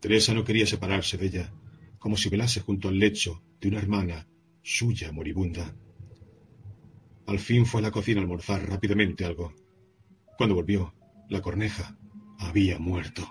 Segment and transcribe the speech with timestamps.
[0.00, 1.52] Teresa no quería separarse de ella,
[1.98, 4.26] como si velase junto al lecho de una hermana
[4.62, 5.76] suya moribunda.
[7.26, 9.54] Al fin fue a la cocina a almorzar rápidamente algo.
[10.38, 10.94] Cuando volvió,
[11.28, 11.98] la corneja
[12.38, 13.30] había muerto.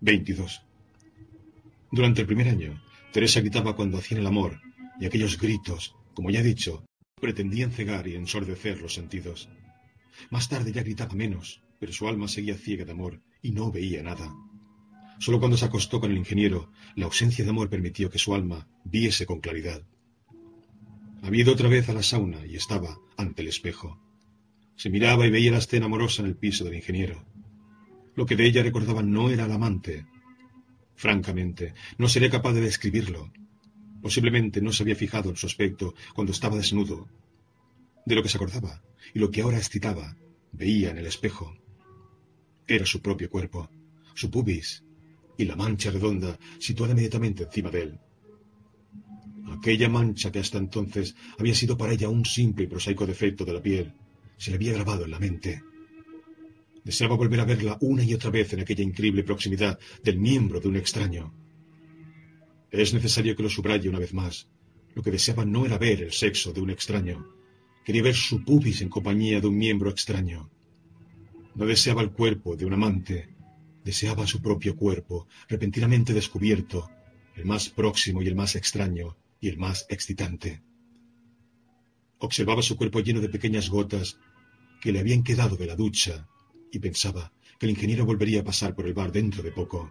[0.00, 0.62] 22.
[1.92, 2.82] Durante el primer año,
[3.12, 4.60] Teresa gritaba cuando hacían el amor,
[4.98, 6.84] y aquellos gritos, como ya he dicho,
[7.20, 9.48] pretendían cegar y ensordecer los sentidos.
[10.30, 14.02] Más tarde ya gritaba menos, pero su alma seguía ciega de amor y no veía
[14.02, 14.34] nada.
[15.18, 18.68] Solo cuando se acostó con el ingeniero, la ausencia de amor permitió que su alma
[18.84, 19.82] viese con claridad.
[21.22, 23.98] Había ido otra vez a la sauna y estaba ante el espejo.
[24.76, 27.24] Se miraba y veía la escena amorosa en el piso del ingeniero.
[28.14, 30.06] Lo que de ella recordaba no era el amante.
[30.94, 33.32] Francamente, no sería capaz de describirlo.
[34.02, 37.08] Posiblemente no se había fijado en su aspecto cuando estaba desnudo.
[38.04, 38.82] De lo que se acordaba
[39.14, 40.16] y lo que ahora excitaba,
[40.52, 41.56] veía en el espejo.
[42.66, 43.70] Era su propio cuerpo,
[44.14, 44.82] su pubis
[45.38, 47.98] y la mancha redonda situada inmediatamente encima de él.
[49.48, 53.52] Aquella mancha que hasta entonces había sido para ella un simple y prosaico defecto de
[53.52, 53.92] la piel,
[54.36, 55.62] se le había grabado en la mente.
[56.84, 60.68] Deseaba volver a verla una y otra vez en aquella increíble proximidad del miembro de
[60.68, 61.32] un extraño.
[62.70, 64.48] Es necesario que lo subraye una vez más.
[64.94, 67.26] Lo que deseaba no era ver el sexo de un extraño.
[67.84, 70.50] Quería ver su pubis en compañía de un miembro extraño.
[71.56, 73.34] No deseaba el cuerpo de un amante.
[73.82, 76.90] Deseaba su propio cuerpo, repentinamente descubierto,
[77.34, 80.60] el más próximo y el más extraño y el más excitante.
[82.18, 84.18] Observaba su cuerpo lleno de pequeñas gotas
[84.82, 86.28] que le habían quedado de la ducha
[86.70, 89.90] y pensaba que el ingeniero volvería a pasar por el bar dentro de poco.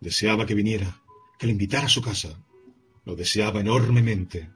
[0.00, 1.00] Deseaba que viniera,
[1.38, 2.38] que le invitara a su casa.
[3.06, 4.50] Lo deseaba enormemente.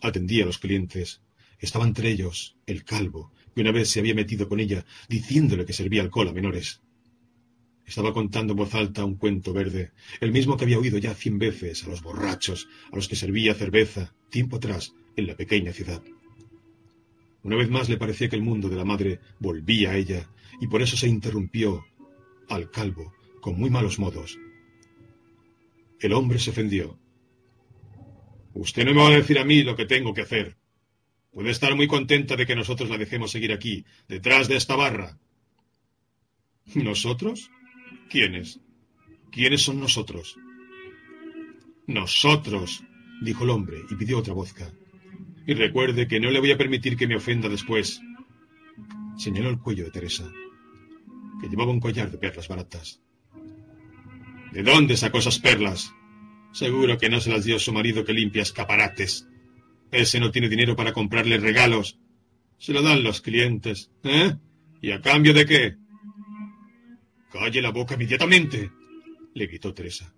[0.00, 1.20] Atendía a los clientes.
[1.58, 5.72] Estaba entre ellos el calvo, que una vez se había metido con ella diciéndole que
[5.72, 6.80] servía alcohol a menores.
[7.84, 11.40] Estaba contando en voz alta un cuento verde, el mismo que había oído ya cien
[11.40, 16.00] veces a los borrachos, a los que servía cerveza, tiempo atrás, en la pequeña ciudad.
[17.42, 20.30] Una vez más le parecía que el mundo de la madre volvía a ella,
[20.60, 21.84] y por eso se interrumpió
[22.48, 24.38] al calvo, con muy malos modos.
[25.98, 26.96] El hombre se ofendió.
[28.54, 30.56] Usted no me va a decir a mí lo que tengo que hacer.
[31.38, 35.20] Puede estar muy contenta de que nosotros la dejemos seguir aquí, detrás de esta barra.
[36.74, 37.52] ¿Nosotros?
[38.10, 38.58] ¿Quiénes?
[39.30, 40.36] ¿Quiénes son nosotros?
[41.86, 42.82] Nosotros,
[43.22, 44.72] dijo el hombre y pidió otra vodka.
[45.46, 48.00] Y recuerde que no le voy a permitir que me ofenda después.
[49.16, 50.28] Señaló el cuello de Teresa,
[51.40, 53.00] que llevaba un collar de perlas baratas.
[54.50, 55.94] ¿De dónde sacó esas perlas?
[56.50, 59.28] Seguro que no se las dio su marido que limpia escaparates.
[59.90, 61.98] Ese no tiene dinero para comprarle regalos.
[62.58, 63.90] Se lo dan los clientes.
[64.02, 64.34] ¿Eh?
[64.80, 65.76] ¿Y a cambio de qué?
[67.30, 68.70] Calle la boca inmediatamente.
[69.34, 70.14] le gritó Teresa.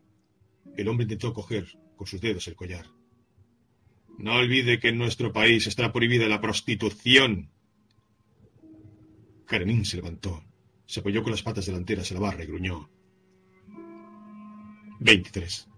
[0.76, 1.66] El hombre intentó coger
[1.96, 2.86] con sus dedos el collar.
[4.18, 7.50] No olvide que en nuestro país está prohibida la prostitución.
[9.46, 10.44] Karenin se levantó,
[10.86, 12.90] se apoyó con las patas delanteras en la barra y gruñó.
[15.00, 15.68] 23.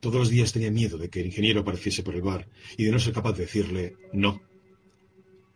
[0.00, 2.92] Todos los días tenía miedo de que el ingeniero apareciese por el bar y de
[2.92, 4.40] no ser capaz de decirle no.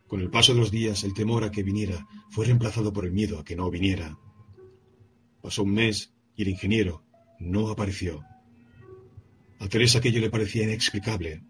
[0.08, 3.12] Con el paso de los días, el temor a que viniera fue reemplazado por el
[3.12, 4.18] miedo a que no viniera.
[5.40, 7.04] Pasó un mes y el ingeniero
[7.38, 8.22] no apareció.
[9.58, 11.42] A Teresa aquello le parecía inexplicable.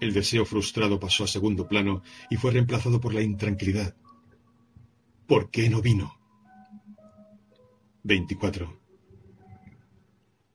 [0.00, 3.94] El deseo frustrado pasó a segundo plano y fue reemplazado por la intranquilidad.
[5.26, 6.18] ¿Por qué no vino?
[8.02, 8.80] 24.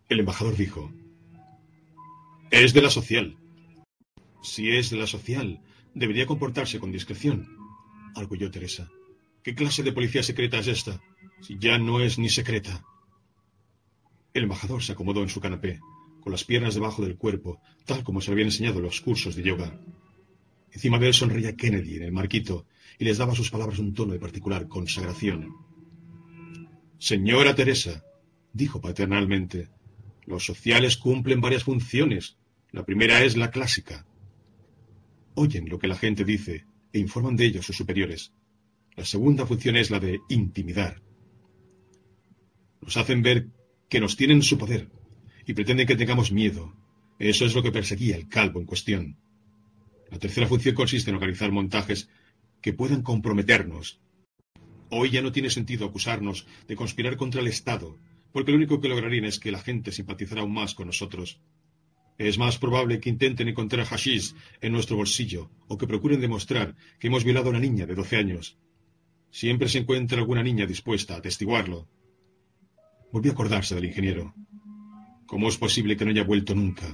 [0.10, 0.92] El embajador dijo,
[2.52, 3.38] es de la social.
[4.42, 5.62] Si es de la social,
[5.94, 7.48] debería comportarse con discreción,
[8.16, 8.90] arguyó Teresa.
[9.44, 11.02] ¿Qué clase de policía secreta es esta?
[11.42, 12.84] Si ya no es ni secreta.
[14.34, 15.80] El embajador se acomodó en su canapé,
[16.22, 19.44] con las piernas debajo del cuerpo, tal como se le habían enseñado los cursos de
[19.44, 19.80] yoga.
[20.72, 22.66] Encima de él sonreía Kennedy en el marquito
[22.98, 25.56] y les daba a sus palabras un tono de particular consagración.
[26.98, 28.04] Señora Teresa,
[28.54, 29.70] dijo paternalmente,
[30.26, 32.38] los sociales cumplen varias funciones.
[32.72, 34.06] La primera es la clásica.
[35.34, 38.34] Oyen lo que la gente dice e informan de ello sus superiores.
[38.96, 41.02] La segunda función es la de intimidar.
[42.82, 43.48] Nos hacen ver
[43.90, 44.90] que nos tienen su poder
[45.46, 46.76] y pretenden que tengamos miedo.
[47.18, 49.18] Eso es lo que perseguía el calvo en cuestión.
[50.12, 52.10] La tercera función consiste en organizar montajes
[52.62, 54.00] que puedan comprometernos.
[54.90, 57.98] Hoy ya no tiene sentido acusarnos de conspirar contra el Estado,
[58.32, 61.40] porque lo único que lograrían es que la gente simpatizará aún más con nosotros.
[62.20, 67.08] Es más probable que intenten encontrar hashish en nuestro bolsillo o que procuren demostrar que
[67.08, 68.58] hemos violado a una niña de doce años.
[69.32, 71.88] Siempre se encuentra alguna niña dispuesta a atestiguarlo.
[73.14, 74.34] Volvió a acordarse del ingeniero.
[75.28, 76.88] ¿Cómo es posible que no haya vuelto nunca?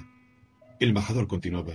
[0.80, 1.74] El embajador continuaba.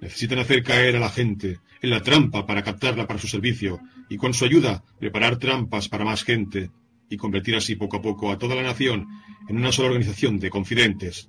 [0.00, 4.16] Necesitan hacer caer a la gente en la trampa para captarla para su servicio y
[4.16, 6.70] con su ayuda preparar trampas para más gente
[7.10, 9.08] y convertir así poco a poco a toda la nación
[9.48, 11.28] en una sola organización de confidentes.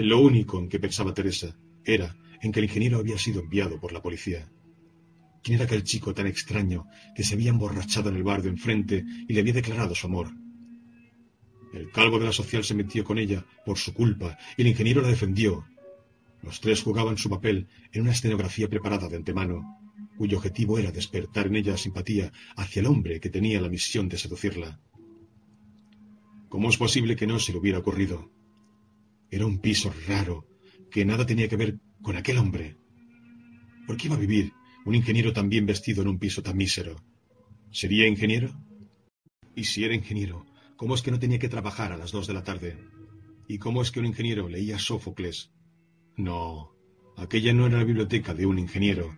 [0.00, 3.92] Lo único en que pensaba Teresa era en que el ingeniero había sido enviado por
[3.92, 4.48] la policía.
[5.42, 6.86] ¿Quién era aquel chico tan extraño
[7.16, 10.30] que se había emborrachado en el bar de enfrente y le había declarado su amor?
[11.72, 15.02] El calvo de la social se metió con ella por su culpa y el ingeniero
[15.02, 15.66] la defendió,
[16.42, 19.80] los tres jugaban su papel en una escenografía preparada de antemano,
[20.16, 24.18] cuyo objetivo era despertar en ella simpatía hacia el hombre que tenía la misión de
[24.18, 24.80] seducirla.
[26.48, 28.30] ¿Cómo es posible que no se le hubiera ocurrido?
[29.30, 30.46] Era un piso raro,
[30.90, 32.76] que nada tenía que ver con aquel hombre.
[33.86, 34.52] ¿Por qué iba a vivir
[34.84, 36.96] un ingeniero tan bien vestido en un piso tan mísero?
[37.70, 38.58] ¿Sería ingeniero?
[39.54, 40.46] Y si era ingeniero,
[40.76, 42.78] ¿cómo es que no tenía que trabajar a las dos de la tarde?
[43.46, 45.50] ¿Y cómo es que un ingeniero leía Sófocles
[46.18, 46.74] no,
[47.16, 49.16] aquella no era la biblioteca de un ingeniero.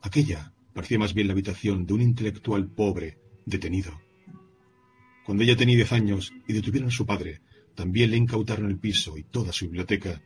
[0.00, 4.00] Aquella parecía más bien la habitación de un intelectual pobre, detenido.
[5.26, 7.42] Cuando ella tenía diez años y detuvieron a su padre,
[7.78, 10.20] también le incautaron el piso y toda su biblioteca.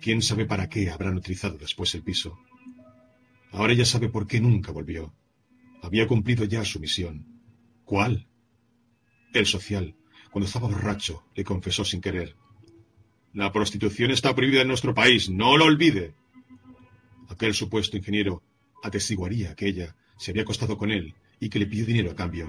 [0.00, 2.38] ¿Quién sabe para qué habrán utilizado después el piso?
[3.50, 5.12] Ahora ella sabe por qué nunca volvió.
[5.82, 7.26] Había cumplido ya su misión.
[7.84, 8.28] ¿Cuál?
[9.32, 9.96] El social,
[10.30, 12.36] cuando estaba borracho, le confesó sin querer.
[13.32, 16.14] La prostitución está prohibida en nuestro país, no lo olvide.
[17.30, 18.44] Aquel supuesto ingeniero
[18.84, 22.48] atestiguaría que ella se había acostado con él y que le pidió dinero a cambio.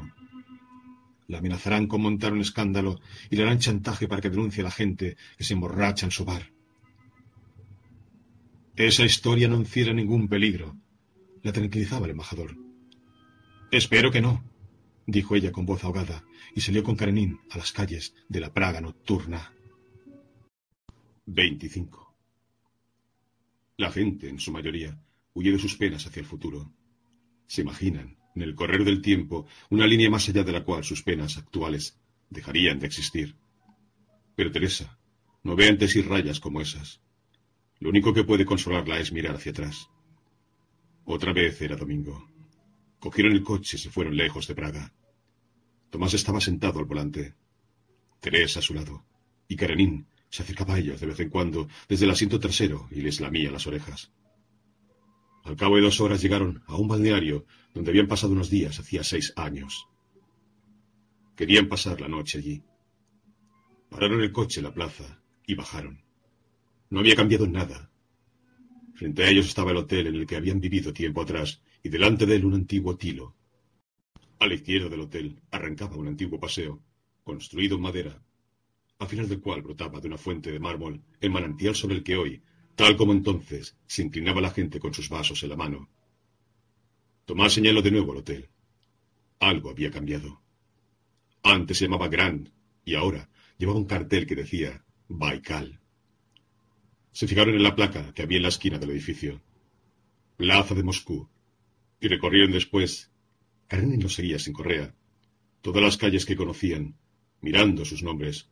[1.31, 2.99] La amenazarán con montar un escándalo
[3.29, 6.25] y le harán chantaje para que denuncie a la gente que se emborracha en su
[6.25, 6.51] bar.
[8.75, 10.75] Esa historia no encierra ningún peligro,
[11.41, 12.57] la tranquilizaba el embajador.
[13.71, 14.43] Espero que no,
[15.07, 18.81] dijo ella con voz ahogada, y salió con Karenin a las calles de la Praga
[18.81, 19.53] nocturna.
[21.27, 22.13] 25.
[23.77, 25.01] La gente, en su mayoría,
[25.33, 26.73] huye de sus penas hacia el futuro.
[27.47, 31.03] Se imaginan, en el correr del tiempo, una línea más allá de la cual sus
[31.03, 31.99] penas actuales
[32.29, 33.35] dejarían de existir.
[34.35, 34.97] Pero Teresa
[35.43, 37.01] no ve ante sí rayas como esas.
[37.79, 39.89] Lo único que puede consolarla es mirar hacia atrás.
[41.03, 42.29] Otra vez era domingo.
[42.99, 44.93] Cogieron el coche y se fueron lejos de Praga.
[45.89, 47.33] Tomás estaba sentado al volante.
[48.19, 49.03] Teresa a su lado.
[49.47, 53.01] Y Karenin se acercaba a ellos de vez en cuando desde el asiento trasero y
[53.01, 54.11] les lamía las orejas.
[55.43, 59.03] Al cabo de dos horas llegaron a un balneario donde habían pasado unos días hacía
[59.03, 59.87] seis años.
[61.35, 62.63] Querían pasar la noche allí.
[63.89, 66.03] Pararon el coche en la plaza y bajaron.
[66.89, 67.89] No había cambiado nada.
[68.93, 72.25] Frente a ellos estaba el hotel en el que habían vivido tiempo atrás y delante
[72.25, 73.35] de él un antiguo tilo.
[74.39, 76.83] A la izquierda del hotel arrancaba un antiguo paseo,
[77.23, 78.23] construido en madera,
[78.99, 82.17] al final del cual brotaba de una fuente de mármol el manantial sobre el que
[82.17, 82.43] hoy,
[82.81, 85.87] tal como entonces, se inclinaba la gente con sus vasos en la mano.
[87.25, 88.49] Tomás señaló de nuevo al hotel.
[89.39, 90.41] Algo había cambiado.
[91.43, 92.51] Antes se llamaba Grand
[92.83, 93.29] y ahora
[93.59, 95.79] llevaba un cartel que decía Baikal.
[97.11, 99.43] Se fijaron en la placa que había en la esquina del edificio.
[100.35, 101.29] Plaza de Moscú.
[101.99, 103.11] Y recorrieron después.
[103.67, 104.95] Karenin lo seguía sin correa.
[105.61, 106.95] Todas las calles que conocían,
[107.41, 108.49] mirando sus nombres,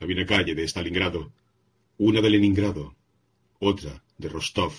[0.00, 1.34] había una calle de Stalingrado,
[1.98, 2.96] una de Leningrado,
[3.60, 4.72] otra de Rostov,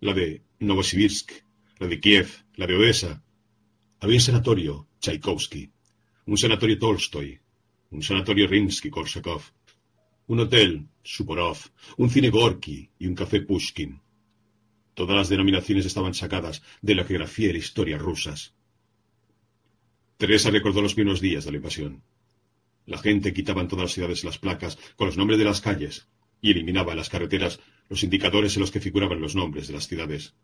[0.00, 1.32] la de Novosibirsk,
[1.78, 3.22] la de Kiev, la de Odessa.
[4.00, 5.70] Había un sanatorio Tchaikovsky,
[6.26, 7.40] un sanatorio Tolstoy,
[7.90, 9.42] un sanatorio Rinsky-Korsakov,
[10.28, 11.58] un hotel Suborov,
[11.98, 14.00] un cine Gorky y un café Pushkin.
[14.94, 18.54] Todas las denominaciones estaban sacadas de la geografía y la historia rusas.
[20.16, 22.02] Teresa recordó los primeros días de la invasión.
[22.86, 26.08] La gente quitaba en todas las ciudades las placas con los nombres de las calles
[26.40, 29.86] y eliminaba en las carreteras los indicadores en los que figuraban los nombres de las
[29.86, 30.34] ciudades.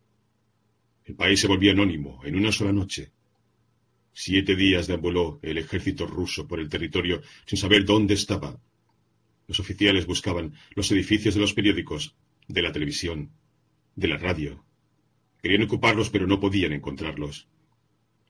[1.05, 3.13] El país se volvió anónimo en una sola noche.
[4.13, 8.61] Siete días deambuló el ejército ruso por el territorio sin saber dónde estaba.
[9.49, 12.15] Los oficiales buscaban los edificios de los periódicos,
[12.47, 13.33] de la televisión,
[13.97, 14.65] de la radio.
[15.43, 17.49] Querían ocuparlos pero no podían encontrarlos.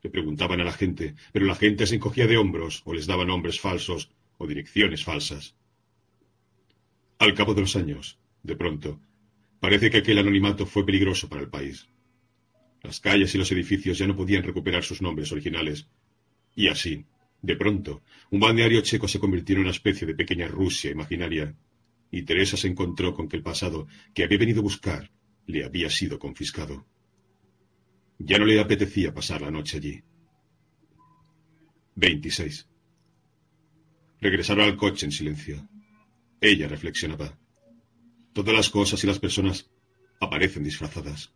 [0.03, 3.29] Le preguntaban a la gente, pero la gente se encogía de hombros o les daban
[3.29, 5.55] nombres falsos o direcciones falsas.
[7.19, 9.01] Al cabo de los años, de pronto,
[9.61, 11.89] parece que aquel anonimato fue peligroso para el país.
[12.83, 15.89] Las calles y los edificios ya no podían recuperar sus nombres originales.
[16.55, 17.07] Y así,
[17.41, 21.55] de pronto, un balneario checo se convirtió en una especie de pequeña Rusia imaginaria,
[22.11, 25.11] y Teresa se encontró con que el pasado que había venido a buscar
[25.47, 26.87] le había sido confiscado.
[28.19, 30.03] Ya no le apetecía pasar la noche allí.
[31.97, 32.69] 26.
[34.21, 35.69] Regresaron al coche en silencio.
[36.41, 37.39] Ella reflexionaba.
[38.33, 39.71] Todas las cosas y las personas
[40.21, 41.33] aparecen disfrazadas.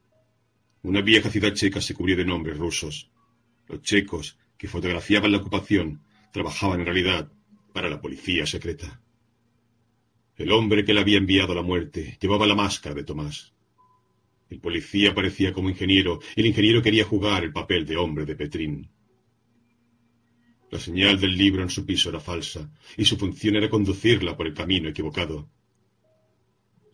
[0.82, 3.10] Una vieja ciudad checa se cubrió de nombres rusos.
[3.68, 7.30] Los checos que fotografiaban la ocupación trabajaban en realidad
[7.72, 9.00] para la policía secreta.
[10.36, 13.52] El hombre que le había enviado a la muerte llevaba la máscara de Tomás.
[14.48, 18.36] El policía parecía como ingeniero, y el ingeniero quería jugar el papel de hombre de
[18.36, 18.88] Petrín.
[20.70, 24.46] La señal del libro en su piso era falsa, y su función era conducirla por
[24.46, 25.48] el camino equivocado.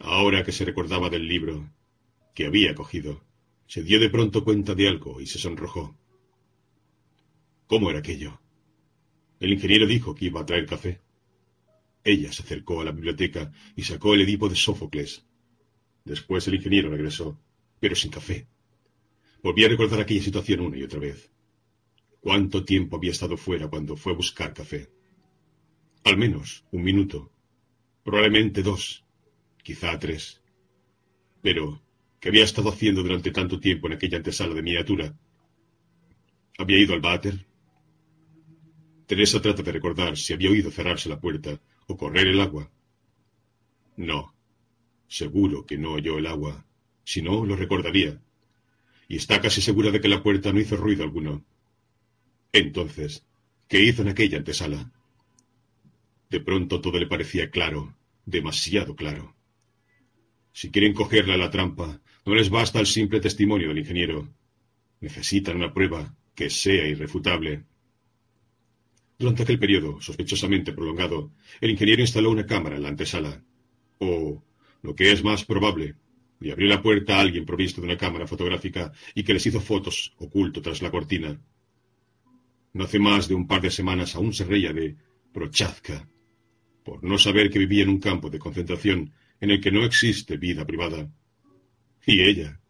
[0.04, 1.71] Ahora que se recordaba del libro
[2.35, 3.23] que había cogido,
[3.66, 5.97] se dio de pronto cuenta de algo y se sonrojó.
[7.68, 8.40] ¿Cómo era aquello?
[9.38, 11.00] El ingeniero dijo que iba a traer café.
[12.02, 15.25] Ella se acercó a la biblioteca y sacó el Edipo de Sófocles.
[16.04, 17.38] Después el ingeniero regresó,
[17.78, 18.49] pero sin café.
[19.40, 21.30] Volví a recordar aquella situación una y otra vez.
[22.21, 24.90] ¿Cuánto tiempo había estado fuera cuando fue a buscar café?
[26.02, 27.30] Al menos un minuto.
[28.02, 29.04] Probablemente dos.
[29.62, 30.40] Quizá tres.
[31.40, 31.81] Pero,
[32.21, 35.14] ¿qué había estado haciendo durante tanto tiempo en aquella antesala de miniatura?
[36.59, 37.47] ¿Había ido al váter?
[39.07, 42.71] Teresa trata de recordar si había oído cerrarse la puerta o correr el agua.
[43.97, 44.35] No,
[45.07, 46.64] seguro que no oyó el agua,
[47.04, 48.21] si no lo recordaría,
[49.09, 51.45] y está casi segura de que la puerta no hizo ruido alguno.
[52.52, 53.26] Entonces,
[53.69, 54.90] ¿qué hizo en aquella antesala?
[56.31, 59.35] De pronto todo le parecía claro, demasiado claro.
[60.52, 64.28] Si quieren cogerla a la trampa, no les basta el simple testimonio del ingeniero.
[65.00, 67.64] Necesitan una prueba que sea irrefutable.
[69.18, 73.42] Durante aquel periodo, sospechosamente prolongado, el ingeniero instaló una cámara en la antesala.
[73.99, 74.42] O,
[74.82, 75.94] lo que es más probable,
[76.40, 79.61] le abrió la puerta a alguien provisto de una cámara fotográfica y que les hizo
[79.61, 81.40] fotos oculto tras la cortina.
[82.75, 84.97] No hace más de un par de semanas aún se reía de
[85.32, 86.09] Prochazka,
[86.85, 89.12] por no saber que vivía en un campo de concentración
[89.43, 91.11] en el que no existe vida privada.
[92.07, 92.61] Y ella,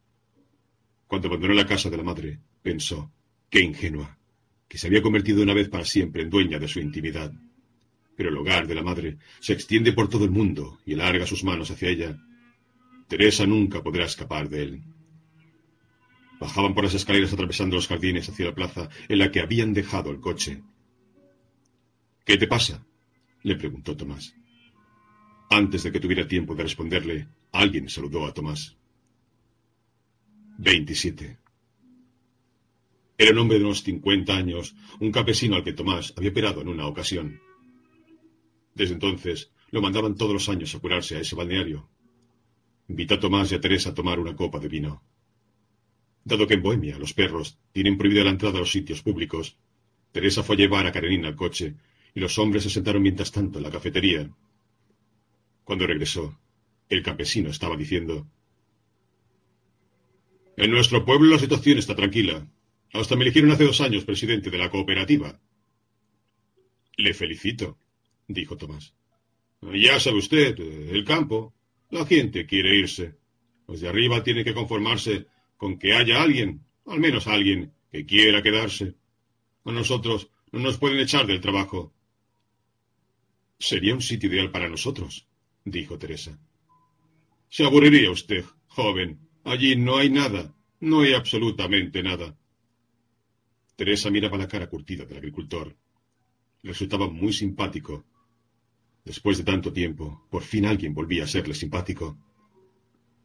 [1.06, 3.12] cuando abandonó la casa de la madre, pensó,
[3.50, 4.18] qué ingenua
[4.66, 7.30] que se había convertido una vez para siempre en dueña de su intimidad.
[8.16, 11.44] Pero el hogar de la madre se extiende por todo el mundo y alarga sus
[11.44, 12.16] manos hacia ella.
[13.06, 14.82] Teresa nunca podrá escapar de él.
[16.40, 20.10] Bajaban por las escaleras atravesando los jardines hacia la plaza en la que habían dejado
[20.10, 20.62] el coche.
[22.24, 22.82] ¿Qué te pasa?
[23.42, 24.34] le preguntó Tomás.
[25.52, 28.74] Antes de que tuviera tiempo de responderle, alguien saludó a Tomás.
[30.56, 31.36] 27.
[33.18, 36.68] Era un hombre de unos cincuenta años, un campesino al que Tomás había operado en
[36.68, 37.38] una ocasión.
[38.74, 41.86] Desde entonces lo mandaban todos los años a curarse a ese balneario.
[42.88, 45.02] Invitó a Tomás y a Teresa a tomar una copa de vino.
[46.24, 49.58] Dado que en Bohemia los perros tienen prohibida la entrada a los sitios públicos,
[50.12, 51.74] Teresa fue a llevar a Karenina al coche
[52.14, 54.30] y los hombres se sentaron mientras tanto en la cafetería.
[55.64, 56.38] Cuando regresó,
[56.88, 58.28] el campesino estaba diciendo
[60.56, 62.46] En nuestro pueblo la situación está tranquila.
[62.92, 65.40] Hasta me eligieron hace dos años presidente de la cooperativa.
[66.96, 67.78] Le felicito,
[68.28, 68.94] dijo Tomás.
[69.62, 71.54] Ya sabe usted, el campo.
[71.90, 73.16] La gente quiere irse.
[73.66, 75.26] Los de arriba tienen que conformarse
[75.56, 78.94] con que haya alguien, al menos alguien, que quiera quedarse.
[79.64, 81.94] A nosotros no nos pueden echar del trabajo.
[83.58, 85.28] Sería un sitio ideal para nosotros,
[85.64, 86.38] dijo Teresa.
[87.48, 89.28] Se aburriría usted, joven.
[89.44, 92.36] Allí no hay nada, no hay absolutamente nada.
[93.76, 95.76] Teresa miraba la cara curtida del agricultor.
[96.62, 98.04] Resultaba muy simpático.
[99.04, 102.16] Después de tanto tiempo, por fin alguien volvía a serle simpático.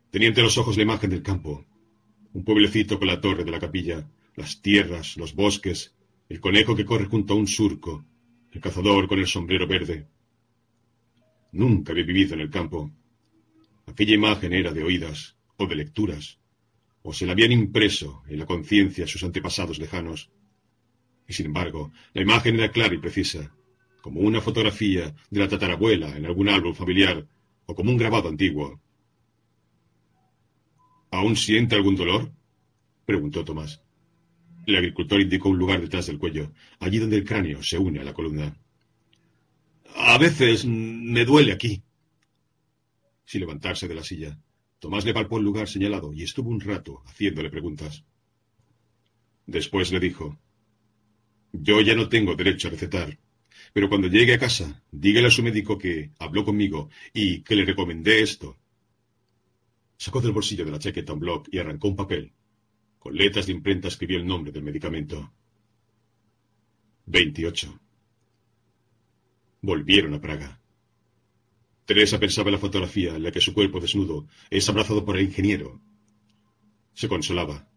[0.10, 1.65] Tenía entre los ojos la imagen del campo,
[2.34, 5.96] un pueblecito con la torre de la capilla, las tierras, los bosques,
[6.29, 8.06] el conejo que corre junto a un surco,
[8.51, 10.08] el cazador con el sombrero verde.
[11.51, 12.92] Nunca había vivido en el campo.
[13.86, 16.39] Aquella imagen era de oídas o de lecturas,
[17.01, 20.30] o se la habían impreso en la conciencia sus antepasados lejanos.
[21.27, 23.54] Y sin embargo, la imagen era clara y precisa,
[24.01, 27.25] como una fotografía de la tatarabuela en algún álbum familiar
[27.66, 28.80] o como un grabado antiguo.
[31.12, 32.32] ¿Aún siente algún dolor?
[33.06, 33.82] preguntó Tomás.
[34.66, 38.04] El agricultor indicó un lugar detrás del cuello, allí donde el cráneo se une a
[38.04, 38.58] la columna.
[39.96, 41.82] A veces me duele aquí.
[43.25, 44.38] Sin levantarse de la silla,
[44.79, 48.03] Tomás le palpó el lugar señalado y estuvo un rato haciéndole preguntas.
[49.46, 50.38] Después le dijo
[51.51, 53.17] yo ya no tengo derecho a recetar.
[53.74, 57.65] Pero cuando llegue a casa, dígale a su médico que habló conmigo y que le
[57.65, 58.58] recomendé esto.
[59.98, 62.32] Sacó del bolsillo de la chaqueta un bloc y arrancó un papel.
[63.00, 65.34] Con letras de imprenta escribió el nombre del medicamento.
[67.06, 67.79] 28.
[69.61, 70.61] Volvieron a Praga.
[71.85, 75.25] Teresa pensaba en la fotografía en la que su cuerpo desnudo es abrazado por el
[75.25, 75.81] ingeniero.
[76.93, 77.69] Se consolaba.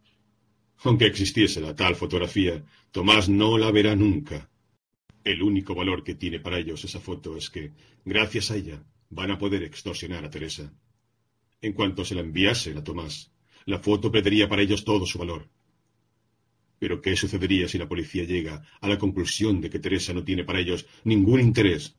[0.83, 4.51] Aunque existiese la tal fotografía, Tomás no la verá nunca.
[5.23, 7.73] El único valor que tiene para ellos esa foto es que,
[8.05, 10.73] gracias a ella, van a poder extorsionar a Teresa.
[11.61, 13.31] En cuanto se la enviase a Tomás,
[13.67, 15.49] la foto perdería para ellos todo su valor.
[16.81, 20.45] Pero ¿qué sucedería si la policía llega a la conclusión de que Teresa no tiene
[20.45, 21.95] para ellos ningún interés?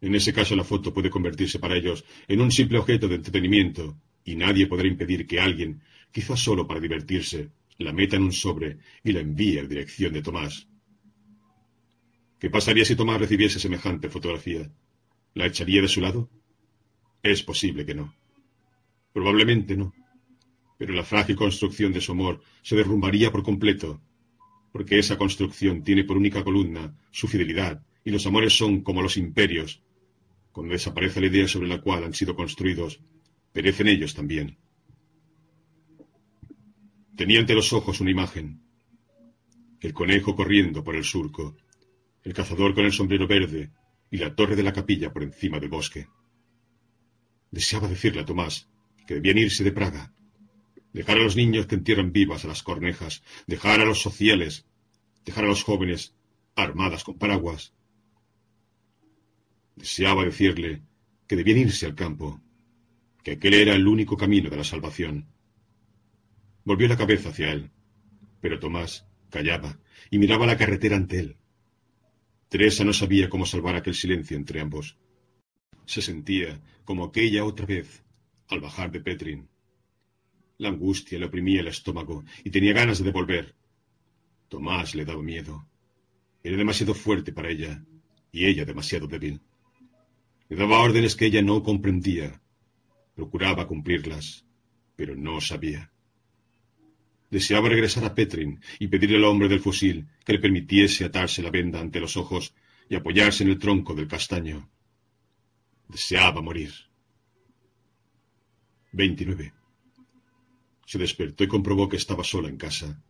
[0.00, 3.96] En ese caso la foto puede convertirse para ellos en un simple objeto de entretenimiento
[4.24, 8.78] y nadie podrá impedir que alguien, quizás solo para divertirse, la meta en un sobre
[9.04, 10.66] y la envíe en dirección de Tomás.
[12.40, 14.68] ¿Qué pasaría si Tomás recibiese semejante fotografía?
[15.34, 16.28] ¿La echaría de su lado?
[17.22, 18.12] Es posible que no.
[19.12, 19.94] Probablemente no.
[20.82, 24.02] Pero la frágil construcción de su amor se derrumbaría por completo,
[24.72, 29.16] porque esa construcción tiene por única columna su fidelidad, y los amores son como los
[29.16, 29.80] imperios.
[30.50, 32.98] Cuando desaparece la idea sobre la cual han sido construidos,
[33.52, 34.58] perecen ellos también.
[37.14, 38.60] Tenía ante los ojos una imagen.
[39.78, 41.56] El conejo corriendo por el surco,
[42.24, 43.70] el cazador con el sombrero verde
[44.10, 46.08] y la torre de la capilla por encima del bosque.
[47.52, 48.68] Deseaba decirle a Tomás
[49.06, 50.12] que debían irse de Praga,
[50.92, 54.66] dejar a los niños que entierran vivas a las cornejas, dejar a los sociales,
[55.24, 56.14] dejar a los jóvenes
[56.54, 57.72] armadas con paraguas.
[59.76, 60.82] Deseaba decirle
[61.26, 62.40] que debían irse al campo,
[63.22, 65.26] que aquel era el único camino de la salvación.
[66.64, 67.70] Volvió la cabeza hacia él,
[68.40, 69.78] pero Tomás callaba
[70.10, 71.36] y miraba la carretera ante él.
[72.48, 74.98] Teresa no sabía cómo salvar aquel silencio entre ambos.
[75.86, 78.04] Se sentía como aquella otra vez,
[78.48, 79.48] al bajar de Petrin.
[80.58, 83.54] La angustia le oprimía el estómago y tenía ganas de devolver.
[84.48, 85.66] Tomás le daba miedo.
[86.42, 87.82] Era demasiado fuerte para ella
[88.30, 89.40] y ella demasiado débil.
[90.48, 92.40] Le daba órdenes que ella no comprendía.
[93.14, 94.44] Procuraba cumplirlas,
[94.96, 95.90] pero no sabía.
[97.30, 101.50] Deseaba regresar a Petrin y pedirle al hombre del fusil que le permitiese atarse la
[101.50, 102.54] venda ante los ojos
[102.90, 104.68] y apoyarse en el tronco del castaño.
[105.88, 106.72] Deseaba morir.
[108.92, 109.54] 29.
[110.86, 113.02] Se despertó y comprobó que estaba sola en casa.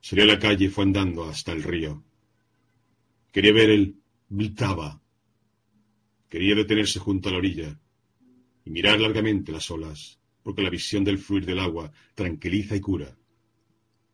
[0.00, 2.02] Salió a la calle y fue andando hasta el río.
[3.32, 3.96] Quería ver el
[4.28, 5.02] Vltava.
[6.28, 7.78] Quería detenerse junto a la orilla
[8.64, 13.16] y mirar largamente las olas, porque la visión del fluir del agua tranquiliza y cura.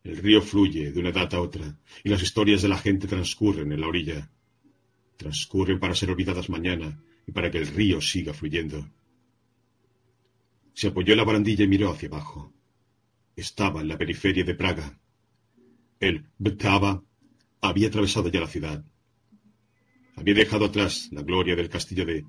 [0.03, 3.71] El río fluye de una edad a otra, y las historias de la gente transcurren
[3.71, 4.31] en la orilla.
[5.17, 8.87] Transcurren para ser olvidadas mañana y para que el río siga fluyendo.
[10.73, 12.53] Se apoyó en la barandilla y miró hacia abajo.
[13.37, 14.99] Estaba en la periferia de Praga.
[15.99, 17.03] El Btava
[17.61, 18.83] había atravesado ya la ciudad.
[20.15, 22.25] Había dejado atrás la gloria del castillo de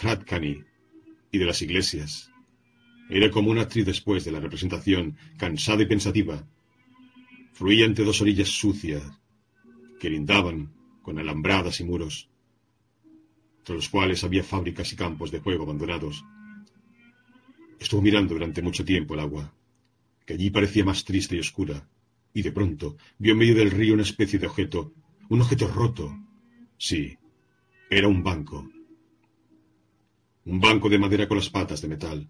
[0.00, 0.64] Hradkani
[1.30, 2.28] y de las iglesias.
[3.08, 6.44] Era como una actriz después de la representación, cansada y pensativa,
[7.52, 9.04] fluía entre dos orillas sucias
[10.00, 12.28] que lindaban con alambradas y muros,
[13.58, 16.24] entre los cuales había fábricas y campos de juego abandonados.
[17.78, 19.54] Estuvo mirando durante mucho tiempo el agua,
[20.24, 21.86] que allí parecía más triste y oscura,
[22.34, 24.92] y de pronto vio en medio del río una especie de objeto,
[25.28, 26.16] un objeto roto.
[26.78, 27.16] Sí,
[27.90, 28.68] era un banco.
[30.44, 32.28] Un banco de madera con las patas de metal,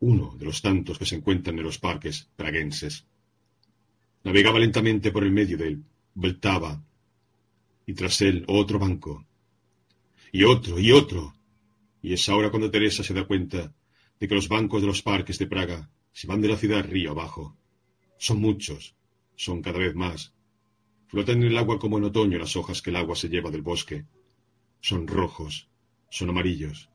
[0.00, 3.06] uno de los tantos que se encuentran en los parques praguenses.
[4.24, 5.82] Navegaba lentamente por el medio del
[6.14, 6.82] Vltava,
[7.86, 9.24] y tras él otro banco,
[10.30, 11.34] y otro, y otro.
[12.02, 13.72] Y es ahora cuando Teresa se da cuenta
[14.18, 17.10] de que los bancos de los parques de Praga se van de la ciudad río
[17.12, 17.56] abajo.
[18.18, 18.94] Son muchos,
[19.36, 20.34] son cada vez más.
[21.08, 23.62] Flotan en el agua como en otoño las hojas que el agua se lleva del
[23.62, 24.06] bosque.
[24.80, 25.68] Son rojos,
[26.10, 26.90] son amarillos,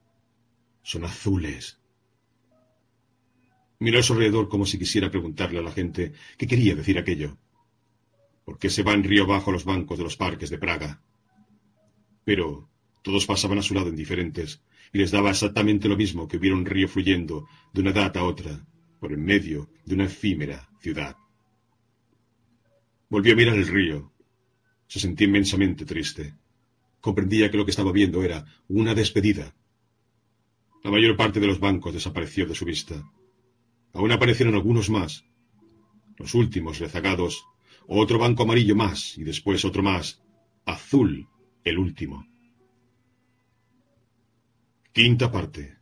[0.82, 1.80] son azules,
[3.80, 7.38] Miró a su alrededor como si quisiera preguntarle a la gente qué quería decir aquello.
[8.44, 11.02] ¿Por qué se van río abajo los bancos de los parques de Praga?
[12.24, 12.70] Pero
[13.04, 16.66] todos pasaban a su lado indiferentes, y les daba exactamente lo mismo que hubiera un
[16.66, 18.66] río fluyendo de una edad a otra,
[19.00, 21.16] por en medio de una efímera ciudad.
[23.10, 24.12] Volvió a mirar el río.
[24.88, 26.36] Se sentía inmensamente triste.
[27.00, 29.56] Comprendía que lo que estaba viendo era una despedida.
[30.84, 33.04] La mayor parte de los bancos desapareció de su vista.
[33.94, 35.24] Aún aparecieron algunos más.
[36.18, 37.46] Los últimos rezagados.
[37.88, 40.22] Otro banco amarillo más y después otro más.
[40.66, 41.28] Azul,
[41.64, 42.28] el último.
[44.92, 45.78] Quinta parte.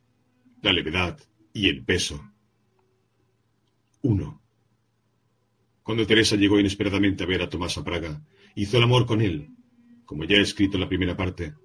[0.62, 1.20] La levedad
[1.54, 2.35] y el peso.
[4.06, 4.40] Uno.
[5.82, 8.22] Cuando Teresa llegó inesperadamente a ver a Tomás a Praga,
[8.54, 9.50] hizo el amor con él,
[10.06, 11.56] como ya he escrito en la primera parte.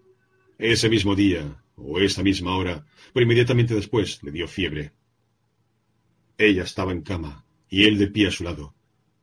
[0.56, 4.92] Ese mismo día, o esa misma hora, pero inmediatamente después, le dio fiebre.
[6.38, 8.74] Ella estaba en cama, y él de pie a su lado,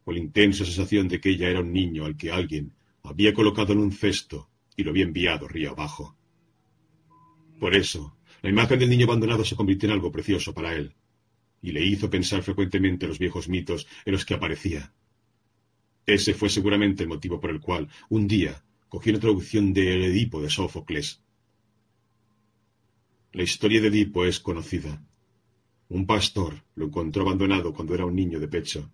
[0.03, 3.73] con la intensa sensación de que ella era un niño al que alguien había colocado
[3.73, 6.15] en un cesto y lo había enviado río abajo.
[7.59, 10.93] Por eso, la imagen del niño abandonado se convirtió en algo precioso para él,
[11.61, 14.93] y le hizo pensar frecuentemente en los viejos mitos en los que aparecía.
[16.05, 20.03] Ese fue seguramente el motivo por el cual, un día, cogió una traducción de El
[20.05, 21.21] Edipo de Sófocles.
[23.33, 25.03] La historia de Edipo es conocida.
[25.89, 28.89] Un pastor lo encontró abandonado cuando era un niño de pecho.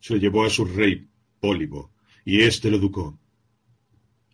[0.00, 1.08] Se lo llevó a su rey,
[1.40, 1.92] Pólibo,
[2.24, 3.18] y éste lo educó.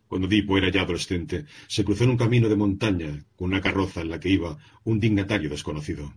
[0.07, 4.01] Cuando Edipo era ya adolescente, se cruzó en un camino de montaña con una carroza
[4.01, 6.13] en la que iba un dignatario desconocido.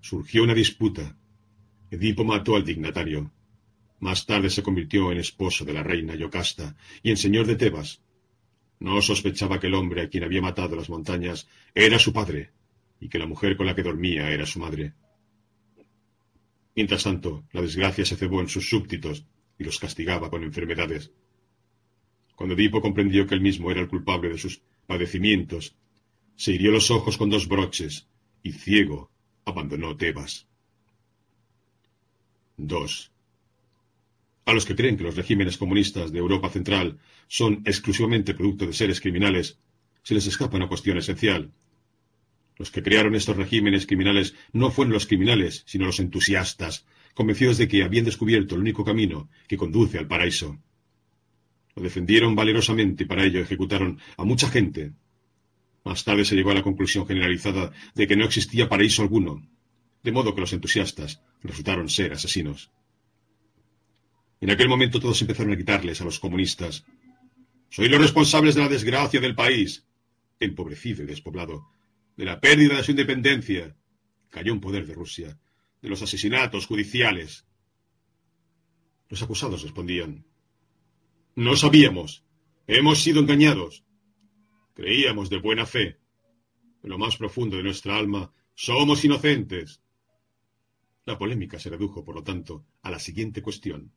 [0.00, 1.16] Surgió una disputa.
[1.90, 3.32] Edipo mató al dignatario.
[4.00, 8.00] Más tarde se convirtió en esposo de la reina Yocasta y en señor de Tebas.
[8.78, 12.52] No sospechaba que el hombre a quien había matado las montañas era su padre
[13.00, 14.92] y que la mujer con la que dormía era su madre.
[16.76, 19.26] Mientras tanto, la desgracia se cebó en sus súbditos
[19.58, 21.10] y los castigaba con enfermedades.
[22.36, 25.74] Cuando Edipo comprendió que él mismo era el culpable de sus padecimientos,
[26.36, 28.06] se hirió los ojos con dos broches
[28.44, 29.10] y, ciego,
[29.48, 30.46] abandonó Tebas.
[32.56, 33.12] 2.
[34.46, 38.72] A los que creen que los regímenes comunistas de Europa Central son exclusivamente producto de
[38.72, 39.58] seres criminales,
[40.02, 41.52] se les escapa una cuestión esencial.
[42.56, 47.68] Los que crearon estos regímenes criminales no fueron los criminales, sino los entusiastas, convencidos de
[47.68, 50.58] que habían descubierto el único camino que conduce al paraíso.
[51.76, 54.92] Lo defendieron valerosamente y para ello ejecutaron a mucha gente.
[55.88, 59.48] Más tarde se llegó a la conclusión generalizada de que no existía paraíso alguno,
[60.02, 62.70] de modo que los entusiastas resultaron ser asesinos.
[64.42, 66.84] En aquel momento todos empezaron a quitarles a los comunistas.
[67.70, 69.86] Soy los responsables de la desgracia del país,
[70.38, 71.70] empobrecido y despoblado,
[72.18, 73.74] de la pérdida de su independencia,
[74.28, 75.38] cayó en poder de Rusia,
[75.80, 77.46] de los asesinatos judiciales.
[79.08, 80.26] Los acusados respondían,
[81.34, 82.24] no sabíamos.
[82.66, 83.87] Hemos sido engañados.
[84.78, 85.98] Creíamos de buena fe.
[86.84, 89.82] En lo más profundo de nuestra alma, somos inocentes.
[91.04, 93.90] La polémica se redujo, por lo tanto, a la siguiente cuestión.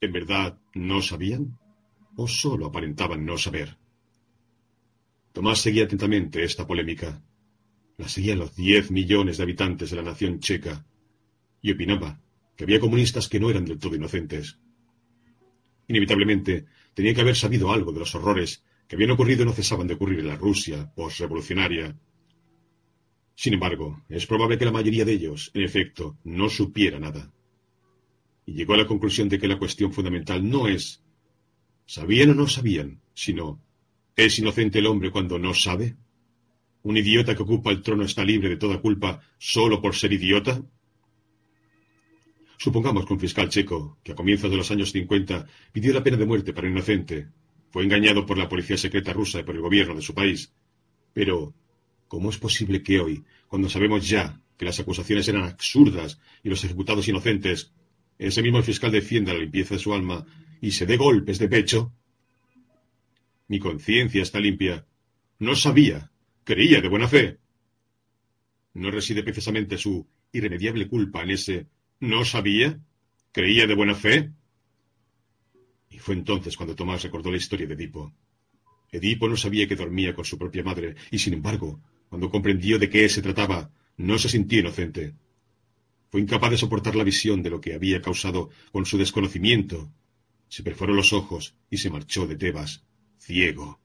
[0.00, 1.58] ¿En verdad no sabían?
[2.16, 3.76] ¿O sólo aparentaban no saber?
[5.32, 7.22] Tomás seguía atentamente esta polémica.
[7.98, 10.86] La seguían los diez millones de habitantes de la nación checa.
[11.60, 12.18] Y opinaba
[12.56, 14.58] que había comunistas que no eran del todo inocentes.
[15.86, 19.94] Inevitablemente, tenía que haber sabido algo de los horrores que habían ocurrido no cesaban de
[19.94, 21.96] ocurrir en la Rusia postrevolucionaria.
[23.36, 27.32] Sin embargo, es probable que la mayoría de ellos, en efecto, no supiera nada.
[28.46, 31.04] Y llegó a la conclusión de que la cuestión fundamental no es
[31.86, 33.00] ¿sabían o no sabían?
[33.14, 33.62] sino
[34.16, 35.94] ¿es inocente el hombre cuando no sabe?
[36.82, 40.64] ¿Un idiota que ocupa el trono está libre de toda culpa solo por ser idiota?
[42.58, 46.16] Supongamos que un fiscal checo, que a comienzos de los años 50 pidió la pena
[46.16, 47.28] de muerte para un inocente,
[47.70, 50.52] fue engañado por la policía secreta rusa y por el gobierno de su país.
[51.12, 51.54] Pero,
[52.08, 56.62] ¿cómo es posible que hoy, cuando sabemos ya que las acusaciones eran absurdas y los
[56.64, 57.72] ejecutados inocentes,
[58.18, 60.26] ese mismo fiscal defienda la limpieza de su alma
[60.60, 61.92] y se dé golpes de pecho?
[63.48, 64.86] Mi conciencia está limpia.
[65.38, 66.10] No sabía.
[66.44, 67.38] Creía de buena fe.
[68.74, 71.66] ¿No reside precisamente su irremediable culpa en ese
[72.00, 72.80] ¿No sabía?
[73.30, 74.32] ¿Creía de buena fe?
[75.90, 78.14] Y fue entonces cuando Tomás recordó la historia de Edipo.
[78.90, 82.88] Edipo no sabía que dormía con su propia madre, y sin embargo, cuando comprendió de
[82.88, 85.14] qué se trataba, no se sintió inocente.
[86.10, 89.92] Fue incapaz de soportar la visión de lo que había causado con su desconocimiento.
[90.48, 92.82] Se perforó los ojos y se marchó de Tebas,
[93.18, 93.78] ciego.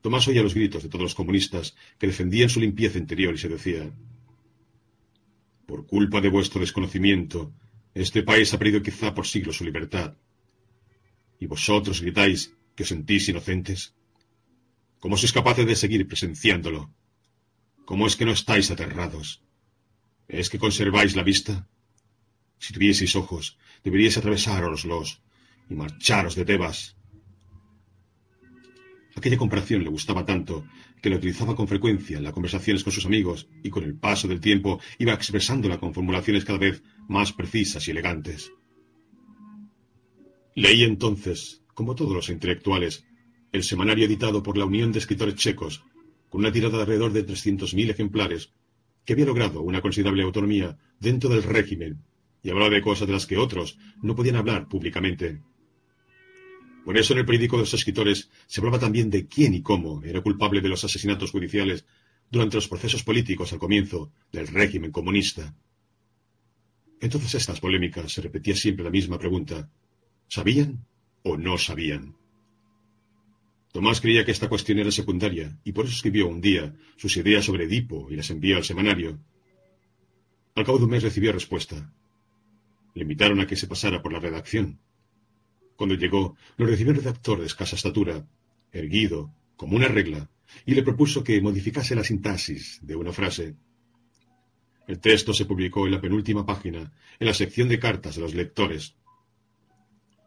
[0.00, 3.48] Tomás oía los gritos de todos los comunistas que defendían su limpieza interior y se
[3.48, 3.90] decía
[5.70, 7.52] por culpa de vuestro desconocimiento,
[7.94, 10.16] este país ha perdido quizá por siglos su libertad.
[11.42, 13.80] ¿Y vosotros gritáis que sentís inocentes?
[15.02, 16.92] ¿Cómo sois capaces de seguir presenciándolo?
[17.88, 19.42] ¿Cómo es que no estáis aterrados?
[20.28, 21.66] ¿Es que conserváis la vista?
[22.62, 25.08] Si tuvieseis ojos, deberíais atravesároslos
[25.70, 26.78] y marcharos de Tebas.
[29.16, 30.66] Aquella comparación le gustaba tanto
[31.00, 34.28] que la utilizaba con frecuencia en las conversaciones con sus amigos y con el paso
[34.28, 38.52] del tiempo iba expresándola con formulaciones cada vez más precisas y elegantes.
[40.54, 43.04] Leí entonces, como todos los intelectuales,
[43.52, 45.84] el semanario editado por la Unión de Escritores Checos,
[46.28, 48.52] con una tirada de alrededor de 300.000 ejemplares,
[49.04, 52.02] que había logrado una considerable autonomía dentro del régimen
[52.42, 55.40] y hablaba de cosas de las que otros no podían hablar públicamente.
[56.84, 60.02] Por eso en el periódico de los escritores se hablaba también de quién y cómo
[60.02, 61.84] era culpable de los asesinatos judiciales
[62.30, 65.54] durante los procesos políticos al comienzo del régimen comunista.
[67.00, 69.70] En todas estas polémicas se repetía siempre la misma pregunta.
[70.30, 70.86] ¿Sabían
[71.24, 72.14] o no sabían?
[73.72, 77.44] Tomás creía que esta cuestión era secundaria y por eso escribió un día sus ideas
[77.44, 79.18] sobre Edipo y las envió al semanario.
[80.54, 81.92] Al cabo de un mes recibió respuesta.
[82.94, 84.78] Le invitaron a que se pasara por la redacción.
[85.74, 88.24] Cuando llegó, lo recibió un redactor de escasa estatura,
[88.70, 90.30] erguido, como una regla,
[90.64, 93.56] y le propuso que modificase la sintaxis de una frase.
[94.86, 98.34] El texto se publicó en la penúltima página, en la sección de cartas de los
[98.34, 98.94] lectores.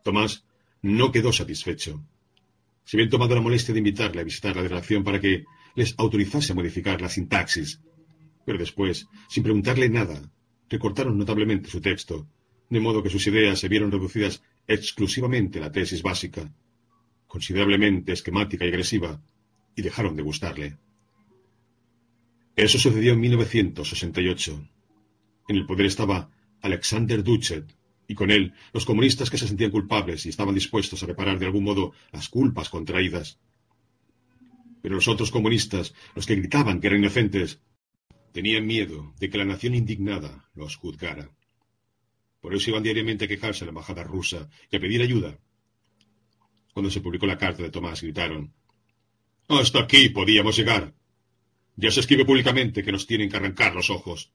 [0.04, 0.46] Tomás
[0.82, 2.06] no quedó satisfecho.
[2.84, 6.52] Se habían tomado la molestia de invitarle a visitar la redacción para que les autorizase
[6.52, 7.80] a modificar la sintaxis.
[8.46, 10.22] Pero después, sin preguntarle nada,
[10.70, 12.28] recortaron notablemente su texto,
[12.70, 16.54] de modo que sus ideas se vieron reducidas exclusivamente a la tesis básica,
[17.28, 19.22] considerablemente esquemática y agresiva,
[19.76, 20.78] y dejaron de gustarle.
[22.56, 24.70] Eso sucedió en 1968.
[25.48, 26.30] En el poder estaba
[26.62, 27.66] Alexander Duchet,
[28.08, 31.46] y con él los comunistas que se sentían culpables y estaban dispuestos a reparar de
[31.46, 33.40] algún modo las culpas contraídas.
[34.82, 37.62] Pero los otros comunistas, los que gritaban que eran inocentes,
[38.34, 41.32] tenían miedo de que la nación indignada los juzgara.
[42.42, 45.40] Por eso iban diariamente a quejarse a la embajada rusa y a pedir ayuda.
[46.74, 48.54] Cuando se publicó la carta de Tomás, gritaron
[49.48, 50.94] Hasta aquí podíamos llegar.
[51.76, 54.34] Ya se escribe públicamente que nos tienen que arrancar los ojos.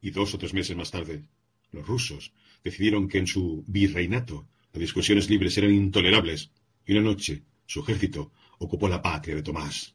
[0.00, 1.24] Y dos o tres meses más tarde,
[1.72, 2.32] los rusos
[2.62, 6.50] decidieron que en su virreinato las discusiones libres eran intolerables,
[6.86, 9.94] y una noche su ejército ocupó la patria de Tomás.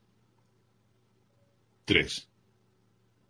[1.86, 2.30] 3.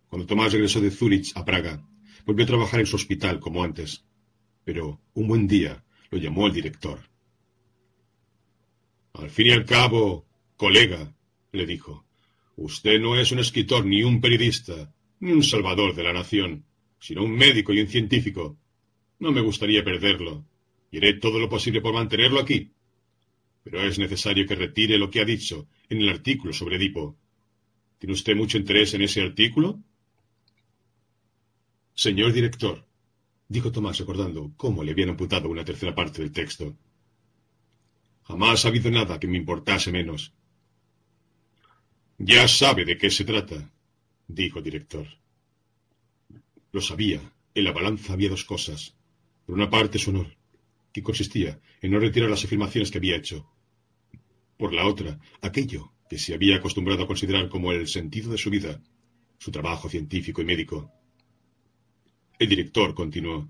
[0.09, 1.85] Cuando Tomás regresó de Zúrich a Praga,
[2.25, 4.03] volvió a trabajar en su hospital como antes,
[4.63, 6.99] pero un buen día lo llamó el director.
[9.13, 11.13] Al fin y al cabo, colega,
[11.51, 12.05] le dijo,
[12.55, 16.65] usted no es un escritor ni un periodista, ni un salvador de la nación
[16.99, 18.57] sino un médico y un científico.
[19.19, 20.45] No me gustaría perderlo,
[20.91, 22.71] y haré todo lo posible por mantenerlo aquí.
[23.63, 27.17] Pero es necesario que retire lo que ha dicho en el artículo sobre Edipo.
[27.97, 29.79] ¿Tiene usted mucho interés en ese artículo?
[31.93, 32.85] Señor director,
[33.47, 36.77] dijo Tomás recordando cómo le habían amputado una tercera parte del texto.
[38.23, 40.33] Jamás ha habido nada que me importase menos.
[42.19, 43.71] Ya sabe de qué se trata,
[44.27, 45.07] dijo el director.
[46.71, 47.21] Lo sabía.
[47.53, 48.95] En la balanza había dos cosas.
[49.45, 50.37] Por una parte su honor,
[50.91, 53.49] que consistía en no retirar las afirmaciones que había hecho.
[54.57, 58.49] Por la otra, aquello que se había acostumbrado a considerar como el sentido de su
[58.49, 58.81] vida,
[59.37, 60.91] su trabajo científico y médico.
[62.39, 63.47] El director continuó.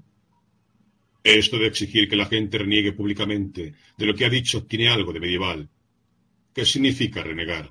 [1.23, 5.12] Esto de exigir que la gente reniegue públicamente de lo que ha dicho tiene algo
[5.12, 5.69] de medieval.
[6.53, 7.69] ¿Qué significa renegar?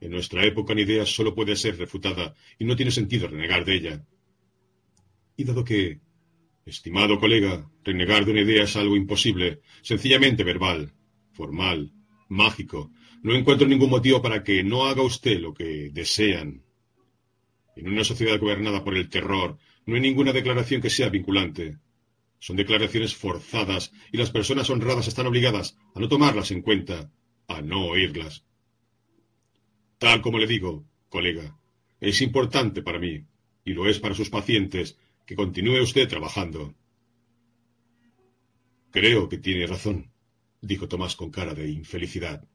[0.00, 3.74] En nuestra época una idea solo puede ser refutada y no tiene sentido renegar de
[3.74, 4.04] ella.
[5.38, 6.00] Y dado que,
[6.66, 10.92] estimado colega, renegar de una idea es algo imposible, sencillamente verbal,
[11.30, 11.92] formal,
[12.28, 12.90] mágico,
[13.22, 16.64] no encuentro ningún motivo para que no haga usted lo que desean.
[17.76, 21.78] En una sociedad gobernada por el terror, no hay ninguna declaración que sea vinculante.
[22.40, 27.12] Son declaraciones forzadas y las personas honradas están obligadas a no tomarlas en cuenta,
[27.46, 28.44] a no oírlas.
[29.98, 31.56] Tal como le digo, colega,
[32.00, 33.24] es importante para mí,
[33.64, 34.98] y lo es para sus pacientes,
[35.28, 36.74] que continúe usted trabajando.
[38.90, 40.10] Creo que tiene razón,
[40.62, 42.48] dijo Tomás con cara de infelicidad.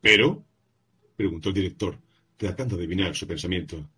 [0.00, 0.46] ¿Pero?
[1.16, 1.98] preguntó el director,
[2.36, 3.90] tratando de adivinar su pensamiento.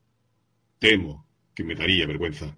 [0.79, 2.57] Temo que me daría vergüenza.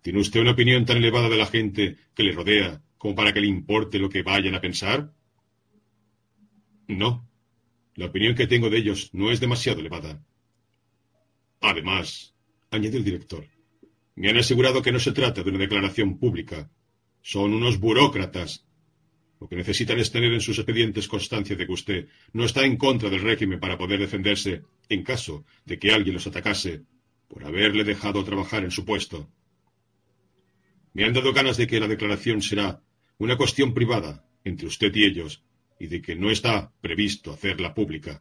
[0.00, 3.40] ¿Tiene usted una opinión tan elevada de la gente que le rodea como para que
[3.40, 5.12] le importe lo que vayan a pensar?
[6.86, 7.28] No.
[7.96, 10.24] La opinión que tengo de ellos no es demasiado elevada.
[11.60, 12.36] Además,
[12.70, 13.44] añadió el director,
[14.18, 16.68] me han asegurado que no se trata de una declaración pública.
[17.22, 18.66] Son unos burócratas.
[19.40, 22.76] Lo que necesitan es tener en sus expedientes constancia de que usted no está en
[22.76, 26.82] contra del régimen para poder defenderse en caso de que alguien los atacase
[27.28, 29.30] por haberle dejado trabajar en su puesto.
[30.94, 32.82] Me han dado ganas de que la declaración será
[33.18, 35.44] una cuestión privada entre usted y ellos
[35.78, 38.20] y de que no está previsto hacerla pública.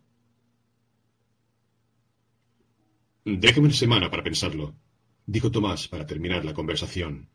[3.26, 4.76] Déjeme una semana para pensarlo
[5.28, 7.30] dijo Tomás para terminar la conversación.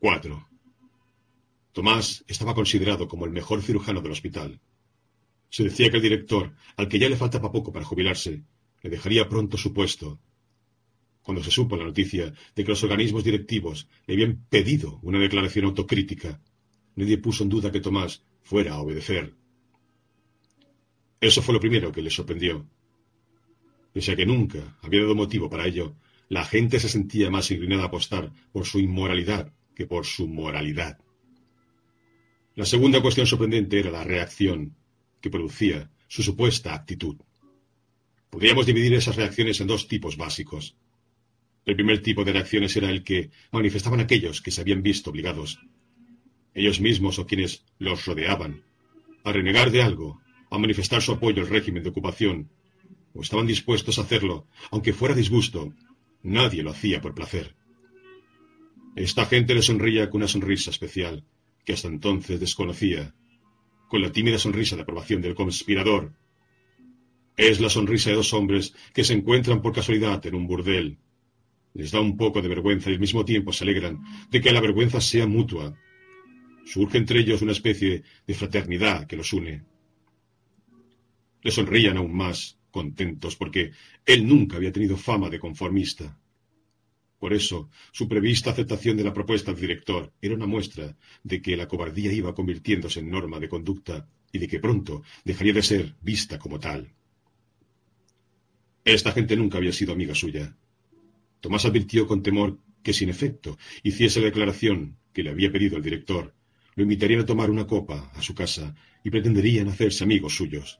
[0.00, 0.48] 4.
[1.72, 4.60] Tomás estaba considerado como el mejor cirujano del hospital.
[5.48, 8.42] Se decía que el director, al que ya le faltaba poco para jubilarse,
[8.82, 10.20] le dejaría pronto su puesto.
[11.22, 15.66] Cuando se supo la noticia de que los organismos directivos le habían pedido una declaración
[15.66, 16.40] autocrítica,
[16.96, 19.34] nadie puso en duda que Tomás fuera a obedecer.
[21.20, 22.66] Eso fue lo primero que le sorprendió.
[23.92, 25.94] Pese a que nunca había dado motivo para ello,
[26.28, 30.98] la gente se sentía más inclinada a apostar por su inmoralidad que por su moralidad.
[32.54, 34.74] La segunda cuestión sorprendente era la reacción
[35.20, 37.16] que producía su supuesta actitud.
[38.30, 40.76] Podríamos dividir esas reacciones en dos tipos básicos.
[41.64, 45.58] El primer tipo de reacciones era el que manifestaban aquellos que se habían visto obligados,
[46.54, 48.62] ellos mismos o quienes los rodeaban,
[49.24, 52.48] a renegar de algo, a manifestar su apoyo al régimen de ocupación,
[53.12, 55.74] o estaban dispuestos a hacerlo, aunque fuera disgusto,
[56.26, 57.54] nadie lo hacía por placer.
[58.94, 61.24] Esta gente le sonría con una sonrisa especial,
[61.64, 63.14] que hasta entonces desconocía,
[63.88, 66.12] con la tímida sonrisa de aprobación del conspirador.
[67.36, 70.98] Es la sonrisa de dos hombres que se encuentran por casualidad en un burdel.
[71.74, 74.62] Les da un poco de vergüenza y al mismo tiempo se alegran de que la
[74.62, 75.76] vergüenza sea mutua.
[76.64, 79.62] Surge entre ellos una especie de fraternidad que los une.
[81.42, 83.62] Le sonrían aún más, contentos, porque
[84.04, 86.06] él nunca había tenido fama de conformista.
[87.22, 90.94] Por eso, su prevista aceptación de la propuesta del director era una muestra
[91.30, 95.54] de que la cobardía iba convirtiéndose en norma de conducta y de que pronto dejaría
[95.54, 96.80] de ser vista como tal.
[98.84, 100.54] Esta gente nunca había sido amiga suya.
[101.40, 103.56] Tomás advirtió con temor que, sin efecto,
[103.88, 106.34] hiciese la declaración que le había pedido el director,
[106.76, 110.78] lo invitarían a tomar una copa a su casa y pretenderían hacerse amigos suyos.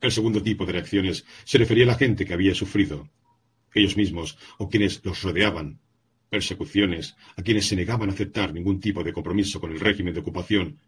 [0.00, 3.08] El segundo tipo de reacciones se refería a la gente que había sufrido,
[3.74, 5.80] ellos mismos o quienes los rodeaban,
[6.30, 10.20] persecuciones, a quienes se negaban a aceptar ningún tipo de compromiso con el régimen de
[10.20, 10.78] ocupación,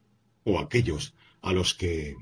[0.44, 2.16] o aquellos a los que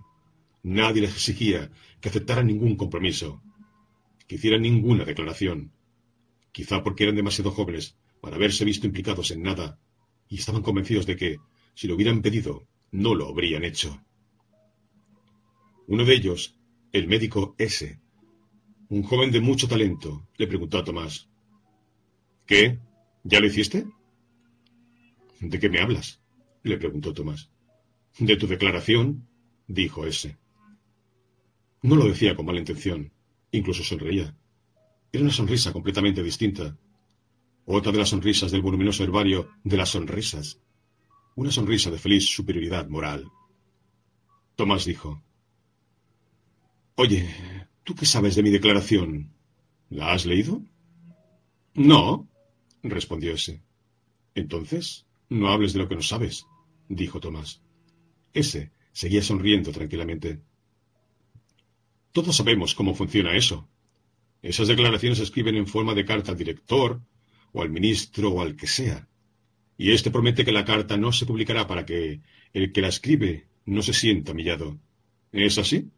[0.62, 3.42] nadie les exigía que aceptaran ningún compromiso,
[4.26, 5.72] que hicieran ninguna declaración,
[6.52, 9.78] quizá porque eran demasiado jóvenes para haberse visto implicados en nada,
[10.28, 11.38] y estaban convencidos de que,
[11.74, 14.02] si lo hubieran pedido, no lo habrían hecho.
[15.86, 16.56] Uno de ellos,
[16.92, 17.98] el médico S.,
[18.88, 21.28] un joven de mucho talento, le preguntó a Tomás.
[22.44, 22.80] ¿Qué?
[23.22, 23.86] ¿Ya lo hiciste?
[25.40, 26.20] ¿De qué me hablas?
[26.64, 27.50] le preguntó Tomás.
[28.18, 29.28] De tu declaración,
[29.68, 30.36] dijo ese.
[31.82, 33.12] No lo decía con mala intención,
[33.52, 34.36] incluso sonreía.
[35.12, 36.76] Era una sonrisa completamente distinta.
[37.64, 40.60] Otra de las sonrisas del voluminoso herbario de las sonrisas.
[41.36, 43.30] Una sonrisa de feliz superioridad moral.
[44.56, 45.22] Tomás dijo,
[47.02, 47.26] Oye,
[47.82, 49.32] ¿Tú qué sabes de mi declaración?
[49.88, 50.62] ¿La has leído?
[51.72, 52.28] No,
[52.82, 53.62] respondió ese.
[54.34, 56.44] Entonces, no hables de lo que no sabes,
[56.90, 57.62] dijo Tomás.
[58.34, 60.42] Ese seguía sonriendo tranquilamente.
[62.12, 63.66] Todos sabemos cómo funciona eso.
[64.42, 67.00] Esas declaraciones se escriben en forma de carta al director,
[67.52, 69.08] o al ministro, o al que sea.
[69.78, 72.20] Y éste promete que la carta no se publicará para que
[72.52, 74.78] el que la escribe no se sienta humillado.
[75.32, 75.90] ¿Es así?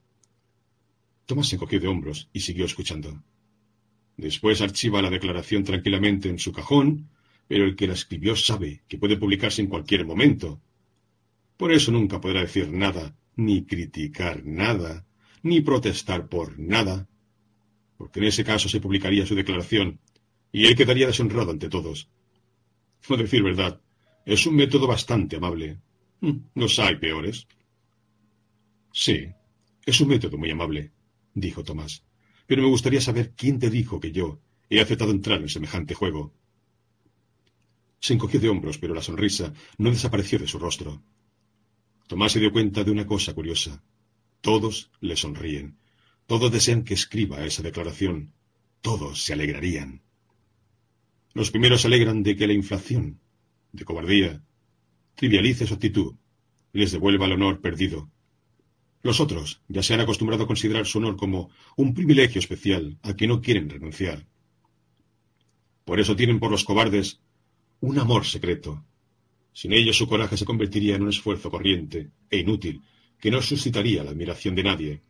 [1.26, 3.22] Tomás se encogió de hombros y siguió escuchando.
[4.16, 7.08] Después archiva la declaración tranquilamente en su cajón,
[7.48, 10.61] pero el que la escribió sabe que puede publicarse en cualquier momento.
[11.56, 15.06] Por eso nunca podrá decir nada, ni criticar nada,
[15.42, 17.08] ni protestar por nada,
[17.96, 20.00] porque en ese caso se publicaría su declaración
[20.50, 22.08] y él quedaría deshonrado ante todos.
[23.08, 23.80] No decir verdad,
[24.24, 25.78] es un método bastante amable.
[26.20, 27.46] Mm, los hay peores.
[28.92, 29.26] Sí,
[29.85, 30.92] es un método muy amable,
[31.35, 32.05] dijo Tomás.
[32.47, 36.33] Pero me gustaría saber quién te dijo que yo he aceptado entrar en semejante juego.
[38.01, 41.03] Se encogió de hombros, pero la sonrisa no desapareció de su rostro.
[42.09, 43.83] Tomás se dio cuenta de una cosa curiosa.
[44.40, 45.79] Todos le sonríen.
[46.27, 48.33] Todos desean que escriba esa declaración.
[48.81, 50.03] Todos se alegrarían.
[51.35, 53.21] Los primeros se alegran de que la inflación,
[53.73, 54.42] de cobardía,
[55.14, 56.14] trivialice su actitud,
[56.73, 58.11] les devuelva el honor perdido,
[59.03, 63.17] los otros ya se han acostumbrado a considerar su honor como un privilegio especial al
[63.17, 64.27] que no quieren renunciar.
[65.85, 67.21] Por eso tienen por los cobardes
[67.81, 68.85] un amor secreto.
[69.53, 72.83] Sin ellos su coraje se convertiría en un esfuerzo corriente e inútil
[73.19, 75.03] que no suscitaría la admiración de nadie.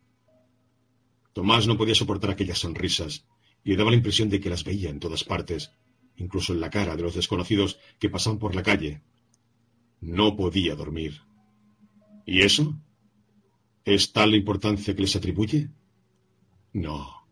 [1.32, 3.26] Tomás no podía soportar aquellas sonrisas
[3.64, 5.70] y le daba la impresión de que las veía en todas partes,
[6.16, 9.02] incluso en la cara de los desconocidos que pasaban por la calle.
[10.00, 11.20] No podía dormir.
[12.26, 12.76] ¿Y eso?
[13.84, 15.68] ¿Es tal la importancia que les atribuye?
[16.72, 17.26] No.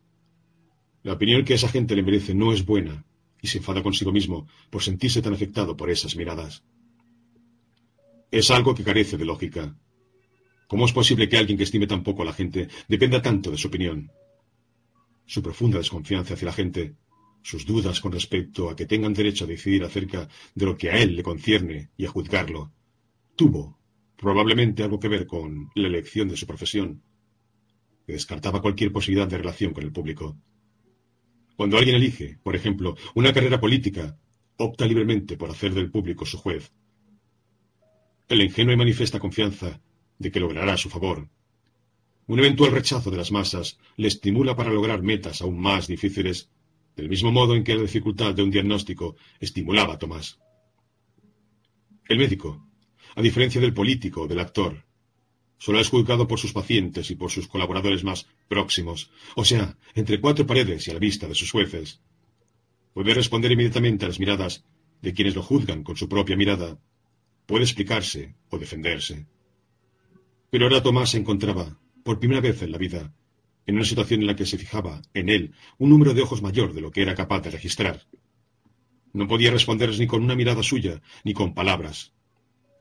[1.02, 3.04] La opinión que esa gente le merece no es buena
[3.40, 6.62] y se enfada consigo mismo por sentirse tan afectado por esas miradas.
[8.30, 9.76] Es algo que carece de lógica.
[10.68, 13.56] ¿Cómo es posible que alguien que estime tan poco a la gente dependa tanto de
[13.56, 14.10] su opinión?
[15.26, 16.96] Su profunda desconfianza hacia la gente
[17.42, 20.98] sus dudas con respecto a que tengan derecho a decidir acerca de lo que a
[20.98, 22.72] él le concierne y a juzgarlo,
[23.34, 23.79] tuvo
[24.20, 27.02] probablemente algo que ver con la elección de su profesión,
[28.06, 30.36] que descartaba cualquier posibilidad de relación con el público.
[31.56, 34.18] Cuando alguien elige, por ejemplo, una carrera política,
[34.58, 36.70] opta libremente por hacer del público su juez.
[38.28, 39.80] El ingenuo y manifiesta confianza
[40.18, 41.30] de que logrará su favor.
[42.26, 46.50] Un eventual rechazo de las masas le estimula para lograr metas aún más difíciles
[46.94, 50.38] del mismo modo en que la dificultad de un diagnóstico estimulaba a Tomás.
[52.06, 52.69] El médico,
[53.14, 54.84] a diferencia del político del actor,
[55.58, 60.20] solo es juzgado por sus pacientes y por sus colaboradores más próximos, o sea, entre
[60.20, 62.00] cuatro paredes y a la vista de sus jueces.
[62.94, 64.64] Puede responder inmediatamente a las miradas
[65.02, 66.78] de quienes lo juzgan con su propia mirada,
[67.46, 69.26] puede explicarse o defenderse.
[70.50, 73.12] Pero ahora Tomás se encontraba, por primera vez en la vida,
[73.66, 76.72] en una situación en la que se fijaba en él un número de ojos mayor
[76.72, 78.06] de lo que era capaz de registrar.
[79.12, 82.12] No podía responderles ni con una mirada suya, ni con palabras.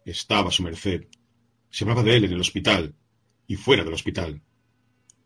[0.10, 1.06] Estaba a su merced.
[1.70, 2.96] Se hablaba de él en el hospital
[3.46, 4.42] y fuera del hospital.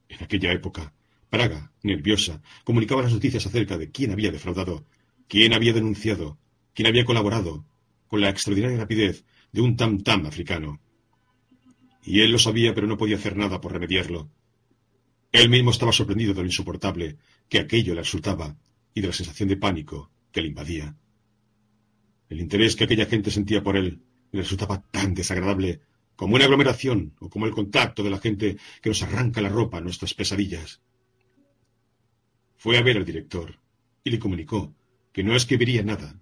[0.09, 0.93] En aquella época,
[1.29, 4.85] Praga, nerviosa, comunicaba las noticias acerca de quién había defraudado,
[5.29, 6.37] quién había denunciado,
[6.73, 7.65] quién había colaborado,
[8.09, 9.23] con la extraordinaria rapidez
[9.53, 10.81] de un tam-tam africano.
[12.03, 14.29] Y él lo sabía, pero no podía hacer nada por remediarlo.
[15.31, 17.17] Él mismo estaba sorprendido de lo insoportable
[17.47, 18.57] que aquello le resultaba
[18.93, 20.93] y de la sensación de pánico que le invadía.
[22.27, 24.03] El interés que aquella gente sentía por él
[24.37, 25.81] resultaba tan desagradable
[26.15, 29.77] como una aglomeración o como el contacto de la gente que nos arranca la ropa
[29.77, 30.81] a nuestras pesadillas.
[32.55, 33.59] Fue a ver al director
[34.03, 34.73] y le comunicó
[35.11, 36.19] que no escribiría nada.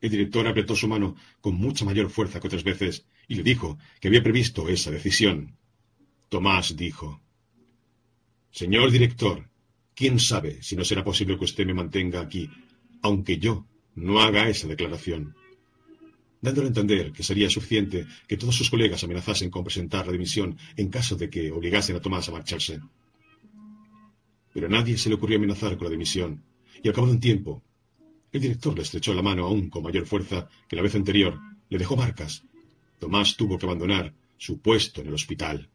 [0.00, 3.78] El director apretó su mano con mucha mayor fuerza que otras veces y le dijo
[4.00, 5.56] que había previsto esa decisión.
[6.28, 7.22] Tomás dijo
[8.50, 9.48] Señor director,
[9.94, 12.50] quién sabe si no será posible que usted me mantenga aquí,
[13.02, 15.36] aunque yo no haga esa declaración.
[16.40, 20.56] Dándole a entender que sería suficiente que todos sus colegas amenazasen con presentar la dimisión
[20.76, 22.80] en caso de que obligasen a Tomás a marcharse.
[24.52, 26.42] Pero a nadie se le ocurrió amenazar con la dimisión,
[26.82, 27.62] y al cabo de un tiempo,
[28.32, 31.38] el director le estrechó la mano aún con mayor fuerza que la vez anterior,
[31.68, 32.42] le dejó marcas.
[32.98, 35.68] Tomás tuvo que abandonar su puesto en el hospital.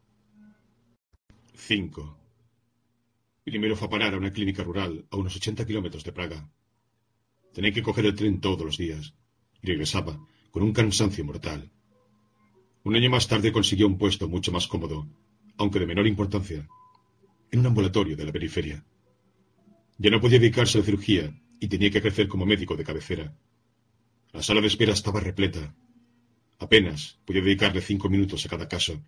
[1.54, 2.18] 5.
[3.44, 6.50] Primero fue a parar a una clínica rural a unos 80 kilómetros de Praga.
[7.54, 9.14] Tenía que coger el tren todos los días
[9.62, 10.18] y regresaba
[10.56, 11.70] con un cansancio mortal.
[12.82, 15.06] Un año más tarde consiguió un puesto mucho más cómodo,
[15.58, 16.66] aunque de menor importancia,
[17.50, 18.82] en un ambulatorio de la periferia.
[19.98, 23.36] Ya no podía dedicarse a la cirugía y tenía que crecer como médico de cabecera.
[24.32, 25.74] La sala de espera estaba repleta.
[26.58, 29.04] Apenas podía dedicarle cinco minutos a cada caso.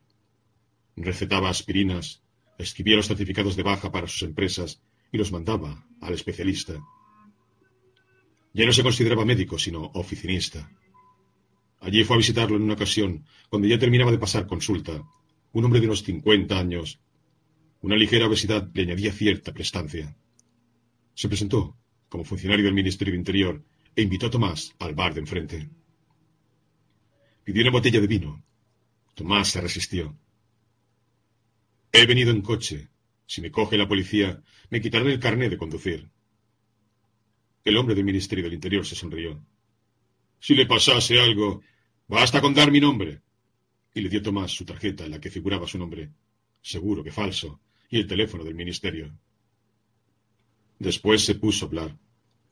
[0.97, 2.21] Recetaba aspirinas,
[2.59, 6.75] escribía los certificados de baja para sus empresas y los mandaba al especialista.
[8.53, 10.71] Ya no se consideraba médico, sino oficinista.
[11.81, 15.03] Allí fue a visitarlo en una ocasión, cuando ya terminaba de pasar consulta,
[15.53, 17.01] un hombre de unos cincuenta años.
[17.81, 20.17] Una ligera obesidad le añadía cierta prestancia.
[21.15, 21.77] Se presentó
[22.09, 23.65] como funcionario del Ministerio de Interior
[23.95, 25.69] e invitó a Tomás al bar de enfrente.
[27.45, 28.43] Pidió una botella de vino.
[29.15, 30.17] Tomás se resistió.
[31.93, 32.89] He venido en coche.
[33.27, 36.09] Si me coge la policía, me quitarán el carné de conducir.
[37.65, 39.45] El hombre del Ministerio del Interior se sonrió.
[40.41, 41.63] Si le pasase algo,
[42.07, 43.21] basta con dar mi nombre.
[43.95, 46.11] Y le dio Tomás su tarjeta en la que figuraba su nombre,
[46.63, 47.61] seguro que falso,
[47.91, 49.13] y el teléfono del Ministerio.
[50.79, 51.97] Después se puso a hablar,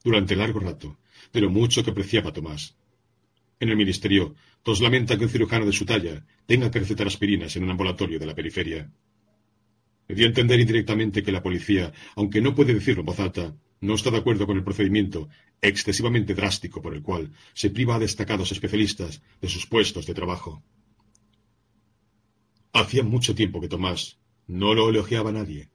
[0.03, 0.97] durante largo rato,
[1.31, 2.75] de lo mucho que apreciaba Tomás.
[3.59, 7.55] En el Ministerio, todos lamentan que un cirujano de su talla tenga que recetar aspirinas
[7.55, 8.91] en un ambulatorio de la periferia.
[10.07, 13.55] Me dio a entender indirectamente que la policía, aunque no puede decirlo en voz alta,
[13.81, 15.29] no está de acuerdo con el procedimiento
[15.61, 20.63] excesivamente drástico por el cual se priva a destacados especialistas de sus puestos de trabajo.
[22.73, 24.17] Hacía mucho tiempo que Tomás
[24.47, 25.69] no lo elogiaba a nadie,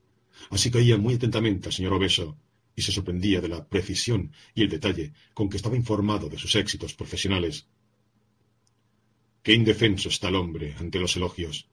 [0.50, 2.38] así que oía muy atentamente al señor Obeso
[2.74, 6.55] y se sorprendía de la precisión y el detalle con que estaba informado de sus
[6.57, 7.66] éxitos profesionales.
[9.42, 11.68] Qué indefenso está el hombre ante los elogios.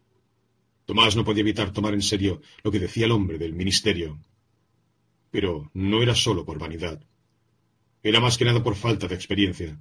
[0.86, 4.19] Tomás no podía evitar tomar en serio lo que decía el hombre del ministerio.
[5.32, 7.03] Pero no era solo por vanidad.
[8.01, 9.80] Era más que nada por falta de experiencia.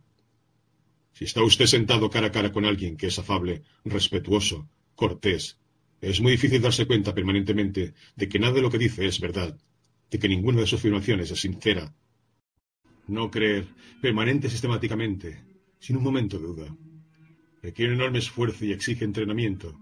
[1.13, 5.59] Si está usted sentado cara a cara con alguien que es afable, respetuoso, cortés,
[6.01, 9.59] es muy difícil darse cuenta permanentemente de que nada de lo que dice es verdad,
[10.11, 11.93] de que ninguna de sus afirmaciones es sincera.
[13.09, 13.67] No creer,
[14.03, 15.43] permanente sistemáticamente,
[15.79, 16.77] sin un momento de duda.
[17.63, 19.77] Requiere enorme esfuerzo y exige entrenamiento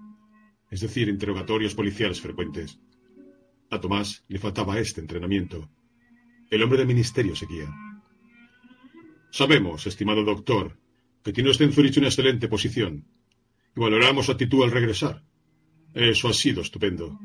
[0.70, 2.78] es decir, interrogatorios policiales frecuentes.
[3.70, 5.68] A Tomás le faltaba este entrenamiento.
[6.50, 7.68] El hombre del ministerio seguía.
[9.30, 10.78] Sabemos, estimado doctor,
[11.22, 13.04] que tiene usted en Zurich una excelente posición
[13.74, 15.22] y valoramos su actitud al regresar.
[15.92, 17.18] Eso ha sido estupendo.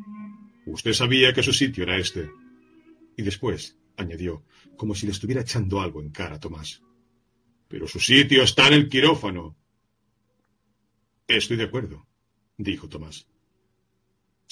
[0.66, 2.30] Usted sabía que su sitio era este.
[3.16, 4.44] Y después, añadió,
[4.76, 6.82] como si le estuviera echando algo en cara a Tomás.
[7.68, 9.56] Pero su sitio está en el quirófano.
[11.28, 12.08] Estoy de acuerdo,
[12.58, 13.31] dijo Tomás.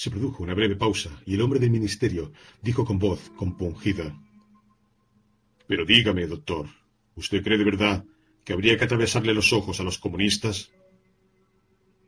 [0.00, 2.32] Se produjo una breve pausa y el hombre del ministerio
[2.62, 4.18] dijo con voz compungida.
[5.66, 6.66] Pero dígame, doctor,
[7.16, 8.06] ¿usted cree de verdad
[8.42, 10.72] que habría que atravesarle los ojos a los comunistas?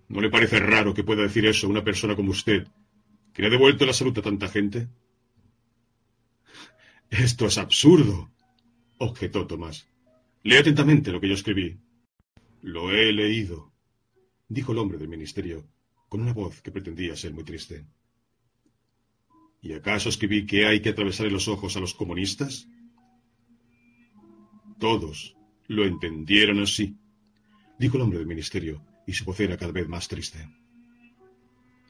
[0.09, 2.67] ¿No le parece raro que pueda decir eso una persona como usted,
[3.35, 4.89] que le ha devuelto la salud a tanta gente?
[7.11, 8.31] Esto es absurdo,
[8.97, 9.87] objetó Tomás.
[10.45, 11.79] Lea atentamente lo que yo escribí.
[12.63, 13.71] Lo he leído,
[14.49, 15.69] dijo el hombre del ministerio,
[16.13, 17.87] con una voz que pretendía ser muy triste.
[19.63, 22.69] ¿Y acaso escribí que hay que atravesar los ojos a los comunistas?
[24.79, 25.35] Todos
[25.69, 26.99] lo entendieron así,
[27.79, 30.47] dijo el hombre del ministerio, y su voz era cada vez más triste.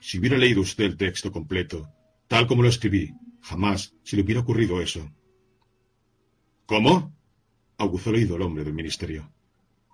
[0.00, 1.88] Si hubiera leído usted el texto completo,
[2.28, 5.10] tal como lo escribí, Jamás se le hubiera ocurrido eso.
[6.64, 7.12] ¿Cómo?
[7.76, 9.32] aguzó el oído el hombre del ministerio.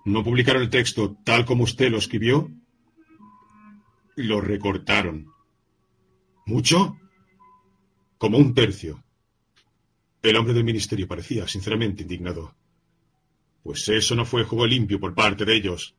[0.04, 2.52] ¿No publicaron el texto tal como usted lo escribió?
[4.18, 5.32] Lo recortaron.
[6.44, 6.98] ¿Mucho?
[8.18, 9.04] Como un tercio.
[10.20, 12.52] El hombre del ministerio parecía sinceramente indignado.
[13.62, 15.94] Pues eso no fue juego limpio por parte de ellos.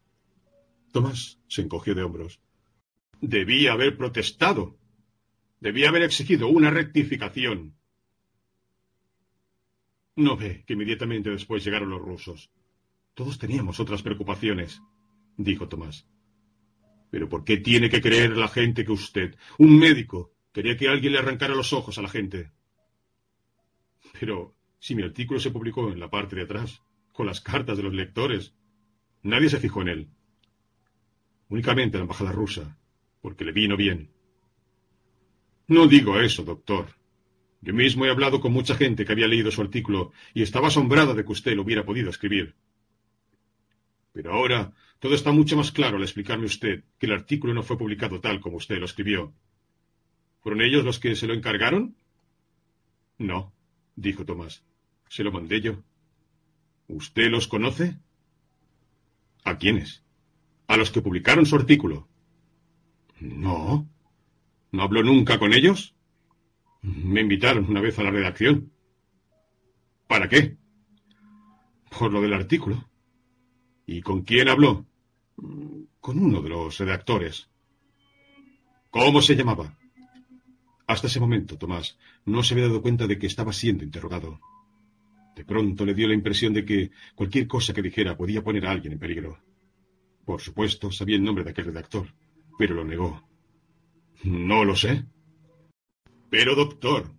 [0.91, 2.41] Tomás se encogió de hombros.
[3.21, 4.77] Debía haber protestado.
[5.61, 7.77] Debía haber exigido una rectificación.
[10.17, 12.51] No ve que inmediatamente después llegaron los rusos.
[13.13, 14.81] Todos teníamos otras preocupaciones,
[15.37, 16.05] dijo Tomás.
[17.09, 21.13] Pero ¿por qué tiene que creer la gente que usted, un médico, quería que alguien
[21.13, 22.51] le arrancara los ojos a la gente?
[24.19, 26.81] Pero si mi artículo se publicó en la parte de atrás,
[27.11, 28.53] con las cartas de los lectores,
[29.23, 30.09] nadie se fijó en él.
[31.49, 32.77] Únicamente la embajada rusa,
[33.21, 34.11] porque le vino bien.
[35.67, 36.95] No digo eso, doctor.
[37.61, 41.13] Yo mismo he hablado con mucha gente que había leído su artículo y estaba asombrada
[41.13, 42.55] de que usted lo hubiera podido escribir.
[44.11, 47.77] Pero ahora todo está mucho más claro al explicarme usted que el artículo no fue
[47.77, 49.33] publicado tal como usted lo escribió.
[50.41, 51.95] ¿Fueron ellos los que se lo encargaron?
[53.17, 53.53] No,
[53.95, 54.63] dijo Tomás.
[55.09, 55.83] Se lo mandé yo.
[56.87, 57.97] ¿Usted los conoce?
[59.43, 60.03] ¿A quiénes?
[60.67, 62.07] A los que publicaron su artículo.
[63.19, 63.87] No,
[64.71, 65.95] ¿No habló nunca con ellos?
[66.81, 68.71] Me invitaron una vez a la redacción.
[70.07, 70.57] ¿Para qué?
[71.97, 72.88] Por lo del artículo.
[73.91, 74.85] ¿Y con quién habló?
[75.99, 77.49] Con uno de los redactores.
[78.91, 79.75] ¿Cómo se llamaba?
[80.85, 84.39] Hasta ese momento, Tomás no se había dado cuenta de que estaba siendo interrogado.
[85.35, 88.71] De pronto le dio la impresión de que cualquier cosa que dijera podía poner a
[88.71, 89.39] alguien en peligro.
[90.23, 92.13] Por supuesto, sabía el nombre de aquel redactor,
[92.59, 93.27] pero lo negó.
[94.23, 95.03] No lo sé.
[96.29, 97.11] Pero, doctor,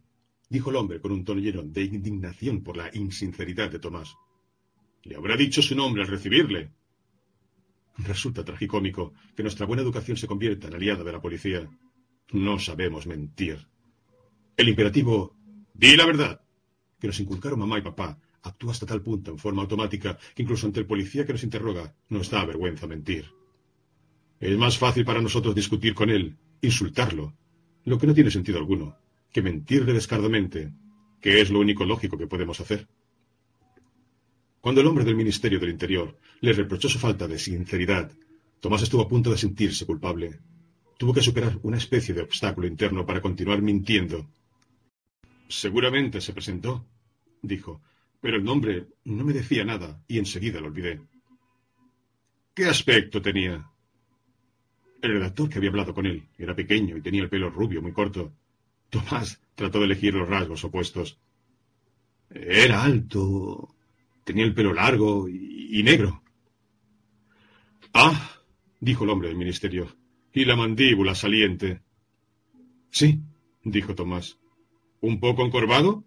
[0.48, 4.14] dijo el hombre con un tono lleno de indignación por la insinceridad de Tomás,
[5.02, 6.70] le habrá dicho su nombre al recibirle.
[7.98, 11.68] Resulta tragicómico que nuestra buena educación se convierta en aliada de la policía.
[12.32, 13.66] No sabemos mentir.
[14.56, 15.36] El imperativo,
[15.74, 16.40] di la verdad,
[16.98, 20.66] que nos inculcaron mamá y papá, actúa hasta tal punto en forma automática que incluso
[20.66, 23.30] ante el policía que nos interroga nos da vergüenza mentir.
[24.38, 27.34] Es más fácil para nosotros discutir con él insultarlo,
[27.84, 28.96] lo que no tiene sentido alguno,
[29.32, 30.72] que mentirle descardamente,
[31.20, 32.86] que es lo único lógico que podemos hacer.
[34.60, 38.12] Cuando el hombre del Ministerio del Interior le reprochó su falta de sinceridad,
[38.60, 40.38] Tomás estuvo a punto de sentirse culpable.
[40.98, 44.28] Tuvo que superar una especie de obstáculo interno para continuar mintiendo.
[45.48, 46.86] Seguramente se presentó,
[47.40, 47.80] dijo,
[48.20, 51.00] pero el nombre no me decía nada y enseguida lo olvidé.
[52.52, 53.66] ¿Qué aspecto tenía?
[55.00, 57.92] El redactor que había hablado con él era pequeño y tenía el pelo rubio muy
[57.92, 58.34] corto.
[58.90, 61.18] Tomás trató de elegir los rasgos opuestos.
[62.28, 63.74] Era alto,
[64.30, 66.22] tenía el pelo largo y, negro.
[67.92, 68.38] Ah,
[68.78, 69.96] dijo el hombre del ministerio,
[70.32, 71.82] y la mandíbula saliente.
[72.90, 73.20] Sí,
[73.64, 74.38] dijo Tomás.
[75.00, 76.04] ¿Un poco encorvado?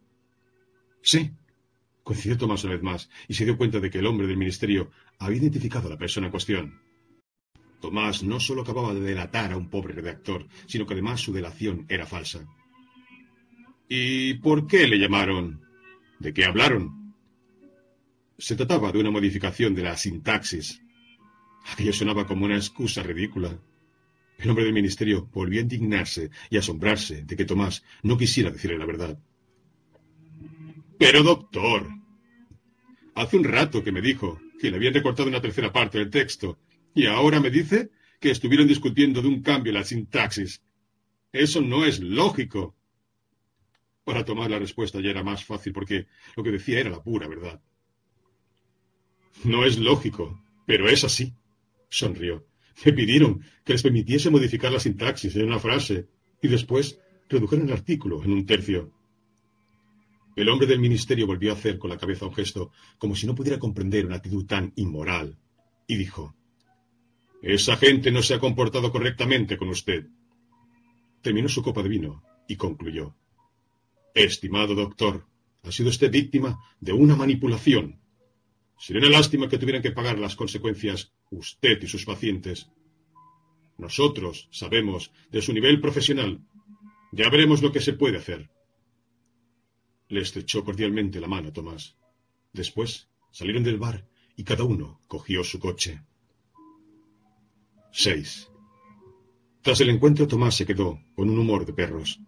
[1.02, 1.32] Sí,
[2.04, 4.90] coincidió Tomás una vez más, y se dio cuenta de que el hombre del ministerio
[5.20, 6.82] había identificado a la persona en cuestión.
[7.82, 11.86] Tomás no solo acababa de delatar a un pobre redactor, sino que además su delación
[11.90, 12.48] era falsa.
[13.90, 15.60] ¿Y por qué le llamaron?
[16.20, 17.03] ¿De qué hablaron?
[18.44, 20.82] Se trataba de una modificación de la sintaxis.
[21.72, 23.58] Aquello sonaba como una excusa ridícula.
[24.38, 28.78] El hombre del ministerio volvió a indignarse y asombrarse de que Tomás no quisiera decirle
[28.78, 29.18] la verdad.
[31.00, 31.88] Pero, doctor,
[33.16, 36.60] hace un rato que me dijo que le habían recortado una tercera parte del texto
[36.94, 40.62] y ahora me dice que estuvieron discutiendo de un cambio en la sintaxis.
[41.32, 42.76] Eso no es lógico.
[44.04, 47.30] Para tomar la respuesta ya era más fácil porque lo que decía era la pura
[47.30, 47.62] verdad.
[49.44, 51.34] No es lógico, pero es así,
[51.90, 52.46] sonrió.
[52.86, 56.08] Me pidieron que les permitiese modificar la sintaxis en una frase
[56.42, 58.92] y después redujeron el artículo en un tercio.
[60.36, 63.36] El hombre del ministerio volvió a hacer con la cabeza un gesto como si no
[63.36, 65.38] pudiera comprender una actitud tan inmoral
[65.88, 66.36] y dijo,
[67.42, 70.08] Esa gente no se ha comportado correctamente con usted.
[71.22, 73.16] Terminó su copa de vino y concluyó,
[74.16, 75.26] Estimado doctor,
[75.64, 78.00] ha sido usted víctima de una manipulación.
[78.78, 82.70] Sería una lástima que tuvieran que pagar las consecuencias usted y sus pacientes.
[83.78, 86.42] Nosotros sabemos de su nivel profesional.
[87.12, 88.50] Ya veremos lo que se puede hacer.
[90.10, 91.96] Le estrechó cordialmente la mano a Tomás.
[92.52, 96.02] Después salieron del bar y cada uno cogió su coche.
[97.92, 98.50] 6.
[99.62, 102.20] Tras el encuentro, Tomás se quedó con un humor de perros.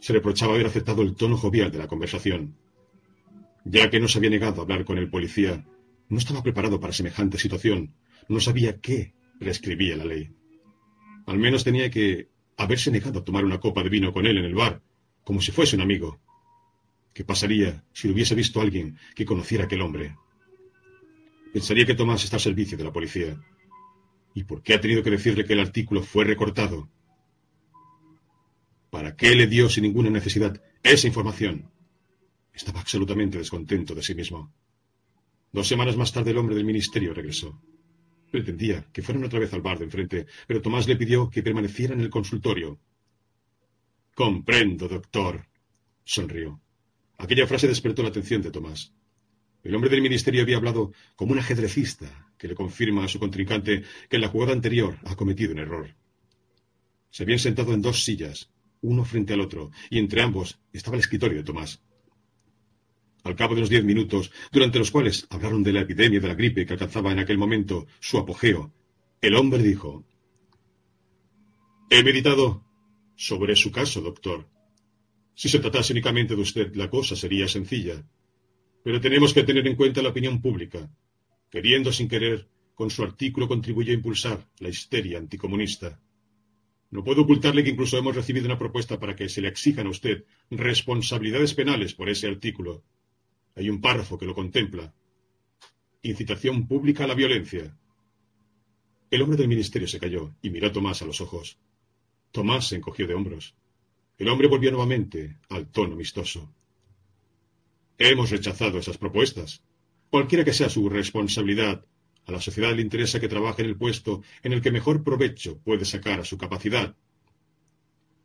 [0.00, 2.56] Se reprochaba haber aceptado el tono jovial de la conversación.
[3.64, 5.66] Ya que no se había negado a hablar con el policía,
[6.08, 7.94] no estaba preparado para semejante situación.
[8.28, 10.30] No sabía qué prescribía la ley.
[11.26, 14.44] Al menos tenía que haberse negado a tomar una copa de vino con él en
[14.44, 14.82] el bar,
[15.24, 16.20] como si fuese un amigo.
[17.12, 20.16] ¿Qué pasaría si lo hubiese visto alguien que conociera a aquel hombre?
[21.52, 23.40] Pensaría que Tomás está al servicio de la policía.
[24.34, 26.88] ¿Y por qué ha tenido que decirle que el artículo fue recortado?
[28.90, 31.70] ¿Para qué le dio sin ninguna necesidad esa información?
[32.52, 34.52] Estaba absolutamente descontento de sí mismo.
[35.56, 37.58] Dos semanas más tarde el hombre del ministerio regresó.
[38.30, 41.94] Pretendía que fueran otra vez al bar de enfrente, pero Tomás le pidió que permaneciera
[41.94, 42.78] en el consultorio.
[44.14, 45.46] Comprendo, doctor,
[46.04, 46.60] sonrió.
[47.16, 48.92] Aquella frase despertó la atención de Tomás.
[49.64, 53.82] El hombre del ministerio había hablado como un ajedrecista que le confirma a su contrincante
[54.10, 55.96] que en la jugada anterior ha cometido un error.
[57.08, 58.50] Se habían sentado en dos sillas,
[58.82, 61.80] uno frente al otro, y entre ambos estaba el escritorio de Tomás.
[63.26, 66.36] Al cabo de los diez minutos, durante los cuales hablaron de la epidemia de la
[66.36, 68.72] gripe que alcanzaba en aquel momento su apogeo,
[69.20, 70.04] el hombre dijo
[71.90, 72.64] He meditado
[73.16, 74.48] sobre su caso, doctor.
[75.34, 78.06] Si se tratase únicamente de usted, la cosa sería sencilla.
[78.84, 80.88] Pero tenemos que tener en cuenta la opinión pública.
[81.50, 82.46] Queriendo sin querer,
[82.76, 86.00] con su artículo contribuye a impulsar la histeria anticomunista.
[86.92, 89.90] No puedo ocultarle que incluso hemos recibido una propuesta para que se le exijan a
[89.90, 92.84] usted responsabilidades penales por ese artículo.
[93.56, 94.94] Hay un párrafo que lo contempla.
[96.02, 97.76] Incitación pública a la violencia.
[99.10, 101.58] El hombre del ministerio se calló y miró a Tomás a los ojos.
[102.32, 103.54] Tomás se encogió de hombros.
[104.18, 106.52] El hombre volvió nuevamente al tono amistoso.
[107.98, 109.62] Hemos rechazado esas propuestas.
[110.10, 111.84] Cualquiera que sea su responsabilidad,
[112.26, 115.58] a la sociedad le interesa que trabaje en el puesto en el que mejor provecho
[115.58, 116.94] puede sacar a su capacidad.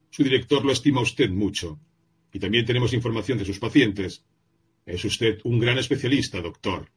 [0.09, 1.79] Su director lo estima usted mucho,
[2.33, 4.25] y también tenemos información de sus pacientes.
[4.85, 6.91] Es usted un gran especialista, doctor.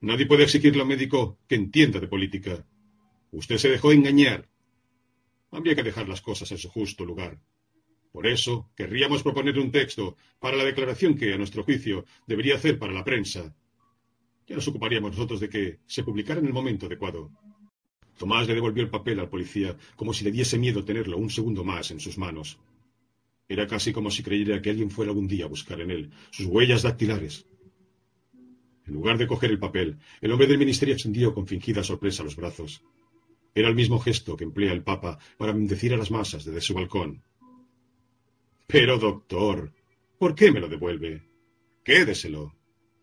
[0.00, 2.64] Nadie puede exigirle a un médico que entienda de política.
[3.32, 4.48] Usted se dejó engañar.
[5.50, 7.40] Habría que dejar las cosas en su justo lugar.
[8.12, 12.78] Por eso, querríamos proponer un texto para la declaración que, a nuestro juicio, debería hacer
[12.78, 13.54] para la prensa.
[14.46, 17.30] Ya nos ocuparíamos nosotros de que se publicara en el momento adecuado.
[18.16, 21.64] Tomás le devolvió el papel al policía como si le diese miedo tenerlo un segundo
[21.64, 22.58] más en sus manos.
[23.48, 26.46] Era casi como si creyera que alguien fuera algún día a buscar en él sus
[26.46, 27.46] huellas dactilares.
[28.86, 32.36] En lugar de coger el papel, el hombre del ministerio extendió con fingida sorpresa los
[32.36, 32.82] brazos.
[33.54, 36.74] Era el mismo gesto que emplea el Papa para bendecir a las masas desde su
[36.74, 37.22] balcón.
[38.66, 39.72] Pero, doctor,
[40.18, 41.22] ¿por qué me lo devuelve?
[41.82, 42.54] Quédeselo.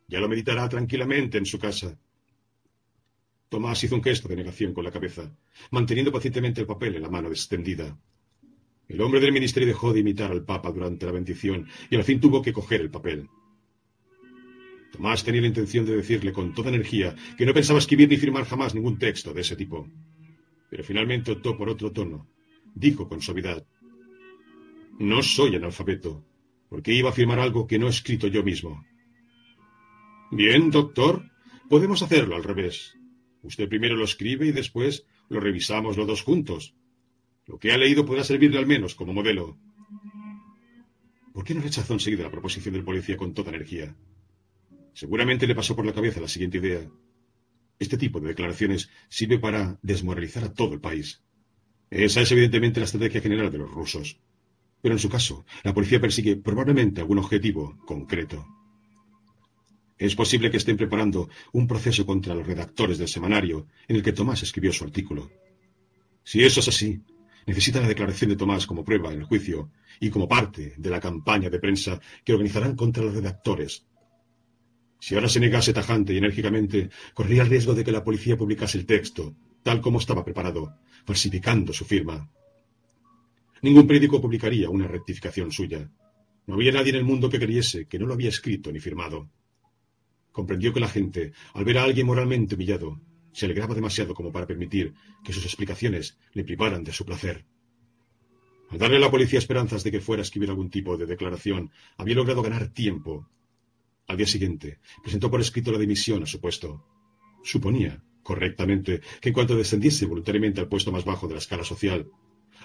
[0.08, 1.98] Ya lo meditará tranquilamente en su casa.
[3.50, 5.36] Tomás hizo un gesto de negación con la cabeza,
[5.72, 7.98] manteniendo pacientemente el papel en la mano extendida.
[8.94, 12.20] El hombre del ministerio dejó de imitar al Papa durante la bendición y al fin
[12.20, 13.28] tuvo que coger el papel.
[14.92, 18.46] Tomás tenía la intención de decirle con toda energía que no pensaba escribir ni firmar
[18.46, 19.88] jamás ningún texto de ese tipo.
[20.70, 22.28] Pero finalmente optó por otro tono.
[22.76, 23.66] Dijo con suavidad,
[25.00, 26.24] No soy analfabeto,
[26.70, 28.86] porque iba a firmar algo que no he escrito yo mismo.
[30.30, 31.32] Bien, doctor,
[31.68, 32.96] podemos hacerlo al revés.
[33.42, 36.76] Usted primero lo escribe y después lo revisamos los dos juntos.
[37.46, 39.58] Lo que ha leído podrá servirle al menos como modelo.
[41.34, 43.96] ¿Por qué no rechazó enseguida la proposición del policía con toda energía?
[44.94, 46.88] Seguramente le pasó por la cabeza la siguiente idea.
[47.80, 51.22] Este tipo de declaraciones sirve para desmoralizar a todo el país.
[51.90, 54.20] Esa es evidentemente la estrategia general de los rusos.
[54.82, 58.46] Pero en su caso, la policía persigue probablemente algún objetivo concreto.
[59.98, 64.12] Es posible que estén preparando un proceso contra los redactores del semanario en el que
[64.12, 65.32] Tomás escribió su artículo.
[66.24, 67.02] Si eso es así,
[67.46, 71.00] necesita la declaración de Tomás como prueba en el juicio y como parte de la
[71.00, 73.86] campaña de prensa que organizarán contra los redactores.
[75.00, 78.78] Si ahora se negase tajante y enérgicamente, corría el riesgo de que la policía publicase
[78.78, 82.30] el texto, tal como estaba preparado, falsificando su firma.
[83.62, 85.90] Ningún periódico publicaría una rectificación suya.
[86.48, 89.30] No había nadie en el mundo que creyese que no lo había escrito ni firmado.
[90.32, 93.00] Comprendió que la gente, al ver a alguien moralmente humillado,
[93.34, 97.46] se alegraba demasiado como para permitir que sus explicaciones le privaran de su placer.
[98.70, 101.72] Al darle a la policía esperanzas de que fuera a escribir algún tipo de declaración,
[101.98, 103.30] había logrado ganar tiempo.
[104.08, 106.86] Al día siguiente, presentó por escrito la dimisión a su puesto.
[107.44, 112.10] Suponía, correctamente, que en cuanto descendiese voluntariamente al puesto más bajo de la escala social,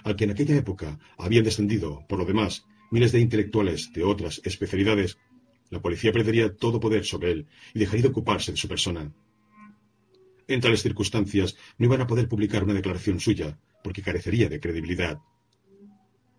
[0.03, 4.41] al que en aquella época habían descendido, por lo demás, miles de intelectuales de otras
[4.43, 5.17] especialidades,
[5.69, 9.11] la policía perdería todo poder sobre él y dejaría de ocuparse de su persona.
[10.49, 15.19] En tales circunstancias no iban a poder publicar una declaración suya, porque carecería de credibilidad.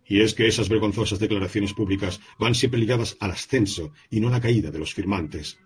[0.04, 4.32] Y es que esas vergonzosas declaraciones públicas van siempre ligadas al ascenso y no a
[4.32, 5.60] la caída de los firmantes.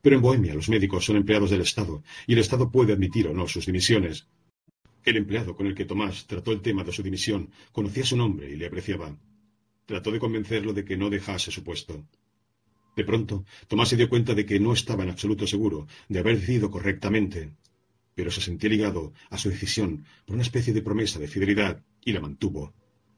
[0.00, 3.34] Pero en Bohemia los médicos son empleados del Estado, y el Estado puede admitir o
[3.34, 4.28] no sus dimisiones.
[5.04, 8.48] El empleado con el que Tomás trató el tema de su dimisión conocía su nombre
[8.48, 9.18] y le apreciaba.
[9.86, 12.06] Trató de convencerlo de que no dejase su puesto.
[12.96, 16.38] De pronto, Tomás se dio cuenta de que no estaba en absoluto seguro de haber
[16.38, 17.52] decidido correctamente,
[18.14, 22.12] pero se sentía ligado a su decisión por una especie de promesa de fidelidad y
[22.12, 22.72] la mantuvo,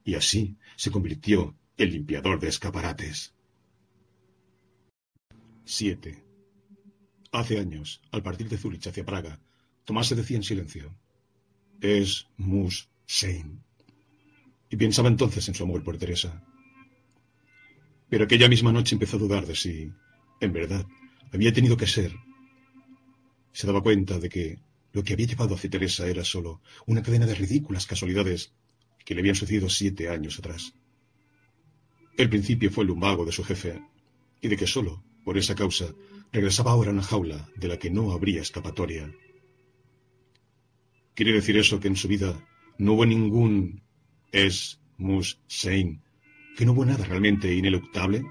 [0.04, 3.34] y así se convirtió en limpiador de escaparates.
[5.64, 6.24] 7.
[7.32, 9.40] Hace años, al partir de Zúrich hacia Praga,
[9.84, 10.94] Tomás se decía en silencio,
[11.80, 13.62] es Mus Sein.
[14.70, 16.45] Y pensaba entonces en su amor por Teresa.
[18.09, 19.90] Pero aquella misma noche empezó a dudar de si,
[20.40, 20.86] en verdad,
[21.32, 22.14] había tenido que ser.
[23.52, 24.59] Se daba cuenta de que
[24.92, 28.52] lo que había llevado hacia Teresa era solo una cadena de ridículas casualidades
[29.04, 30.74] que le habían sucedido siete años atrás.
[32.16, 33.82] El principio fue el lumbago de su jefe,
[34.40, 35.94] y de que solo, por esa causa,
[36.32, 39.12] regresaba ahora a una jaula de la que no habría escapatoria.
[41.14, 42.42] ¿Quiere decir eso que en su vida
[42.78, 43.82] no hubo ningún
[44.32, 46.02] es mus sein
[46.57, 48.24] que no hubo nada realmente ineluctable?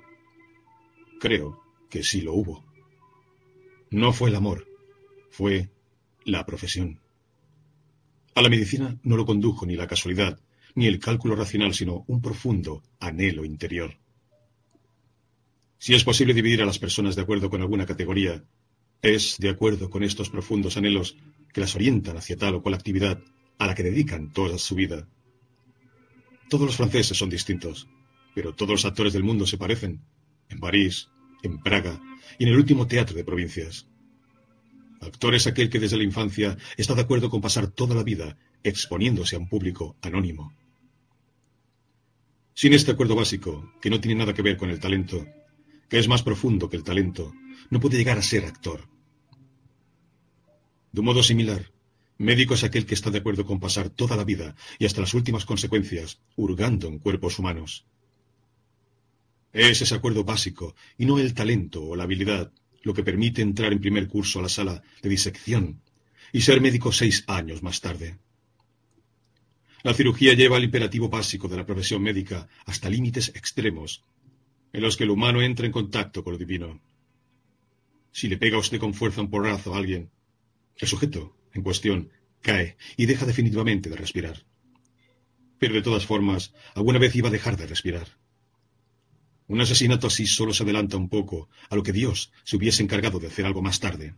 [1.19, 2.65] Creo que sí lo hubo.
[3.91, 4.67] No fue el amor,
[5.29, 5.69] fue
[6.25, 6.99] la profesión.
[8.33, 10.39] A la medicina no lo condujo ni la casualidad,
[10.73, 13.95] ni el cálculo racional, sino un profundo anhelo interior.
[15.77, 18.43] Si es posible dividir a las personas de acuerdo con alguna categoría,
[19.01, 21.15] es de acuerdo con estos profundos anhelos
[21.53, 23.21] que las orientan hacia tal o cual actividad
[23.59, 25.07] a la que dedican toda su vida.
[26.49, 27.87] Todos los franceses son distintos,
[28.35, 30.01] pero todos los actores del mundo se parecen,
[30.49, 31.09] en París,
[31.41, 31.99] en Praga
[32.37, 33.87] y en el último teatro de provincias.
[34.99, 38.37] Actor es aquel que desde la infancia está de acuerdo con pasar toda la vida
[38.61, 40.53] exponiéndose a un público anónimo.
[42.53, 45.25] Sin este acuerdo básico, que no tiene nada que ver con el talento,
[45.89, 47.33] que es más profundo que el talento,
[47.69, 48.87] no puede llegar a ser actor.
[50.91, 51.71] De un modo similar,
[52.17, 55.13] médico es aquel que está de acuerdo con pasar toda la vida y hasta las
[55.13, 57.85] últimas consecuencias hurgando en cuerpos humanos.
[59.55, 62.51] Es ese acuerdo básico y no el talento o la habilidad
[62.83, 65.81] lo que permite entrar en primer curso a la sala de disección
[66.33, 68.17] y ser médico seis años más tarde.
[69.81, 74.03] La cirugía lleva el imperativo básico de la profesión médica hasta límites extremos,
[74.73, 76.81] en los que el humano entra en contacto con lo divino.
[78.11, 80.11] Si le pega a usted con fuerza un porrazo a alguien,
[80.75, 82.09] el sujeto en cuestión
[82.41, 84.45] cae y deja definitivamente de respirar.
[85.59, 88.24] Pero de todas formas, alguna vez iba a dejar de respirar.
[89.47, 93.19] Un asesinato así solo se adelanta un poco a lo que Dios se hubiese encargado
[93.19, 94.15] de hacer algo más tarde.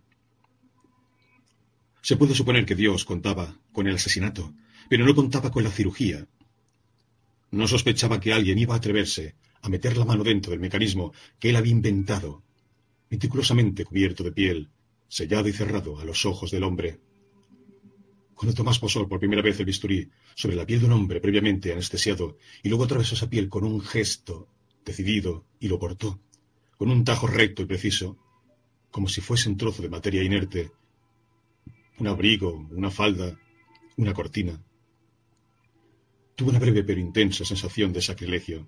[2.02, 4.54] Se puede suponer que Dios contaba con el asesinato,
[4.90, 6.26] pero no contaba con la cirugía.
[7.52, 11.50] No sospechaba que alguien iba a atreverse a meter la mano dentro del mecanismo que
[11.50, 12.44] él había inventado,
[13.10, 14.70] meticulosamente cubierto de piel,
[15.10, 17.00] sellado y cerrado a los ojos del hombre.
[18.34, 21.74] Cuando Tomás posó por primera vez el bisturí sobre la piel de un hombre previamente
[21.74, 24.48] anestesiado y luego atravesó esa piel con un gesto
[24.88, 26.20] decidido, y lo cortó,
[26.78, 28.18] con un tajo recto y preciso,
[28.90, 30.72] como si fuese un trozo de materia inerte,
[32.00, 33.38] un abrigo, una falda,
[33.98, 34.64] una cortina.
[36.36, 38.68] Tuvo una breve pero intensa sensación de sacrilegio.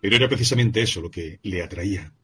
[0.00, 2.14] Pero era precisamente eso lo que le atraía.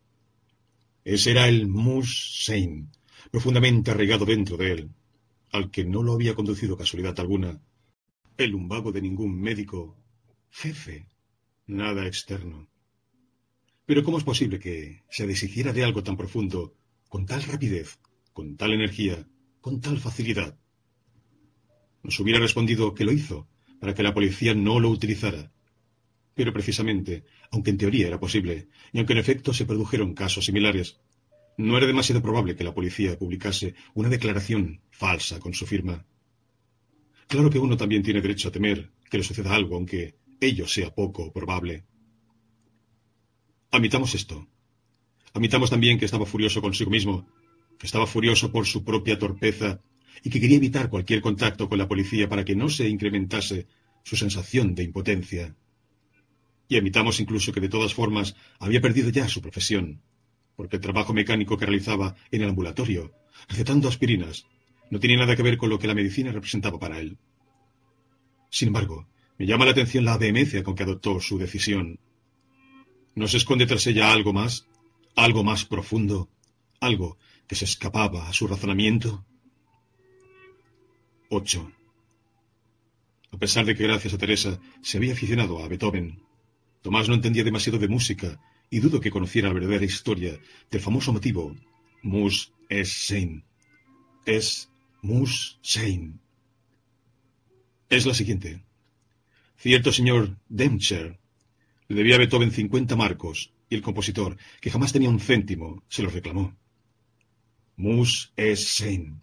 [1.04, 2.90] Ese era el Mus Sein,
[3.30, 4.90] profundamente arraigado dentro de él,
[5.52, 7.60] al que no lo había conducido casualidad alguna,
[8.36, 9.96] el lumbago de ningún médico,
[10.50, 11.08] jefe,
[11.68, 12.68] nada externo.
[13.86, 16.74] Pero ¿cómo es posible que se deshiciera de algo tan profundo,
[17.08, 17.98] con tal rapidez,
[18.32, 19.28] con tal energía,
[19.60, 20.58] con tal facilidad?
[22.02, 23.48] Nos hubiera respondido que lo hizo,
[23.80, 25.52] para que la policía no lo utilizara.
[26.34, 30.98] Pero precisamente, aunque en teoría era posible, y aunque en efecto se produjeron casos similares,
[31.58, 36.06] no era demasiado probable que la policía publicase una declaración falsa con su firma.
[37.26, 40.94] Claro que uno también tiene derecho a temer que le suceda algo, aunque ello sea
[40.94, 41.84] poco probable.
[43.70, 44.48] Admitamos esto.
[45.34, 47.28] Admitamos también que estaba furioso consigo mismo,
[47.78, 49.80] que estaba furioso por su propia torpeza
[50.22, 53.66] y que quería evitar cualquier contacto con la policía para que no se incrementase
[54.02, 55.54] su sensación de impotencia.
[56.68, 60.02] Y admitamos incluso que de todas formas había perdido ya su profesión,
[60.56, 63.12] porque el trabajo mecánico que realizaba en el ambulatorio,
[63.48, 64.46] recetando aspirinas,
[64.90, 67.18] no tenía nada que ver con lo que la medicina representaba para él.
[68.50, 69.08] Sin embargo,
[69.38, 71.98] me llama la atención la vehemencia con que adoptó su decisión.
[73.14, 74.66] ¿No se esconde tras ella algo más?
[75.14, 76.28] ¿Algo más profundo?
[76.80, 79.24] ¿Algo que se escapaba a su razonamiento?
[81.30, 81.72] 8.
[83.30, 86.20] A pesar de que gracias a Teresa se había aficionado a Beethoven,
[86.82, 90.38] Tomás no entendía demasiado de música y dudo que conociera la verdadera historia
[90.70, 91.54] del famoso motivo
[92.02, 93.44] Mus es Sein.
[94.24, 94.70] Es
[95.02, 96.20] Mus Sein.
[97.88, 98.67] Es la siguiente.
[99.58, 101.18] Cierto señor Demcher
[101.88, 106.02] le debía a Beethoven 50 marcos y el compositor, que jamás tenía un céntimo, se
[106.04, 106.56] los reclamó.
[107.76, 109.20] Mus es Sein.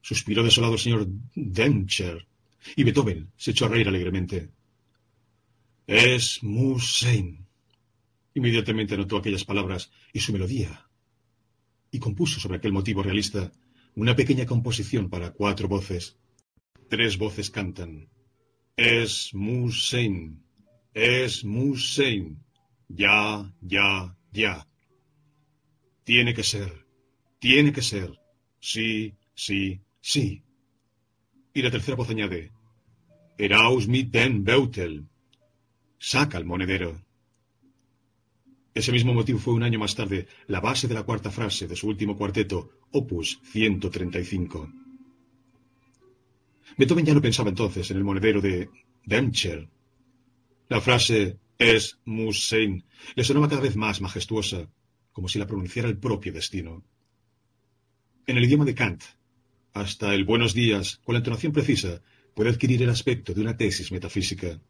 [0.00, 2.26] Suspiró desolado el señor Demcher
[2.74, 4.50] y Beethoven se echó a reír alegremente.
[5.86, 7.46] Es Mus Sein.
[8.34, 10.88] Inmediatamente anotó aquellas palabras y su melodía
[11.92, 13.52] y compuso sobre aquel motivo realista
[13.94, 16.16] una pequeña composición para cuatro voces.
[16.88, 18.08] Tres voces cantan.
[18.76, 20.42] Es Musein,
[20.92, 22.42] es Musein,
[22.88, 24.66] ya, ya, ya.
[26.02, 26.84] Tiene que ser,
[27.38, 28.18] tiene que ser,
[28.58, 30.42] sí, sí, sí.
[31.54, 32.50] Y la tercera voz añade,
[33.38, 35.06] Eraus mit den Beutel,
[35.98, 37.00] saca el monedero.
[38.74, 41.76] Ese mismo motivo fue un año más tarde la base de la cuarta frase de
[41.76, 44.83] su último cuarteto, Opus 135.
[46.76, 48.68] Beethoven ya no pensaba entonces en el monedero de
[49.04, 49.68] Demcher.
[50.68, 54.68] La frase es Musein le sonaba cada vez más majestuosa,
[55.12, 56.84] como si la pronunciara el propio destino.
[58.26, 59.02] En el idioma de Kant,
[59.72, 62.02] hasta el buenos días, con la entonación precisa,
[62.34, 64.60] puede adquirir el aspecto de una tesis metafísica.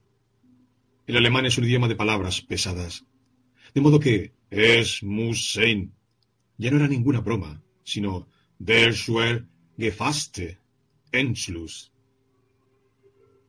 [1.07, 3.05] El alemán es un idioma de palabras pesadas.
[3.75, 5.95] De modo que es Musein
[6.59, 8.29] ya no era ninguna broma, sino
[8.59, 9.47] der schwer
[9.77, 10.59] gefasste
[11.13, 11.94] Entschluss.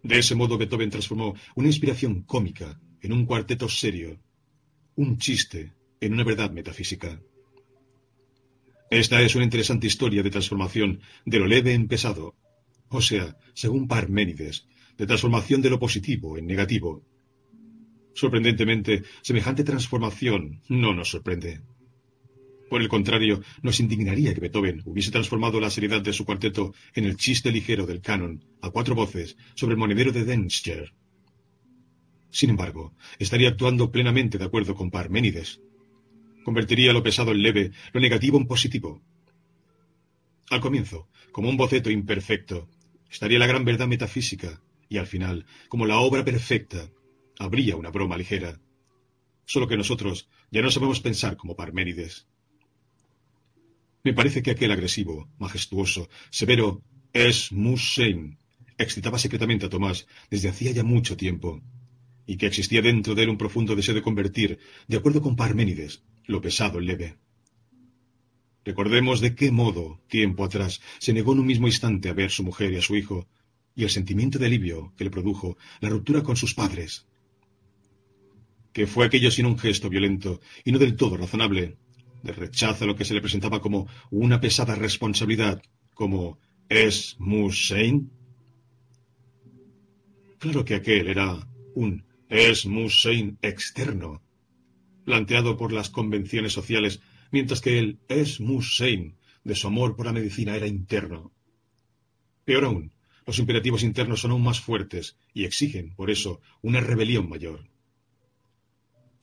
[0.06, 4.20] De ese modo Beethoven transformó una inspiración cómica en un cuarteto serio,
[4.95, 7.20] un chiste en una verdad metafísica.
[8.91, 12.36] Esta es una interesante historia de transformación de lo leve en pesado,
[12.89, 17.03] o sea, según Parménides, de transformación de lo positivo en negativo,
[18.14, 21.62] Sorprendentemente, semejante transformación no nos sorprende.
[22.76, 27.05] Por el contrario, nos indignaría que Beethoven hubiese transformado la seriedad de su cuarteto en
[27.05, 30.93] el chiste ligero del canon, a cuatro voces, sobre el monedero de Denscher.
[32.32, 35.61] Sin embargo, estaría actuando plenamente de acuerdo con Parménides.
[36.43, 39.01] Convertiría lo pesado en leve, lo negativo en positivo.
[40.49, 42.67] Al comienzo, como un boceto imperfecto,
[43.09, 46.89] estaría la gran verdad metafísica, y al final, como la obra perfecta,
[47.39, 48.59] habría una broma ligera.
[49.45, 52.28] Solo que nosotros ya no sabemos pensar como Parménides.
[54.06, 58.38] Me parece que aquel agresivo, majestuoso, severo es Musein
[58.78, 61.64] excitaba secretamente a Tomás desde hacía ya mucho tiempo,
[62.28, 66.03] y que existía dentro de él un profundo deseo de convertir, de acuerdo con Parménides,
[66.28, 67.16] lo pesado en leve.
[68.64, 72.43] Recordemos de qué modo, tiempo atrás, se negó en un mismo instante a ver su
[72.43, 73.28] mujer y a su hijo,
[73.76, 77.08] y el sentimiento de alivio que le produjo la ruptura con sus padres,
[78.72, 81.78] que fue aquello sin un gesto violento y no del todo razonable,
[82.26, 85.61] de rechazo a lo que se le presentaba como una pesada responsabilidad,
[85.93, 88.11] como ¿es Musein?
[90.39, 94.23] Claro que aquel era un es Musein externo,
[95.03, 96.99] planteado por las convenciones sociales,
[97.32, 101.32] mientras que el es Musein de su amor por la medicina era interno.
[102.43, 102.91] Peor aún,
[103.28, 107.69] los imperativos internos son aún más fuertes y exigen, por eso, una rebelión mayor.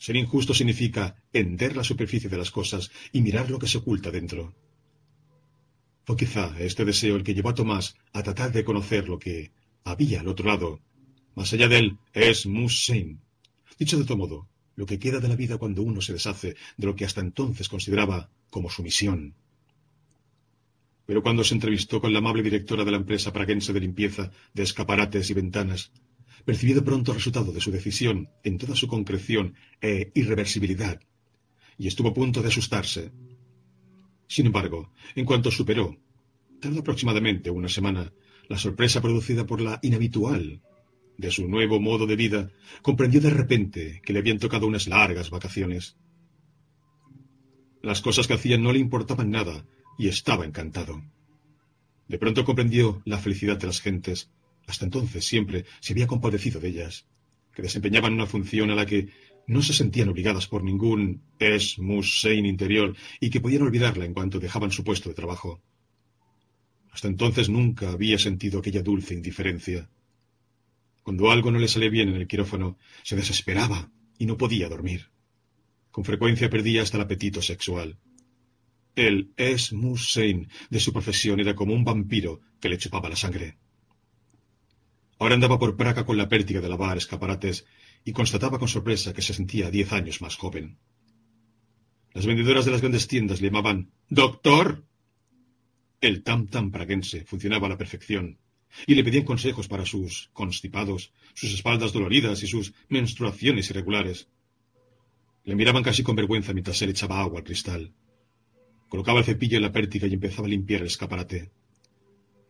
[0.04, 4.10] Ser injusto significa hender la superficie de las cosas y mirar lo que se oculta
[4.10, 4.52] dentro.
[6.10, 9.52] O quizá este deseo el que llevó a Tomás a tratar de conocer lo que
[9.84, 10.80] había al otro lado,
[11.36, 13.20] más allá de él, es Musein.
[13.78, 16.86] Dicho de otro modo, lo que queda de la vida cuando uno se deshace de
[16.88, 19.36] lo que hasta entonces consideraba como su misión.
[21.06, 24.64] Pero cuando se entrevistó con la amable directora de la empresa praguense de limpieza de
[24.64, 25.92] escaparates y ventanas,
[26.44, 31.00] percibió de pronto el resultado de su decisión en toda su concreción e irreversibilidad,
[31.78, 33.12] y estuvo a punto de asustarse.
[34.26, 35.96] Sin embargo, en cuanto superó,
[36.60, 38.12] tardó aproximadamente una semana,
[38.48, 40.62] la sorpresa producida por la inhabitual
[41.16, 42.50] de su nuevo modo de vida,
[42.82, 45.96] comprendió de repente que le habían tocado unas largas vacaciones.
[47.82, 49.64] Las cosas que hacía no le importaban nada
[49.98, 51.02] y estaba encantado.
[52.08, 54.30] De pronto comprendió la felicidad de las gentes.
[54.66, 57.06] Hasta entonces siempre se había compadecido de ellas,
[57.54, 59.08] que desempeñaban una función a la que
[59.46, 64.38] no se sentían obligadas por ningún es mus interior y que podían olvidarla en cuanto
[64.38, 65.62] dejaban su puesto de trabajo.
[66.92, 69.90] Hasta entonces nunca había sentido aquella dulce indiferencia.
[71.02, 75.08] Cuando algo no le salía bien en el quirófano, se desesperaba y no podía dormir.
[75.90, 77.98] Con frecuencia perdía hasta el apetito sexual.
[78.94, 83.56] El es Musein de su profesión era como un vampiro que le chupaba la sangre.
[85.22, 87.64] Ahora andaba por Praga con la pértiga de lavar escaparates
[88.04, 90.78] y constataba con sorpresa que se sentía diez años más joven.
[92.12, 94.84] Las vendedoras de las grandes tiendas le llamaban ¡Doctor!
[96.00, 98.40] El tam-tam praguense funcionaba a la perfección
[98.84, 104.26] y le pedían consejos para sus constipados, sus espaldas doloridas y sus menstruaciones irregulares.
[105.44, 107.92] Le miraban casi con vergüenza mientras él echaba agua al cristal.
[108.88, 111.52] Colocaba el cepillo en la pértiga y empezaba a limpiar el escaparate.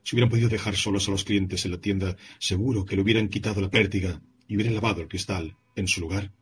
[0.03, 3.29] Si hubieran podido dejar solos a los clientes en la tienda, seguro que le hubieran
[3.29, 6.33] quitado la pértiga y hubieran lavado el cristal en su lugar.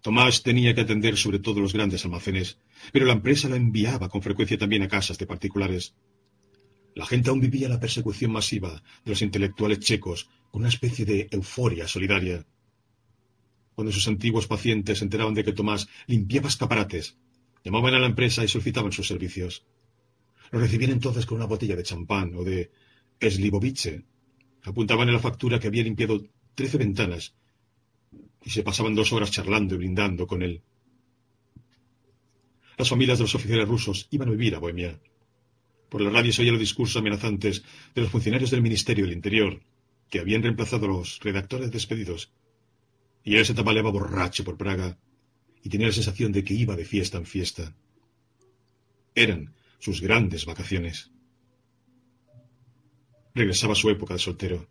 [0.00, 2.58] Tomás tenía que atender sobre todo los grandes almacenes,
[2.92, 5.94] pero la empresa la enviaba con frecuencia también a casas de particulares.
[6.94, 11.28] La gente aún vivía la persecución masiva de los intelectuales checos con una especie de
[11.30, 12.44] euforia solidaria.
[13.74, 17.16] Cuando sus antiguos pacientes se enteraban de que Tomás limpiaba escaparates,
[17.64, 19.64] llamaban a la empresa y solicitaban sus servicios.
[20.52, 22.70] Lo recibían entonces con una botella de champán o de
[23.20, 24.04] Slivovice.
[24.64, 26.22] Apuntaban en la factura que había limpiado
[26.54, 27.34] trece ventanas
[28.44, 30.62] y se pasaban dos horas charlando y brindando con él.
[32.76, 35.00] Las familias de los oficiales rusos iban a vivir a Bohemia.
[35.88, 39.62] Por la radio se oían los discursos amenazantes de los funcionarios del Ministerio del Interior,
[40.10, 42.30] que habían reemplazado a los redactores despedidos.
[43.24, 44.98] Y él se tambaleaba borracho por Praga
[45.62, 47.74] y tenía la sensación de que iba de fiesta en fiesta.
[49.14, 51.10] Eran sus grandes vacaciones.
[53.34, 54.68] Regresaba a su época de soltero.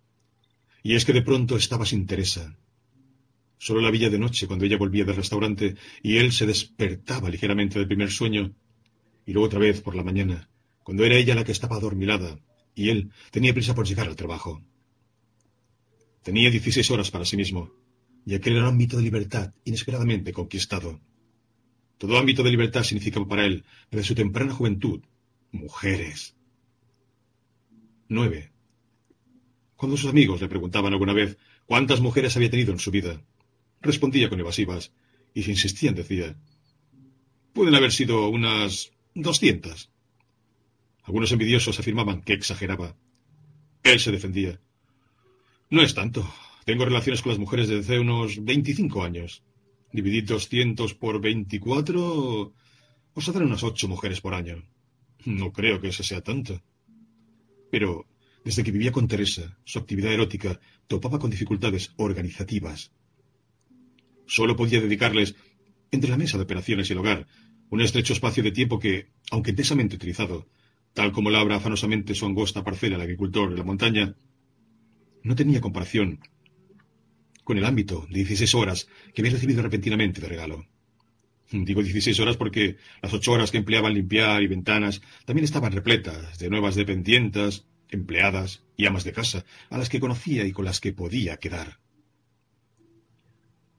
[0.84, 2.58] Y es que de pronto estaba sin Teresa.
[3.58, 7.78] Solo la villa de noche cuando ella volvía del restaurante y él se despertaba ligeramente
[7.78, 8.56] del primer sueño,
[9.26, 10.50] y luego otra vez por la mañana,
[10.82, 12.40] cuando era ella la que estaba adormilada,
[12.74, 14.64] y él tenía prisa por llegar al trabajo.
[16.24, 17.74] Tenía dieciséis horas para sí mismo,
[18.26, 21.02] y aquel era un ámbito de libertad inesperadamente conquistado.
[22.02, 25.02] Todo ámbito de libertad significaba para él, desde su temprana juventud,
[25.52, 26.36] mujeres.
[28.10, 28.50] Nueve.
[29.76, 31.38] Cuando sus amigos le preguntaban alguna vez
[31.68, 33.22] cuántas mujeres había tenido en su vida,
[33.82, 34.92] respondía con evasivas,
[35.36, 36.36] y si insistían decía,
[37.54, 39.92] pueden haber sido unas doscientas.
[41.04, 42.96] Algunos envidiosos afirmaban que exageraba.
[43.84, 44.60] Él se defendía.
[45.70, 46.28] No es tanto.
[46.66, 49.44] Tengo relaciones con las mujeres desde hace unos veinticinco años.
[49.94, 52.54] Dividid doscientos por veinticuatro,
[53.14, 54.64] os saldrán unas ocho mujeres por año.
[55.26, 56.62] No creo que eso sea tanto.
[57.70, 58.08] Pero
[58.44, 62.92] desde que vivía con Teresa, su actividad erótica topaba con dificultades organizativas.
[64.26, 65.36] Solo podía dedicarles,
[65.92, 67.28] entre la mesa de operaciones y el hogar,
[67.70, 70.48] un estrecho espacio de tiempo que, aunque intensamente utilizado,
[70.94, 74.16] tal como labra afanosamente su angosta parcela el agricultor de la montaña,
[75.24, 76.20] no tenía comparación
[77.44, 80.66] con el ámbito de 16 horas que había recibido repentinamente de regalo.
[81.52, 85.74] Digo 16 horas porque las ocho horas que empleaba en limpiar y ventanas también estaban
[85.74, 90.64] repletas de nuevas dependientas, empleadas y amas de casa, a las que conocía y con
[90.64, 91.80] las que podía quedar.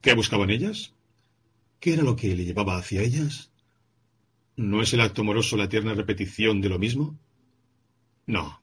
[0.03, 0.95] ¿Qué buscaban ellas?
[1.81, 3.53] ¿Qué era lo que le llevaba hacia ellas?
[4.57, 7.19] ¿No es el acto amoroso la eterna repetición de lo mismo?
[8.27, 8.63] No.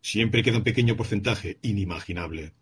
[0.00, 2.52] Siempre queda un pequeño porcentaje inimaginable.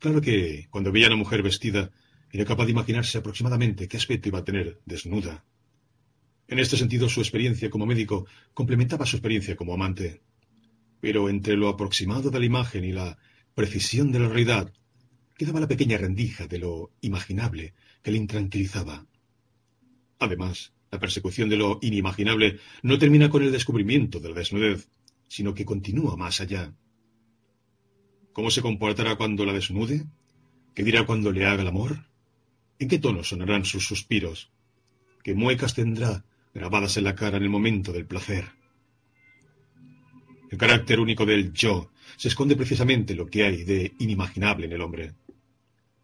[0.00, 1.90] Claro que, cuando veía a una mujer vestida,
[2.32, 5.44] era capaz de imaginarse aproximadamente qué aspecto iba a tener desnuda.
[6.48, 10.22] En este sentido, su experiencia como médico complementaba su experiencia como amante.
[11.00, 13.18] Pero entre lo aproximado de la imagen y la
[13.54, 14.72] precisión de la realidad,
[15.36, 19.06] quedaba la pequeña rendija de lo imaginable que le intranquilizaba.
[20.18, 24.88] Además, la persecución de lo inimaginable no termina con el descubrimiento de la desnudez,
[25.28, 26.72] sino que continúa más allá.
[28.40, 30.06] ¿Cómo se comportará cuando la desnude?
[30.74, 32.06] ¿Qué dirá cuando le haga el amor?
[32.78, 34.48] ¿En qué tono sonarán sus suspiros?
[35.22, 36.24] ¿Qué muecas tendrá
[36.54, 38.46] grabadas en la cara en el momento del placer?
[40.50, 44.80] El carácter único del yo se esconde precisamente lo que hay de inimaginable en el
[44.80, 45.12] hombre.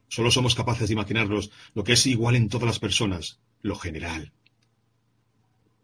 [0.07, 4.31] Solo somos capaces de imaginarnos lo que es igual en todas las personas, lo general.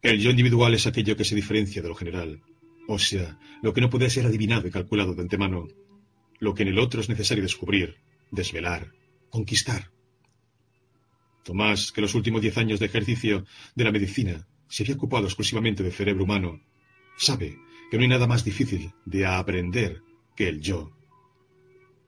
[0.02, 2.42] El yo individual es aquello que se diferencia de lo general,
[2.88, 5.66] o sea, lo que no puede ser adivinado y calculado de antemano,
[6.42, 7.98] lo que en el otro es necesario descubrir,
[8.32, 8.90] desvelar,
[9.30, 9.92] conquistar.
[11.44, 15.84] Tomás, que los últimos diez años de ejercicio de la medicina se había ocupado exclusivamente
[15.84, 16.60] del cerebro humano,
[17.16, 17.56] sabe
[17.88, 20.02] que no hay nada más difícil de aprender
[20.34, 20.90] que el yo.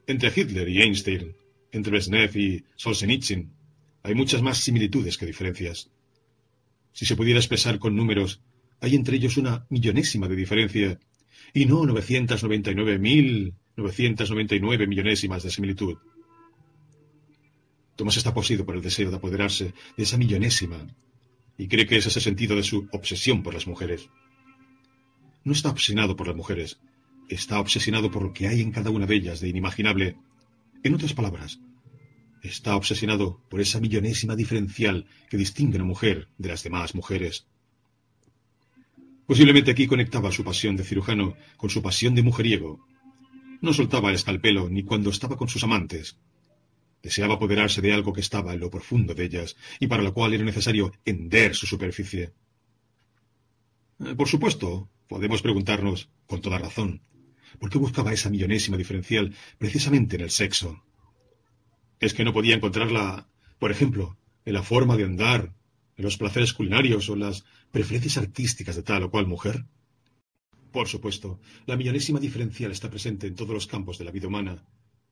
[0.09, 1.37] Entre Hitler y Einstein,
[1.71, 3.53] entre Brezhnev y Solzhenitsyn,
[4.03, 5.93] hay muchas más similitudes que diferencias.
[6.91, 8.43] Si se pudiera expresar con números,
[8.81, 10.99] hay entre ellos una millonésima de diferencia,
[11.53, 11.83] y no
[13.77, 15.97] 999.999 millonésimas de similitud.
[17.97, 20.87] Tomás está poseído por el deseo de apoderarse de esa millonésima,
[21.57, 24.09] y cree que ese es el sentido de su obsesión por las mujeres
[25.45, 26.79] no está obsesionado por las mujeres,
[27.29, 30.17] está obsesionado por lo que hay en cada una de ellas de inimaginable.
[30.83, 31.61] En otras palabras,
[32.43, 37.47] está obsesionado por esa millonésima diferencial que distingue a una mujer de las demás mujeres.
[39.27, 42.87] Posiblemente aquí conectaba su pasión de cirujano con su pasión de mujeriego.
[43.65, 46.17] No soltaba el escalpelo ni cuando estaba con sus amantes.
[47.03, 50.35] Deseaba apoderarse de algo que estaba en lo profundo de ellas y para lo cual
[50.35, 52.33] era necesario hender su superficie.
[54.01, 57.03] Eh, por supuesto, Podemos preguntarnos, con toda razón,
[57.59, 60.83] ¿por qué buscaba esa millonésima diferencial precisamente en el sexo?
[62.01, 65.53] ¿Es que no podía encontrarla, por ejemplo, en la forma de andar,
[65.97, 69.67] en los placeres culinarios o las preferencias artísticas de tal o cual mujer?
[70.75, 74.67] Por supuesto, la millonésima diferencial está presente en todos los campos de la vida humana,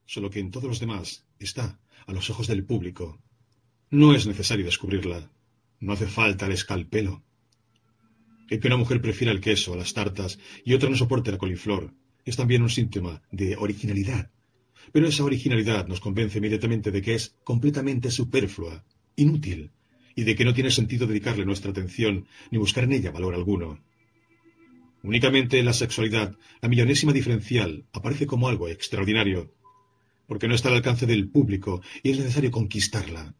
[0.05, 3.21] solo que en todos los demás está a los ojos del público.
[3.89, 5.31] No es necesario descubrirla.
[5.79, 7.23] No hace falta el escalpelo.
[8.49, 11.37] El que una mujer prefiera el queso a las tartas y otra no soporte la
[11.37, 11.93] coliflor
[12.25, 14.31] es también un síntoma de originalidad.
[14.91, 18.83] Pero esa originalidad nos convence inmediatamente de que es completamente superflua,
[19.15, 19.71] inútil,
[20.13, 23.79] y de que no tiene sentido dedicarle nuestra atención ni buscar en ella valor alguno.
[25.03, 29.53] Únicamente en la sexualidad, la millonésima diferencial aparece como algo extraordinario,
[30.27, 33.35] porque no está al alcance del público y es necesario conquistarla.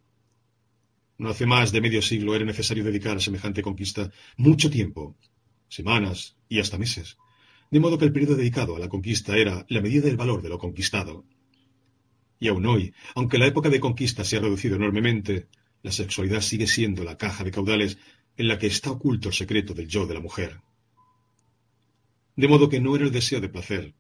[1.18, 5.16] No hace más de medio siglo era necesario dedicar a semejante conquista mucho tiempo,
[5.70, 7.18] semanas y hasta meses,
[7.72, 10.50] de modo que el periodo dedicado a la conquista era la medida del valor de
[10.50, 11.24] lo conquistado.
[12.42, 15.48] Y aún hoy, aunque la época de conquista se ha reducido enormemente,
[15.82, 17.98] la sexualidad sigue siendo la caja de caudales
[18.36, 20.60] en la que está oculto el secreto del yo de la mujer.
[22.36, 23.94] De modo que no era el deseo de placer.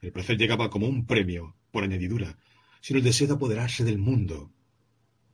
[0.00, 2.38] El placer llegaba como un premio, por añadidura,
[2.80, 4.52] sino el deseo de apoderarse del mundo,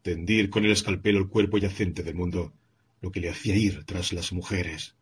[0.03, 2.53] tendir con el escalpelo el cuerpo yacente del mundo,
[3.01, 4.95] lo que le hacía ir tras las mujeres.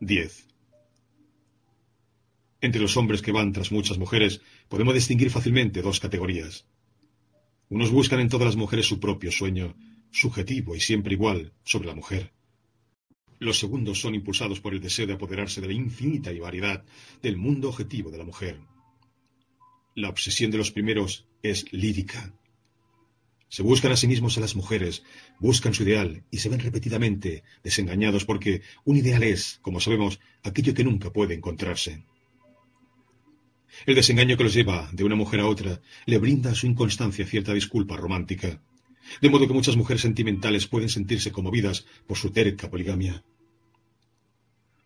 [0.00, 0.46] 10.
[2.60, 6.66] Entre los hombres que van tras muchas mujeres podemos distinguir fácilmente dos categorías.
[7.68, 9.76] Unos buscan en todas las mujeres su propio sueño,
[10.10, 12.32] subjetivo y siempre igual, sobre la mujer.
[13.38, 16.84] Los segundos son impulsados por el deseo de apoderarse de la infinita y variedad
[17.22, 18.58] del mundo objetivo de la mujer.
[19.94, 22.32] La obsesión de los primeros es lírica,
[23.50, 25.02] se buscan a sí mismos a las mujeres,
[25.38, 30.74] buscan su ideal y se ven repetidamente desengañados porque un ideal es, como sabemos, aquello
[30.74, 32.04] que nunca puede encontrarse.
[33.86, 37.26] El desengaño que los lleva de una mujer a otra le brinda a su inconstancia
[37.26, 38.60] cierta disculpa romántica,
[39.20, 43.24] de modo que muchas mujeres sentimentales pueden sentirse conmovidas por su terca poligamia.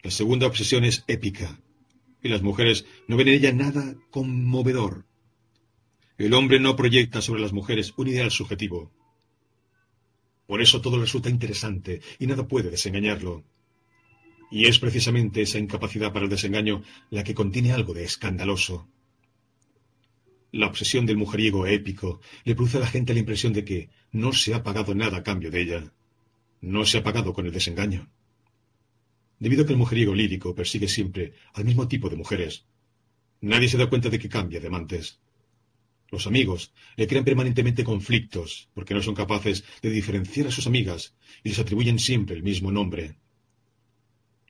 [0.02, 1.60] La segunda obsesión es épica,
[2.22, 5.04] y las mujeres no ven en ella nada conmovedor,
[6.18, 8.92] el hombre no proyecta sobre las mujeres un ideal subjetivo.
[10.46, 13.44] Por eso todo resulta interesante y nada puede desengañarlo.
[14.50, 18.88] Y es precisamente esa incapacidad para el desengaño la que contiene algo de escandaloso.
[20.52, 24.34] La obsesión del mujeriego épico le produce a la gente la impresión de que no
[24.34, 25.92] se ha pagado nada a cambio de ella.
[26.60, 28.10] No se ha pagado con el desengaño.
[29.38, 32.66] Debido a que el mujeriego lírico persigue siempre al mismo tipo de mujeres,
[33.40, 35.20] nadie se da cuenta de que cambia de amantes.
[36.10, 41.14] Los amigos le crean permanentemente conflictos porque no son capaces de diferenciar a sus amigas
[41.42, 43.16] y les atribuyen siempre el mismo nombre.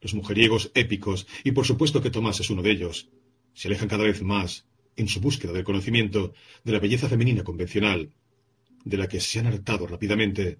[0.00, 3.08] Los mujeriegos épicos, y por supuesto que Tomás es uno de ellos,
[3.54, 4.66] se alejan cada vez más
[4.96, 8.12] en su búsqueda del conocimiento de la belleza femenina convencional,
[8.84, 10.58] de la que se han hartado rápidamente,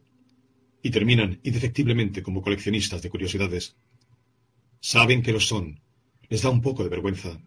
[0.83, 3.77] y terminan indefectiblemente como coleccionistas de curiosidades.
[4.81, 5.81] Saben que lo son,
[6.29, 7.41] les da un poco de vergüenza,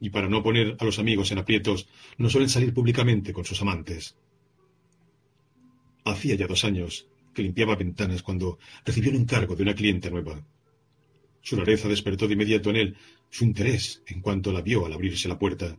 [0.00, 1.88] y para no poner a los amigos en aprietos,
[2.18, 4.16] no suelen salir públicamente con sus amantes.
[6.04, 10.44] Hacía ya dos años que limpiaba ventanas cuando recibió un encargo de una clienta nueva.
[11.40, 12.96] Su rareza despertó de inmediato en él
[13.30, 15.78] su interés en cuanto la vio al abrirse la puerta.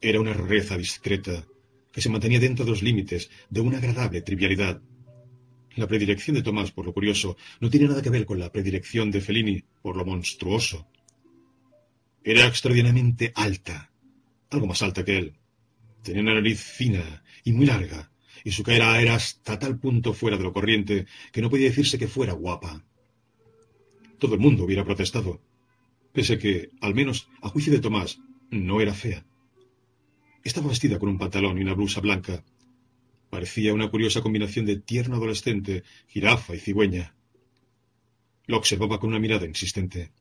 [0.00, 1.46] Era una rareza discreta
[1.90, 4.82] que se mantenía dentro de los límites de una agradable trivialidad.
[5.76, 9.10] La predilección de Tomás por lo curioso no tiene nada que ver con la predilección
[9.10, 10.86] de Fellini por lo monstruoso.
[12.22, 13.90] Era extraordinariamente alta,
[14.50, 15.34] algo más alta que él.
[16.02, 18.10] Tenía una nariz fina y muy larga,
[18.44, 21.98] y su cara era hasta tal punto fuera de lo corriente que no podía decirse
[21.98, 22.84] que fuera guapa.
[24.18, 25.40] Todo el mundo hubiera protestado,
[26.12, 28.18] pese que, al menos a juicio de Tomás,
[28.50, 29.24] no era fea.
[30.46, 32.44] Estaba vestida con un pantalón y una blusa blanca.
[33.30, 37.16] Parecía una curiosa combinación de tierno adolescente, jirafa y cigüeña.
[38.46, 40.12] Lo observaba con una mirada insistente,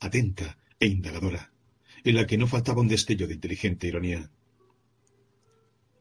[0.00, 1.52] atenta e indagadora,
[2.02, 4.30] en la que no faltaba un destello de inteligente ironía.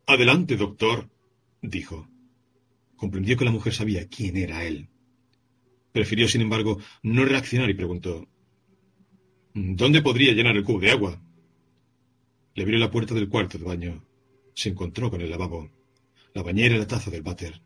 [0.06, 1.10] Adelante, doctor,
[1.62, 2.08] dijo.
[2.96, 4.88] Comprendió que la mujer sabía quién era él.
[5.92, 8.30] Prefirió, sin embargo, no reaccionar y preguntó
[9.54, 11.22] ¿Dónde podría llenar el cubo de agua?
[12.56, 14.06] Le abrió la puerta del cuarto de baño.
[14.54, 15.72] Se encontró con el lavabo,
[16.34, 17.62] la bañera y la taza del váter.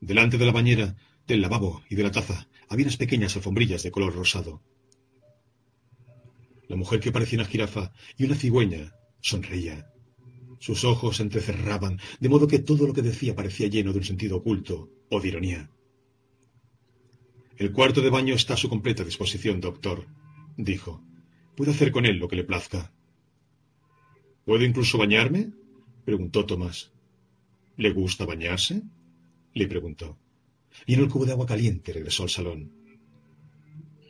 [0.00, 0.96] Delante de la bañera,
[1.26, 4.62] del lavabo y de la taza había unas pequeñas alfombrillas de color rosado.
[6.68, 9.90] La mujer que parecía una jirafa y una cigüeña sonreía.
[10.60, 14.04] Sus ojos se entrecerraban, de modo que todo lo que decía parecía lleno de un
[14.04, 15.70] sentido oculto o de ironía.
[17.56, 20.06] El cuarto de baño está a su completa disposición, doctor,
[20.56, 21.02] dijo.
[21.56, 22.92] Puede hacer con él lo que le plazca.
[24.50, 25.52] ¿Puedo incluso bañarme?
[26.04, 26.90] preguntó Tomás.
[27.76, 28.82] ¿Le gusta bañarse?
[29.54, 30.18] le preguntó.
[30.86, 32.72] Y en el cubo de agua caliente regresó al salón.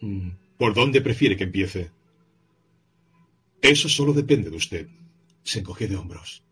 [0.00, 1.90] Mm, ¿Por dónde prefiere que empiece?
[3.60, 4.88] Eso solo depende de usted.
[5.42, 6.42] Se encogió de hombros.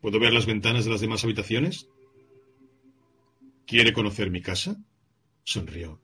[0.00, 1.88] ¿Puedo ver las ventanas de las demás habitaciones?
[3.66, 4.82] ¿Quiere conocer mi casa?
[5.44, 6.00] Sonrió,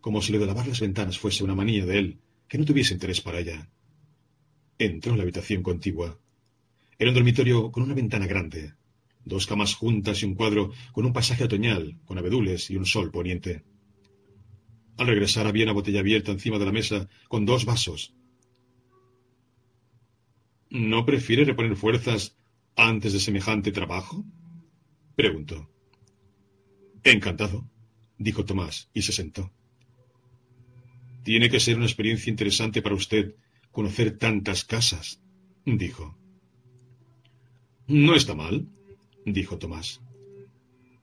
[0.00, 2.94] como si lo de lavar las ventanas fuese una manía de él, que no tuviese
[2.94, 3.68] interés para ella.
[4.78, 6.21] Entró en la habitación contigua.
[7.02, 8.74] Era un dormitorio con una ventana grande,
[9.24, 13.10] dos camas juntas y un cuadro con un pasaje otoñal, con abedules y un sol
[13.10, 13.64] poniente.
[14.98, 18.14] Al regresar había una botella abierta encima de la mesa con dos vasos,
[20.70, 22.36] ¿No prefiere reponer fuerzas
[22.76, 24.24] antes de semejante trabajo?
[25.16, 25.68] preguntó.
[27.02, 27.68] Encantado,
[28.16, 29.50] dijo Tomás, y se sentó.
[31.24, 33.34] Tiene que ser una experiencia interesante para usted
[33.72, 35.20] conocer tantas casas,
[35.66, 36.21] dijo.
[37.86, 38.66] No está mal,
[39.24, 40.00] dijo Tomás.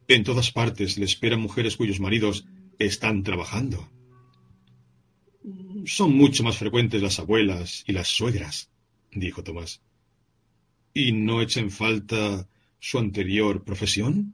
[0.08, 2.46] En todas partes le esperan mujeres cuyos maridos
[2.80, 3.90] están trabajando.
[5.86, 8.70] Son mucho más frecuentes las abuelas y las suegras
[9.12, 9.82] dijo Tomás.
[10.94, 12.48] ¿Y no echen falta
[12.80, 14.34] su anterior profesión?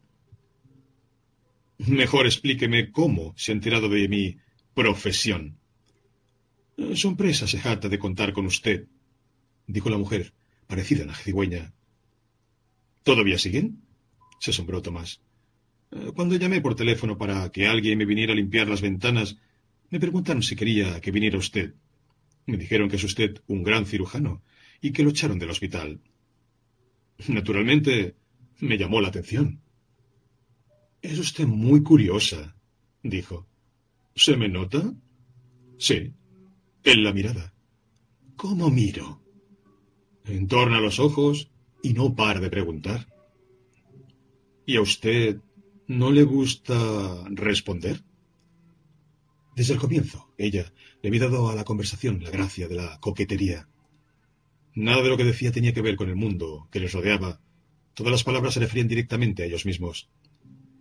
[1.78, 4.38] Mejor explíqueme cómo se ha enterado de mi
[4.74, 5.58] profesión.
[6.94, 8.88] Su empresa se jata de contar con usted,
[9.68, 10.34] dijo la mujer,
[10.68, 11.74] parecida a la cigüeña.
[13.06, 13.84] ¿Todavía siguen?
[14.40, 15.22] se asombró Tomás.
[16.16, 19.38] Cuando llamé por teléfono para que alguien me viniera a limpiar las ventanas,
[19.92, 21.76] me preguntaron si quería que viniera usted.
[22.48, 24.42] Me dijeron que es usted un gran cirujano
[24.82, 26.02] y que lo echaron del hospital.
[27.28, 28.16] Naturalmente,
[28.60, 29.62] me llamó la atención.
[31.00, 32.56] Es usted muy curiosa,
[33.04, 33.48] dijo.
[34.16, 34.82] ¿Se me nota?
[35.78, 36.12] Sí,
[36.84, 37.54] en la mirada.
[38.36, 39.22] ¿Cómo miro?
[40.26, 41.52] Entorna los ojos
[41.86, 43.08] y no para de preguntar.
[44.66, 45.38] ¿Y a usted
[45.88, 48.02] no le gusta responder?
[49.56, 53.70] Desde el comienzo, ella le había dado a la conversación la gracia de la coquetería.
[54.74, 57.40] Nada de lo que decía tenía que ver con el mundo que les rodeaba.
[57.94, 60.10] Todas las palabras se referían directamente a ellos mismos.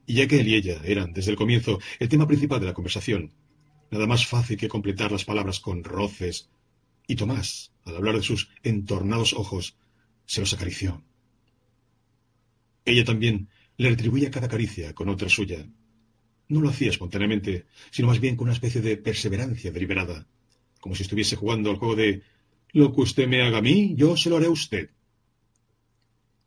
[0.07, 2.75] Y ya que él y ella eran, desde el comienzo, el tema principal de la
[2.75, 3.35] conversación,
[3.91, 6.49] nada más fácil que completar las palabras con roces.
[7.07, 9.77] Y Tomás, al hablar de sus entornados ojos,
[10.27, 11.03] se los acarició.
[12.85, 15.67] Ella también le retribuía cada caricia con otra suya.
[16.49, 20.27] No lo hacía espontáneamente, sino más bien con una especie de perseverancia deliberada,
[20.81, 22.23] como si estuviese jugando al juego de
[22.73, 24.91] lo que usted me haga a mí, yo se lo haré a usted.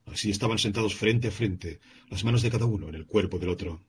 [0.06, 1.80] Así estaban sentados frente a frente,
[2.10, 3.82] las manos de cada uno en el cuerpo del otro.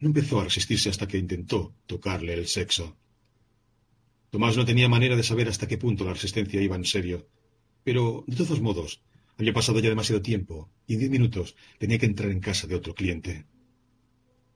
[0.00, 2.96] No empezó a resistirse hasta que intentó tocarle el sexo.
[4.30, 7.26] Tomás no tenía manera de saber hasta qué punto la resistencia iba en serio,
[7.88, 9.00] pero, de todos modos,
[9.38, 12.74] había pasado ya demasiado tiempo y en diez minutos tenía que entrar en casa de
[12.74, 13.46] otro cliente.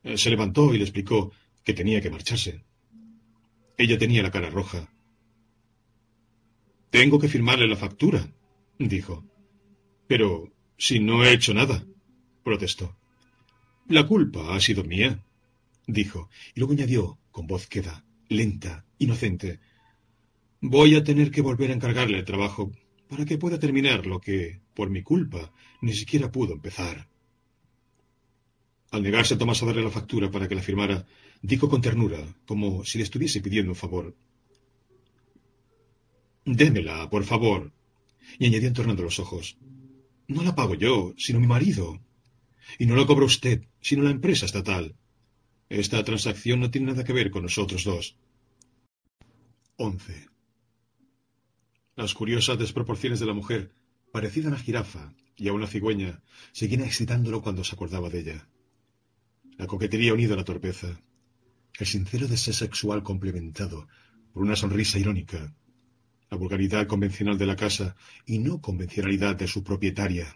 [0.03, 1.31] Eh, se levantó y le explicó
[1.63, 2.63] que tenía que marcharse.
[3.75, 4.93] Ella tenía la cara roja
[6.99, 8.21] tengo que firmarle la factura,
[8.77, 9.25] dijo.
[10.05, 10.27] Pero
[10.77, 11.83] si no he hecho nada,
[12.43, 12.95] protestó.
[13.87, 15.25] La culpa ha sido mía,
[15.87, 19.59] dijo, y luego añadió, con voz queda, lenta, inocente.
[20.61, 22.71] Voy a tener que volver a encargarle el trabajo
[23.13, 27.07] para que pueda terminar lo que, por mi culpa, ni siquiera pudo empezar.
[28.89, 31.05] Al negarse Tomás a darle la factura para que la firmara,
[31.43, 34.15] dijo con ternura, como si le estuviese pidiendo un favor.
[36.43, 37.71] Démela, por favor.
[38.39, 39.57] Y añadió entornando los ojos.
[40.27, 42.01] No la pago yo, sino mi marido.
[42.79, 44.95] Y no la cobra usted, sino la empresa estatal.
[45.69, 48.17] Esta transacción no tiene nada que ver con nosotros dos.
[49.75, 50.32] 11.
[51.95, 53.71] Las curiosas desproporciones de la mujer,
[54.11, 58.47] parecida a una jirafa y a una cigüeña, seguían excitándolo cuando se acordaba de ella.
[59.57, 60.99] La coquetería unida a la torpeza,
[61.77, 63.87] el sincero deseo sexual complementado
[64.31, 65.53] por una sonrisa irónica,
[66.31, 67.95] la vulgaridad convencional de la casa
[68.25, 70.35] y no convencionalidad de su propietaria.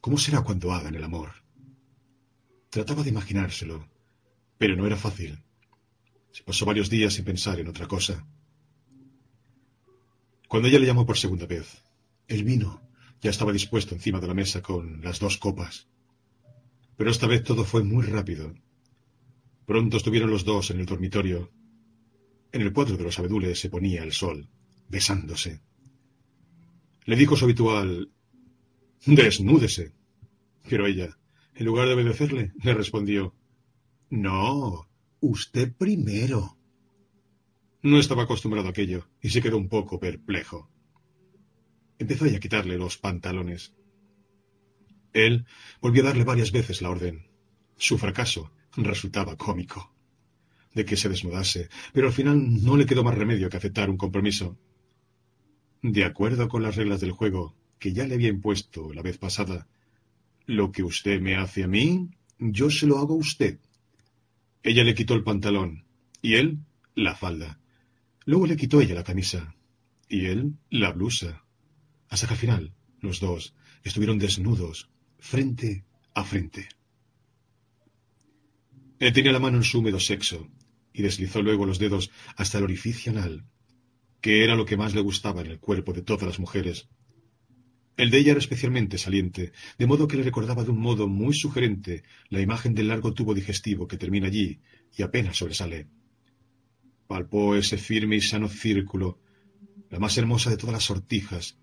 [0.00, 1.30] ¿Cómo será cuando hagan el amor?
[2.70, 3.86] Trataba de imaginárselo,
[4.56, 5.42] pero no era fácil.
[6.32, 8.26] Se pasó varios días sin pensar en otra cosa.
[10.48, 11.82] Cuando ella le llamó por segunda vez,
[12.28, 12.82] el vino
[13.20, 15.88] ya estaba dispuesto encima de la mesa con las dos copas.
[16.96, 18.54] Pero esta vez todo fue muy rápido.
[19.66, 21.50] Pronto estuvieron los dos en el dormitorio,
[22.52, 24.48] en el cuadro de los abedules se ponía el sol,
[24.88, 25.60] besándose.
[27.04, 28.10] Le dijo su habitual
[29.04, 29.92] Desnúdese.
[30.68, 31.16] Pero ella,
[31.54, 33.34] en lugar de obedecerle, le respondió
[34.10, 34.88] No,
[35.20, 36.55] usted primero.
[37.82, 40.70] No estaba acostumbrado a aquello y se quedó un poco perplejo.
[41.98, 43.72] Empezó a quitarle los pantalones.
[45.12, 45.46] Él
[45.80, 47.26] volvió a darle varias veces la orden.
[47.76, 49.94] Su fracaso resultaba cómico
[50.76, 53.96] de que se desnudase, pero al final no le quedó más remedio que aceptar un
[53.96, 54.58] compromiso.
[55.80, 59.68] De acuerdo con las reglas del juego que ya le había impuesto la vez pasada,
[60.44, 63.58] lo que usted me hace a mí, yo se lo hago a usted.
[64.62, 65.86] Ella le quitó el pantalón
[66.20, 66.58] y él
[66.94, 67.58] la falda.
[68.26, 69.54] Luego le quitó ella la camisa
[70.08, 71.44] y él la blusa.
[72.08, 73.54] Hasta que al final los dos
[73.84, 76.68] estuvieron desnudos, frente a frente.
[78.98, 80.48] Él tenía la mano en su húmedo sexo
[80.92, 83.44] y deslizó luego los dedos hasta el orificio anal,
[84.20, 86.88] que era lo que más le gustaba en el cuerpo de todas las mujeres.
[87.96, 91.32] El de ella era especialmente saliente, de modo que le recordaba de un modo muy
[91.32, 94.60] sugerente la imagen del largo tubo digestivo que termina allí
[94.96, 95.86] y apenas sobresale.
[97.06, 99.18] Palpó ese firme y sano círculo,
[99.90, 101.56] la más hermosa de todas las sortijas,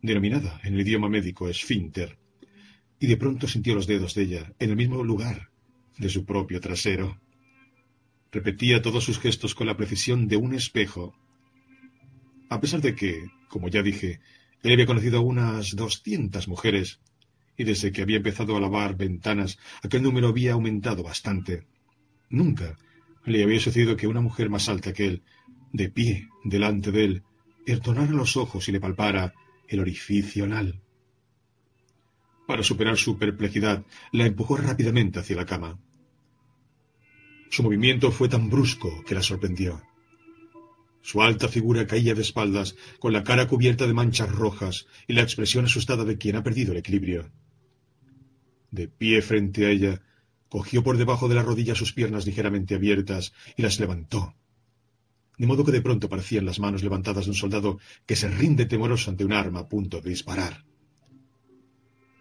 [0.00, 2.18] denominada en el idioma médico esfínter,
[2.98, 5.50] y de pronto sintió los dedos de ella en el mismo lugar
[5.98, 7.20] de su propio trasero.
[8.32, 11.14] Repetía todos sus gestos con la precisión de un espejo.
[12.48, 14.20] A pesar de que, como ya dije,
[14.62, 17.00] él había conocido a unas doscientas mujeres,
[17.58, 21.66] y desde que había empezado a lavar ventanas, aquel número había aumentado bastante.
[22.28, 22.76] Nunca
[23.26, 25.22] le había sucedido que una mujer más alta que él,
[25.72, 27.22] de pie delante de él,
[27.66, 29.34] entonara los ojos y le palpara
[29.68, 30.80] el orificio anal.
[32.46, 35.78] Para superar su perplejidad, la empujó rápidamente hacia la cama.
[37.50, 39.82] Su movimiento fue tan brusco que la sorprendió.
[41.02, 45.22] Su alta figura caía de espaldas, con la cara cubierta de manchas rojas y la
[45.22, 47.30] expresión asustada de quien ha perdido el equilibrio.
[48.70, 50.02] De pie frente a ella,
[50.48, 54.34] cogió por debajo de la rodilla sus piernas ligeramente abiertas y las levantó.
[55.38, 58.66] De modo que de pronto parecían las manos levantadas de un soldado que se rinde
[58.66, 60.64] temoroso ante un arma a punto de disparar.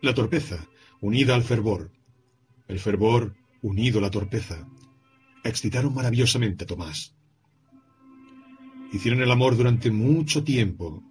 [0.02, 0.68] La torpeza,
[1.02, 1.91] unida al fervor.
[2.68, 4.68] El fervor, unido a la torpeza
[5.43, 7.14] excitaron maravillosamente a Tomás.
[8.91, 11.03] Hicieron el amor durante mucho tiempo.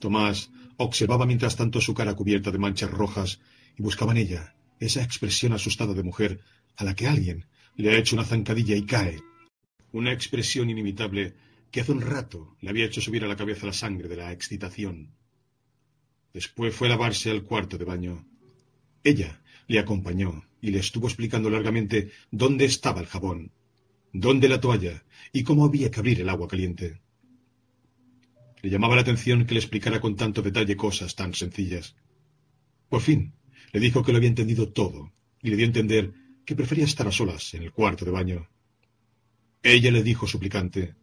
[0.00, 3.40] Tomás observaba mientras tanto su cara cubierta de manchas rojas
[3.78, 4.54] y buscaba en ella
[4.86, 6.40] esa expresión asustada de mujer
[6.76, 7.46] a la que alguien
[7.76, 9.20] le ha hecho una zancadilla y cae.
[9.92, 11.34] Una expresión inimitable
[11.70, 14.32] que hace un rato le había hecho subir a la cabeza la sangre de la
[14.32, 15.14] excitación.
[16.32, 18.26] Después fue a lavarse al cuarto de baño.
[19.02, 23.52] Ella le acompañó y le estuvo explicando largamente dónde estaba el jabón,
[24.12, 27.00] dónde la toalla y cómo había que abrir el agua caliente.
[28.62, 31.96] Le llamaba la atención que le explicara con tanto detalle cosas tan sencillas.
[32.88, 33.34] Por fin,
[33.74, 36.14] le dijo que lo había entendido todo y le dio a entender
[36.44, 38.48] que prefería estar a solas en el cuarto de baño.
[39.64, 40.94] Ella le dijo suplicante,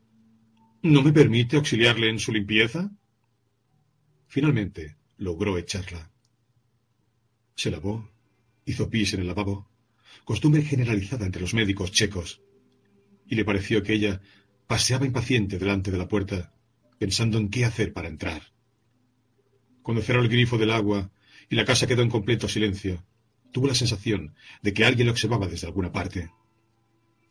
[0.82, 2.90] ¿No me permite auxiliarle en su limpieza?
[4.30, 6.10] Finalmente logró echarla.
[7.56, 8.10] Se lavó
[8.64, 9.68] Hizo pis en el lavabo,
[10.24, 12.42] costumbre generalizada entre los médicos checos,
[13.28, 14.22] y le pareció que ella
[14.68, 16.54] paseaba impaciente delante de la puerta,
[16.98, 18.54] pensando en qué hacer para entrar.
[19.82, 21.12] Cuando cerró el grifo del agua
[21.52, 23.04] y la casa quedó en completo silencio,
[23.52, 26.32] tuvo la sensación de que alguien lo observaba desde alguna parte.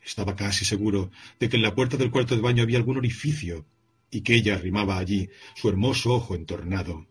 [0.05, 1.11] Estaba casi seguro
[1.41, 3.65] de que en la puerta del cuarto de baño había algún orificio
[4.11, 7.09] y que ella arrimaba allí su hermoso ojo entornado.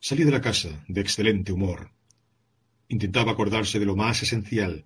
[0.00, 1.92] Salió de la casa de excelente humor.
[2.88, 4.84] Intentaba acordarse de lo más esencial,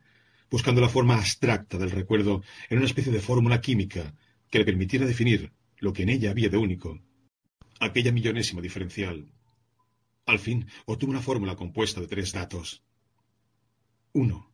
[0.51, 4.15] buscando la forma abstracta del recuerdo en una especie de fórmula química
[4.51, 7.01] que le permitiera definir lo que en ella había de único,
[7.81, 9.27] aquella millonésima diferencial.
[10.29, 12.83] Al fin obtuvo una fórmula compuesta de tres datos.
[14.13, 14.53] Uno,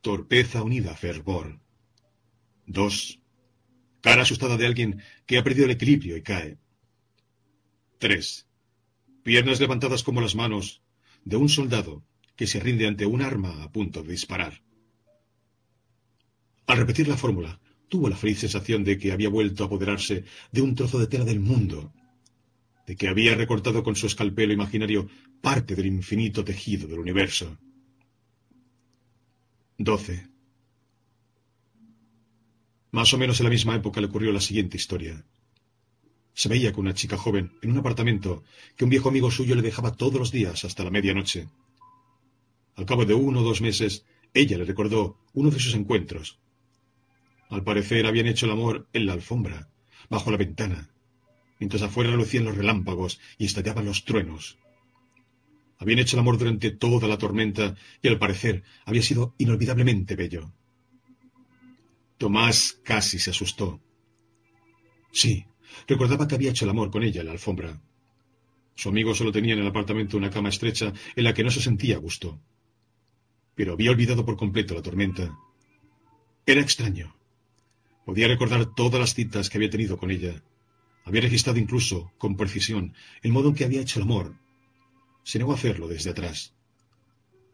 [0.00, 1.60] Torpeza unida a fervor.
[2.66, 3.20] Dos,
[4.00, 6.58] Cara asustada de alguien que ha perdido el equilibrio y cae.
[7.98, 8.48] Tres,
[9.22, 10.82] Piernas levantadas como las manos
[11.24, 12.04] de un soldado
[12.34, 14.60] que se rinde ante un arma a punto de disparar.
[16.66, 20.62] Al repetir la fórmula, tuvo la feliz sensación de que había vuelto a apoderarse de
[20.62, 21.92] un trozo de tela del mundo,
[22.86, 25.08] de que había recortado con su escalpelo imaginario
[25.40, 27.58] parte del infinito tejido del universo.
[29.78, 30.28] 12.
[32.92, 35.24] Más o menos en la misma época le ocurrió la siguiente historia.
[36.32, 38.44] Se veía con una chica joven en un apartamento
[38.76, 41.48] que un viejo amigo suyo le dejaba todos los días hasta la medianoche.
[42.76, 46.38] Al cabo de uno o dos meses, ella le recordó uno de sus encuentros,
[47.48, 49.68] al parecer habían hecho el amor en la alfombra,
[50.08, 50.90] bajo la ventana,
[51.58, 54.58] mientras afuera lucían los relámpagos y estallaban los truenos.
[55.78, 60.52] Habían hecho el amor durante toda la tormenta y al parecer había sido inolvidablemente bello.
[62.18, 63.80] Tomás casi se asustó.
[65.12, 65.46] Sí,
[65.86, 67.80] recordaba que había hecho el amor con ella en la alfombra.
[68.74, 71.60] Su amigo solo tenía en el apartamento una cama estrecha en la que no se
[71.60, 72.40] sentía a gusto.
[73.54, 75.38] Pero había olvidado por completo la tormenta.
[76.44, 77.16] Era extraño.
[78.04, 80.42] Podía recordar todas las citas que había tenido con ella.
[81.06, 82.92] Había registrado incluso, con precisión,
[83.22, 84.34] el modo en que había hecho el amor.
[85.22, 86.52] Se negó a hacerlo desde atrás.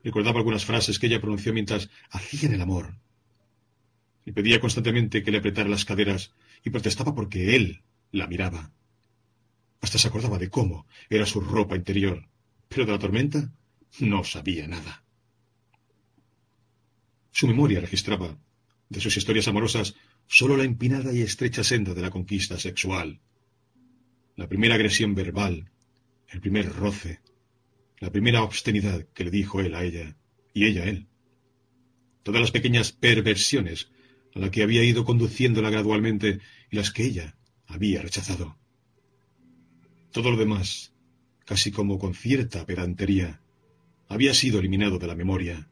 [0.03, 2.97] Recordaba algunas frases que ella pronunció mientras hacían el amor.
[4.25, 6.33] Le pedía constantemente que le apretara las caderas
[6.65, 8.73] y protestaba porque él la miraba.
[9.83, 12.27] Hasta se acordaba de cómo era su ropa interior,
[12.69, 13.53] pero de la tormenta
[14.01, 15.05] no sabía nada.
[17.33, 18.39] Su memoria registraba,
[18.89, 19.95] de sus historias amorosas,
[20.27, 23.21] solo la empinada y estrecha senda de la conquista sexual.
[24.37, 25.71] La primera agresión verbal,
[26.29, 27.21] el primer roce,
[27.99, 30.17] la primera obscenidad que le dijo él a ella,
[30.55, 31.07] y ella a él.
[32.23, 33.91] Todas las pequeñas perversiones
[34.35, 36.41] a las que había ido conduciéndola gradualmente
[36.71, 37.37] y las que ella
[37.67, 38.57] había rechazado.
[40.11, 40.93] Todo lo demás,
[41.45, 43.41] casi como con cierta pedantería,
[44.09, 45.69] había sido eliminado de la memoria.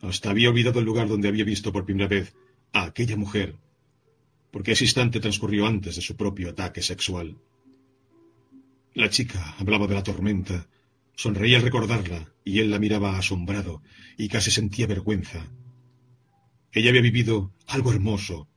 [0.00, 2.34] Hasta había olvidado el lugar donde había visto por primera vez
[2.72, 3.56] a aquella mujer,
[4.50, 7.36] porque ese instante transcurrió antes de su propio ataque sexual.
[8.94, 10.68] La chica hablaba de la tormenta,
[11.14, 13.82] sonreía al recordarla, y él la miraba asombrado
[14.16, 15.46] y casi sentía vergüenza.
[16.72, 18.48] Ella había vivido algo hermoso,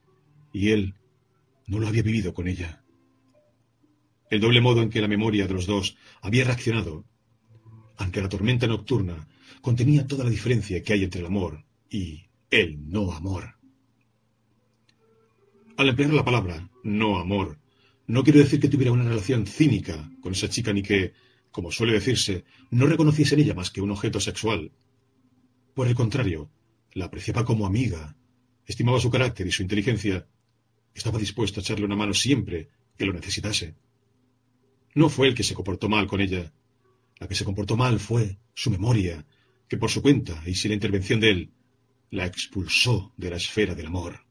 [0.54, 0.96] y él
[1.68, 2.84] no lo había vivido con ella.
[4.30, 7.06] El doble modo en que la memoria de los dos había reaccionado
[7.98, 9.28] ante la tormenta nocturna
[9.62, 13.61] contenía toda la diferencia que hay entre el amor y el no amor.
[15.82, 17.58] Al emplear la palabra no amor,
[18.06, 21.14] no quiero decir que tuviera una relación cínica con esa chica ni que,
[21.50, 24.72] como suele decirse, no reconociese en ella más que un objeto sexual.
[25.74, 26.52] Por el contrario,
[26.94, 28.16] la apreciaba como amiga,
[28.64, 30.28] estimaba su carácter y su inteligencia,
[30.94, 33.74] estaba dispuesto a echarle una mano siempre que lo necesitase.
[34.94, 36.54] No fue el que se comportó mal con ella.
[37.18, 39.26] La que se comportó mal fue su memoria,
[39.68, 41.54] que por su cuenta y sin la intervención de él,
[42.12, 44.31] la expulsó de la esfera del amor.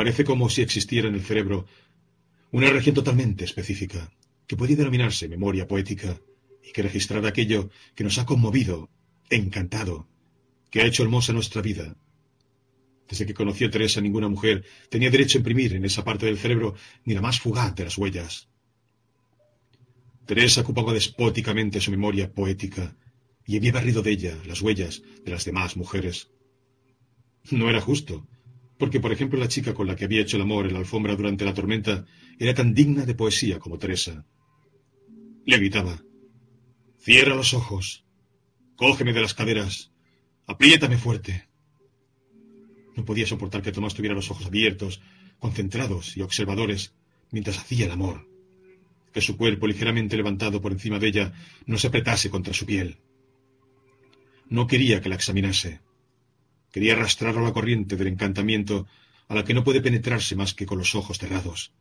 [0.00, 1.66] Parece como si existiera en el cerebro
[2.52, 4.10] una región totalmente específica,
[4.46, 6.18] que puede denominarse memoria poética,
[6.66, 8.88] y que registrará aquello que nos ha conmovido,
[9.28, 10.08] encantado,
[10.70, 11.98] que ha hecho hermosa nuestra vida.
[13.10, 16.76] Desde que conoció Teresa, ninguna mujer tenía derecho a imprimir en esa parte del cerebro
[17.04, 18.48] ni la más fugaz de las huellas.
[20.24, 22.96] Teresa ocupaba despóticamente su memoria poética
[23.44, 26.30] y había barrido de ella las huellas de las demás mujeres.
[27.50, 28.26] No era justo,
[28.80, 31.14] porque, por ejemplo, la chica con la que había hecho el amor en la alfombra
[31.14, 32.06] durante la tormenta
[32.38, 34.24] era tan digna de poesía como Teresa.
[35.44, 36.02] Le gritaba,
[36.98, 38.06] Cierra los ojos,
[38.76, 39.92] cógeme de las caderas,
[40.46, 41.46] apriétame fuerte.
[42.96, 45.02] No podía soportar que Tomás tuviera los ojos abiertos,
[45.38, 46.94] concentrados y observadores
[47.30, 48.26] mientras hacía el amor,
[49.12, 51.32] que su cuerpo ligeramente levantado por encima de ella
[51.66, 52.96] no se apretase contra su piel.
[54.48, 55.80] No quería que la examinase.
[56.70, 58.86] Quería arrastrar a la corriente del encantamiento
[59.28, 61.72] a la que no puede penetrarse más que con los ojos cerrados.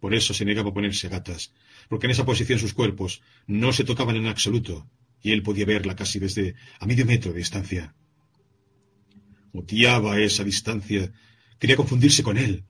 [0.00, 1.52] Por eso se negaba a ponerse gatas,
[1.88, 4.90] porque en esa posición sus cuerpos no se tocaban en absoluto,
[5.22, 7.94] y él podía verla casi desde a medio metro de distancia.
[9.52, 11.12] Odiaba esa distancia,
[11.60, 12.64] quería confundirse con él.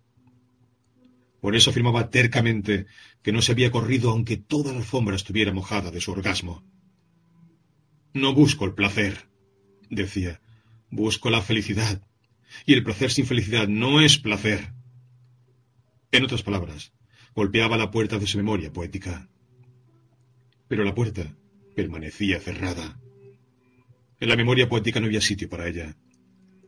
[1.40, 2.84] Por eso afirmaba tercamente
[3.22, 6.62] que no se había corrido aunque toda la alfombra estuviera mojada de su orgasmo.
[8.12, 9.30] No busco el placer,
[9.88, 10.41] decía,
[10.92, 12.02] busco la felicidad,
[12.66, 14.72] y el placer sin felicidad no es placer.
[16.12, 16.92] En otras palabras,
[17.34, 19.28] golpeaba la puerta de su memoria poética.
[20.68, 21.34] Pero la puerta
[21.74, 23.00] permanecía cerrada.
[24.20, 25.96] En la memoria poética no había sitio para ella.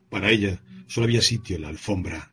[0.09, 2.33] Para ella solo había sitio en la alfombra.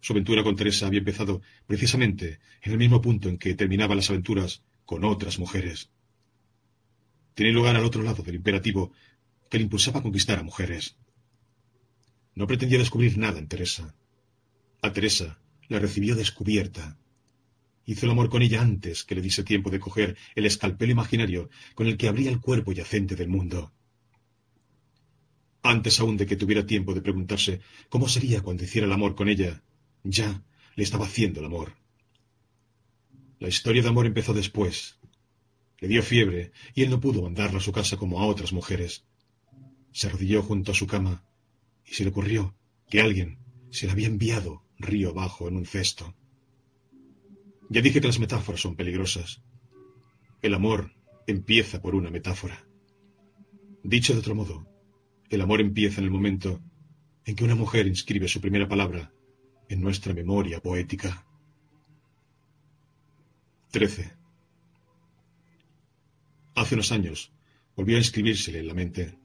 [0.00, 4.08] Su aventura con Teresa había empezado precisamente en el mismo punto en que terminaban las
[4.08, 5.90] aventuras con otras mujeres.
[7.34, 8.92] Tenía lugar al otro lado del imperativo
[9.54, 10.96] que le impulsaba a conquistar a mujeres.
[12.34, 13.94] No pretendía descubrir nada en Teresa.
[14.82, 16.98] A Teresa la recibió descubierta.
[17.86, 21.50] Hizo el amor con ella antes que le diese tiempo de coger el escalpelo imaginario
[21.76, 23.72] con el que abría el cuerpo yacente del mundo.
[25.62, 29.28] Antes aún de que tuviera tiempo de preguntarse cómo sería cuando hiciera el amor con
[29.28, 29.62] ella,
[30.02, 30.42] ya
[30.74, 31.76] le estaba haciendo el amor.
[33.38, 34.98] La historia de amor empezó después.
[35.78, 39.04] Le dio fiebre y él no pudo mandarla a su casa como a otras mujeres.
[39.94, 41.24] Se arrodilló junto a su cama
[41.86, 42.56] y se le ocurrió
[42.90, 43.38] que alguien
[43.70, 46.16] se la había enviado río abajo en un cesto.
[47.70, 49.40] Ya dije que las metáforas son peligrosas.
[50.42, 50.92] El amor
[51.28, 52.66] empieza por una metáfora.
[53.84, 54.66] Dicho de otro modo,
[55.30, 56.60] el amor empieza en el momento
[57.24, 59.12] en que una mujer inscribe su primera palabra
[59.68, 61.24] en nuestra memoria poética.
[63.70, 64.12] 13.
[66.56, 67.32] Hace unos años
[67.76, 69.23] volvió a inscribírsele en la mente.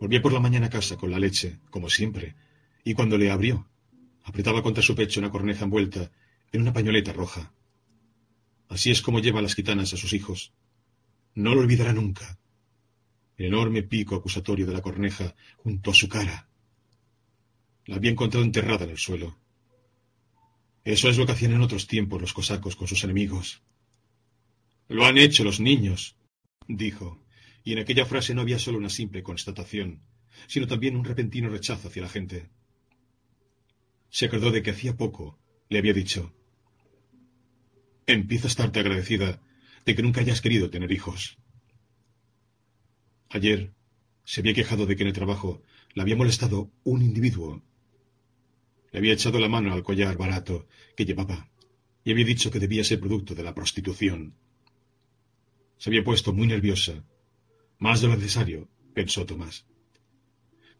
[0.00, 2.34] Volvió por la mañana a casa con la leche, como siempre,
[2.82, 3.68] y cuando le abrió,
[4.24, 6.10] apretaba contra su pecho una corneja envuelta
[6.50, 7.52] en una pañoleta roja.
[8.68, 10.52] Así es como lleva las gitanas a sus hijos.
[11.34, 12.38] No lo olvidará nunca.
[13.36, 16.48] El enorme pico acusatorio de la corneja junto a su cara.
[17.84, 19.36] La había encontrado enterrada en el suelo.
[20.82, 23.62] Eso es lo que hacían en otros tiempos los cosacos con sus enemigos.
[24.88, 26.16] Lo han hecho los niños,
[26.66, 27.20] dijo,
[27.64, 30.02] y en aquella frase no había solo una simple constatación,
[30.46, 32.50] sino también un repentino rechazo hacia la gente.
[34.10, 35.38] Se acordó de que hacía poco
[35.68, 36.34] le había dicho
[38.06, 39.40] Empiezo a estarte agradecida
[39.86, 41.38] de que nunca hayas querido tener hijos.
[43.28, 43.72] Ayer
[44.24, 45.62] se había quejado de que en el trabajo
[45.94, 47.62] le había molestado un individuo.
[48.90, 50.66] Le había echado la mano al collar barato
[50.96, 51.50] que llevaba
[52.02, 54.34] y había dicho que debía ser producto de la prostitución.
[55.78, 57.04] Se había puesto muy nerviosa.
[57.80, 59.66] Más de lo necesario, pensó Tomás.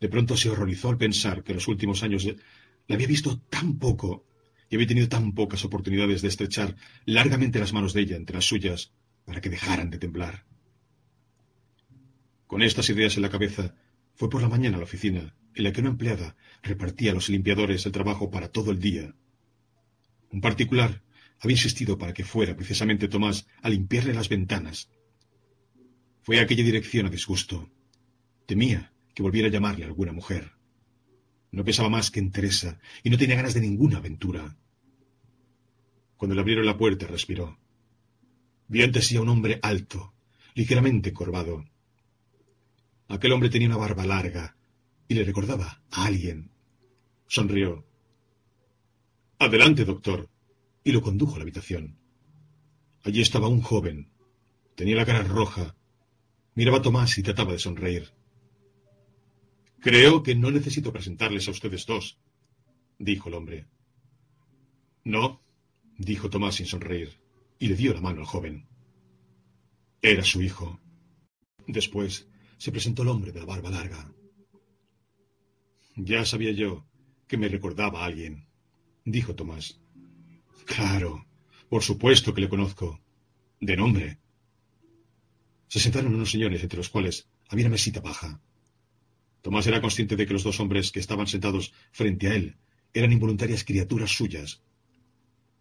[0.01, 3.79] De pronto se horrorizó al pensar que en los últimos años le había visto tan
[3.79, 4.27] poco
[4.69, 8.45] y había tenido tan pocas oportunidades de estrechar largamente las manos de ella entre las
[8.45, 8.93] suyas
[9.25, 10.45] para que dejaran de temblar.
[12.47, 13.75] Con estas ideas en la cabeza,
[14.15, 17.31] fue por la mañana a la oficina, en la que una empleada repartía a los
[17.31, 19.15] limpiadores el trabajo para todo el día.
[20.31, 21.03] Un particular
[21.39, 24.91] había insistido para que fuera precisamente Tomás a limpiarle las ventanas.
[26.23, 27.71] Fue a aquella dirección a disgusto.
[28.47, 30.53] Temía que volviera a llamarle alguna mujer.
[31.53, 34.57] No pensaba más que en Teresa y no tenía ganas de ninguna aventura.
[36.17, 37.59] Cuando le abrieron la puerta, respiró.
[38.69, 40.15] Vio ante sí a un hombre alto,
[40.55, 41.65] ligeramente encorvado.
[43.09, 44.57] Aquel hombre tenía una barba larga
[45.09, 46.53] y le recordaba a alguien.
[47.27, 47.85] Sonrió.
[49.39, 50.29] Adelante, doctor.
[50.85, 51.99] Y lo condujo a la habitación.
[53.03, 54.11] Allí estaba un joven.
[54.77, 55.75] Tenía la cara roja.
[56.55, 58.13] Miraba Tomás y trataba de sonreír.
[59.81, 62.19] Creo que no necesito presentarles a ustedes dos,
[62.99, 63.67] dijo el hombre.
[65.05, 65.43] No,
[65.97, 67.19] dijo Tomás sin sonreír,
[67.59, 68.69] y le dio la mano al joven.
[70.03, 70.81] Era su hijo.
[71.67, 72.29] Después
[72.59, 74.13] se presentó el hombre de la barba larga.
[75.97, 76.87] Ya sabía yo
[77.27, 78.49] que me recordaba a alguien,
[79.05, 79.81] dijo Tomás.
[80.67, 81.27] Claro,
[81.69, 83.01] por supuesto que le conozco.
[83.61, 84.19] De nombre.
[85.71, 88.41] Se sentaron unos señores entre los cuales había una mesita baja.
[89.41, 92.57] Tomás era consciente de que los dos hombres que estaban sentados frente a él
[92.93, 94.63] eran involuntarias criaturas suyas.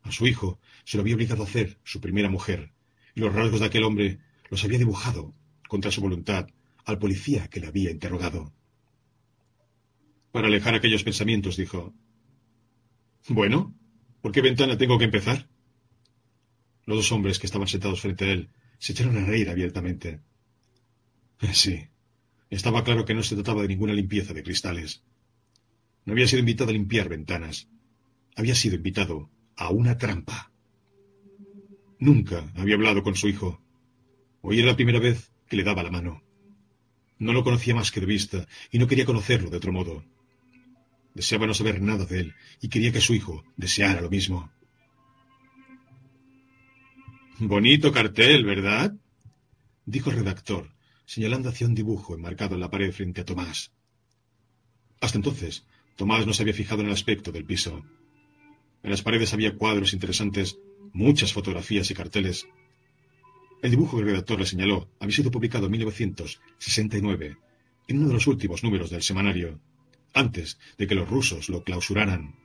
[0.01, 2.71] A su hijo se lo había obligado a hacer su primera mujer,
[3.13, 4.17] y los rasgos de aquel hombre
[4.49, 5.35] los había dibujado,
[5.67, 6.47] contra su voluntad,
[6.85, 8.51] al policía que le había interrogado.
[10.31, 11.93] Para alejar aquellos pensamientos, dijo
[13.27, 13.75] Bueno,
[14.21, 15.47] ¿por qué ventana tengo que empezar?
[16.87, 18.49] Los dos hombres que estaban sentados frente a él
[18.79, 20.21] se echaron a reír abiertamente.
[21.53, 21.87] Sí,
[22.49, 25.03] estaba claro que no se trataba de ninguna limpieza de cristales.
[26.05, 27.67] No había sido invitado a limpiar ventanas.
[28.35, 30.51] Había sido invitado a una trampa.
[31.99, 33.61] Nunca había hablado con su hijo.
[34.41, 36.23] Hoy era la primera vez que le daba la mano.
[37.17, 40.05] No lo conocía más que de vista y no quería conocerlo de otro modo.
[41.13, 44.49] Deseaba no saber nada de él y quería que su hijo deseara lo mismo.
[47.41, 48.93] Bonito cartel, ¿verdad?
[49.85, 50.73] dijo el redactor,
[51.05, 53.71] señalando hacia un dibujo enmarcado en la pared frente a Tomás.
[54.99, 57.85] Hasta entonces, Tomás no se había fijado en el aspecto del piso.
[58.83, 60.57] En las paredes había cuadros interesantes,
[60.91, 62.45] muchas fotografías y carteles.
[63.61, 67.37] El dibujo que el redactor le señaló había sido publicado en 1969,
[67.87, 69.61] en uno de los últimos números del semanario,
[70.13, 72.35] antes de que los rusos lo clausuraran.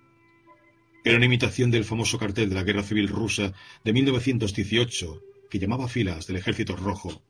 [1.06, 3.52] Era una imitación del famoso cartel de la Guerra Civil Rusa
[3.84, 7.22] de 1918, que llamaba filas del Ejército Rojo.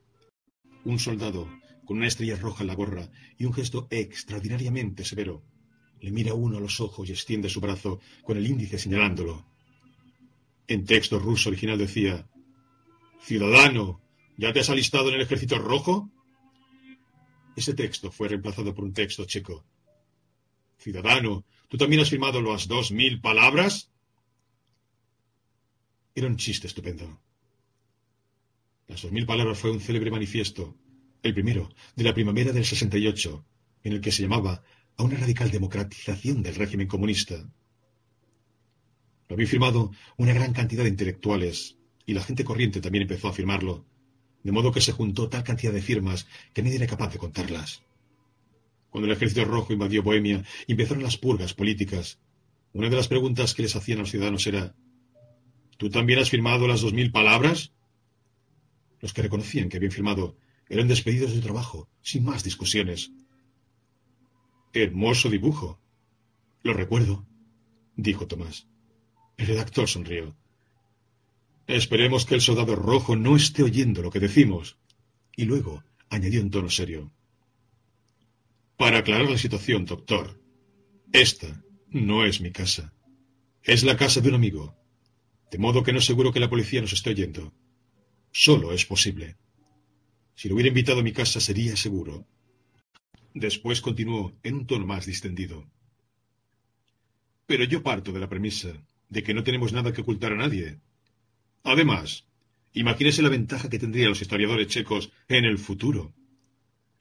[0.85, 1.51] Un soldado,
[1.85, 5.43] con una estrella roja en la gorra y un gesto extraordinariamente severo,
[6.01, 9.45] le mira uno a los ojos y extiende su brazo con el índice señalándolo.
[10.69, 12.29] En texto ruso original decía,
[13.23, 14.01] Ciudadano,
[14.37, 16.13] ¿ya te has alistado en el ejército rojo?
[17.57, 19.65] Ese texto fue reemplazado por un texto checo.
[20.79, 21.45] Ciudadano,
[21.75, 23.91] ¿tú también has firmado las dos mil palabras?
[26.15, 27.21] Era un chiste estupendo.
[28.87, 30.77] Las dos mil palabras fue un célebre manifiesto,
[31.25, 33.45] el primero, de la primavera del 68,
[33.83, 34.63] en el que se llamaba
[34.97, 37.45] a una radical democratización del régimen comunista.
[39.29, 41.77] Lo había firmado una gran cantidad de intelectuales,
[42.07, 43.85] y la gente corriente también empezó a firmarlo,
[44.45, 47.83] de modo que se juntó tal cantidad de firmas que nadie era capaz de contarlas.
[48.95, 52.21] Cuando el ejército rojo invadió Bohemia y empezaron las purgas políticas,
[52.73, 54.77] una de las preguntas que les hacían a los ciudadanos era
[55.79, 57.73] ¿Tú también has firmado las dos mil palabras?
[59.01, 60.37] Los que reconocían que habían firmado
[60.69, 63.11] eran despedidos de trabajo, sin más discusiones.
[64.73, 65.81] Hermoso dibujo.
[66.63, 67.27] Lo recuerdo,
[67.97, 68.69] dijo Tomás.
[69.37, 70.37] El redactor sonrió.
[71.67, 74.79] Esperemos que el soldado rojo no esté oyendo lo que decimos.
[75.35, 77.11] Y luego añadió en tono serio.
[78.77, 80.41] Para aclarar la situación, doctor,
[81.13, 82.93] esta no es mi casa.
[83.63, 84.77] Es la casa de un amigo.
[85.51, 87.53] De modo que no seguro que la policía nos esté oyendo.
[88.33, 89.37] Solo es posible.
[90.35, 92.27] Si lo hubiera invitado a mi casa sería seguro.
[93.33, 95.71] Después continuó en un tono más distendido.
[97.47, 98.73] Pero yo parto de la premisa
[99.09, 100.81] de que no tenemos nada que ocultar a nadie.
[101.63, 102.27] Además,
[102.73, 106.13] imagínese la ventaja que tendrían los historiadores checos en el futuro.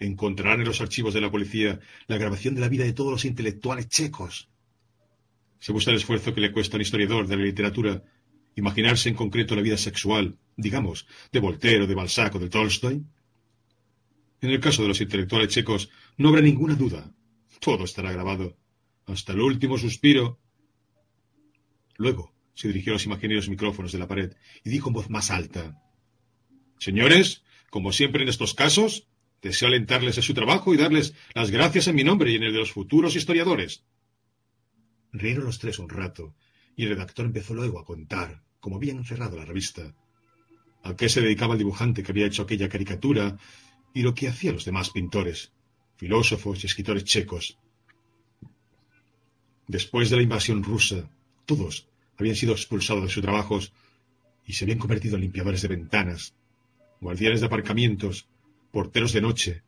[0.03, 3.23] Encontrarán en los archivos de la policía la grabación de la vida de todos los
[3.23, 4.49] intelectuales checos.
[5.59, 8.03] ¿Se gusta el esfuerzo que le cuesta a un historiador de la literatura
[8.55, 13.01] imaginarse en concreto la vida sexual, digamos, de Voltaire de Balzac o de Tolstoy?
[14.41, 17.09] En el caso de los intelectuales checos, no habrá ninguna duda.
[17.61, 18.57] Todo estará grabado.
[19.05, 20.38] Hasta el último suspiro.
[21.95, 24.34] Luego se dirigió a los imaginarios micrófonos de la pared
[24.65, 25.81] y dijo en voz más alta.
[26.77, 29.07] Señores, como siempre en estos casos,
[29.43, 32.53] deseo alentarles en su trabajo y darles las gracias en mi nombre y en el
[32.53, 33.83] de los futuros historiadores.
[35.11, 36.33] Rieron los tres un rato,
[36.75, 39.93] y el redactor empezó luego a contar, como habían cerrado la revista,
[40.81, 43.37] a qué se dedicaba el dibujante que había hecho aquella caricatura
[43.93, 45.51] y lo que hacían los demás pintores,
[45.97, 47.59] filósofos y escritores checos.
[49.67, 51.09] Después de la invasión rusa,
[51.45, 51.87] todos
[52.17, 53.73] habían sido expulsados de sus trabajos
[54.45, 56.33] y se habían convertido en limpiadores de ventanas,
[56.99, 58.27] guardianes de aparcamientos,
[58.73, 59.61] porteros de noche,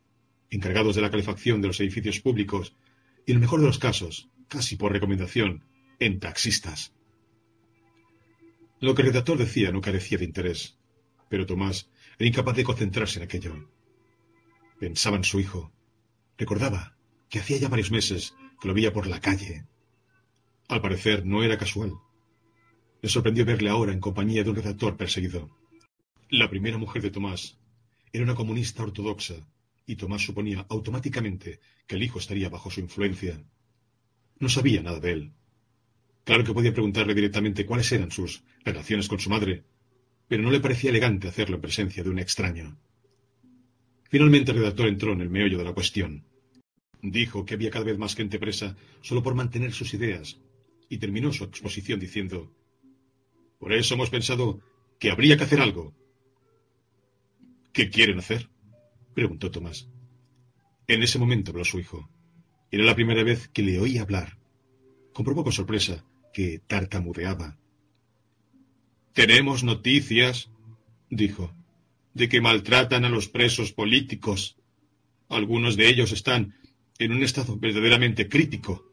[0.50, 2.74] encargados de la calefacción de los edificios públicos
[3.24, 5.62] y, en el mejor de los casos, casi por recomendación,
[6.00, 6.92] en taxistas.
[8.80, 10.76] Lo que el redactor decía no carecía de interés,
[11.28, 11.88] pero Tomás
[12.18, 13.70] era incapaz de concentrarse en aquello.
[14.80, 15.72] Pensaba en su hijo.
[16.36, 16.96] Recordaba
[17.28, 19.66] que hacía ya varios meses que lo veía por la calle.
[20.66, 21.92] Al parecer no era casual.
[23.02, 25.56] Le sorprendió verle ahora en compañía de un redactor perseguido.
[26.28, 27.56] La primera mujer de Tomás
[28.12, 29.36] era una comunista ortodoxa,
[29.86, 33.40] y Tomás suponía automáticamente que el hijo estaría bajo su influencia.
[34.38, 35.32] No sabía nada de él.
[36.24, 39.64] Claro que podía preguntarle directamente cuáles eran sus relaciones con su madre,
[40.28, 42.76] pero no le parecía elegante hacerlo en presencia de un extraño.
[44.08, 46.24] Finalmente el redactor entró en el meollo de la cuestión.
[47.00, 50.38] Dijo que había cada vez más gente presa solo por mantener sus ideas,
[50.88, 52.52] y terminó su exposición diciendo
[53.58, 54.60] Por eso hemos pensado
[54.98, 55.94] que habría que hacer algo.
[57.76, 58.48] ¿Qué quieren hacer?
[59.12, 59.86] preguntó Tomás.
[60.86, 62.08] En ese momento habló su hijo.
[62.70, 64.38] Era la primera vez que le oía hablar.
[65.12, 67.58] Comprobó con sorpresa que tartamudeaba.
[69.12, 70.48] Tenemos noticias,
[71.10, 71.54] dijo
[72.14, 74.56] de que maltratan a los presos políticos.
[75.28, 76.54] Algunos de ellos están
[76.98, 78.90] en un estado verdaderamente crítico.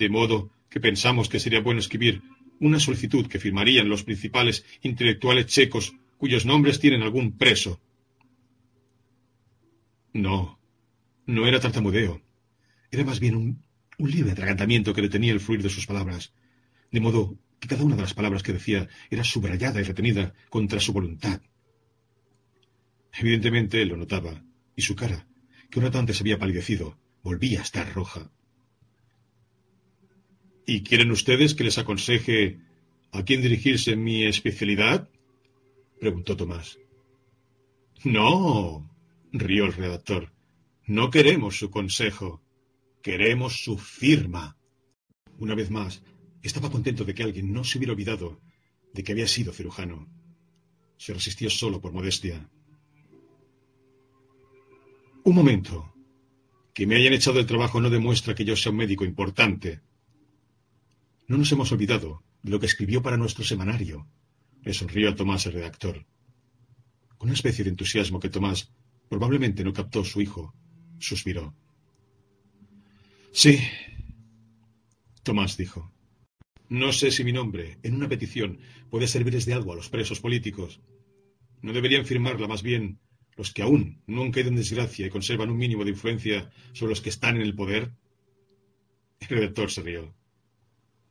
[0.00, 2.22] De modo que pensamos que sería bueno escribir
[2.58, 5.94] una solicitud que firmarían los principales intelectuales checos
[6.24, 7.82] cuyos nombres tienen algún preso.
[10.14, 10.58] No,
[11.26, 12.22] no era tartamudeo.
[12.90, 13.62] Era más bien un,
[13.98, 16.32] un libre atragantamiento que detenía el fluir de sus palabras,
[16.90, 20.80] de modo que cada una de las palabras que decía era subrayada y retenida contra
[20.80, 21.42] su voluntad.
[23.12, 24.42] Evidentemente él lo notaba,
[24.74, 25.28] y su cara,
[25.68, 28.30] que un rato antes había palidecido, volvía a estar roja.
[30.64, 32.60] ¿Y quieren ustedes que les aconseje
[33.12, 35.10] a quién dirigirse en mi especialidad?
[36.04, 36.78] Preguntó Tomás.
[38.04, 38.90] No,
[39.32, 40.34] rió el redactor.
[40.86, 42.42] No queremos su consejo.
[43.02, 44.58] Queremos su firma.
[45.38, 46.02] Una vez más,
[46.42, 48.42] estaba contento de que alguien no se hubiera olvidado
[48.92, 50.06] de que había sido cirujano.
[50.98, 52.50] Se resistió solo por modestia.
[55.24, 55.94] Un momento.
[56.74, 59.80] Que me hayan echado el trabajo no demuestra que yo sea un médico importante.
[61.28, 64.06] No nos hemos olvidado de lo que escribió para nuestro semanario.
[64.64, 66.04] Le sonrió a Tomás el redactor.
[67.18, 68.72] Con una especie de entusiasmo que Tomás
[69.08, 70.54] probablemente no captó su hijo,
[70.98, 71.54] suspiró.
[73.32, 73.58] Sí,
[75.22, 75.92] Tomás dijo.
[76.68, 78.58] No sé si mi nombre, en una petición,
[78.90, 80.80] puede servirles de algo a los presos políticos.
[81.60, 82.98] No deberían firmarla más bien
[83.36, 86.90] los que aún no han caído en desgracia y conservan un mínimo de influencia sobre
[86.90, 87.92] los que están en el poder.
[89.20, 90.14] El redactor se rió.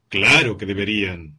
[0.10, 1.38] Claro que deberían.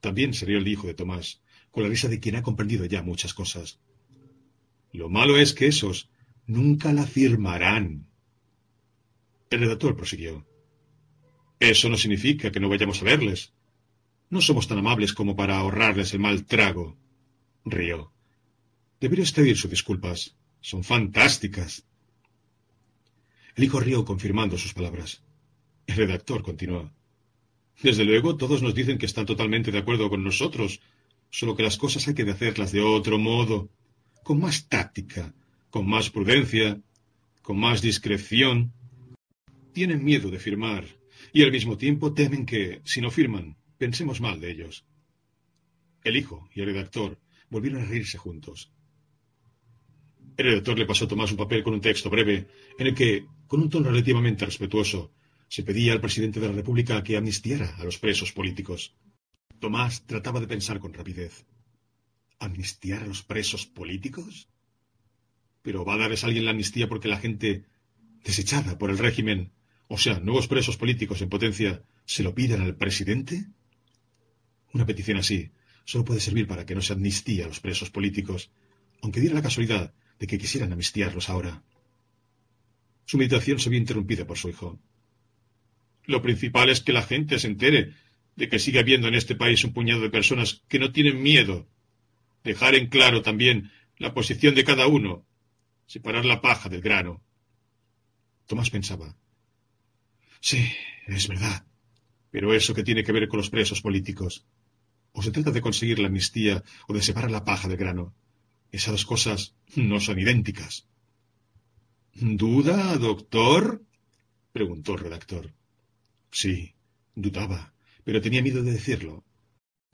[0.00, 3.02] También se rió el hijo de Tomás, con la risa de quien ha comprendido ya
[3.02, 3.80] muchas cosas.
[4.92, 6.08] Lo malo es que esos
[6.46, 8.06] nunca la firmarán.
[9.50, 10.46] El redactor prosiguió.
[11.60, 13.52] Eso no significa que no vayamos a verles.
[14.30, 16.96] No somos tan amables como para ahorrarles el mal trago.
[17.64, 18.12] Río.
[19.00, 20.36] Debería usted sus disculpas.
[20.60, 21.84] Son fantásticas.
[23.56, 25.22] El hijo rió confirmando sus palabras.
[25.86, 26.92] El redactor continuó.
[27.82, 30.80] Desde luego, todos nos dicen que están totalmente de acuerdo con nosotros,
[31.30, 33.70] solo que las cosas hay que hacerlas de otro modo,
[34.24, 35.34] con más táctica,
[35.70, 36.80] con más prudencia,
[37.42, 38.72] con más discreción.
[39.72, 40.84] Tienen miedo de firmar
[41.32, 44.84] y al mismo tiempo temen que, si no firman, pensemos mal de ellos.
[46.02, 47.18] El hijo y el redactor
[47.48, 48.72] volvieron a reírse juntos.
[50.36, 52.48] El redactor le pasó a Tomás un papel con un texto breve,
[52.78, 55.12] en el que, con un tono relativamente respetuoso,
[55.48, 58.94] se pedía al presidente de la República que amnistiara a los presos políticos.
[59.58, 61.44] Tomás trataba de pensar con rapidez.
[62.38, 64.48] ¿Amnistiar a los presos políticos?
[65.62, 67.64] ¿Pero va a darles alguien la amnistía porque la gente
[68.24, 69.52] desechada por el régimen,
[69.88, 73.46] o sea, nuevos presos políticos en potencia, se lo piden al presidente?
[74.72, 75.50] Una petición así
[75.84, 78.50] solo puede servir para que no se amnistíe a los presos políticos,
[79.00, 81.62] aunque diera la casualidad de que quisieran amnistiarlos ahora.
[83.06, 84.78] Su meditación se vio interrumpida por su hijo.
[86.08, 87.92] Lo principal es que la gente se entere
[88.34, 91.68] de que sigue habiendo en este país un puñado de personas que no tienen miedo.
[92.42, 95.26] Dejar en claro también la posición de cada uno.
[95.86, 97.22] Separar la paja del grano.
[98.46, 99.18] Tomás pensaba.
[100.40, 100.72] Sí,
[101.06, 101.66] es verdad.
[102.30, 104.46] Pero eso que tiene que ver con los presos políticos.
[105.12, 108.14] O se trata de conseguir la amnistía o de separar la paja del grano.
[108.72, 110.86] Esas dos cosas no son idénticas.
[112.14, 113.84] ¿Duda, doctor?
[114.52, 115.57] preguntó el redactor.
[116.30, 116.74] Sí,
[117.14, 117.74] dudaba,
[118.04, 119.24] pero tenía miedo de decirlo.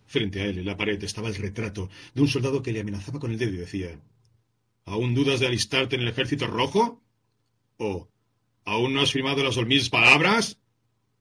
[0.07, 3.19] Frente a él, en la pared, estaba el retrato de un soldado que le amenazaba
[3.19, 3.99] con el dedo y decía
[4.85, 7.03] ¿Aún dudas de alistarte en el ejército rojo?
[7.79, 8.09] ¿O
[8.65, 10.59] ¿Aún no has firmado las dos mil palabras?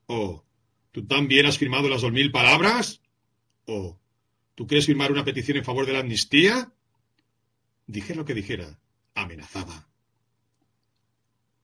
[0.07, 0.44] ¿O
[0.91, 3.02] ¿Tú también has firmado las dos mil palabras?
[3.65, 3.99] ¿O
[4.56, 6.72] ¿Tú quieres firmar una petición en favor de la amnistía?
[7.88, 8.80] Dijera lo que dijera,
[9.15, 9.88] amenazaba.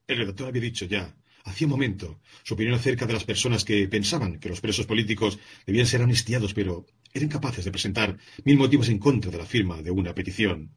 [0.08, 1.16] El redactor había dicho ya
[1.46, 5.40] hacía un momento su opinión acerca de las personas que pensaban que los presos políticos
[5.66, 9.82] debían ser amnistiados, pero eran capaces de presentar mil motivos en contra de la firma
[9.82, 10.72] de una petición.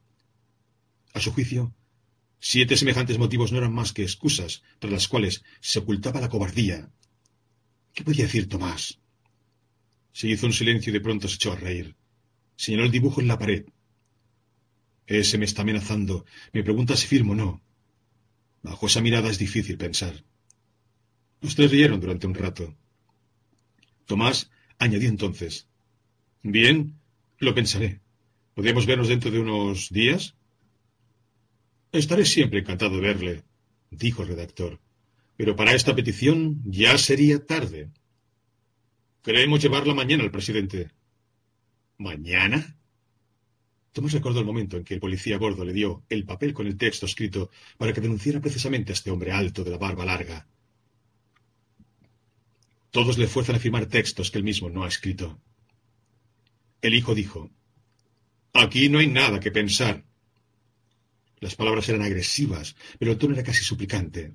[1.14, 1.74] A su juicio,
[2.40, 6.90] siete semejantes motivos no eran más que excusas tras las cuales se ocultaba la cobardía.
[7.94, 8.98] ¿Qué podía decir Tomás?
[10.12, 11.97] Se hizo un silencio y de pronto se echó a reír.
[12.56, 13.64] Señaló el dibujo en la pared.
[15.06, 16.24] Ese me está amenazando.
[16.52, 17.62] Me pregunta si firmo o no.
[18.62, 20.24] Bajo esa mirada es difícil pensar.
[21.43, 22.74] Ustedes rieron durante un rato.
[24.06, 25.69] Tomás añadió entonces.
[26.43, 26.98] Bien,
[27.39, 28.01] lo pensaré.
[28.55, 30.36] ¿Podríamos vernos dentro de unos días?
[31.90, 33.43] Estaré siempre encantado de verle,
[33.90, 34.81] dijo el redactor.
[35.36, 37.90] Pero para esta petición ya sería tarde.
[39.23, 40.90] Queremos llevarla mañana al presidente.
[41.98, 42.77] ¿Mañana?
[43.93, 46.77] Tomás recordó el momento en que el policía gordo le dio el papel con el
[46.77, 50.47] texto escrito para que denunciara precisamente a este hombre alto de la barba larga.
[52.93, 55.40] Todos le fuerzan a firmar textos que él mismo no ha escrito.
[56.82, 57.51] El hijo dijo,
[58.52, 60.05] Aquí no hay nada que pensar.
[61.40, 64.35] Las palabras eran agresivas, pero el tono era casi suplicante.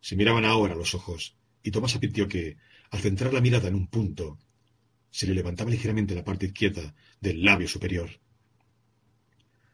[0.00, 2.56] Se miraban ahora los ojos, y Tomás advirtió que,
[2.92, 4.38] al centrar la mirada en un punto,
[5.10, 8.10] se le levantaba ligeramente la parte izquierda del labio superior.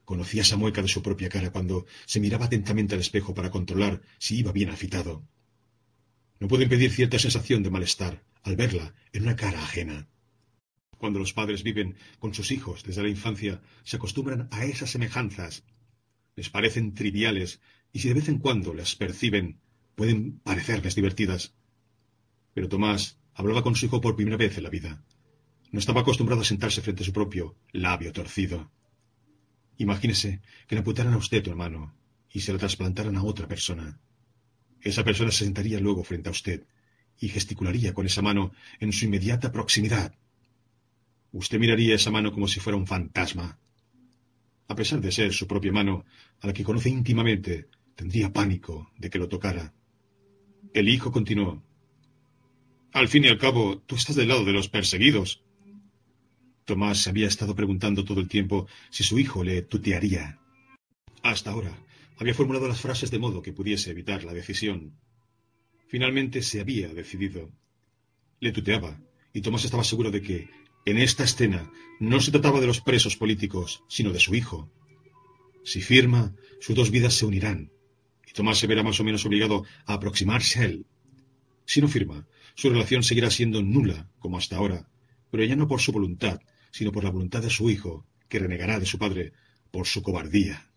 [0.06, 4.00] Conocía esa mueca de su propia cara cuando se miraba atentamente al espejo para controlar
[4.18, 5.28] si iba bien afitado.
[6.38, 10.08] No pudo impedir cierta sensación de malestar al verla en una cara ajena.
[10.98, 15.64] Cuando los padres viven con sus hijos desde la infancia, se acostumbran a esas semejanzas.
[16.36, 17.60] Les parecen triviales
[17.92, 19.60] y si de vez en cuando las perciben,
[19.94, 21.54] pueden parecerles divertidas.
[22.54, 25.04] Pero Tomás hablaba con su hijo por primera vez en la vida.
[25.72, 28.70] No estaba acostumbrado a sentarse frente a su propio labio torcido.
[29.78, 31.94] Imagínese que le amputaran a usted tu hermano
[32.30, 34.00] y se lo trasplantaran a otra persona.
[34.86, 36.62] Esa persona se sentaría luego frente a usted
[37.18, 40.14] y gesticularía con esa mano en su inmediata proximidad.
[41.32, 43.58] Usted miraría esa mano como si fuera un fantasma.
[44.68, 46.04] A pesar de ser su propia mano,
[46.40, 49.74] a la que conoce íntimamente, tendría pánico de que lo tocara.
[50.72, 51.64] El hijo continuó.
[52.92, 55.42] Al fin y al cabo, tú estás del lado de los perseguidos.
[56.64, 60.38] Tomás se había estado preguntando todo el tiempo si su hijo le tutearía.
[61.24, 61.76] Hasta ahora
[62.18, 64.98] había formulado las frases de modo que pudiese evitar la decisión.
[65.88, 67.52] Finalmente se había decidido.
[68.40, 69.00] Le tuteaba,
[69.32, 70.48] y Tomás estaba seguro de que,
[70.84, 71.70] en esta escena,
[72.00, 74.70] no se trataba de los presos políticos, sino de su hijo.
[75.64, 77.70] Si firma, sus dos vidas se unirán,
[78.26, 80.86] y Tomás se verá más o menos obligado a aproximarse a él.
[81.64, 84.88] Si no firma, su relación seguirá siendo nula, como hasta ahora,
[85.30, 86.40] pero ya no por su voluntad,
[86.70, 89.32] sino por la voluntad de su hijo, que renegará de su padre
[89.70, 90.70] por su cobardía.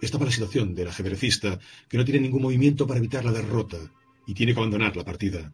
[0.00, 1.58] Estaba la situación del ajedrecista,
[1.88, 3.78] que no tiene ningún movimiento para evitar la derrota
[4.26, 5.52] y tiene que abandonar la partida.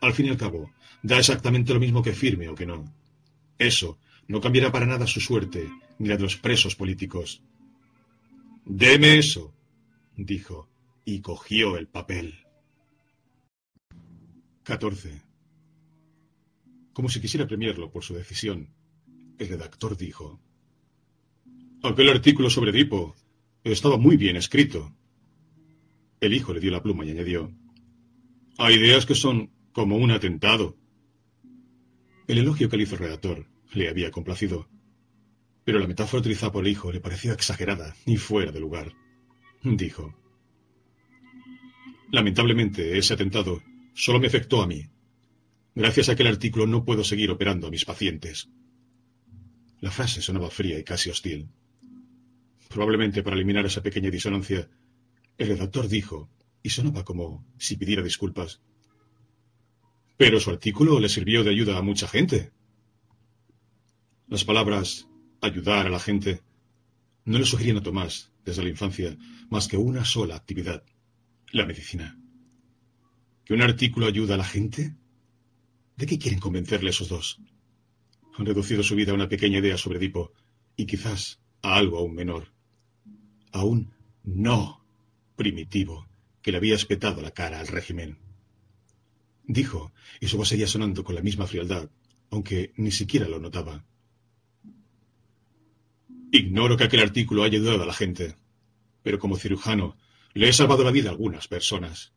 [0.00, 0.72] Al fin y al cabo,
[1.02, 2.84] da exactamente lo mismo que firme o que no.
[3.58, 3.98] Eso
[4.28, 5.68] no cambiará para nada su suerte,
[5.98, 7.42] ni la de los presos políticos.
[8.64, 9.54] Deme eso,
[10.16, 10.68] dijo,
[11.04, 12.34] y cogió el papel.
[14.62, 15.22] 14.
[16.92, 18.68] Como si quisiera premiarlo por su decisión,
[19.38, 20.40] el redactor dijo:
[21.82, 23.16] Aquel artículo sobre Edipo
[23.64, 24.94] estaba muy bien escrito.
[26.20, 27.52] El hijo le dio la pluma y añadió:
[28.58, 30.76] Hay ideas que son como un atentado.
[32.28, 34.68] El elogio que le hizo el redactor le había complacido,
[35.64, 38.92] pero la metáfora utilizada por el hijo le pareció exagerada y fuera de lugar.
[39.62, 40.14] Dijo:
[42.10, 43.62] Lamentablemente, ese atentado
[43.94, 44.88] solo me afectó a mí.
[45.74, 48.50] Gracias a aquel artículo no puedo seguir operando a mis pacientes.
[49.80, 51.48] La frase sonaba fría y casi hostil.
[52.72, 54.66] Probablemente para eliminar esa pequeña disonancia,
[55.36, 56.30] el redactor dijo,
[56.62, 58.62] y sonaba como si pidiera disculpas.
[60.16, 62.50] Pero su artículo le sirvió de ayuda a mucha gente.
[64.26, 65.06] Las palabras
[65.42, 66.40] ayudar a la gente
[67.26, 69.18] no le sugerían a Tomás, desde la infancia,
[69.50, 70.82] más que una sola actividad,
[71.50, 72.18] la medicina.
[73.44, 74.96] ¿Que un artículo ayuda a la gente?
[75.96, 77.38] ¿De qué quieren convencerle esos dos?
[78.38, 80.32] Han reducido su vida a una pequeña idea sobre Edipo
[80.74, 82.51] y quizás a algo aún menor.
[83.52, 83.92] A un
[84.24, 84.84] no
[85.36, 86.08] primitivo
[86.42, 88.18] que le había espetado la cara al régimen.
[89.44, 91.90] Dijo, y su voz seguía sonando con la misma frialdad,
[92.30, 93.84] aunque ni siquiera lo notaba.
[96.30, 98.36] Ignoro que aquel artículo haya ayudado a la gente,
[99.02, 99.96] pero como cirujano
[100.34, 102.12] le he salvado la vida a algunas personas.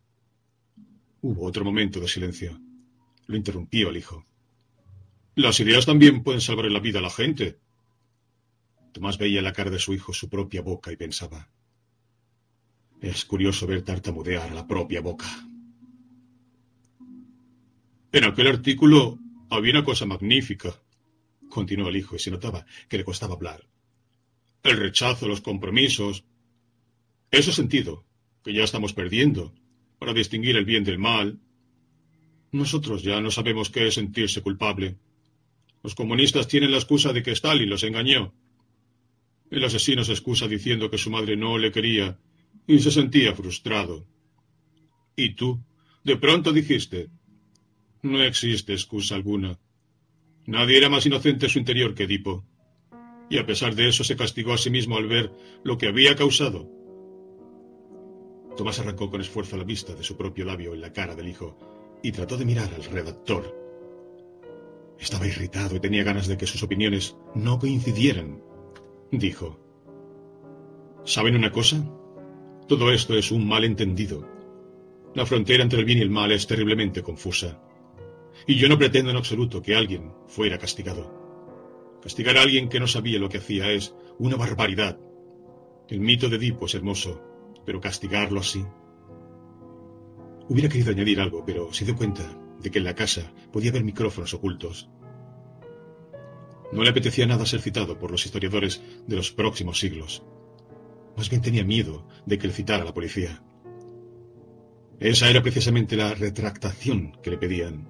[1.21, 2.59] Hubo otro momento de silencio.
[3.27, 4.25] Lo interrumpió el hijo.
[5.35, 7.59] Las ideas también pueden salvar la vida a la gente.
[8.95, 11.49] Tomás veía la cara de su hijo su propia boca y pensaba.
[13.01, 15.25] Es curioso ver tartamudear a la propia boca.
[18.13, 19.19] En aquel artículo
[19.49, 20.81] había una cosa magnífica,
[21.49, 23.67] continuó el hijo, y se notaba que le costaba hablar.
[24.63, 26.23] El rechazo, los compromisos.
[27.31, 28.05] Ese sentido,
[28.45, 29.53] que ya estamos perdiendo,
[29.99, 31.41] para distinguir el bien del mal,
[32.53, 34.95] nosotros ya no sabemos qué es sentirse culpable.
[35.83, 38.33] Los comunistas tienen la excusa de que Stalin los engañó.
[39.51, 42.19] El asesino se excusa diciendo que su madre no le quería
[42.67, 44.07] y se sentía frustrado.
[45.15, 45.63] Y tú,
[46.03, 47.09] de pronto dijiste,
[48.01, 49.59] no existe excusa alguna.
[50.45, 52.45] Nadie era más inocente en su interior que Edipo.
[53.29, 55.31] Y a pesar de eso se castigó a sí mismo al ver
[55.63, 56.69] lo que había causado.
[58.55, 61.57] Tomás arrancó con esfuerzo la vista de su propio labio en la cara del hijo
[62.03, 63.65] y trató de mirar al redactor.
[64.99, 68.41] Estaba irritado y tenía ganas de que sus opiniones no coincidieran.
[69.11, 69.59] Dijo,
[71.05, 71.83] ¿Saben una cosa?
[72.67, 74.27] Todo esto es un malentendido.
[75.13, 77.61] La frontera entre el bien y el mal es terriblemente confusa.
[78.47, 81.99] Y yo no pretendo en absoluto que alguien fuera castigado.
[82.01, 84.99] Castigar a alguien que no sabía lo que hacía es una barbaridad.
[85.87, 87.21] El mito de Edipo es hermoso,
[87.65, 88.65] pero castigarlo así.
[90.49, 92.23] Hubiera querido añadir algo, pero se dio cuenta
[92.59, 94.89] de que en la casa podía haber micrófonos ocultos.
[96.71, 100.23] No le apetecía nada ser citado por los historiadores de los próximos siglos.
[101.15, 103.43] Más bien tenía miedo de que le citara la policía.
[104.99, 107.87] Esa era precisamente la retractación que le pedían.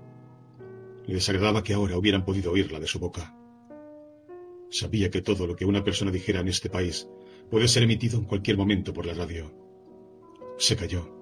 [1.06, 3.35] Le desagradaba que ahora hubieran podido oírla de su boca.
[4.69, 7.07] Sabía que todo lo que una persona dijera en este país
[7.49, 9.53] puede ser emitido en cualquier momento por la radio.
[10.57, 11.15] Se calló.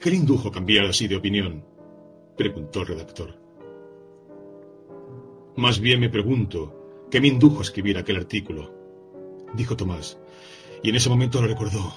[0.00, 1.64] ¿Qué le indujo cambiar así de opinión?
[2.36, 3.39] preguntó el redactor.
[5.60, 8.72] Más bien me pregunto, ¿qué me indujo a escribir aquel artículo?
[9.52, 10.18] dijo Tomás,
[10.82, 11.92] y en ese momento lo recordó.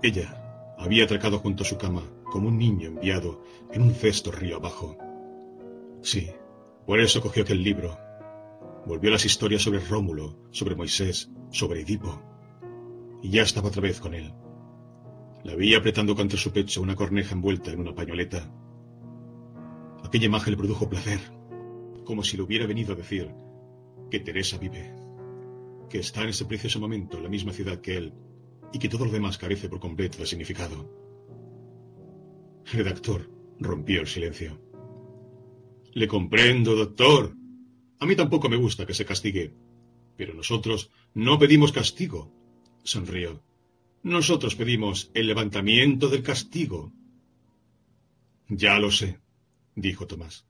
[0.00, 3.42] Ella había atracado junto a su cama como un niño enviado
[3.72, 4.96] en un cesto río abajo.
[6.02, 6.30] Sí,
[6.86, 7.98] por eso cogió aquel libro.
[8.86, 12.22] Volvió las historias sobre Rómulo, sobre Moisés, sobre Edipo.
[13.24, 14.32] Y ya estaba otra vez con él.
[15.42, 18.48] La veía apretando contra su pecho una corneja envuelta en una pañoleta.
[20.04, 21.41] Aquella imagen le produjo placer,
[22.04, 23.30] como si le hubiera venido a decir
[24.10, 24.94] que Teresa vive,
[25.88, 28.12] que está en ese precioso momento en la misma ciudad que él
[28.72, 30.88] y que todo lo demás carece por completo de significado.
[32.66, 34.60] El redactor rompió el silencio.
[35.92, 37.34] Le comprendo, doctor.
[37.98, 39.54] A mí tampoco me gusta que se castigue.
[40.16, 42.32] Pero nosotros no pedimos castigo.
[42.82, 43.42] Sonrió.
[44.02, 46.92] Nosotros pedimos el levantamiento del castigo.
[48.48, 49.18] Ya lo sé,
[49.74, 50.46] dijo Tomás.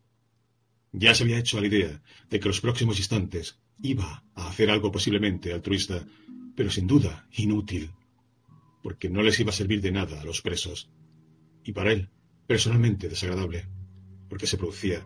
[0.92, 4.70] Ya se había hecho a la idea de que los próximos instantes iba a hacer
[4.70, 6.06] algo posiblemente altruista,
[6.54, 7.90] pero sin duda inútil,
[8.82, 10.90] porque no les iba a servir de nada a los presos,
[11.64, 12.10] y para él
[12.46, 13.66] personalmente desagradable,
[14.28, 15.04] porque se producía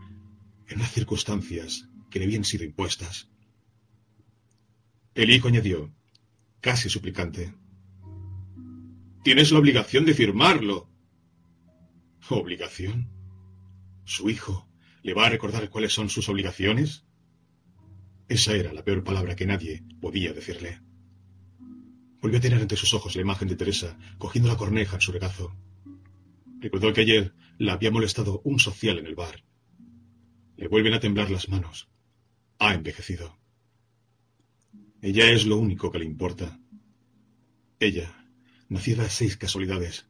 [0.68, 3.28] en unas circunstancias que le habían sido impuestas.
[5.14, 5.94] El hijo añadió,
[6.60, 7.54] casi suplicante,
[9.26, 10.88] Tienes la obligación de firmarlo.
[12.30, 13.10] ¿Obligación?
[14.04, 14.68] ¿Su hijo
[15.06, 17.04] le va a recordar cuáles son sus obligaciones?
[18.28, 20.80] Esa era la peor palabra que nadie podía decirle.
[22.20, 25.12] Volvió a tener ante sus ojos la imagen de Teresa cogiendo la corneja en su
[25.12, 25.54] regazo.
[26.58, 29.44] Recordó que ayer la había molestado un social en el bar.
[30.56, 31.88] Le vuelven a temblar las manos.
[32.58, 33.38] Ha envejecido.
[35.02, 36.58] Ella es lo único que le importa.
[37.78, 38.12] Ella
[38.68, 40.08] nacida de seis casualidades.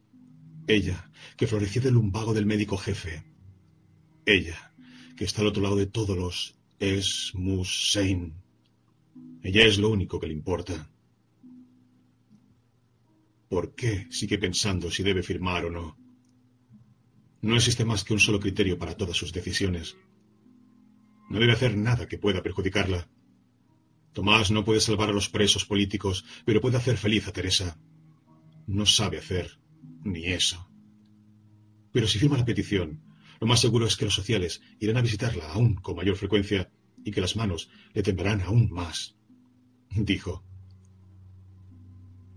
[0.65, 3.23] Ella, que floreció del lumbago del médico jefe.
[4.25, 4.66] Ella,
[5.17, 8.33] que está al otro lado de todos los es Musein.
[9.43, 10.89] Ella es lo único que le importa.
[13.49, 15.97] ¿Por qué sigue pensando si debe firmar o no?
[17.41, 19.97] No existe más que un solo criterio para todas sus decisiones.
[21.29, 23.09] No debe hacer nada que pueda perjudicarla.
[24.13, 27.77] Tomás no puede salvar a los presos políticos, pero puede hacer feliz a Teresa
[28.67, 29.59] no sabe hacer
[30.03, 30.69] ni eso.
[31.91, 33.01] Pero si firma la petición,
[33.39, 36.71] lo más seguro es que los sociales irán a visitarla aún con mayor frecuencia
[37.03, 39.15] y que las manos le temblarán aún más.
[39.89, 40.43] Dijo.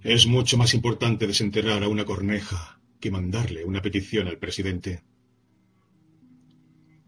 [0.03, 5.03] Es mucho más importante desenterrar a una corneja que mandarle una petición al presidente.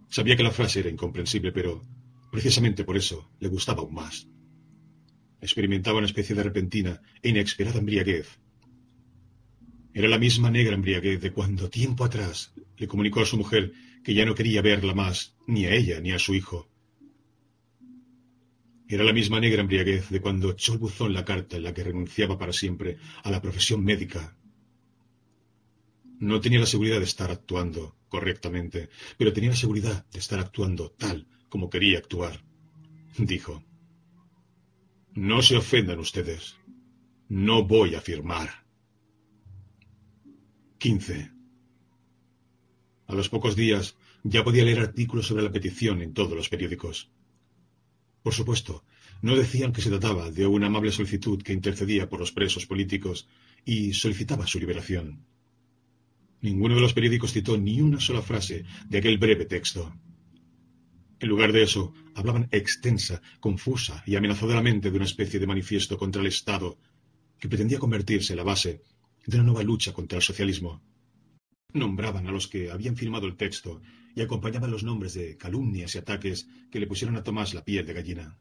[0.09, 1.87] Sabía que la frase era incomprensible, pero
[2.31, 4.29] precisamente por eso le gustaba aún más.
[5.41, 8.39] Experimentaba una especie de repentina e inesperada embriaguez
[9.95, 13.73] era la misma negra embriaguez de cuando tiempo atrás le comunicó a su mujer
[14.03, 16.69] que ya no quería verla más, ni a ella ni a su hijo.
[18.89, 21.85] Era la misma negra embriaguez de cuando echó el buzón la carta en la que
[21.85, 24.37] renunciaba para siempre a la profesión médica.
[26.19, 30.91] No tenía la seguridad de estar actuando correctamente, pero tenía la seguridad de estar actuando
[30.91, 32.45] tal como quería actuar.
[33.17, 33.65] Dijo,
[35.15, 36.57] No se ofendan ustedes.
[37.29, 38.51] No voy a firmar.
[40.79, 41.42] 15.
[43.13, 43.95] A los pocos días
[44.25, 47.11] ya podía leer artículos sobre la petición en todos los periódicos.
[48.23, 48.85] Por supuesto,
[49.21, 53.29] no decían que se trataba de una amable solicitud que intercedía por los presos políticos
[53.67, 55.27] y solicitaba su liberación.
[56.41, 59.93] Ninguno de los periódicos citó ni una sola frase de aquel breve texto.
[61.21, 66.23] En lugar de eso, hablaban extensa, confusa y amenazadoramente de una especie de manifiesto contra
[66.23, 66.79] el Estado
[67.39, 68.81] que pretendía convertirse en la base
[69.27, 70.81] de una nueva lucha contra el socialismo.
[71.73, 73.81] Nombraban a los que habían firmado el texto
[74.15, 77.87] y acompañaban los nombres de calumnias y ataques que le pusieron a Tomás la piel
[77.87, 78.39] de gallina.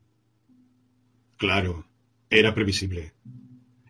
[1.38, 1.88] Claro,
[2.30, 3.14] era previsible.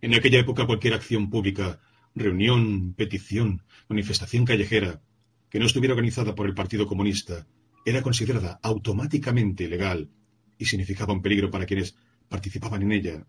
[0.02, 1.80] En aquella época cualquier acción pública
[2.16, 5.02] reunión, petición, manifestación callejera,
[5.50, 7.48] que no estuviera organizada por el Partido Comunista,
[7.86, 10.10] era considerada automáticamente ilegal
[10.58, 11.96] y significaba un peligro para quienes
[12.30, 13.28] participaban en ella.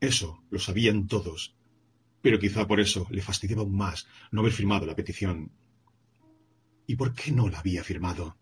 [0.00, 1.54] Eso lo sabían todos,
[2.22, 5.50] pero quizá por eso le fastidiaba aún más no haber firmado la petición.
[6.86, 8.36] ¿Y por qué no la había firmado?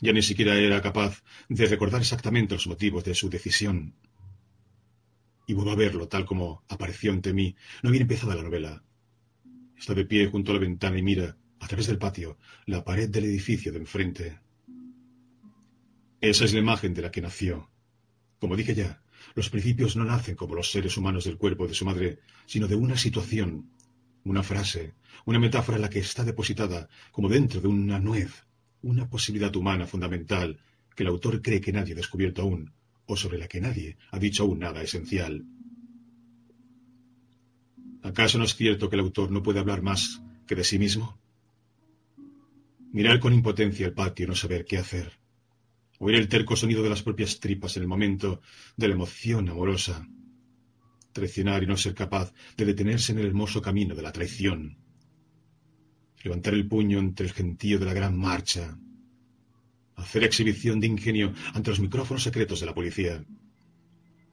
[0.00, 3.94] Ya ni siquiera era capaz de recordar exactamente los motivos de su decisión.
[5.46, 7.56] Y vuelvo a verlo tal como apareció ante mí.
[7.82, 8.82] No había empezado la novela.
[9.76, 13.08] Está de pie junto a la ventana y mira, a través del patio, la pared
[13.08, 14.40] del edificio de enfrente.
[16.20, 17.70] Esa es la imagen de la que nació.
[18.38, 19.02] Como dije ya,
[19.34, 22.76] los principios no nacen como los seres humanos del cuerpo de su madre, sino de
[22.76, 23.68] una situación,
[24.24, 24.94] una frase,
[25.26, 28.46] una metáfora en la que está depositada, como dentro de una nuez,
[28.82, 30.60] una posibilidad humana fundamental
[30.94, 32.72] que el autor cree que nadie ha descubierto aún,
[33.06, 35.44] o sobre la que nadie ha dicho aún nada esencial.
[38.02, 41.18] ¿Acaso no es cierto que el autor no puede hablar más que de sí mismo?
[42.92, 45.23] Mirar con impotencia el patio y no saber qué hacer.
[46.04, 48.42] Oír el terco sonido de las propias tripas en el momento
[48.76, 50.06] de la emoción amorosa.
[51.12, 54.58] Traicionar y no ser capaz de detenerse en el hermoso camino de la traición
[56.24, 58.78] levantar el puño entre el gentío de la gran marcha,
[59.96, 63.22] hacer exhibición de ingenio ante los micrófonos secretos de la policía.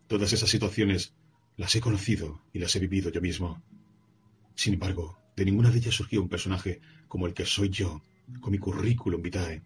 [0.07, 1.14] Todas esas situaciones
[1.57, 3.61] las he conocido y las he vivido yo mismo.
[4.56, 6.80] Sin embargo, de ninguna de ellas surgió un personaje
[7.10, 8.02] como el que soy yo,
[8.39, 9.61] con mi currículum vitae.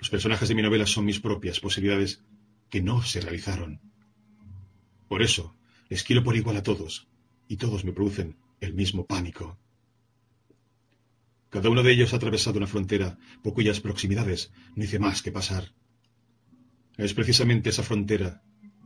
[0.00, 2.24] Los personajes de mi novela son mis propias posibilidades
[2.70, 3.80] que no se realizaron.
[5.08, 5.56] Por eso,
[5.88, 7.08] les quiero por igual a todos,
[7.48, 9.58] y todos me producen el mismo pánico.
[11.50, 15.32] Cada uno de ellos ha atravesado una frontera por cuyas proximidades no hice más que
[15.32, 15.74] pasar.
[16.96, 18.42] Es precisamente esa frontera,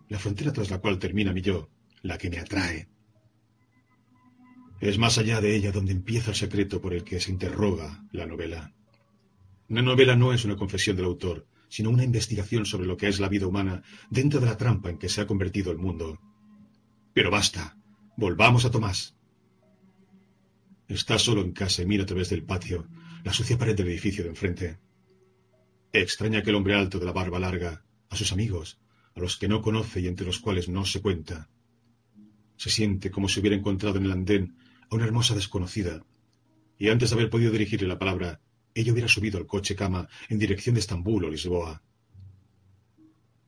[0.09, 1.71] la frontera tras la cual termina mi yo,
[2.03, 2.89] la que me atrae.
[4.81, 8.27] Es más allá de ella donde empieza el secreto por el que se interroga la
[8.27, 8.75] novela.
[9.69, 13.19] Una novela no es una confesión del autor, sino una investigación sobre lo que es
[13.19, 16.21] la vida humana dentro de la trampa en que se ha convertido el mundo.
[17.15, 17.77] Pero basta,
[18.17, 19.17] volvamos a Tomás.
[20.87, 22.87] Está solo en casa y mira a través del patio
[23.25, 24.79] la sucia pared del edificio de enfrente.
[25.93, 28.79] Extraña aquel hombre alto de la barba larga, a sus amigos,
[29.15, 31.49] a los que no conoce y entre los cuales no se cuenta.
[32.57, 34.57] Se siente como si hubiera encontrado en el andén
[34.91, 36.05] a una hermosa desconocida,
[36.79, 38.41] y antes de haber podido dirigirle la palabra,
[38.75, 41.83] ella hubiera subido al coche cama en dirección de Estambul o Lisboa.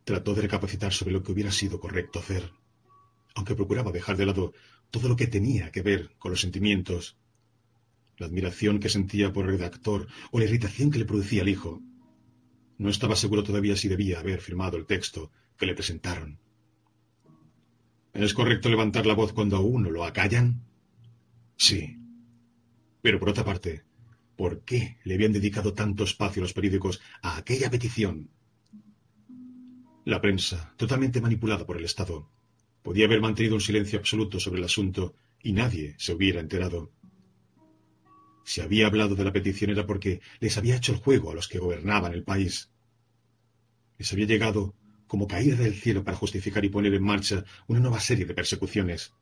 [0.05, 2.53] Trató de recapacitar sobre lo que hubiera sido correcto hacer,
[3.35, 4.53] aunque procuraba dejar de lado
[4.91, 7.19] todo lo que tenía que ver con los sentimientos
[8.19, 11.83] la admiración que sentía por el redactor o la irritación que le producía el hijo.
[12.79, 16.39] No estaba seguro todavía si debía haber firmado el texto que le presentaron.
[18.13, 20.63] ¿Es correcto levantar la voz cuando a uno lo acallan?
[21.57, 21.99] Sí.
[23.03, 23.85] Pero por otra parte,
[24.37, 28.31] ¿por qué le habían dedicado tanto espacio los periódicos a aquella petición?
[30.05, 32.31] La prensa, totalmente manipulada por el Estado,
[32.83, 36.93] podía haber mantenido un silencio absoluto sobre el asunto y nadie se hubiera enterado.
[38.45, 41.49] Si había hablado de la petición era porque les había hecho el juego a los
[41.49, 42.71] que gobernaban el país.
[43.99, 44.77] Les había llegado
[45.09, 49.13] como caída del cielo para justificar y poner en marcha una nueva serie de persecuciones.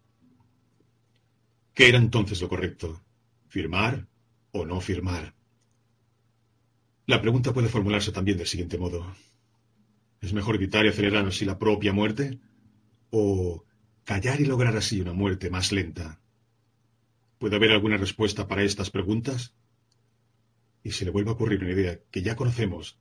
[1.72, 3.02] ¿Qué era entonces lo correcto?
[3.48, 4.06] ¿Firmar
[4.54, 5.34] o no firmar?
[7.06, 9.14] La pregunta puede formularse también del siguiente modo.
[10.22, 12.38] ¿Es mejor evitar y acelerar así la propia muerte?
[13.10, 13.64] ¿O
[14.04, 16.20] callar y lograr así una muerte más lenta?
[17.38, 19.54] ¿Puede haber alguna respuesta para estas preguntas?
[20.82, 22.96] Y se le vuelve a ocurrir una idea que ya conocemos.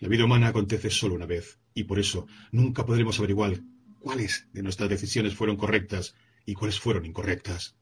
[0.00, 3.60] La vida humana acontece solo una vez, y por eso nunca podremos averiguar
[4.00, 7.76] cuáles de nuestras decisiones fueron correctas y cuáles fueron incorrectas.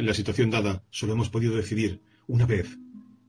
[0.00, 2.78] En la situación dada solo hemos podido decidir una vez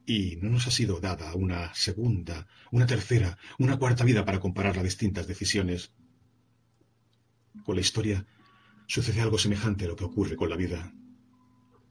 [0.05, 4.77] y no nos ha sido dada una segunda, una tercera, una cuarta vida para comparar
[4.77, 5.91] las distintas decisiones.
[7.65, 8.25] Con la historia
[8.87, 10.93] sucede algo semejante a lo que ocurre con la vida.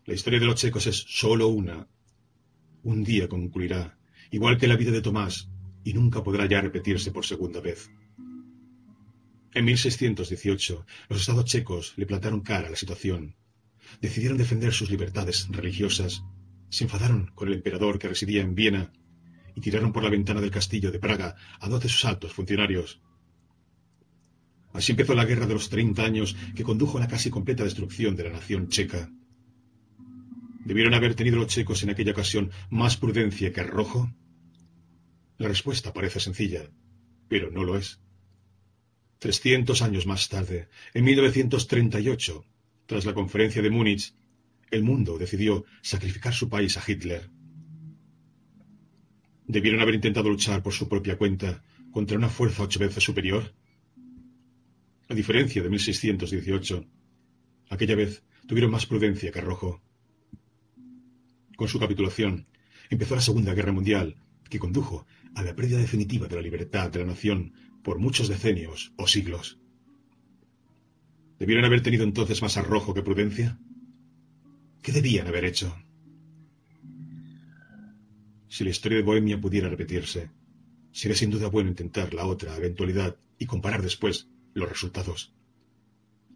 [0.06, 1.86] La historia de los checos es sólo una.
[2.82, 3.98] Un día concluirá,
[4.30, 5.50] igual que la vida de Tomás,
[5.84, 7.90] y nunca podrá ya repetirse por segunda vez.
[9.52, 13.36] En 1618, los estados checos le plantaron cara a la situación.
[14.00, 16.22] Decidieron defender sus libertades religiosas,
[16.68, 18.92] se enfadaron con el emperador que residía en Viena
[19.54, 23.00] y tiraron por la ventana del castillo de Praga a dos de sus altos funcionarios,
[24.72, 28.14] Así empezó la guerra de los treinta años que condujo a la casi completa destrucción
[28.14, 29.10] de la nación checa.
[30.64, 34.12] ¿Debieron haber tenido los checos en aquella ocasión más prudencia que arrojo?
[35.38, 36.70] La respuesta parece sencilla,
[37.28, 38.00] pero no lo es.
[39.18, 42.44] Trescientos años más tarde, en 1938,
[42.90, 44.12] Tras la conferencia de Múnich,
[44.68, 47.30] el mundo decidió sacrificar su país a Hitler.
[49.46, 51.62] ¿Debieron haber intentado luchar por su propia cuenta
[51.92, 53.54] contra una fuerza ocho veces superior?
[55.08, 56.84] A diferencia de 1618,
[57.68, 59.80] aquella vez tuvieron más prudencia que arrojo.
[61.54, 62.48] Con su capitulación,
[62.90, 64.16] empezó la Segunda Guerra Mundial,
[64.48, 65.06] que condujo
[65.36, 67.52] a la pérdida definitiva de la libertad de la nación
[67.84, 69.59] por muchos decenios o siglos.
[71.40, 73.58] ¿Debieron haber tenido entonces más arrojo que prudencia?
[74.82, 75.74] ¿Qué debían haber hecho?
[78.46, 80.30] Si la historia de Bohemia pudiera repetirse,
[80.92, 85.32] sería sin duda bueno intentar la otra eventualidad y comparar después los resultados.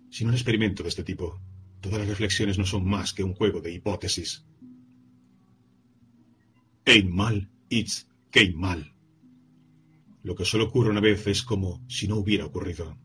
[0.08, 1.38] Sin un experimento de este tipo,
[1.82, 4.46] todas las reflexiones no son más que un juego de hipótesis.
[6.86, 8.94] Ein mal, it's kein mal.
[10.22, 13.03] Lo que solo ocurre una vez es como si no hubiera ocurrido.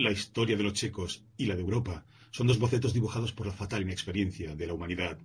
[0.00, 3.52] La historia de los checos y la de Europa son dos bocetos dibujados por la
[3.52, 5.18] fatal inexperiencia de la humanidad.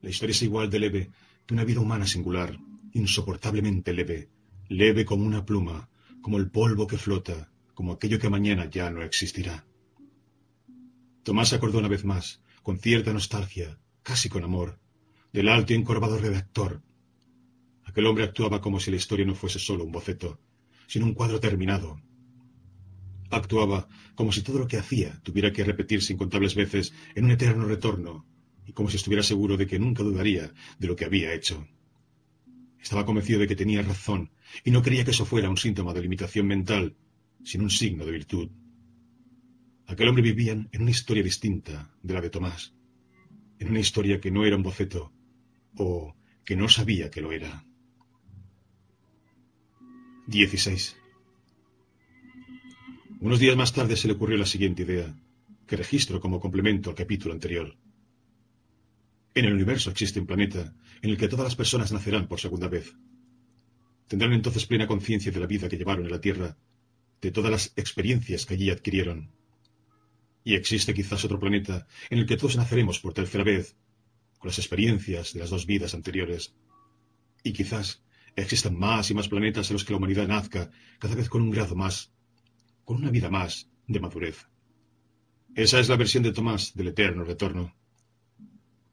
[0.00, 1.10] La historia es igual de leve
[1.44, 2.58] que una vida humana singular,
[2.94, 4.30] insoportablemente leve,
[4.70, 5.90] leve como una pluma,
[6.22, 9.66] como el polvo que flota, como aquello que mañana ya no existirá.
[11.22, 14.80] Tomás acordó una vez más, con cierta nostalgia, casi con amor,
[15.30, 16.80] del alto y encorvado redactor.
[17.84, 20.40] Aquel hombre actuaba como si la historia no fuese solo un boceto,
[20.86, 22.00] sino un cuadro terminado,
[23.30, 27.66] Actuaba como si todo lo que hacía tuviera que repetirse incontables veces en un eterno
[27.66, 28.26] retorno,
[28.66, 31.66] y como si estuviera seguro de que nunca dudaría de lo que había hecho.
[32.80, 34.30] Estaba convencido de que tenía razón,
[34.64, 36.96] y no creía que eso fuera un síntoma de limitación mental,
[37.44, 38.50] sino un signo de virtud.
[39.86, 42.74] Aquel hombre vivía en una historia distinta de la de Tomás,
[43.58, 45.12] en una historia que no era un boceto,
[45.76, 46.14] o
[46.44, 47.64] que no sabía que lo era.
[50.26, 50.97] 16.
[53.20, 55.12] Unos días más tarde se le ocurrió la siguiente idea,
[55.66, 57.76] que registro como complemento al capítulo anterior.
[59.34, 60.72] En el universo existe un planeta
[61.02, 62.94] en el que todas las personas nacerán por segunda vez.
[64.06, 66.56] Tendrán entonces plena conciencia de la vida que llevaron en la Tierra,
[67.20, 69.32] de todas las experiencias que allí adquirieron.
[70.44, 73.74] Y existe quizás otro planeta en el que todos naceremos por tercera vez,
[74.38, 76.54] con las experiencias de las dos vidas anteriores.
[77.42, 78.00] Y quizás
[78.36, 80.70] existan más y más planetas en los que la humanidad nazca
[81.00, 82.12] cada vez con un grado más
[82.88, 84.48] con una vida más de madurez.
[85.54, 87.76] Esa es la versión de Tomás del eterno retorno.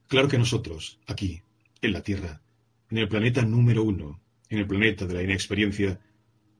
[0.10, 1.42] Claro que nosotros, aquí,
[1.82, 2.42] en la Tierra,
[2.90, 4.20] en el planeta número uno,
[4.50, 6.02] en el planeta de la inexperiencia,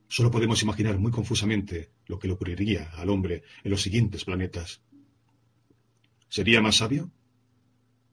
[0.08, 4.80] solo podemos imaginar muy confusamente lo que le ocurriría al hombre en los siguientes planetas.
[6.30, 7.12] ¿Sería más sabio?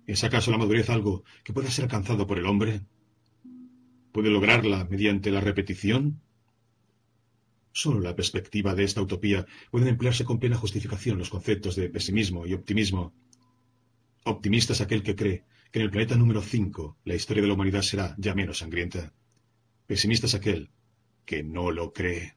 [0.04, 2.80] ¿Es acaso la madurez algo que pueda ser alcanzado por el hombre?
[4.10, 6.20] ¿Puede lograrla mediante la repetición
[7.72, 12.46] Solo la perspectiva de esta utopía pueden emplearse con plena justificación los conceptos de pesimismo
[12.46, 13.14] y optimismo.
[14.24, 17.54] Optimista es aquel que cree que en el planeta número 5 la historia de la
[17.54, 19.12] humanidad será ya menos sangrienta.
[19.86, 20.70] Pesimista es aquel
[21.24, 22.36] que no lo cree.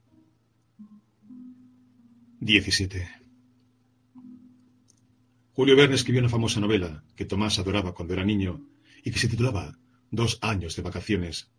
[2.40, 3.08] 17.
[5.54, 8.68] Julio Verne escribió una famosa novela que Tomás adoraba cuando era niño
[9.04, 9.78] y que se titulaba
[10.12, 11.50] Dos años de vacaciones.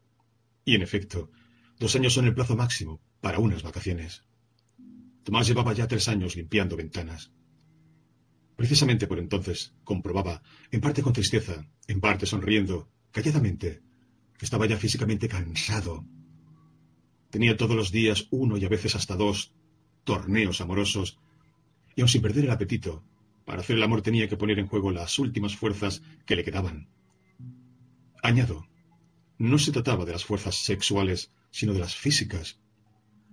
[0.65, 1.31] Y en efecto,
[1.78, 4.23] Dos años son el plazo máximo para unas vacaciones.
[5.24, 7.32] Tomás llevaba ya tres años limpiando ventanas.
[8.57, 13.82] Precisamente por entonces comprobaba, en parte con tristeza, en parte sonriendo, calladamente,
[14.39, 16.07] que estaba ya físicamente cansado.
[17.28, 19.53] Tenía todos los días uno y a veces hasta dos
[20.05, 21.19] torneos amorosos,
[21.94, 23.05] y aun sin perder el apetito,
[23.44, 26.89] para hacer el amor tenía que poner en juego las últimas fuerzas que le quedaban.
[28.23, 28.66] Añado,
[29.39, 32.61] no se trataba de las fuerzas sexuales sino de las físicas.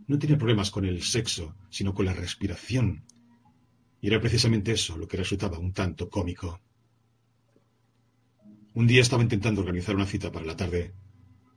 [0.07, 3.03] No tenía problemas con el sexo, sino con la respiración.
[3.99, 6.61] Y era precisamente eso lo que resultaba un tanto cómico.
[8.75, 10.93] Un día estaba intentando organizar una cita para la tarde,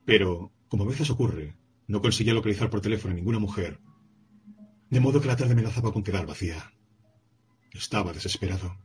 [0.04, 1.54] pero, como a veces ocurre,
[1.86, 3.78] no conseguía localizar por teléfono a ninguna mujer,
[4.90, 6.72] de modo que la tarde me lanzaba con quedar vacía.
[7.70, 8.76] Estaba desesperado.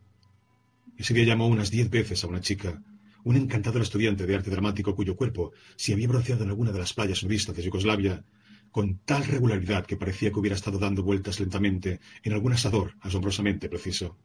[0.98, 2.84] Ese día llamó unas diez veces a una chica,
[3.24, 6.94] un encantador estudiante de arte dramático cuyo cuerpo se había bronceado en alguna de las
[6.94, 8.24] playas nudistas de Yugoslavia
[8.72, 13.70] con tal regularidad que parecía que hubiera estado dando vueltas lentamente en algún asador asombrosamente
[13.70, 14.18] preciso.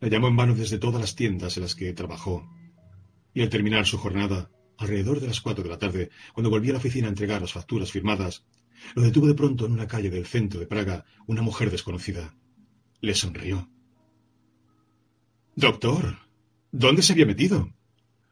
[0.00, 2.50] La llamó en vano desde todas las tiendas en las que trabajó,
[3.32, 6.74] y al terminar su jornada, alrededor de las cuatro de la tarde, cuando volvió a
[6.74, 8.44] la oficina a entregar las facturas firmadas,
[8.94, 12.34] lo detuvo de pronto en una calle del centro de Praga una mujer desconocida.
[13.00, 13.70] Le sonrió.
[15.54, 16.18] Doctor,
[16.78, 17.72] ¿Dónde se había metido?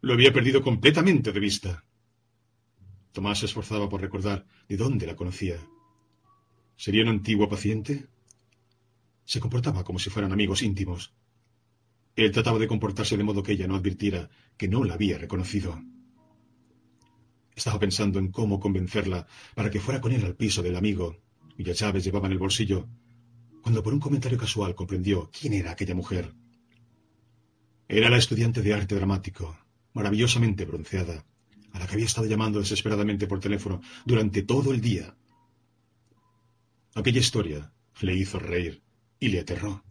[0.02, 1.82] Lo había perdido completamente de vista.
[3.10, 5.56] Tomás se esforzaba por recordar de dónde la conocía.
[6.76, 8.06] ¿Sería un antiguo paciente?
[9.24, 11.14] Se comportaba como si fueran amigos íntimos.
[12.16, 15.80] Él trataba de comportarse de modo que ella no advirtiera que no la había reconocido.
[17.56, 21.16] Estaba pensando en cómo convencerla para que fuera con él al piso del amigo,
[21.56, 22.90] cuya llaves llevaba en el bolsillo,
[23.62, 26.34] cuando por un comentario casual comprendió quién era aquella mujer.
[27.88, 29.56] Era la estudiante de arte dramático,
[29.92, 31.24] maravillosamente bronceada,
[31.72, 35.14] a la que había estado llamando desesperadamente por teléfono durante todo el día.
[36.94, 38.82] Aquella historia le hizo reír
[39.18, 39.84] y le aterró.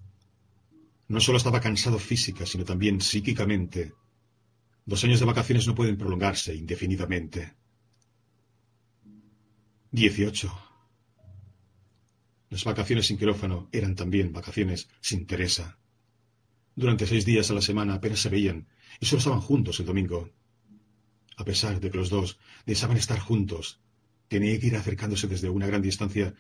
[1.08, 3.94] No solo estaba cansado física, sino también psíquicamente.
[4.86, 7.54] Dos años de vacaciones no pueden prolongarse indefinidamente.
[9.92, 10.52] 18.
[12.50, 15.78] Las vacaciones sin quirófano eran también vacaciones sin Teresa.
[16.76, 18.68] Durante seis días a la semana apenas se veían
[19.00, 20.32] y solo estaban juntos el domingo.
[21.38, 23.80] A pesar de que los dos deseaban estar juntos,
[24.28, 26.34] tenía que ir acercándose desde una gran distancia,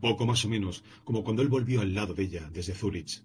[0.00, 3.22] poco más o menos como cuando él volvió al lado de ella desde Zúrich.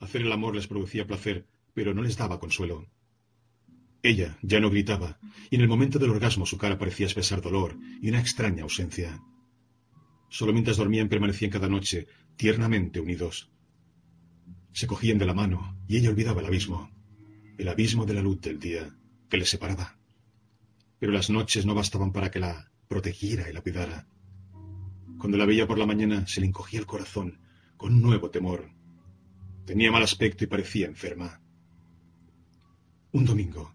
[0.00, 2.86] Hacer el amor les producía placer, pero no les daba consuelo.
[4.02, 5.18] Ella ya no gritaba,
[5.50, 9.20] y en el momento del orgasmo su cara parecía expresar dolor y una extraña ausencia.
[10.28, 12.06] Solo mientras dormían permanecían cada noche
[12.36, 13.50] tiernamente unidos.
[14.72, 16.90] Se cogían de la mano y ella olvidaba el abismo,
[17.56, 18.96] el abismo de la luz del día
[19.28, 19.98] que les separaba.
[20.98, 24.06] Pero las noches no bastaban para que la protegiera y la cuidara.
[25.18, 27.40] Cuando la veía por la mañana se le encogía el corazón
[27.76, 28.70] con un nuevo temor.
[29.64, 31.40] Tenía mal aspecto y parecía enferma.
[33.12, 33.74] Un domingo,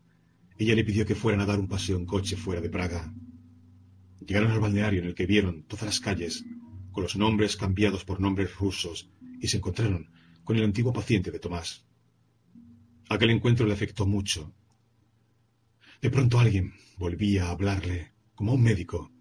[0.58, 3.14] ella le pidió que fueran a dar un paseo en coche fuera de Praga.
[4.26, 6.46] Llegaron al balneario en el que vieron todas las calles,
[6.92, 9.10] con los nombres cambiados por nombres rusos,
[9.42, 10.10] y se encontraron
[10.44, 11.86] con el antiguo paciente de Tomás.
[13.10, 14.54] Aquel encuentro le afectó mucho.
[16.02, 19.12] De pronto alguien volvía a hablarle, como un médico,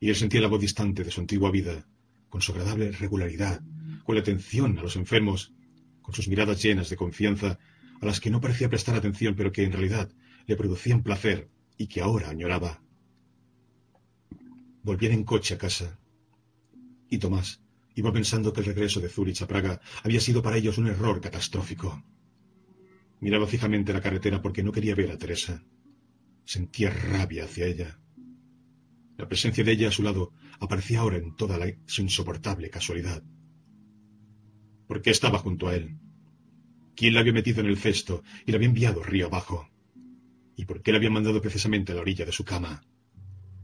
[0.00, 1.86] y él sentía la voz distante de su antigua vida,
[2.28, 3.60] con su agradable regularidad,
[4.04, 5.52] con la atención a los enfermos,
[6.00, 7.58] con sus miradas llenas de confianza,
[8.00, 10.10] a las que no parecía prestar atención, pero que en realidad
[10.46, 12.82] le producían placer y que ahora añoraba.
[14.82, 15.98] Volvían en coche a casa.
[17.08, 17.62] Y Tomás
[17.94, 21.20] iba pensando que el regreso de Zúrich a Praga había sido para ellos un error
[21.20, 22.02] catastrófico.
[23.20, 25.62] Miraba fijamente la carretera porque no quería ver a Teresa.
[26.44, 27.98] Sentía rabia hacia ella.
[29.16, 33.22] La presencia de ella a su lado aparecía ahora en toda la, su insoportable casualidad.
[34.88, 35.98] ¿Por qué estaba junto a él?
[36.96, 39.68] ¿Quién la había metido en el cesto y la había enviado río abajo?
[40.56, 42.84] ¿Y por qué la había mandado precisamente a la orilla de su cama?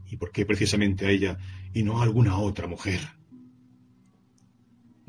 [0.05, 1.37] ¿Y por qué precisamente a ella
[1.73, 3.18] y no a alguna otra mujer?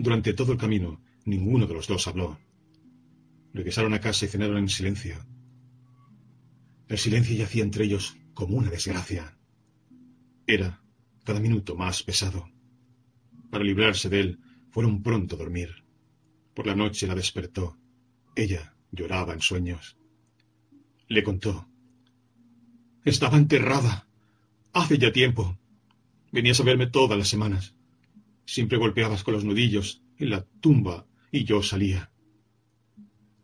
[0.03, 2.39] Durante todo el camino, ninguno de los dos habló.
[3.53, 5.27] Regresaron a casa y cenaron en silencio.
[6.89, 9.37] El silencio yacía entre ellos como una desgracia.
[10.47, 10.83] Era
[11.23, 12.49] cada minuto más pesado.
[13.51, 14.39] Para librarse de él,
[14.71, 15.85] fueron pronto a dormir.
[16.55, 17.77] Por la noche la despertó.
[18.35, 19.99] Ella lloraba en sueños.
[21.09, 21.69] Le contó.
[23.05, 24.09] Estaba enterrada.
[24.73, 25.59] Hace ya tiempo.
[26.33, 27.75] Venías a verme todas las semanas.
[28.51, 32.11] Siempre golpeabas con los nudillos en la tumba y yo salía.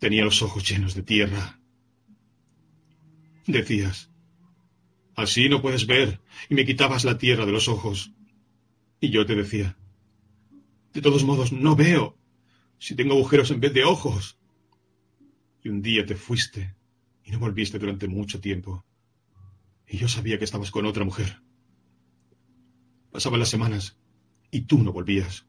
[0.00, 1.60] Tenía los ojos llenos de tierra.
[3.46, 4.10] Decías,
[5.14, 6.20] así no puedes ver,
[6.50, 8.14] y me quitabas la tierra de los ojos.
[8.98, 9.78] Y yo te decía,
[10.92, 12.18] de todos modos, no veo,
[12.80, 14.40] si tengo agujeros en vez de ojos.
[15.62, 16.74] Y un día te fuiste
[17.22, 18.84] y no volviste durante mucho tiempo.
[19.86, 21.42] Y yo sabía que estabas con otra mujer.
[23.12, 23.96] Pasaban las semanas
[24.50, 25.46] y tú no volvías.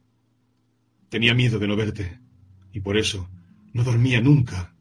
[1.10, 2.20] Tenía miedo de no verte
[2.74, 3.30] y por eso
[3.74, 4.76] no dormía nunca.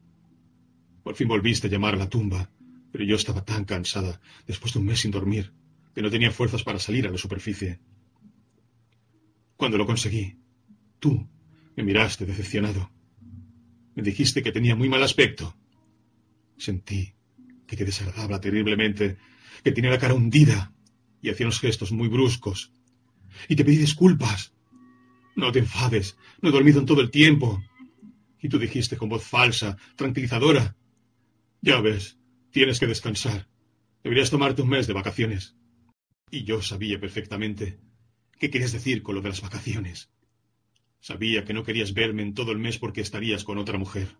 [1.03, 2.49] Por fin volviste a llamar a la tumba,
[2.91, 5.53] pero yo estaba tan cansada después de un mes sin dormir
[5.93, 7.79] que no tenía fuerzas para salir a la superficie.
[9.55, 10.37] Cuando lo conseguí,
[10.99, 11.27] tú
[11.75, 12.91] me miraste decepcionado.
[13.95, 15.55] Me dijiste que tenía muy mal aspecto.
[16.57, 17.13] Sentí
[17.65, 19.17] que te desagradaba terriblemente,
[19.63, 20.71] que tenía la cara hundida
[21.21, 22.71] y hacía unos gestos muy bruscos.
[23.47, 24.53] Y te pedí disculpas.
[25.35, 27.63] No te enfades, no he dormido en todo el tiempo.
[28.41, 30.75] Y tú dijiste con voz falsa, tranquilizadora.
[31.61, 32.17] Ya ves,
[32.51, 33.47] tienes que descansar.
[34.03, 35.55] Deberías tomarte un mes de vacaciones.
[36.31, 37.79] Y yo sabía perfectamente
[38.39, 40.09] qué querías decir con lo de las vacaciones.
[40.99, 44.17] Sabía que no querías verme en todo el mes porque estarías con otra mujer.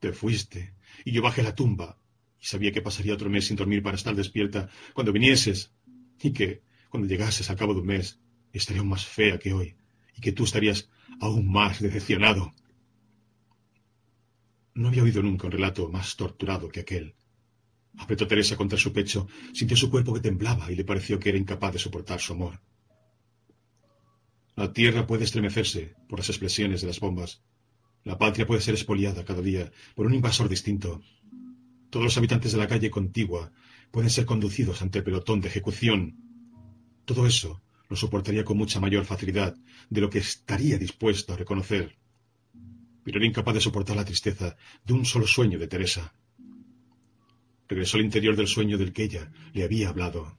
[0.00, 0.74] Te fuiste,
[1.04, 1.98] y yo bajé a la tumba,
[2.40, 5.72] y sabía que pasaría otro mes sin dormir para estar despierta cuando vinieses,
[6.20, 6.62] y que,
[6.92, 8.20] cuando llegases al cabo de un mes,
[8.52, 9.76] estaría aún más fea que hoy,
[10.14, 10.90] y que tú estarías
[11.22, 12.52] aún más decepcionado.
[14.74, 17.14] No había oído nunca un relato más torturado que aquel.
[17.96, 21.38] Apretó Teresa contra su pecho, sintió su cuerpo que temblaba y le pareció que era
[21.38, 22.60] incapaz de soportar su amor.
[24.54, 27.42] La tierra puede estremecerse por las explosiones de las bombas.
[28.04, 31.00] La patria puede ser expoliada cada día por un invasor distinto.
[31.88, 33.50] Todos los habitantes de la calle contigua
[33.90, 36.21] pueden ser conducidos ante el pelotón de ejecución.
[37.04, 39.56] Todo eso lo soportaría con mucha mayor facilidad
[39.90, 41.96] de lo que estaría dispuesto a reconocer.
[43.04, 46.14] Pero era incapaz de soportar la tristeza de un solo sueño de Teresa.
[47.68, 50.38] Regresó al interior del sueño del que ella le había hablado.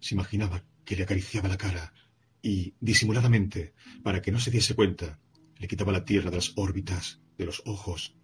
[0.00, 1.92] Se imaginaba que le acariciaba la cara
[2.42, 5.18] y, disimuladamente, para que no se diese cuenta,
[5.58, 8.14] le quitaba la tierra de las órbitas, de los ojos.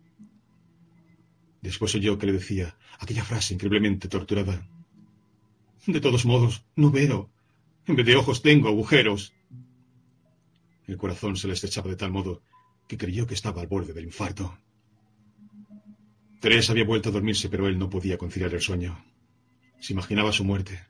[1.61, 4.69] Después oyó que le decía aquella frase increíblemente torturada.
[5.87, 7.32] De todos modos, no veo.
[7.87, 9.35] En vez de ojos tengo agujeros.
[10.87, 12.43] El corazón se le estrechaba de tal modo
[12.87, 14.59] que creyó que estaba al borde del infarto.
[16.41, 19.05] Teresa había vuelto a dormirse, pero él no podía conciliar el sueño.
[19.81, 20.85] Se imaginaba su muerte.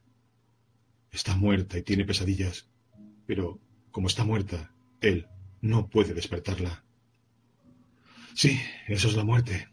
[1.11, 2.69] Está muerta y tiene pesadillas,
[3.27, 3.61] pero
[3.91, 5.29] como está muerta, él
[5.61, 6.85] no puede despertarla.
[8.35, 8.59] Sí,
[8.89, 9.69] eso es la muerte.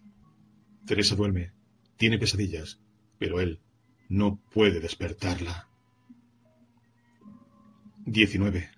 [0.85, 1.53] Teresa duerme,
[1.95, 2.81] tiene pesadillas,
[3.17, 3.61] pero él
[4.09, 5.68] no puede despertarla.
[8.11, 8.71] 19.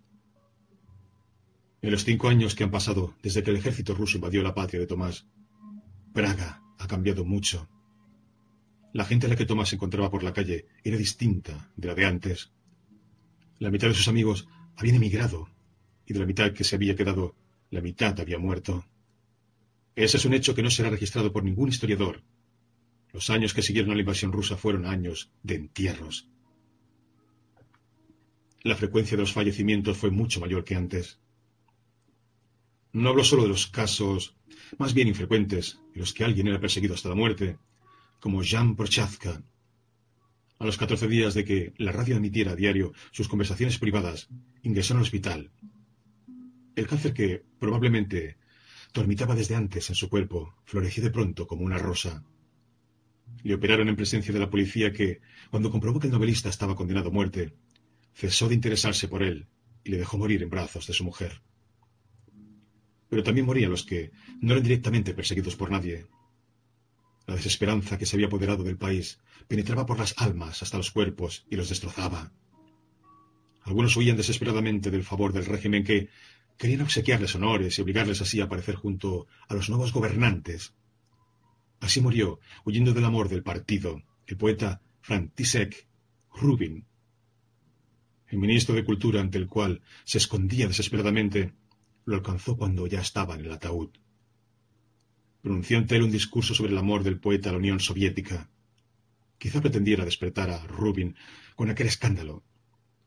[1.82, 4.82] En los cinco años que han pasado desde que el ejército ruso invadió la patria
[4.82, 5.26] de Tomás,
[6.14, 7.70] Praga ha cambiado mucho.
[8.94, 11.96] La gente a la que Tomás se encontraba por la calle era distinta de la
[11.96, 12.52] de antes.
[13.60, 15.48] La mitad de sus amigos habían emigrado
[16.06, 17.36] y de la mitad que se había quedado,
[17.70, 18.86] la mitad había muerto.
[19.96, 22.22] Ese es un hecho que no será registrado por ningún historiador.
[23.14, 26.28] Los años que siguieron a la invasión rusa fueron años de entierros.
[28.64, 31.20] La frecuencia de los fallecimientos fue mucho mayor que antes.
[32.94, 34.36] No hablo solo de los casos
[34.78, 37.58] más bien infrecuentes en los que alguien era perseguido hasta la muerte,
[38.20, 39.42] como Jean Prochazka.
[40.60, 44.30] A los catorce días de que la radio emitiera a diario sus conversaciones privadas,
[44.62, 45.52] ingresó en el hospital.
[46.76, 48.38] El cáncer que, probablemente,
[48.94, 52.24] dormitaba desde antes en su cuerpo, floreció de pronto como una rosa.
[53.42, 57.10] Le operaron en presencia de la policía que, cuando comprobó que el novelista estaba condenado
[57.10, 57.56] a muerte,
[58.14, 59.48] cesó de interesarse por él
[59.84, 61.42] y le dejó morir en brazos de su mujer
[63.12, 66.08] pero también morían los que no eran directamente perseguidos por nadie.
[67.28, 69.20] La desesperanza que se había apoderado del país
[69.50, 72.32] penetraba por las almas hasta los cuerpos y los destrozaba.
[73.64, 76.08] Algunos huían desesperadamente del favor del régimen que
[76.58, 80.74] querían obsequiarles honores y obligarles así a aparecer junto a los nuevos gobernantes.
[81.82, 85.86] Así murió, huyendo del amor del partido, el poeta František
[86.34, 86.86] Rubin.
[88.32, 91.54] El ministro de Cultura ante el cual se escondía desesperadamente
[92.06, 93.90] lo alcanzó cuando ya estaba en el ataúd.
[95.42, 98.50] Pronunció ante él un discurso sobre el amor del poeta a la Unión Soviética.
[99.38, 101.14] Quizá pretendiera despertar a Rubin
[101.56, 102.42] con aquel escándalo,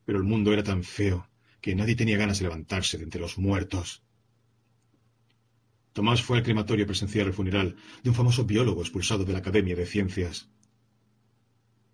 [0.05, 1.27] pero el mundo era tan feo
[1.63, 4.03] que nadie tenía ganas de levantarse de entre los muertos.
[5.95, 9.39] Tomás fue al crematorio a presenciar el funeral de un famoso biólogo expulsado de la
[9.39, 10.51] Academia de Ciencias.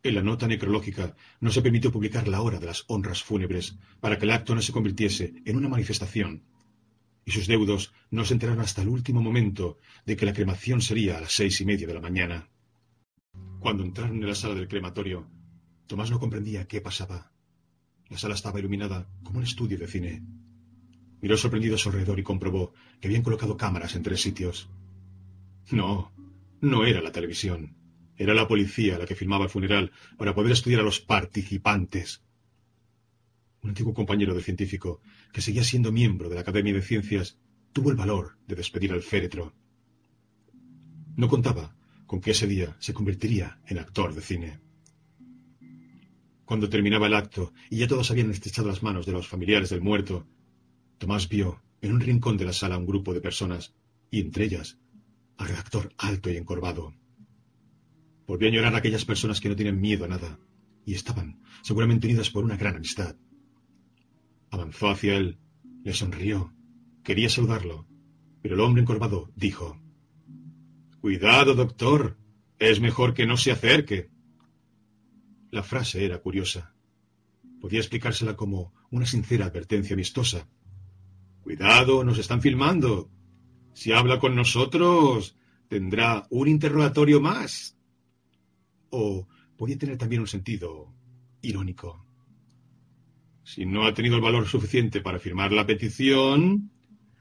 [0.02, 4.18] En la nota necrológica no se permitió publicar la hora de las honras fúnebres para
[4.18, 6.44] que el acto no se convirtiese en una manifestación
[7.24, 11.18] y sus deudos no se enteraron hasta el último momento de que la cremación sería
[11.18, 12.48] a las seis y media de la mañana.
[13.60, 15.28] Cuando entraron en la sala del crematorio,
[15.86, 17.32] Tomás no comprendía qué pasaba.
[18.08, 20.22] La sala estaba iluminada como un estudio de cine.
[21.20, 24.70] Miró sorprendido a su alrededor y comprobó que habían colocado cámaras en tres sitios.
[25.70, 26.12] No,
[26.60, 27.76] no era la televisión.
[28.20, 32.22] Era la policía la que filmaba el funeral para poder estudiar a los participantes
[33.62, 35.00] un antiguo compañero del científico,
[35.32, 37.38] que seguía siendo miembro de la Academia de Ciencias,
[37.72, 39.54] tuvo el valor de despedir al féretro.
[41.16, 41.74] No contaba
[42.06, 44.60] con que ese día se convertiría en actor de cine.
[46.44, 49.80] Cuando terminaba el acto y ya todos habían estrechado las manos de los familiares del
[49.80, 50.26] muerto,
[50.98, 53.74] Tomás vio en un rincón de la sala un grupo de personas,
[54.10, 54.78] y entre ellas
[55.38, 56.99] al redactor alto y encorvado.
[58.30, 60.38] Volvió a llorar a aquellas personas que no tienen miedo a nada,
[60.86, 63.16] y estaban seguramente unidas por una gran amistad.
[64.52, 65.40] Avanzó hacia él,
[65.82, 66.54] le sonrió,
[67.02, 67.88] quería saludarlo,
[68.40, 69.82] pero el hombre encorvado dijo
[71.00, 72.18] Cuidado, doctor,
[72.60, 74.10] es mejor que no se acerque.
[75.50, 76.72] La frase era curiosa.
[77.60, 80.48] Podía explicársela como una sincera advertencia amistosa.
[81.42, 83.10] Cuidado, nos están filmando.
[83.74, 85.36] Si habla con nosotros,
[85.66, 87.76] tendrá un interrogatorio más.
[88.90, 89.26] O
[89.56, 90.92] podía tener también un sentido
[91.42, 92.04] irónico.
[93.42, 96.70] Si no ha tenido el valor suficiente para firmar la petición,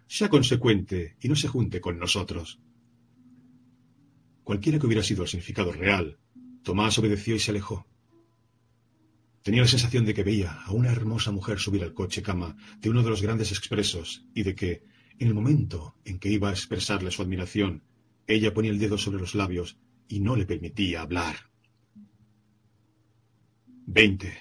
[0.07, 2.59] sea consecuente y no se junte con nosotros.
[4.43, 6.17] Cualquiera que hubiera sido el significado real,
[6.63, 7.87] Tomás obedeció y se alejó.
[9.43, 12.89] Tenía la sensación de que veía a una hermosa mujer subir al coche cama de
[12.89, 14.83] uno de los grandes expresos y de que,
[15.17, 17.83] en el momento en que iba a expresarle su admiración,
[18.27, 19.77] ella ponía el dedo sobre los labios
[20.07, 21.48] y no le permitía hablar.
[23.91, 24.37] 20.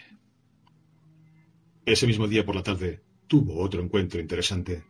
[1.86, 4.84] Ese mismo día por la tarde tuvo otro encuentro interesante.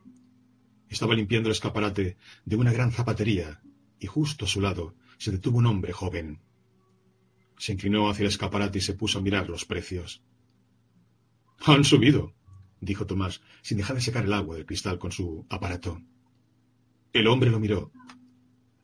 [0.89, 3.63] Estaba limpiando el escaparate de una gran zapatería
[4.01, 6.41] y justo a su lado se detuvo un hombre joven.
[7.57, 10.25] Se inclinó hacia el escaparate y se puso a mirar los precios.
[11.65, 12.35] Han subido,
[12.81, 16.03] dijo Tomás, sin dejar de secar el agua del cristal con su aparato.
[17.13, 17.93] El hombre lo miró.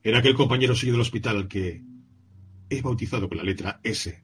[0.05, 1.83] Era aquel compañero suyo del hospital al que
[2.71, 4.24] he bautizado con la letra S.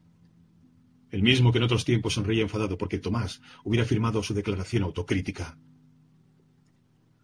[1.11, 5.59] El mismo que en otros tiempos sonreía enfadado porque Tomás hubiera firmado su declaración autocrítica.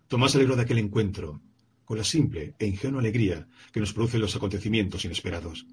[0.08, 1.40] Tomás se alegró de aquel encuentro,
[1.84, 5.66] con la simple e ingenua alegría que nos producen los acontecimientos inesperados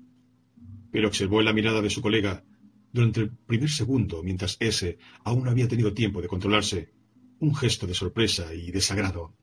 [0.94, 2.44] pero observó en la mirada de su colega
[2.92, 6.94] durante el primer segundo, mientras ese aún no había tenido tiempo de controlarse,
[7.40, 9.34] un gesto de sorpresa y desagrado.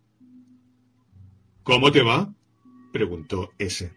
[1.65, 2.33] ¿Cómo te va?
[2.93, 3.93] preguntó ese.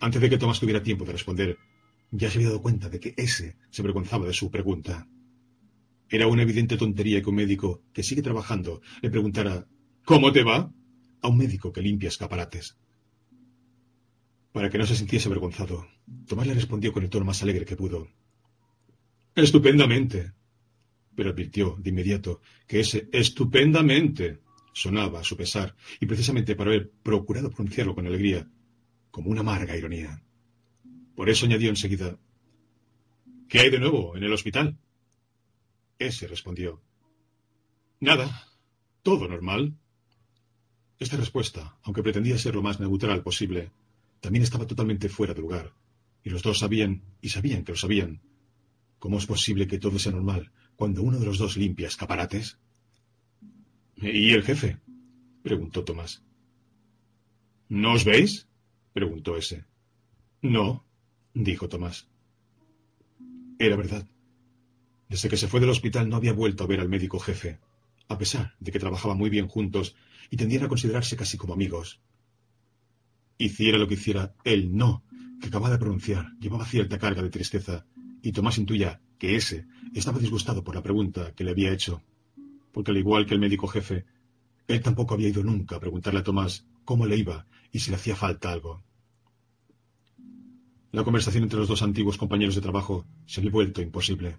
[0.00, 1.58] Antes de que Tomás tuviera tiempo de responder,
[2.12, 5.08] ya se había dado cuenta de que ese se avergonzaba de su pregunta.
[6.08, 9.66] Era una evidente tontería que un médico que sigue trabajando le preguntara
[10.04, 10.70] ¿Cómo te va?
[11.22, 12.76] a un médico que limpia escaparates.
[14.52, 15.86] Para que no se sintiese avergonzado,
[16.26, 18.08] Tomás le respondió con el tono más alegre que pudo.
[19.34, 20.32] Estupendamente.
[21.14, 24.40] Pero advirtió de inmediato que ese estupendamente
[24.74, 28.48] sonaba a su pesar, y precisamente para haber procurado pronunciarlo con alegría,
[29.10, 30.20] como una amarga ironía.
[31.14, 32.18] Por eso añadió enseguida
[33.48, 34.78] ¿Qué hay de nuevo en el hospital?
[35.98, 36.80] Ese respondió
[38.00, 38.48] Nada,
[39.02, 39.76] todo normal.
[40.98, 43.70] Esta respuesta, aunque pretendía ser lo más neutral posible,
[44.20, 45.74] también estaba totalmente fuera de lugar,
[46.24, 48.22] y los dos sabían, y sabían que lo sabían.
[48.98, 52.58] ¿Cómo es posible que todo sea normal cuando uno de los dos limpia escaparates?
[53.96, 54.78] ¿Y el jefe?
[55.42, 56.22] preguntó Tomás.
[57.68, 58.48] ¿No os veis?
[58.92, 59.64] preguntó ese.
[60.40, 60.84] No,
[61.34, 62.08] dijo Tomás.
[63.58, 64.06] Era verdad.
[65.08, 67.60] Desde que se fue del hospital no había vuelto a ver al médico jefe,
[68.08, 69.94] a pesar de que trabajaban muy bien juntos
[70.30, 72.00] y tendían a considerarse casi como amigos.
[73.38, 75.04] Hiciera lo que hiciera, el no
[75.40, 77.84] que acababa de pronunciar llevaba cierta carga de tristeza,
[78.22, 82.02] y Tomás intuía que ese estaba disgustado por la pregunta que le había hecho,
[82.72, 84.06] porque al igual que el médico jefe,
[84.68, 87.96] él tampoco había ido nunca a preguntarle a Tomás cómo le iba y si le
[87.96, 88.82] hacía falta algo.
[90.92, 94.38] La conversación entre los dos antiguos compañeros de trabajo se había vuelto imposible,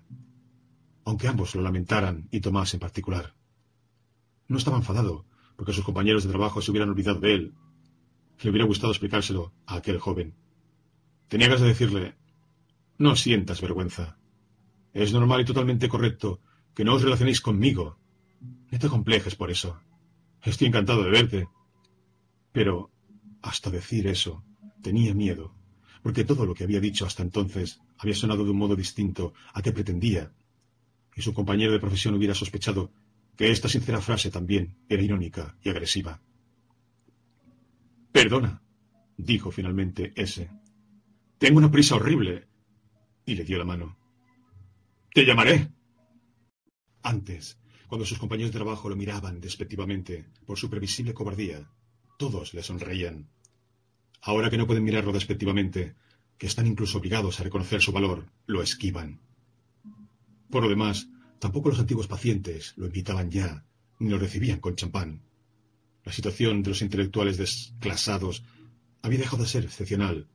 [1.03, 3.35] aunque ambos lo lamentaran, y Tomás en particular.
[4.47, 5.25] No estaba enfadado,
[5.57, 7.53] porque sus compañeros de trabajo se hubieran olvidado de él
[8.43, 10.35] le hubiera gustado explicárselo a aquel joven.
[11.27, 12.15] Tenía ganas de decirle,
[12.97, 14.17] no sientas vergüenza.
[14.93, 16.41] Es normal y totalmente correcto
[16.73, 17.97] que no os relacionéis conmigo.
[18.71, 19.79] No te complejes por eso.
[20.41, 21.47] Estoy encantado de verte.
[22.51, 22.91] Pero,
[23.41, 24.43] hasta decir eso,
[24.81, 25.55] tenía miedo,
[26.03, 29.61] porque todo lo que había dicho hasta entonces había sonado de un modo distinto a
[29.61, 30.31] que pretendía,
[31.15, 32.91] y su compañero de profesión hubiera sospechado
[33.35, 36.21] que esta sincera frase también era irónica y agresiva.
[38.11, 38.61] Perdona,
[39.17, 40.51] dijo finalmente ese.
[41.37, 42.47] Tengo una prisa horrible.
[43.25, 43.97] Y le dio la mano.
[45.13, 45.71] Te llamaré.
[47.01, 47.57] Antes,
[47.87, 51.71] cuando sus compañeros de trabajo lo miraban despectivamente por su previsible cobardía,
[52.17, 53.29] todos le sonreían.
[54.25, 55.95] Ahora que no pueden mirarlo despectivamente,
[56.37, 59.19] que están incluso obligados a reconocer su valor, lo esquivan.
[60.49, 61.09] Por lo demás,
[61.39, 63.65] tampoco los antiguos pacientes lo invitaban ya,
[63.99, 65.21] ni lo recibían con champán.
[66.05, 68.45] La situación de los intelectuales desclasados
[69.01, 70.29] había dejado de ser excepcional.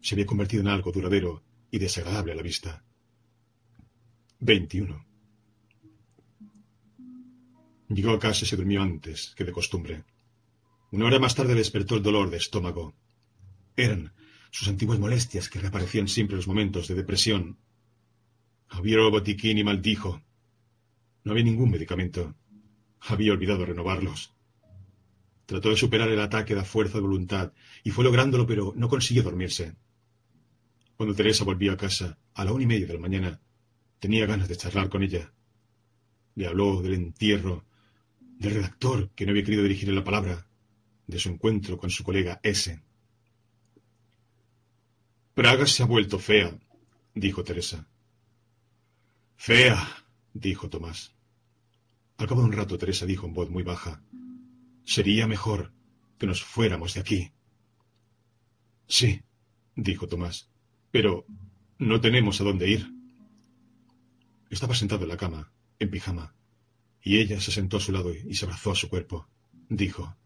[0.00, 2.82] Se había convertido en algo duradero y desagradable a la vista.
[4.40, 5.04] 21.
[7.88, 10.04] Llegó a casa y se durmió antes que de costumbre.
[10.92, 12.94] Una hora más tarde despertó el dolor de estómago.
[13.76, 14.12] Eran
[14.50, 17.56] sus antiguas molestias que reaparecían siempre en los momentos de depresión.
[18.68, 20.22] Abrió botiquín y maldijo.
[21.24, 22.34] No había ningún medicamento.
[23.00, 24.34] Había olvidado renovarlos.
[25.46, 29.22] Trató de superar el ataque de fuerza de voluntad y fue lográndolo, pero no consiguió
[29.22, 29.74] dormirse.
[30.98, 33.40] Cuando Teresa volvió a casa, a la una y media de la mañana,
[33.98, 35.32] tenía ganas de charlar con ella.
[36.34, 37.64] Le habló del entierro,
[38.20, 40.46] del redactor que no había querido dirigirle la palabra,
[41.06, 42.80] de su encuentro con su colega S.
[45.34, 46.56] Praga se ha vuelto fea,
[47.14, 47.86] dijo Teresa.
[49.36, 50.04] Fea,
[50.34, 51.14] dijo Tomás.
[52.18, 54.02] Al cabo de un rato, Teresa dijo en voz muy baja,
[54.84, 55.72] Sería mejor
[56.18, 57.32] que nos fuéramos de aquí.
[58.86, 59.22] Sí,
[59.74, 60.48] dijo Tomás,
[60.90, 61.24] pero
[61.78, 62.92] no tenemos a dónde ir.
[64.50, 66.34] Estaba sentado en la cama, en pijama,
[67.02, 69.28] y ella se sentó a su lado y se abrazó a su cuerpo.
[69.68, 70.16] Dijo,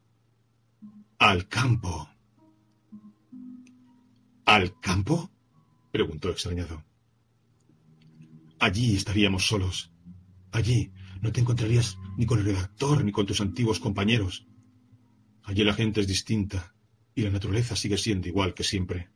[1.18, 2.10] Al campo.
[4.44, 5.30] ¿Al campo?
[5.90, 6.84] preguntó extrañado.
[8.58, 9.90] Allí estaríamos solos.
[10.52, 14.46] Allí no te encontrarías ni con el redactor ni con tus antiguos compañeros.
[15.44, 16.74] Allí la gente es distinta
[17.14, 19.08] y la naturaleza sigue siendo igual que siempre.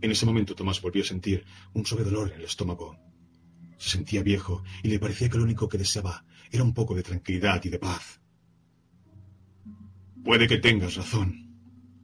[0.00, 1.44] En ese momento Tomás volvió a sentir
[1.74, 2.96] un suave dolor en el estómago.
[3.76, 7.02] Se sentía viejo y le parecía que lo único que deseaba era un poco de
[7.02, 8.21] tranquilidad y de paz.
[10.24, 11.50] Puede que tengas razón,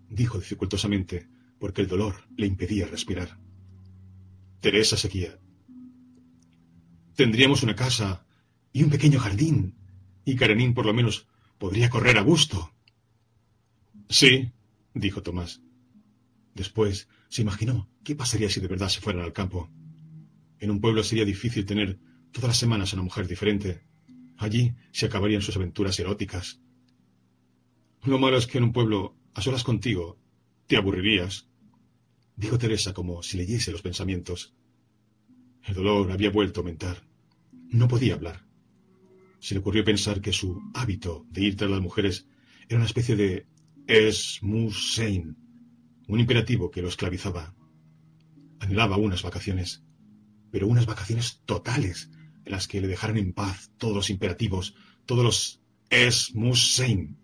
[0.09, 1.29] dijo dificultosamente,
[1.59, 3.39] porque el dolor le impedía respirar.
[4.61, 5.39] Teresa seguía.
[7.15, 8.27] Tendríamos una casa
[8.73, 9.75] y un pequeño jardín,
[10.25, 11.27] y Karenín por lo menos
[11.59, 12.73] podría correr a gusto.
[14.09, 14.53] Sí,
[14.95, 15.61] dijo Tomás.
[16.55, 19.71] Después se imaginó qué pasaría si de verdad se fueran al campo.
[20.59, 21.99] En un pueblo sería difícil tener
[22.33, 23.81] todas las semanas a una mujer diferente.
[24.37, 26.61] Allí se acabarían sus aventuras eróticas.
[28.05, 30.19] Lo malo es que en un pueblo, a solas contigo,
[30.67, 31.49] te aburrirías,
[32.37, 34.55] dijo Teresa como si leyese los pensamientos.
[35.65, 37.03] El dolor había vuelto a aumentar.
[37.71, 38.47] No podía hablar.
[39.41, 42.27] Se le ocurrió pensar que su hábito de ir tras las mujeres
[42.69, 43.47] era una especie de
[43.87, 45.37] es musein,
[46.07, 47.55] un imperativo que lo esclavizaba.
[48.61, 49.85] Anhelaba unas vacaciones,
[50.51, 52.11] pero unas vacaciones totales,
[52.45, 54.75] en las que le dejaran en paz todos los imperativos,
[55.07, 57.19] todos los es musein.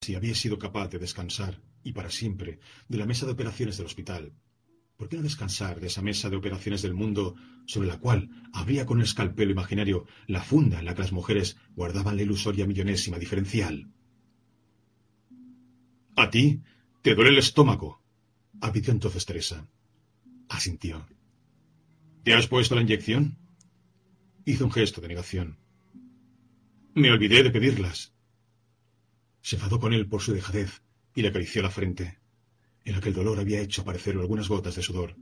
[0.00, 3.86] Si había sido capaz de descansar, y para siempre, de la mesa de operaciones del
[3.86, 4.32] hospital,
[4.96, 7.36] ¿Por qué no descansar de esa mesa de operaciones del mundo
[7.66, 11.58] sobre la cual habría con el escalpelo imaginario la funda en la que las mujeres
[11.74, 13.90] guardaban la ilusoria millonésima diferencial?
[16.16, 16.62] A ti
[17.02, 18.02] te duele el estómago,
[18.60, 19.68] advirtió entonces Teresa.
[20.48, 21.06] Asintió.
[22.22, 23.36] ¿Te has puesto la inyección?
[24.46, 25.58] Hizo un gesto de negación.
[26.94, 28.14] Me olvidé de pedirlas.
[29.46, 30.82] Se enfadó con él por su dejadez
[31.14, 32.18] y le acarició la frente
[32.84, 35.14] en la que el dolor había hecho aparecer algunas gotas de sudor.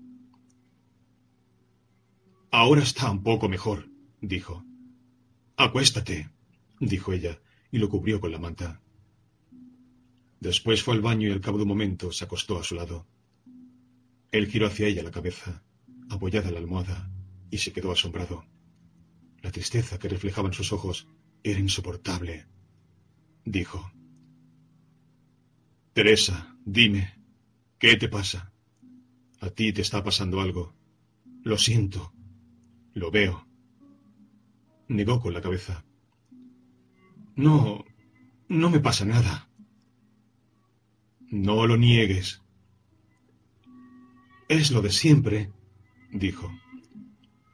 [2.50, 3.90] Ahora está un poco mejor,
[4.22, 4.64] dijo.
[5.58, 6.30] Acuéstate,
[6.80, 7.38] dijo ella,
[7.70, 8.80] y lo cubrió con la manta.
[10.40, 13.06] Después fue al baño y al cabo de un momento se acostó a su lado.
[14.32, 15.62] Él giró hacia ella la cabeza,
[16.08, 17.10] apoyada en la almohada,
[17.50, 18.46] y se quedó asombrado.
[19.42, 21.08] La tristeza que reflejaba en sus ojos
[21.42, 22.46] era insoportable.
[23.44, 23.93] Dijo.
[25.94, 27.14] Teresa, dime,
[27.84, 28.50] ¿Qué te pasa?
[29.40, 30.74] A ti te está pasando algo.
[31.42, 32.14] Lo siento.
[32.94, 33.46] Lo veo.
[34.88, 35.84] Negó con la cabeza.
[37.36, 37.84] No,
[38.48, 39.50] no me pasa nada.
[41.30, 42.40] No lo niegues.
[44.48, 45.52] Es lo de siempre,
[46.10, 46.50] dijo.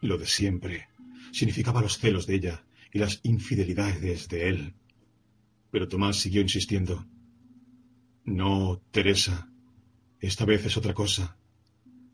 [0.01, 0.89] Lo de siempre
[1.33, 4.75] significaba los celos de ella y las infidelidades de él.
[5.73, 7.05] Pero Tomás siguió insistiendo.
[8.25, 9.51] No, Teresa,
[10.21, 11.37] esta vez es otra cosa.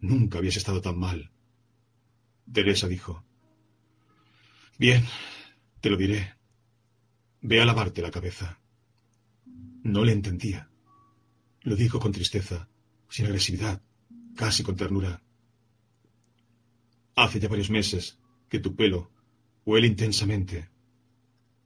[0.01, 1.31] Nunca habías estado tan mal.
[2.53, 3.25] Teresa dijo.
[4.79, 5.05] Bien,
[5.81, 6.35] te lo diré.
[7.41, 8.61] Ve a lavarte la cabeza.
[9.83, 10.71] No le entendía.
[11.63, 12.69] Lo dijo con tristeza,
[13.09, 13.83] sin agresividad,
[14.37, 15.23] casi con ternura.
[17.17, 18.19] Hace ya varios meses
[18.49, 19.11] que tu pelo
[19.65, 20.69] huele intensamente.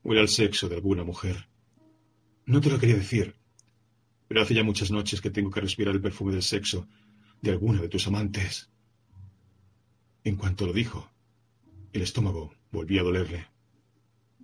[0.03, 1.47] Huele al sexo de alguna mujer.
[2.45, 3.35] No te lo quería decir,
[4.31, 6.87] pero hace ya muchas noches que tengo que respirar el perfume del sexo
[7.41, 8.69] de alguna de tus amantes.
[10.23, 11.11] En cuanto lo dijo,
[11.91, 13.47] el estómago volvió a dolerle.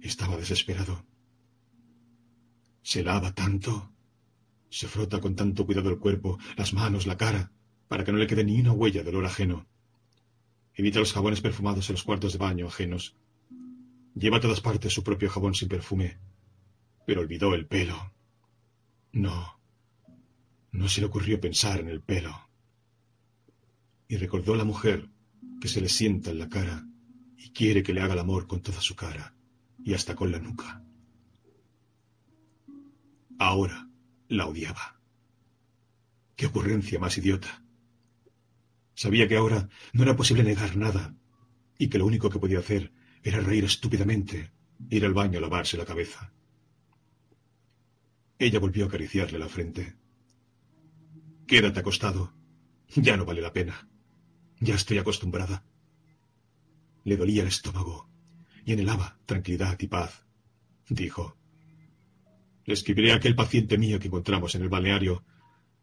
[0.02, 1.06] Estaba desesperado.
[2.82, 3.94] Se lava tanto,
[4.70, 7.54] se frota con tanto cuidado el cuerpo, las manos, la cara,
[7.88, 9.68] para que no le quede ni una huella de olor ajeno.
[10.74, 13.16] Evita los jabones perfumados en los cuartos de baño ajenos.
[14.16, 16.18] Lleva a todas partes su propio jabón sin perfume,
[17.06, 18.12] pero olvidó el pelo.
[19.14, 19.57] No,
[20.78, 22.50] no se le ocurrió pensar en el pelo.
[24.08, 25.10] Y recordó a la mujer
[25.60, 26.86] que se le sienta en la cara
[27.36, 29.34] y quiere que le haga el amor con toda su cara
[29.84, 30.84] y hasta con la nuca.
[33.40, 33.90] Ahora
[34.28, 35.02] la odiaba.
[36.36, 37.64] Qué ocurrencia más idiota.
[38.94, 41.16] Sabía que ahora no era posible negar nada
[41.80, 44.52] y que lo único que podía hacer era reír estúpidamente,
[44.92, 46.32] ir al baño a lavarse la cabeza.
[48.38, 49.98] Ella volvió a acariciarle la frente.
[51.48, 52.34] Quédate acostado.
[52.90, 53.88] Ya no vale la pena.
[54.60, 55.64] Ya estoy acostumbrada.
[57.06, 58.10] Le dolía el estómago
[58.66, 60.26] y anhelaba tranquilidad y paz.
[60.90, 61.38] Dijo.
[62.66, 65.24] Le escribiré a aquel paciente mío que encontramos en el balneario.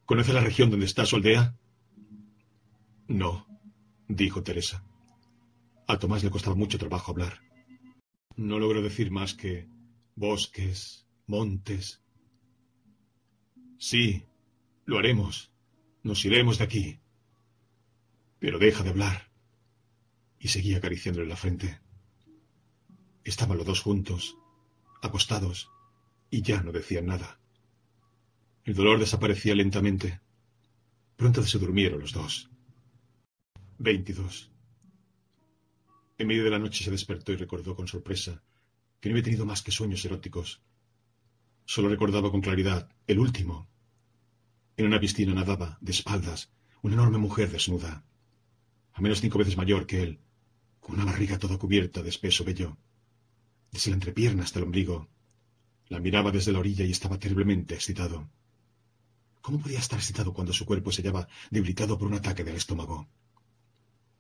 [0.04, 1.56] ¿Conoce la región donde está su aldea?
[3.08, 3.46] No,
[4.06, 4.84] dijo Teresa.
[5.86, 7.40] A Tomás le costaba mucho trabajo hablar.
[8.36, 9.66] No logró decir más que
[10.14, 12.02] bosques, montes.
[13.78, 14.26] Sí,
[14.84, 15.53] lo haremos.
[16.04, 17.00] Nos iremos de aquí.
[18.38, 19.30] Pero deja de hablar.
[20.38, 21.80] Y seguía acariciándole la frente.
[23.24, 24.36] Estaban los dos juntos,
[25.00, 25.70] acostados,
[26.30, 27.40] y ya no decían nada.
[28.64, 30.20] El dolor desaparecía lentamente.
[31.16, 32.50] Pronto se durmieron los dos.
[33.78, 34.50] 22.
[36.18, 38.42] En medio de la noche se despertó y recordó con sorpresa
[39.00, 40.62] que no había tenido más que sueños eróticos.
[41.64, 43.73] Solo recordaba con claridad el último.
[44.76, 46.50] En una piscina nadaba, de espaldas,
[46.82, 48.04] una enorme mujer desnuda,
[48.92, 50.20] a menos cinco veces mayor que él,
[50.80, 52.76] con una barriga toda cubierta de espeso vello.
[53.70, 55.08] Desde la entrepierna hasta el ombligo.
[55.88, 58.28] La miraba desde la orilla y estaba terriblemente excitado.
[59.40, 63.08] ¿Cómo podía estar excitado cuando su cuerpo se hallaba debilitado por un ataque del estómago?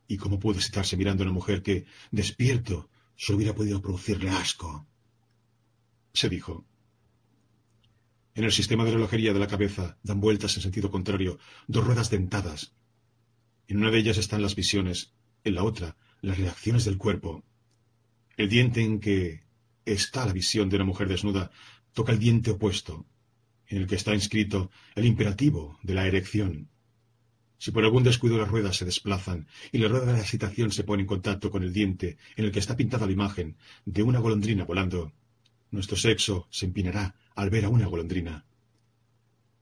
[0.06, 4.86] ¿Y cómo pudo excitarse mirando a una mujer que, despierto, solo hubiera podido producirle asco?
[6.12, 6.64] Se dijo.
[8.36, 11.38] En el sistema de relojería de la cabeza dan vueltas en sentido contrario
[11.68, 12.72] dos ruedas dentadas.
[13.68, 15.12] En una de ellas están las visiones,
[15.44, 17.44] en la otra las reacciones del cuerpo.
[18.36, 19.44] El diente en que
[19.84, 21.52] está la visión de una mujer desnuda
[21.92, 23.06] toca el diente opuesto,
[23.68, 26.68] en el que está inscrito el imperativo de la erección.
[27.56, 30.82] Si por algún descuido las ruedas se desplazan y la rueda de la excitación se
[30.82, 34.18] pone en contacto con el diente en el que está pintada la imagen de una
[34.18, 35.12] golondrina volando,
[35.70, 38.44] nuestro sexo se empinará al ver a una golondrina.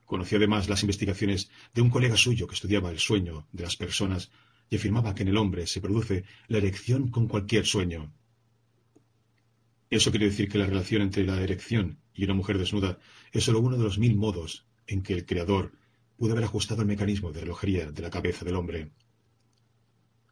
[0.04, 4.30] Conoció además las investigaciones de un colega suyo que estudiaba el sueño de las personas
[4.68, 8.12] y afirmaba que en el hombre se produce la erección con cualquier sueño.
[9.90, 12.98] Eso quiere decir que la relación entre la erección y una mujer desnuda
[13.32, 15.72] es solo uno de los mil modos en que el Creador
[16.16, 18.90] pudo haber ajustado el mecanismo de relojería de la cabeza del hombre.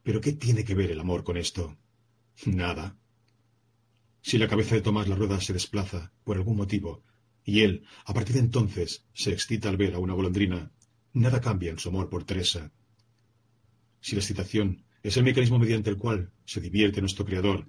[0.03, 1.77] Pero ¿qué tiene que ver el amor con esto?
[2.47, 2.97] Nada.
[4.23, 7.03] Si la cabeza de Tomás la rueda se desplaza por algún motivo
[7.51, 10.71] y él, a partir de entonces, se excita al ver a una golondrina,
[11.13, 12.71] nada cambia en su amor por Teresa.
[14.01, 17.67] Si la excitación es el mecanismo mediante el cual se divierte nuestro Creador,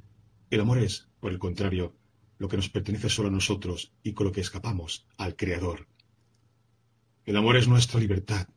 [0.51, 1.95] el amor es, por el contrario,
[2.37, 5.87] lo que nos pertenece solo a nosotros y con lo que escapamos al Creador.
[7.25, 8.47] El amor es nuestra libertad.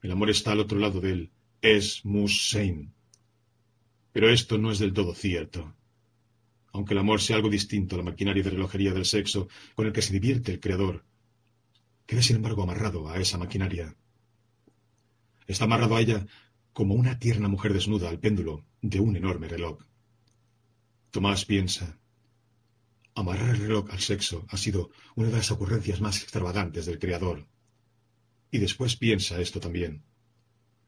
[0.00, 2.94] El amor está al otro lado del es mus sein.
[4.12, 5.74] Pero esto no es del todo cierto.
[6.72, 9.92] Aunque el amor sea algo distinto a la maquinaria de relojería del sexo con el
[9.92, 11.04] que se divierte el Creador,
[12.06, 13.96] queda sin embargo amarrado a esa maquinaria.
[15.46, 16.26] Está amarrado a ella
[16.72, 19.78] como una tierna mujer desnuda al péndulo de un enorme reloj.
[21.10, 22.00] Tomás piensa,
[23.14, 27.46] Amarrar el reloj al sexo ha sido una de las ocurrencias más extravagantes del Creador.
[28.50, 30.04] Y después piensa esto también.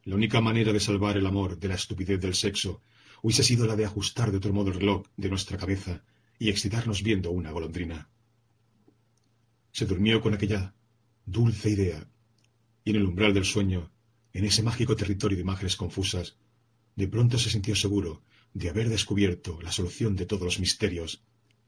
[0.04, 2.82] La única manera de salvar el amor de la estupidez del sexo
[3.22, 6.04] hubiese sido la de ajustar de otro modo el reloj de nuestra cabeza
[6.38, 8.10] y excitarnos viendo una golondrina.
[9.70, 10.74] Se durmió con aquella
[11.24, 12.06] dulce idea,
[12.84, 13.90] y en el umbral del sueño,
[14.32, 16.36] en ese mágico territorio de imágenes confusas,
[16.96, 21.22] de pronto se sintió seguro de haber descubierto la solución de todos los misterios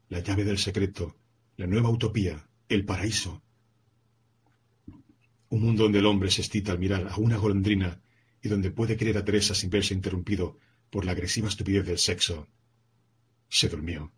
[0.09, 1.17] la llave del secreto,
[1.57, 3.43] la nueva utopía, el paraíso.
[5.49, 8.01] Un mundo donde el hombre se excita al mirar a una golondrina
[8.43, 10.59] y donde puede querer a Teresa sin verse interrumpido
[10.95, 12.47] por la agresiva estupidez del sexo.
[13.49, 14.13] Se durmió.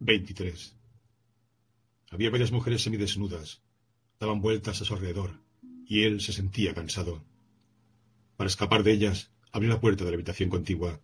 [0.00, 0.74] 23.
[2.10, 3.62] Había varias mujeres semidesnudas.
[4.18, 5.40] Daban vueltas a su alrededor,
[5.86, 7.24] y él se sentía cansado.
[8.36, 11.00] Para escapar de ellas, abrió la puerta de la habitación contigua.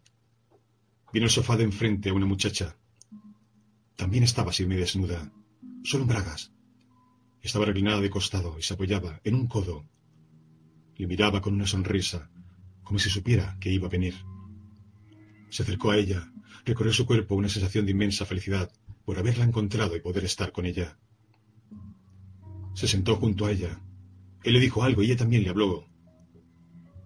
[1.13, 2.77] Vino el sofá de enfrente a una muchacha,
[3.95, 5.33] también estaba medio desnuda,
[5.85, 6.53] solo en bragas.
[7.41, 9.87] Estaba reclinada de costado y se apoyaba en un codo.
[10.97, 12.33] Le miraba con una sonrisa,
[12.85, 14.15] como si supiera que iba a venir.
[15.51, 16.31] Se acercó a ella,
[16.65, 18.71] recorrió su cuerpo una sensación de inmensa felicidad
[19.05, 20.99] por haberla encontrado y poder estar con ella.
[22.75, 23.81] Se sentó junto a ella.
[24.43, 25.89] Él le dijo algo y ella también le habló.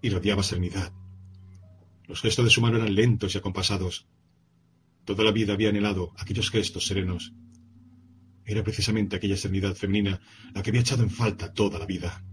[0.01, 0.93] Irradiaba serenidad.
[2.07, 4.07] Los gestos de su mano eran lentos y acompasados,
[5.09, 7.33] Toda la vida había anhelado aquellos gestos serenos.
[8.45, 10.21] Era precisamente aquella serenidad femenina
[10.53, 12.23] la que había echado en falta toda la vida.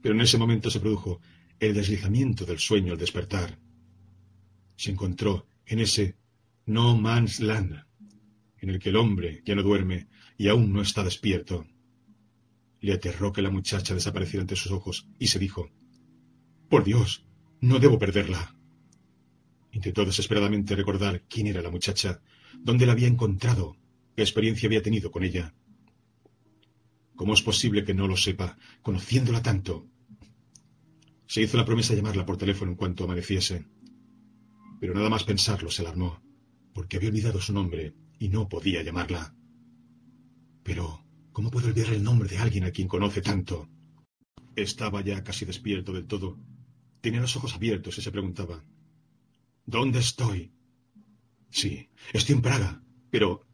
[0.00, 1.20] Pero en ese momento se produjo
[1.66, 3.56] el deslizamiento del sueño al despertar.
[4.74, 6.16] Se encontró en ese
[6.66, 7.84] no man's land,
[8.58, 11.64] en el que el hombre ya no duerme y aún no está despierto.
[12.80, 15.70] Le aterró que la muchacha desapareciera ante sus ojos y se dijo,
[16.68, 17.24] Por Dios,
[17.60, 18.56] no debo perderla.
[19.70, 22.20] Intentó desesperadamente recordar quién era la muchacha,
[22.58, 23.76] dónde la había encontrado,
[24.16, 25.54] qué experiencia había tenido con ella.
[27.14, 29.91] ¿Cómo es posible que no lo sepa, conociéndola tanto?
[31.32, 33.64] Se hizo la promesa de llamarla por teléfono en cuanto amaneciese.
[34.78, 36.20] Pero nada más pensarlo se alarmó,
[36.74, 39.34] porque había olvidado su nombre y no podía llamarla.
[40.62, 43.66] Pero, ¿cómo puede olvidar el nombre de alguien a quien conoce tanto?
[44.56, 46.38] Estaba ya casi despierto del todo.
[47.00, 48.62] Tenía los ojos abiertos y se preguntaba,
[49.64, 50.52] ¿Dónde estoy?
[51.48, 53.46] Sí, estoy en Praga, pero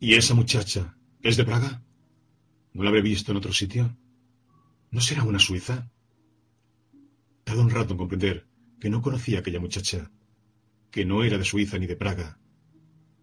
[0.00, 1.84] ¿y esa muchacha es de Praga?
[2.72, 3.98] ¿No la habré visto en otro sitio?
[4.90, 5.90] ¿No será una suiza?
[7.56, 8.46] Un rato en comprender
[8.78, 10.10] que no conocía a aquella muchacha,
[10.90, 12.38] que no era de Suiza ni de Praga,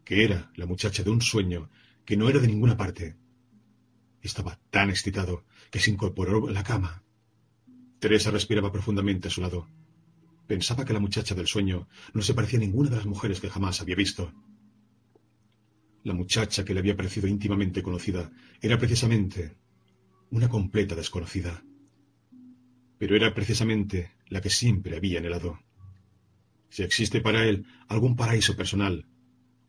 [0.04, 1.70] que era la muchacha de un sueño
[2.06, 3.16] que no era de ninguna parte.
[4.22, 7.04] Estaba tan excitado que se incorporó a la cama.
[8.00, 9.70] Teresa respiraba profundamente a su lado.
[10.48, 13.50] Pensaba que la muchacha del sueño no se parecía a ninguna de las mujeres que
[13.50, 14.34] jamás había visto.
[16.04, 19.56] La muchacha que le había parecido íntimamente conocida era precisamente
[20.32, 21.64] una completa desconocida.
[22.98, 25.60] Pero era precisamente la que siempre había anhelado.
[26.70, 29.08] Si existe para él algún paraíso personal,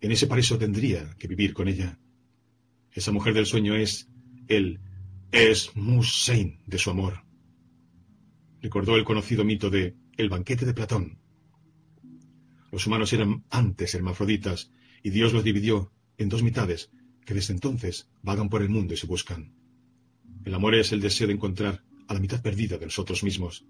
[0.01, 1.99] en ese paraíso tendría que vivir con ella.
[2.93, 4.09] Esa mujer del sueño es
[4.49, 4.81] el
[5.33, 7.25] es Musein de su amor.
[8.61, 11.19] Recordó el conocido mito de el banquete de Platón.
[12.73, 14.71] Los humanos eran antes hermafroditas
[15.03, 16.91] y Dios los dividió en dos mitades
[17.25, 19.53] que desde entonces vagan por el mundo y se buscan.
[20.45, 23.65] El amor es el deseo de encontrar a la mitad perdida de nosotros mismos.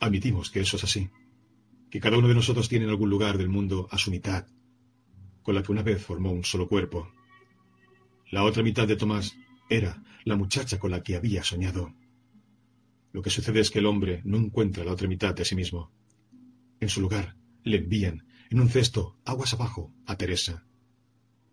[0.00, 1.10] Admitimos que eso es así,
[1.90, 4.46] que cada uno de nosotros tiene en algún lugar del mundo a su mitad,
[5.42, 7.10] con la que una vez formó un solo cuerpo.
[8.30, 9.36] La otra mitad de Tomás
[9.70, 11.94] era la muchacha con la que había soñado.
[13.12, 15.92] Lo que sucede es que el hombre no encuentra la otra mitad de sí mismo.
[16.80, 20.66] En su lugar, le envían, en un cesto, aguas abajo, a Teresa.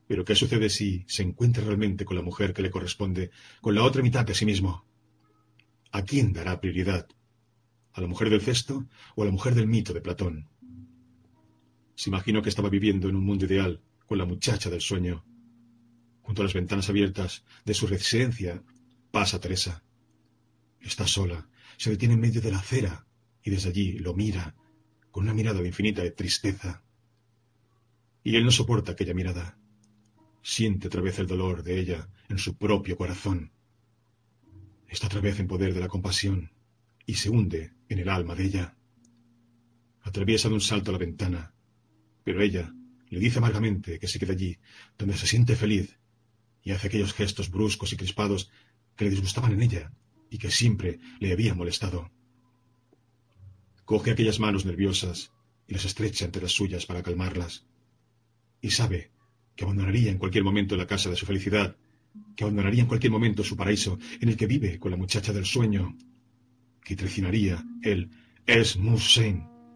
[0.08, 3.32] Pero ¿qué sucede si se encuentra realmente con la mujer que le corresponde,
[3.62, 4.86] con la otra mitad de sí mismo?
[5.92, 7.08] ¿A quién dará prioridad?
[7.94, 10.50] ¿A la mujer del cesto o a la mujer del mito de Platón?
[11.96, 15.24] Se imaginó que estaba viviendo en un mundo ideal con la muchacha del sueño.
[16.24, 18.64] Junto a las ventanas abiertas de su residencia
[19.12, 19.84] pasa Teresa.
[20.82, 21.48] Está sola,
[21.78, 23.06] se detiene en medio de la acera
[23.44, 24.56] y desde allí lo mira
[25.12, 26.84] con una mirada de infinita tristeza.
[28.24, 29.60] Y él no soporta aquella mirada.
[30.42, 33.52] Siente otra vez el dolor de ella en su propio corazón.
[34.88, 36.52] Está otra vez en poder de la compasión
[37.06, 38.76] y se hunde en el alma de ella.
[40.02, 41.54] Atraviesa de un salto a la ventana,
[42.24, 42.74] pero ella
[43.10, 44.58] le dice amargamente que se quede allí,
[44.98, 45.98] donde se siente feliz,
[46.64, 48.50] y hace aquellos gestos bruscos y crispados
[48.96, 49.92] que le disgustaban en ella
[50.30, 52.12] y que siempre le habían molestado.
[53.86, 55.32] Coge aquellas manos nerviosas
[55.68, 57.66] y las estrecha entre las suyas para calmarlas,
[58.62, 59.12] y sabe
[59.56, 61.78] que abandonaría en cualquier momento la casa de su felicidad,
[62.36, 65.46] que abandonaría en cualquier momento su paraíso en el que vive con la muchacha del
[65.46, 65.96] sueño,
[66.84, 68.10] que traicionaría el
[68.46, 68.78] Es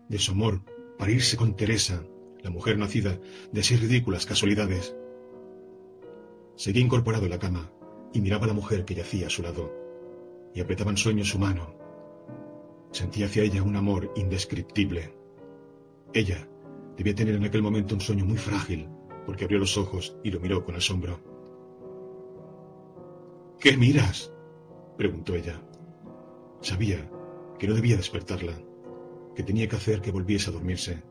[0.09, 0.61] de su amor
[0.97, 2.03] para irse con Teresa,
[2.43, 3.19] la mujer nacida
[3.51, 4.95] de seis ridículas casualidades.
[6.55, 7.71] Seguía incorporado en la cama
[8.13, 9.71] y miraba a la mujer que yacía a su lado,
[10.53, 11.75] y apretaba en sueño su mano.
[12.91, 15.13] Sentía hacia ella un amor indescriptible.
[16.13, 16.47] Ella
[16.97, 18.87] debía tener en aquel momento un sueño muy frágil,
[19.25, 21.19] porque abrió los ojos y lo miró con asombro.
[23.59, 24.31] ¿Qué miras?
[24.97, 25.61] preguntó ella.
[26.61, 27.09] Sabía
[27.59, 28.53] que no debía despertarla,
[29.35, 31.03] que tenía que hacer que volviese a dormirse.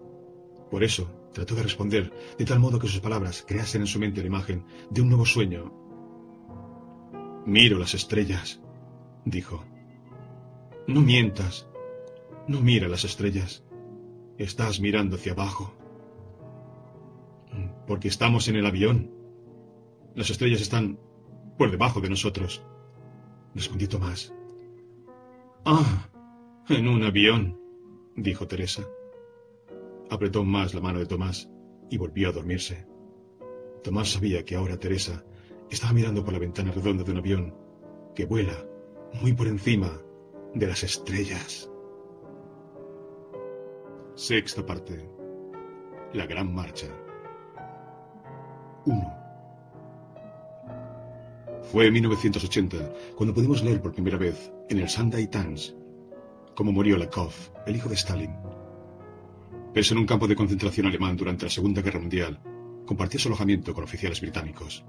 [0.71, 4.21] Por eso trató de responder de tal modo que sus palabras creasen en su mente
[4.21, 5.73] la imagen de un nuevo sueño.
[7.47, 8.61] Miro las estrellas,
[9.25, 9.65] dijo.
[10.89, 11.69] No mientas.
[12.49, 13.65] No mira las estrellas.
[14.39, 15.75] Estás mirando hacia abajo.
[17.87, 19.11] Porque estamos en el avión.
[20.15, 20.99] Las estrellas están
[21.59, 22.63] por debajo de nosotros.
[23.55, 24.33] Respondió Tomás.
[25.69, 26.09] Ah,
[26.69, 27.61] en un avión,
[28.15, 28.85] dijo Teresa.
[30.09, 31.51] Apretó más la mano de Tomás
[31.91, 32.87] y volvió a dormirse.
[33.83, 35.25] Tomás sabía que ahora Teresa
[35.69, 37.55] estaba mirando por la ventana redonda de un avión
[38.15, 38.65] que vuela
[39.21, 39.91] muy por encima
[40.55, 41.69] de las estrellas.
[44.15, 45.11] Sexta parte.
[46.13, 46.87] La Gran Marcha.
[48.85, 49.26] 1.
[51.73, 55.75] Fue en 1980 cuando pudimos leer por primera vez en el Sunday Times
[56.55, 57.33] cómo murió Lakov,
[57.67, 58.31] el hijo de Stalin.
[59.75, 62.41] Preso en un campo de concentración alemán durante la Segunda Guerra Mundial,
[62.87, 64.85] compartía su alojamiento con oficiales británicos.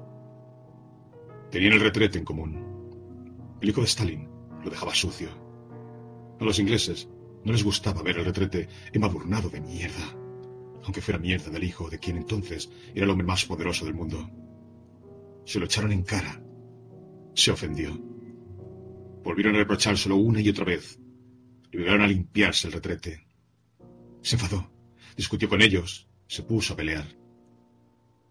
[1.49, 3.57] Tenían el retrete en común.
[3.59, 4.29] El hijo de Stalin
[4.63, 5.29] lo dejaba sucio.
[6.39, 7.09] A los ingleses
[7.43, 10.15] no les gustaba ver el retrete embadurnado de mierda,
[10.83, 14.29] aunque fuera mierda del hijo de quien entonces era el hombre más poderoso del mundo.
[15.43, 16.43] Se lo echaron en cara
[17.37, 17.95] se ofendió.
[19.23, 20.99] Volvieron a reprochárselo una y otra vez.
[21.71, 23.27] Le obligaron a limpiarse el retrete.
[24.23, 24.71] Se enfadó.
[25.15, 27.07] discutió con ellos, se puso a pelear.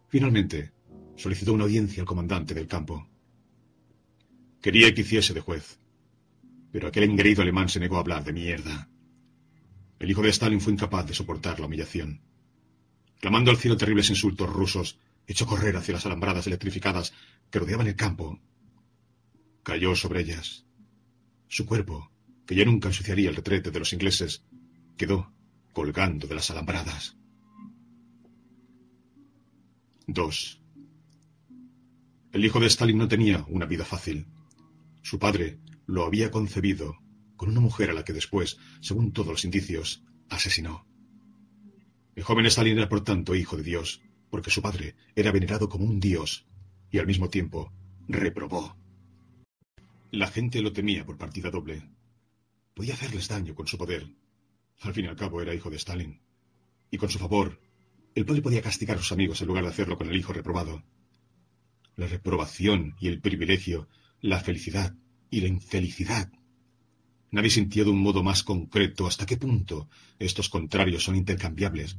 [0.09, 0.73] Finalmente,
[1.17, 3.09] solicitó una audiencia al comandante del campo.
[4.61, 5.79] Quería que hiciese de juez,
[6.73, 8.89] pero aquel engreído alemán se negó a hablar de mierda.
[10.01, 12.23] El hijo de Stalin fue incapaz de soportar la humillación.
[13.21, 17.13] Clamando al cielo terribles insultos rusos, echó correr hacia las alambradas electrificadas
[17.51, 18.41] que rodeaban el campo.
[19.67, 20.65] Cayó sobre ellas.
[21.49, 22.13] Su cuerpo,
[22.47, 24.45] que ya nunca ensuciaría el retrete de los ingleses,
[24.97, 25.33] quedó
[25.73, 27.17] colgando de las alambradas.
[30.07, 30.63] 2.
[32.31, 34.29] El hijo de Stalin no tenía una vida fácil.
[35.03, 37.01] Su padre lo había concebido
[37.35, 40.87] con una mujer a la que después, según todos los indicios, asesinó.
[42.15, 45.87] El joven Stalin era por tanto hijo de Dios, porque su padre era venerado como
[45.87, 46.47] un dios
[46.89, 47.73] y al mismo tiempo
[48.07, 48.77] reprobó.
[50.13, 51.83] La gente lo temía por partida doble.
[52.75, 54.07] Podía hacerles daño con su poder.
[54.81, 56.21] Al fin y al cabo era hijo de Stalin.
[56.91, 57.61] Y con su favor
[58.15, 60.83] el padre podía castigar a sus amigos en lugar de hacerlo con el hijo reprobado.
[61.97, 63.89] La reprobación y el privilegio,
[64.21, 64.95] la felicidad
[65.29, 66.33] y la infelicidad.
[67.31, 71.99] Nadie sintió de un modo más concreto hasta qué punto estos contrarios son intercambiables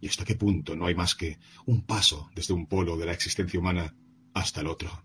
[0.00, 3.12] y hasta qué punto no hay más que un paso desde un polo de la
[3.12, 3.94] existencia humana
[4.34, 5.02] hasta el otro.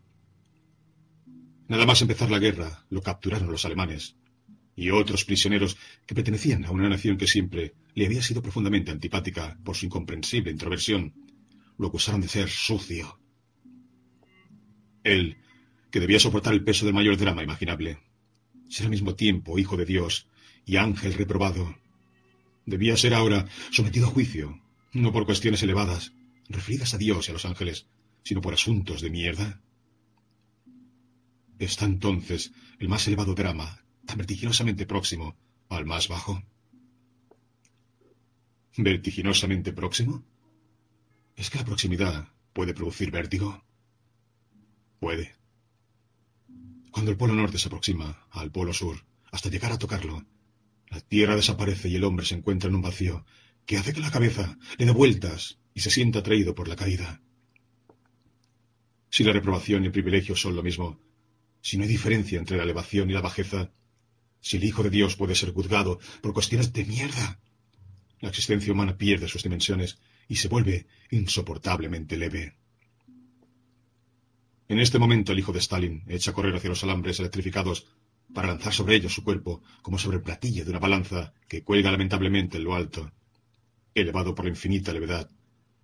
[1.72, 4.17] Nada más empezar la guerra, lo capturaron los alemanes
[4.75, 9.58] y otros prisioneros que pertenecían a una nación que siempre le había sido profundamente antipática
[9.64, 11.14] por su incomprensible introversión,
[11.77, 13.22] lo acusaron de ser sucio.
[15.06, 15.38] Él,
[15.90, 18.00] que debía soportar el peso del mayor drama imaginable,
[18.67, 20.27] ser al mismo tiempo hijo de Dios
[20.66, 21.74] y ángel reprobado,
[22.66, 26.11] debía ser ahora sometido a juicio, no por cuestiones elevadas,
[26.50, 27.88] referidas a Dios y a los ángeles,
[28.24, 29.61] sino por asuntos de mierda.
[31.61, 35.38] Está entonces el más elevado drama tan vertiginosamente próximo
[35.69, 36.41] al más bajo.
[38.77, 40.25] ¿Vertiginosamente próximo?
[41.35, 43.64] ¿Es que la proximidad puede producir vértigo?
[44.99, 45.35] Puede.
[46.91, 50.25] Cuando el polo norte se aproxima al polo sur, hasta llegar a tocarlo,
[50.88, 53.23] la tierra desaparece y el hombre se encuentra en un vacío
[53.67, 57.22] que hace que la cabeza le dé vueltas y se sienta atraído por la caída.
[59.11, 60.99] Si la reprobación y el privilegio son lo mismo,
[61.61, 63.72] si no hay diferencia entre la elevación y la bajeza,
[64.40, 67.40] si el Hijo de Dios puede ser juzgado por cuestiones de mierda,
[68.19, 72.56] la existencia humana pierde sus dimensiones y se vuelve insoportablemente leve.
[74.67, 77.88] En este momento el hijo de Stalin echa a correr hacia los alambres electrificados
[78.33, 81.91] para lanzar sobre ellos su cuerpo como sobre el platillo de una balanza que cuelga
[81.91, 83.11] lamentablemente en lo alto,
[83.93, 85.30] elevado por la infinita levedad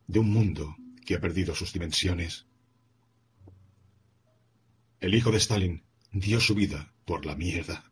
[0.07, 2.47] de un mundo que ha perdido sus dimensiones.
[5.00, 7.92] El hijo de Stalin dio su vida por la mierda.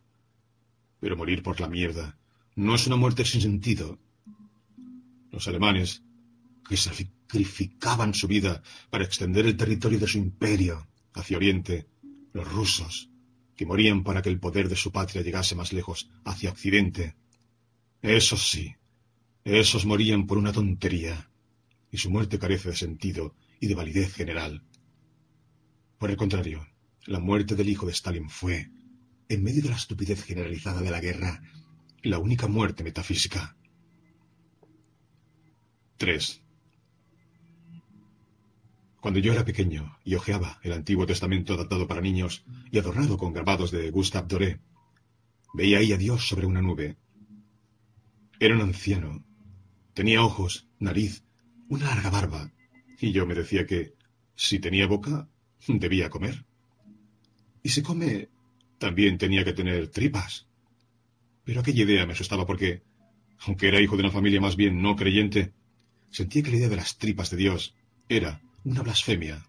[0.98, 2.18] Pero morir por la mierda
[2.56, 3.98] no es una muerte sin sentido.
[5.30, 6.02] Los alemanes,
[6.68, 11.86] que sacrificaban su vida para extender el territorio de su imperio hacia Oriente,
[12.32, 13.08] los rusos,
[13.54, 17.14] que morían para que el poder de su patria llegase más lejos, hacia Occidente.
[18.02, 18.74] Esos sí,
[19.44, 21.30] esos morían por una tontería,
[21.90, 24.64] y su muerte carece de sentido y de validez general.
[25.98, 26.66] Por el contrario,
[27.06, 28.70] la muerte del hijo de Stalin fue,
[29.28, 31.40] en medio de la estupidez generalizada de la guerra,
[32.02, 33.56] la única muerte metafísica.
[35.98, 36.42] 3.
[39.00, 43.32] Cuando yo era pequeño y hojeaba el Antiguo Testamento adaptado para niños y adornado con
[43.32, 44.60] grabados de Gustave Doré,
[45.54, 46.96] veía ahí a Dios sobre una nube.
[48.40, 49.24] Era un anciano.
[49.94, 51.24] Tenía ojos, nariz,
[51.68, 52.52] una larga barba,
[53.00, 53.94] y yo me decía que,
[54.34, 55.28] si tenía boca,
[55.68, 56.44] debía comer.
[57.66, 58.28] Y si come
[58.78, 60.46] también tenía que tener tripas.
[61.42, 62.84] Pero aquella idea me asustaba porque,
[63.40, 65.52] aunque era hijo de una familia más bien no creyente,
[66.08, 67.74] sentía que la idea de las tripas de Dios
[68.08, 69.44] era una blasfemia.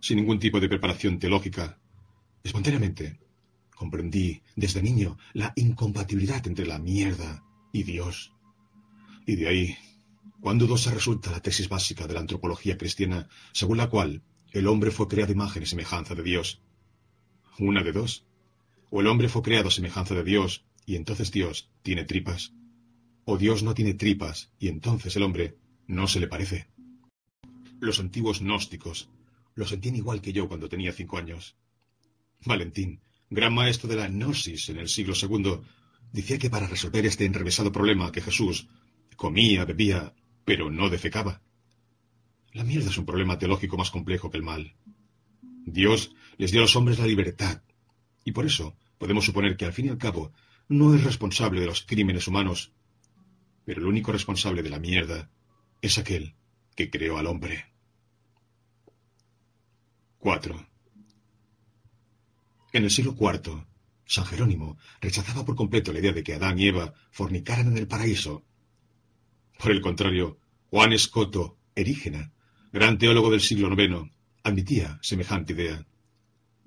[0.00, 1.80] Sin ningún tipo de preparación teológica,
[2.44, 3.18] espontáneamente
[3.74, 7.42] comprendí desde niño la incompatibilidad entre la mierda
[7.72, 8.32] y Dios.
[9.26, 9.76] Y de ahí,
[10.40, 14.90] cuán dudosa resulta la tesis básica de la antropología cristiana, según la cual el hombre
[14.90, 16.60] fue creado imagen y semejanza de Dios,
[17.58, 18.24] una de dos.
[18.90, 22.52] O el hombre fue creado semejanza de Dios, y entonces Dios tiene tripas.
[23.24, 25.56] O Dios no tiene tripas, y entonces el hombre
[25.86, 26.66] no se le parece.
[27.78, 29.08] Los antiguos gnósticos
[29.54, 31.56] lo sentían igual que yo cuando tenía cinco años.
[32.44, 35.60] Valentín, gran maestro de la gnosis en el siglo II,
[36.12, 38.68] decía que para resolver este enrevesado problema que Jesús
[39.16, 40.14] comía, bebía,
[40.44, 41.42] pero no defecaba.
[42.52, 44.74] La mierda es un problema teológico más complejo que el mal.
[45.64, 47.62] Dios les dio a los hombres la libertad,
[48.24, 50.32] y por eso podemos suponer que al fin y al cabo
[50.68, 52.72] no es responsable de los crímenes humanos,
[53.64, 55.30] Pero el único responsable de la mierda
[55.80, 56.34] es aquel
[56.74, 57.66] que creó al hombre.
[60.18, 60.66] 4.
[62.72, 63.64] En el siglo IV,
[64.06, 67.86] San Jerónimo rechazaba por completo la idea de que Adán y Eva fornicaran en el
[67.86, 68.44] paraíso.
[69.58, 70.38] Por el contrario,
[70.70, 72.32] Juan Escoto, Erígena,
[72.72, 74.10] gran teólogo del siglo IX,
[74.42, 75.84] admitía semejante idea.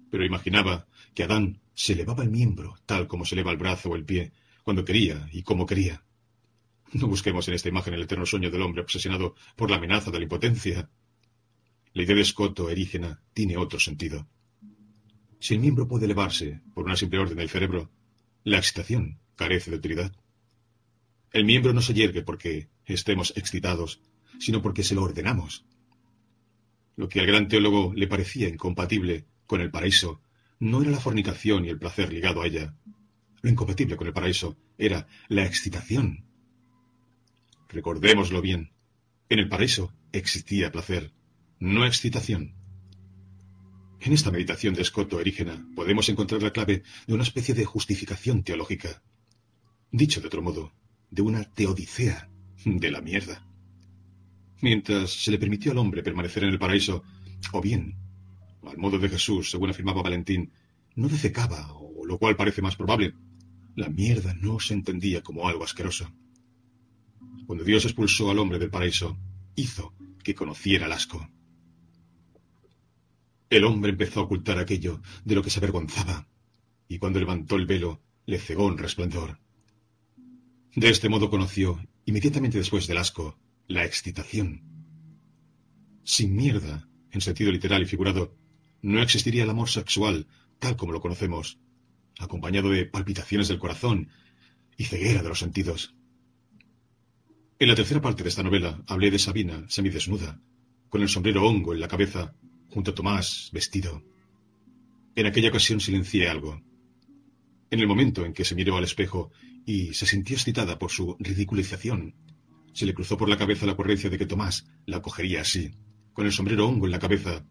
[0.10, 3.96] Pero imaginaba que Adán se elevaba el miembro, tal como se eleva el brazo o
[3.96, 4.32] el pie,
[4.64, 6.04] cuando quería y como quería.
[6.94, 10.20] No busquemos en esta imagen el eterno sueño del hombre obsesionado por la amenaza de
[10.20, 10.90] la impotencia.
[11.94, 14.28] La idea de Escoto Erígena tiene otro sentido.
[15.40, 17.92] Si el miembro puede elevarse por una simple orden del cerebro,
[18.44, 20.16] la excitación carece de utilidad.
[21.32, 24.02] El miembro no se yergue porque estemos excitados,
[24.40, 25.66] sino porque se lo ordenamos.
[26.96, 30.22] Lo que al gran teólogo le parecía incompatible con el paraíso
[30.60, 32.76] no era la fornicación y el placer ligado a ella.
[33.42, 36.26] Lo incompatible con el paraíso era la excitación.
[37.68, 38.72] Recordémoslo bien.
[39.30, 41.12] En el paraíso existía placer,
[41.60, 42.56] no excitación.
[44.00, 48.44] En esta meditación de Escoto Erígena podemos encontrar la clave de una especie de justificación
[48.44, 49.02] teológica.
[49.92, 50.74] Dicho de otro modo,
[51.10, 52.30] de una teodicea
[52.66, 53.48] de la mierda.
[54.64, 57.04] Mientras se le permitió al hombre permanecer en el paraíso,
[57.52, 57.98] o bien,
[58.66, 60.54] al modo de Jesús, según afirmaba Valentín,
[60.96, 63.14] no defecaba, o lo cual parece más probable,
[63.76, 66.10] la mierda no se entendía como algo asqueroso.
[67.46, 69.18] Cuando Dios expulsó al hombre del paraíso,
[69.58, 69.94] hizo
[70.24, 71.30] que conociera el asco.
[73.50, 76.26] El hombre empezó a ocultar aquello de lo que se avergonzaba,
[76.88, 79.40] y cuando levantó el velo, le cegó un resplandor.
[80.74, 84.62] De este modo conoció, inmediatamente después del asco, la excitación.
[86.04, 88.36] Sin mierda, en sentido literal y figurado,
[88.82, 90.28] no existiría el amor sexual
[90.60, 91.60] tal como lo conocemos,
[92.20, 94.10] acompañado de palpitaciones del corazón
[94.78, 95.96] y ceguera de los sentidos.
[97.60, 100.40] En la tercera parte de esta novela hablé de Sabina semidesnuda,
[100.90, 102.34] con el sombrero hongo en la cabeza
[102.70, 104.04] junto a Tomás, vestido.
[105.16, 106.62] En aquella ocasión silencié algo.
[107.70, 109.32] En el momento en que se miró al espejo
[109.66, 112.16] y se sintió excitada por su ridiculización,
[112.74, 115.72] se le cruzó por la cabeza la ocurrencia de que Tomás la cogería así,
[116.12, 117.46] con el sombrero hongo en la cabeza,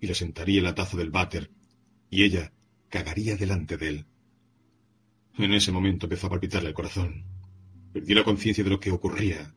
[0.00, 1.50] y le sentaría en la taza del váter,
[2.10, 2.52] y ella
[2.88, 4.06] cagaría delante de él.
[5.38, 7.24] En ese momento empezó a palpitarle el corazón.
[7.92, 9.54] Perdió la conciencia de lo que ocurría.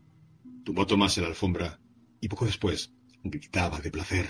[0.65, 1.79] Tumbó Tomás en la alfombra
[2.19, 4.27] y poco después gritaba de placer.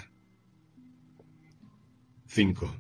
[2.28, 2.76] 5.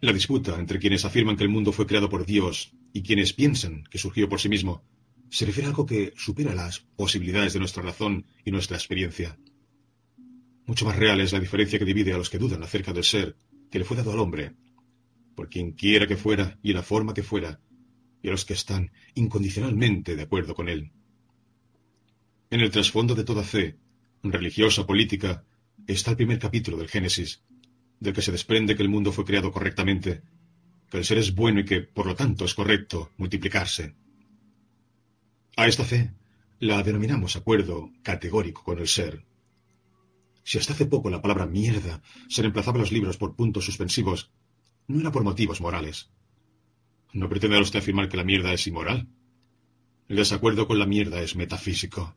[0.00, 3.82] La disputa entre quienes afirman que el mundo fue creado por Dios y quienes piensan
[3.90, 4.84] que surgió por sí mismo
[5.30, 9.38] se refiere a algo que supera las posibilidades de nuestra razón y nuestra experiencia.
[10.66, 13.36] Mucho más real es la diferencia que divide a los que dudan acerca del ser
[13.70, 14.54] que le fue dado al hombre,
[15.34, 17.60] por quien quiera que fuera y en la forma que fuera,
[18.22, 20.90] y a los que están incondicionalmente de acuerdo con él.
[22.50, 23.76] En el trasfondo de toda fe,
[24.22, 25.44] religiosa, política,
[25.86, 27.42] está el primer capítulo del Génesis,
[28.00, 30.22] del que se desprende que el mundo fue creado correctamente,
[30.90, 33.94] que el ser es bueno y que, por lo tanto, es correcto multiplicarse.
[35.58, 36.12] A esta fe
[36.60, 39.24] la denominamos acuerdo categórico con el ser.
[40.44, 44.30] Si hasta hace poco la palabra mierda se reemplazaba en los libros por puntos suspensivos,
[44.86, 46.12] no era por motivos morales.
[47.12, 49.08] ¿No pretende usted afirmar que la mierda es inmoral?
[50.06, 52.14] El desacuerdo con la mierda es metafísico.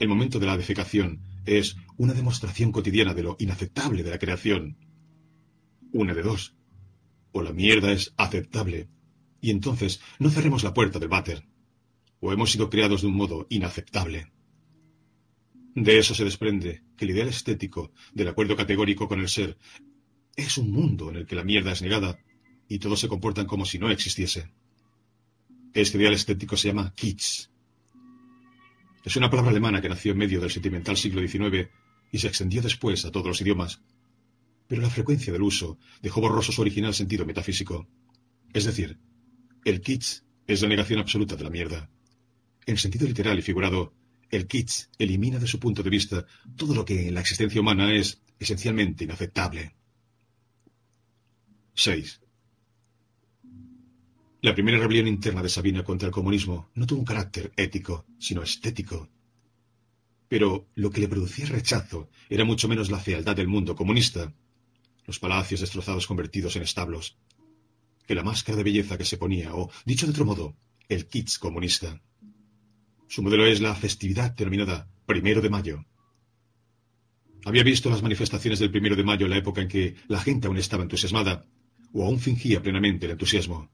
[0.00, 4.76] El momento de la defecación es una demostración cotidiana de lo inaceptable de la creación.
[5.92, 6.56] Una de dos.
[7.30, 8.88] O la mierda es aceptable,
[9.40, 11.46] y entonces no cerremos la puerta del váter.
[12.20, 14.32] O hemos sido creados de un modo inaceptable.
[15.74, 19.58] De eso se desprende que el ideal estético del acuerdo categórico con el ser
[20.34, 22.18] es un mundo en el que la mierda es negada
[22.68, 24.50] y todos se comportan como si no existiese.
[25.74, 27.50] Este ideal estético se llama Kitsch,
[29.06, 31.68] es una palabra alemana que nació en medio del sentimental siglo XIX
[32.10, 33.80] y se extendió después a todos los idiomas.
[34.66, 37.86] Pero la frecuencia del uso dejó borroso su original sentido metafísico.
[38.52, 38.98] Es decir,
[39.64, 41.88] el kitsch es la negación absoluta de la mierda.
[42.66, 43.94] En sentido literal y figurado,
[44.28, 47.94] el kitsch elimina de su punto de vista todo lo que en la existencia humana
[47.94, 49.74] es esencialmente inaceptable.
[51.74, 52.20] 6.
[54.42, 58.42] La primera rebelión interna de Sabina contra el comunismo no tuvo un carácter ético, sino
[58.42, 59.08] estético.
[60.28, 64.32] Pero lo que le producía rechazo era mucho menos la fealdad del mundo comunista,
[65.06, 67.16] los palacios destrozados convertidos en establos,
[68.06, 70.56] que la máscara de belleza que se ponía, o, dicho de otro modo,
[70.88, 72.00] el kitsch comunista.
[73.08, 75.84] Su modelo es la festividad denominada Primero de Mayo.
[77.44, 80.48] Había visto las manifestaciones del Primero de Mayo en la época en que la gente
[80.48, 81.46] aún estaba entusiasmada,
[81.92, 83.70] o aún fingía plenamente el entusiasmo.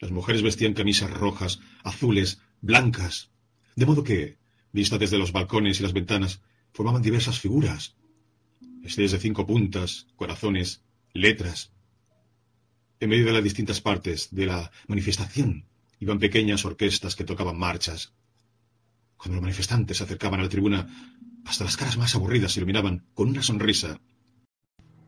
[0.00, 3.30] Las mujeres vestían camisas rojas, azules, blancas,
[3.76, 4.38] de modo que,
[4.72, 7.96] vista desde los balcones y las ventanas, formaban diversas figuras.
[8.82, 10.82] Estrellas de cinco puntas, corazones,
[11.12, 11.72] letras.
[12.98, 15.69] En medio de las distintas partes de la manifestación
[16.00, 18.12] iban pequeñas orquestas que tocaban marchas.
[19.16, 20.88] Cuando los manifestantes se acercaban a la tribuna,
[21.44, 24.00] hasta las caras más aburridas se iluminaban con una sonrisa,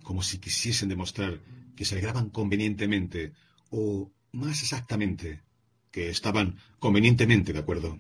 [0.03, 1.41] como si quisiesen demostrar
[1.75, 3.33] que se alegraban convenientemente,
[3.71, 5.43] o más exactamente,
[5.91, 7.99] que estaban convenientemente de acuerdo.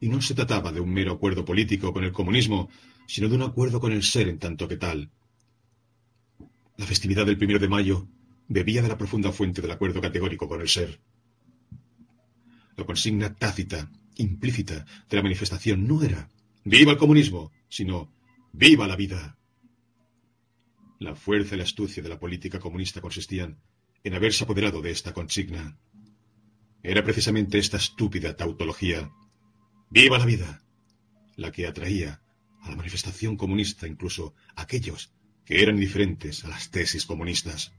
[0.00, 2.68] Y no se trataba de un mero acuerdo político con el comunismo,
[3.06, 5.10] sino de un acuerdo con el ser en tanto que tal.
[6.76, 8.08] La festividad del primero de mayo
[8.48, 11.00] bebía de la profunda fuente del acuerdo categórico con el ser.
[12.76, 16.28] La consigna tácita, implícita de la manifestación no era
[16.64, 17.52] ¡Viva el comunismo!
[17.68, 18.12] sino
[18.52, 19.38] ¡Viva la vida!
[20.98, 23.58] La fuerza y la astucia de la política comunista consistían
[24.02, 25.78] en haberse apoderado de esta consigna.
[26.82, 29.10] Era precisamente esta estúpida tautología
[29.90, 30.62] ¡Viva la vida!
[31.36, 32.20] la que atraía
[32.62, 35.12] a la manifestación comunista incluso a aquellos
[35.44, 37.72] que eran indiferentes a las tesis comunistas.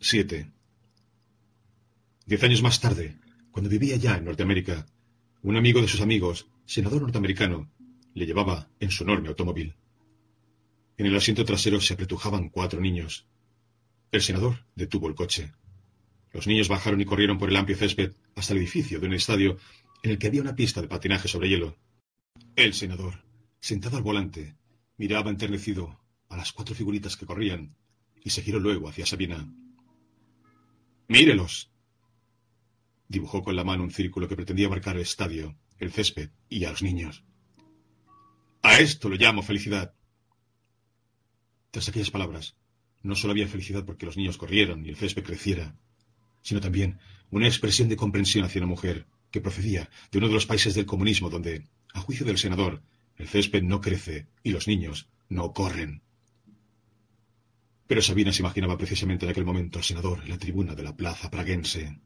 [0.00, 0.52] 7.
[2.26, 3.20] Diez años más tarde,
[3.52, 4.84] cuando vivía ya en Norteamérica,
[5.42, 7.70] un amigo de sus amigos, senador norteamericano,
[8.14, 9.76] le llevaba en su enorme automóvil.
[10.96, 13.28] En el asiento trasero se apretujaban cuatro niños.
[14.10, 15.52] El senador detuvo el coche.
[16.32, 19.58] Los niños bajaron y corrieron por el amplio césped hasta el edificio de un estadio
[20.02, 21.78] en el que había una pista de patinaje sobre hielo.
[22.56, 23.22] El senador,
[23.60, 24.56] sentado al volante,
[24.96, 27.76] miraba enternecido a las cuatro figuritas que corrían
[28.20, 29.48] y se giró luego hacia Sabina.
[31.06, 31.70] Mírelos.
[33.08, 36.70] Dibujó con la mano un círculo que pretendía marcar el estadio, el césped y a
[36.70, 37.24] los niños.
[38.62, 39.94] A esto lo llamo felicidad.
[41.70, 42.56] Tras aquellas palabras,
[43.02, 45.76] no solo había felicidad porque los niños corrieron y el césped creciera,
[46.42, 46.98] sino también
[47.30, 50.86] una expresión de comprensión hacia una mujer que procedía de uno de los países del
[50.86, 52.82] comunismo donde, a juicio del senador,
[53.16, 56.02] el césped no crece y los niños no corren.
[57.86, 60.96] Pero Sabina se imaginaba precisamente en aquel momento al senador en la tribuna de la
[60.96, 62.00] plaza praguense.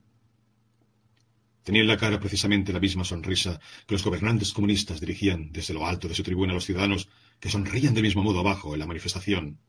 [1.70, 5.86] Tenía en la cara precisamente la misma sonrisa que los gobernantes comunistas dirigían desde lo
[5.86, 7.08] alto de su tribuna a los ciudadanos
[7.39, 9.60] que sonreían del mismo modo abajo en la manifestación.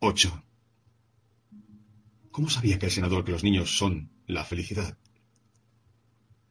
[0.00, 0.44] 8.
[2.30, 4.98] ¿Cómo sabía que el senador que los niños son la felicidad?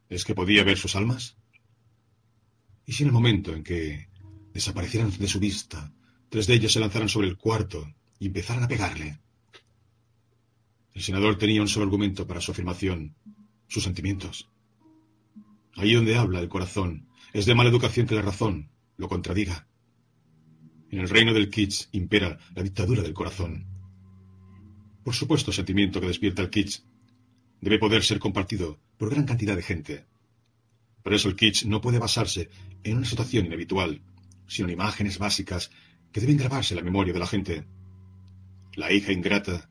[0.08, 1.36] ¿Es que podía ver sus almas?
[2.84, 4.08] ¿Y si en el momento en que
[4.52, 5.92] desaparecieran de su vista
[6.30, 9.20] Tres de ellas se lanzaron sobre el cuarto y empezaron a pegarle.
[10.94, 13.14] El senador tenía un solo argumento para su afirmación,
[13.72, 14.50] sus sentimientos.
[15.76, 18.68] Ahí donde habla el corazón, es de mala educación que la razón
[18.98, 19.66] lo contradiga.
[20.90, 23.66] En el reino del kitsch impera la dictadura del corazón.
[25.02, 26.82] Por supuesto, el sentimiento que despierta el kitsch
[27.62, 30.04] debe poder ser compartido por gran cantidad de gente.
[31.02, 32.50] Por eso el kitsch no puede basarse
[32.84, 34.02] en una situación inhabitual,
[34.46, 35.70] sino en imágenes básicas
[36.12, 37.64] que deben grabarse en la memoria de la gente.
[38.74, 39.70] La hija ingrata,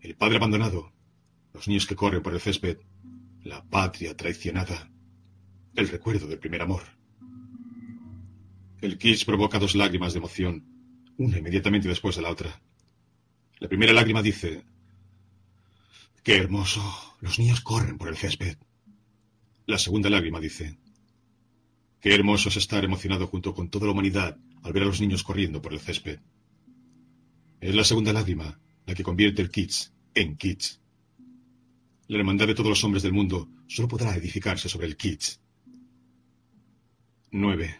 [0.00, 0.92] el padre abandonado,
[1.54, 2.76] los niños que corren por el césped,
[3.44, 4.90] la patria traicionada,
[5.74, 6.82] el recuerdo del primer amor.
[8.80, 10.64] El kitsch provoca dos lágrimas de emoción,
[11.16, 12.60] una inmediatamente después de la otra.
[13.58, 14.64] La primera lágrima dice,
[16.22, 16.82] ¡Qué hermoso!
[17.20, 18.56] Los niños corren por el césped.
[19.66, 20.78] La segunda lágrima dice,
[22.00, 25.22] ¡Qué hermoso es estar emocionado junto con toda la humanidad al ver a los niños
[25.22, 26.20] corriendo por el césped.
[27.60, 30.81] Es la segunda lágrima la que convierte el kitsch en kitsch.
[32.12, 35.38] La hermandad de todos los hombres del mundo solo podrá edificarse sobre el kitsch.
[37.30, 37.78] 9.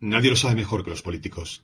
[0.00, 1.62] Nadie lo sabe mejor que los políticos.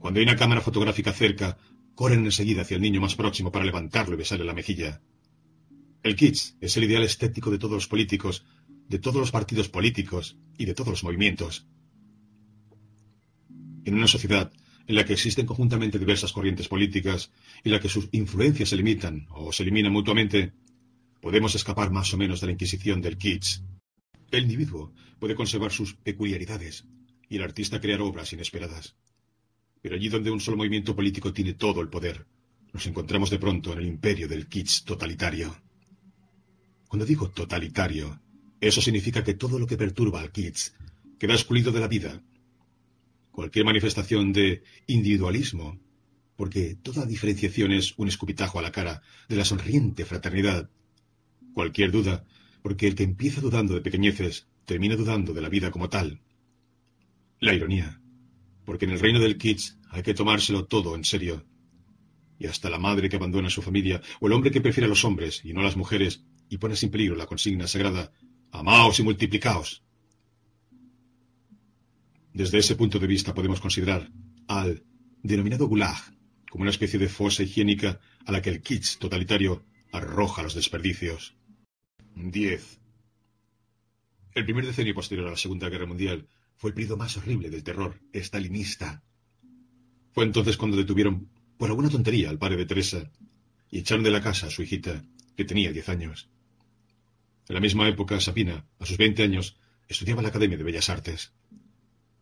[0.00, 1.56] Cuando hay una cámara fotográfica cerca,
[1.94, 5.00] corren enseguida hacia el niño más próximo para levantarlo y besarle la mejilla.
[6.02, 8.44] El kitsch es el ideal estético de todos los políticos
[8.88, 11.68] de todos los partidos políticos y de todos los movimientos.
[13.84, 14.52] En una sociedad
[14.86, 17.30] en la que existen conjuntamente diversas corrientes políticas
[17.62, 20.52] y en la que sus influencias se limitan o se eliminan mutuamente,
[21.20, 23.60] podemos escapar más o menos de la inquisición del kitsch.
[24.30, 26.84] El individuo puede conservar sus peculiaridades
[27.28, 28.96] y el artista crear obras inesperadas.
[29.80, 32.26] Pero allí donde un solo movimiento político tiene todo el poder,
[32.72, 35.56] nos encontramos de pronto en el imperio del kitsch totalitario.
[36.88, 38.20] Cuando digo totalitario,
[38.60, 40.72] eso significa que todo lo que perturba al kitsch
[41.18, 42.22] queda excluido de la vida.
[43.34, 45.80] Cualquier manifestación de individualismo,
[46.36, 50.70] porque toda diferenciación es un escupitajo a la cara de la sonriente fraternidad.
[51.52, 52.24] Cualquier duda,
[52.62, 56.20] porque el que empieza dudando de pequeñeces termina dudando de la vida como tal.
[57.40, 58.00] La ironía,
[58.64, 61.44] porque en el reino del kitsch hay que tomárselo todo en serio.
[62.38, 64.88] y hasta la madre que abandona a su familia, o el hombre que prefiere a
[64.88, 68.12] los hombres y no a las mujeres, y pone sin peligro la consigna sagrada,
[68.50, 69.83] amaos y multiplicaos.
[72.34, 74.10] Desde ese punto de vista podemos considerar
[74.48, 74.82] al
[75.22, 75.96] denominado gulag
[76.50, 81.36] como una especie de fosa higiénica a la que el kitsch totalitario arroja los desperdicios.
[82.16, 82.80] 10.
[84.34, 87.62] El primer decenio posterior a la Segunda Guerra Mundial fue el periodo más horrible del
[87.62, 89.04] terror estalinista.
[90.12, 93.12] Fue entonces cuando detuvieron por alguna tontería al padre de Teresa
[93.70, 95.04] y echaron de la casa a su hijita,
[95.36, 96.28] que tenía diez años.
[97.48, 99.56] En la misma época, Sabina, a sus veinte años,
[99.86, 101.32] estudiaba en la Academia de Bellas Artes.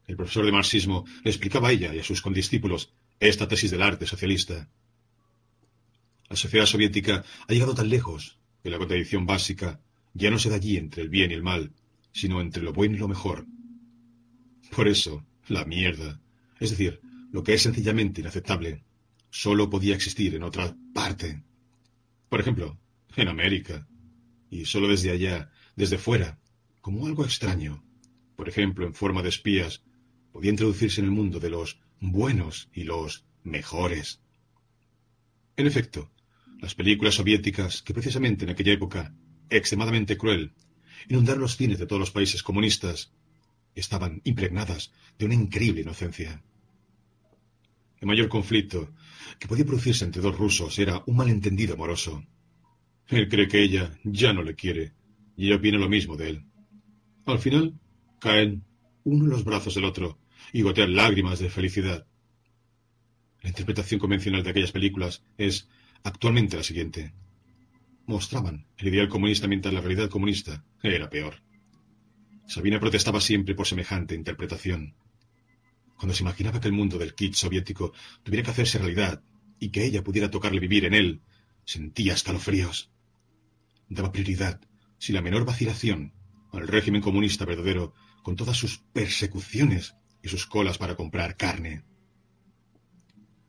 [0.06, 3.82] El profesor de marxismo le explicaba a ella y a sus condiscípulos esta tesis del
[3.82, 4.68] arte socialista.
[6.28, 9.80] La sociedad soviética ha llegado tan lejos que la contradicción básica
[10.14, 11.72] ya no se da allí entre el bien y el mal,
[12.12, 13.46] sino entre lo bueno y lo mejor.
[14.74, 16.20] Por eso, la mierda,
[16.58, 17.00] es decir,
[17.30, 18.82] lo que es sencillamente inaceptable,
[19.30, 21.42] solo podía existir en otra parte.
[22.28, 22.78] Por ejemplo,
[23.16, 23.86] en América.
[24.50, 26.38] Y solo desde allá, desde fuera,
[26.80, 27.82] como algo extraño,
[28.36, 29.82] por ejemplo, en forma de espías,
[30.32, 34.20] podía introducirse en el mundo de los buenos y los mejores.
[35.56, 36.10] En efecto,
[36.60, 39.14] las películas soviéticas, que precisamente en aquella época,
[39.50, 40.52] extremadamente cruel,
[41.08, 43.12] inundaron los cines de todos los países comunistas,
[43.74, 46.42] estaban impregnadas de una increíble inocencia.
[48.00, 48.92] El mayor conflicto
[49.38, 52.24] que podía producirse entre dos rusos era un malentendido amoroso.
[53.08, 54.92] Él cree que ella ya no le quiere,
[55.36, 56.44] y ella opina lo mismo de él.
[57.26, 57.78] Al final,
[58.18, 58.64] caen
[59.04, 60.18] uno en los brazos del otro
[60.52, 62.06] y gotean lágrimas de felicidad.
[63.42, 65.68] La interpretación convencional de aquellas películas es
[66.04, 67.12] actualmente la siguiente.
[68.06, 71.42] Mostraban el ideal comunista mientras la realidad comunista era peor.
[72.46, 74.94] Sabina protestaba siempre por semejante interpretación.
[75.96, 79.22] Cuando se imaginaba que el mundo del kit soviético tuviera que hacerse realidad
[79.58, 81.22] y que ella pudiera tocarle vivir en él,
[81.64, 82.90] sentía escalofríos.
[83.88, 84.60] Daba prioridad,
[84.98, 86.12] sin la menor vacilación,
[86.52, 91.82] al régimen comunista verdadero, con todas sus persecuciones y sus colas para comprar carne.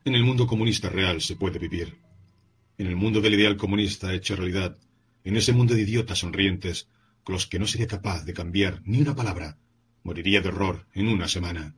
[0.06, 1.98] En el mundo comunista real se puede vivir.
[2.78, 4.78] En el mundo del ideal comunista hecho realidad,
[5.24, 6.90] en ese mundo de idiotas sonrientes,
[7.24, 9.58] con los que no sería capaz de cambiar ni una palabra,
[10.04, 11.76] moriría de horror en una semana.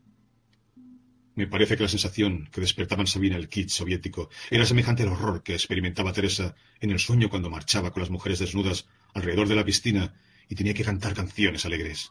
[1.35, 5.09] Me parece que la sensación que despertaba en Sabina el kit soviético era semejante al
[5.09, 9.55] horror que experimentaba Teresa en el sueño cuando marchaba con las mujeres desnudas alrededor de
[9.55, 10.15] la piscina
[10.49, 12.09] y tenía que cantar canciones alegres.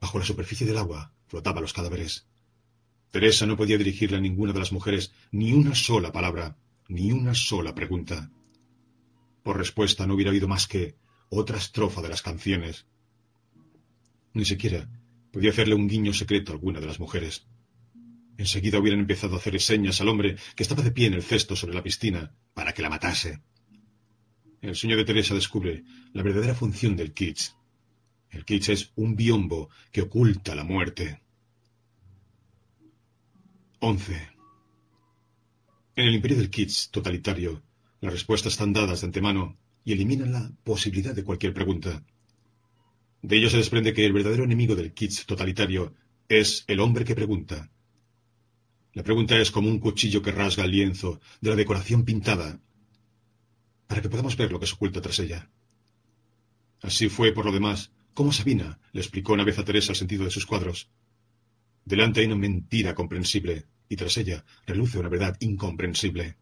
[0.00, 2.26] Bajo la superficie del agua flotaban los cadáveres.
[3.12, 6.56] Teresa no podía dirigirle a ninguna de las mujeres ni una sola palabra,
[6.88, 8.30] ni una sola pregunta.
[9.44, 10.96] Por respuesta no hubiera habido más que
[11.28, 12.86] otra estrofa de las canciones.
[14.34, 14.88] Ni siquiera
[15.32, 17.46] podía hacerle un guiño secreto a alguna de las mujeres.
[18.36, 21.54] Enseguida hubieran empezado a hacer señas al hombre que estaba de pie en el cesto
[21.54, 23.40] sobre la piscina para que la matase.
[24.62, 27.52] El sueño de Teresa descubre la verdadera función del kitsch.
[28.30, 31.20] El kitsch es un biombo que oculta la muerte.
[33.80, 34.28] 11.
[35.96, 37.62] En el imperio del kitsch totalitario,
[38.00, 42.04] las respuestas están dadas de antemano y eliminan la posibilidad de cualquier pregunta.
[43.22, 45.94] De ello se desprende que el verdadero enemigo del kitsch totalitario
[46.28, 47.70] es el hombre que pregunta,
[48.92, 52.58] la pregunta es como un cuchillo que rasga el lienzo de la decoración pintada
[53.86, 55.48] para que podamos ver lo que se oculta tras ella.
[56.82, 60.24] Así fue, por lo demás, como Sabina le explicó una vez a Teresa el sentido
[60.24, 60.90] de sus cuadros.
[61.86, 66.36] Delante hay una mentira comprensible y tras ella reluce una verdad incomprensible.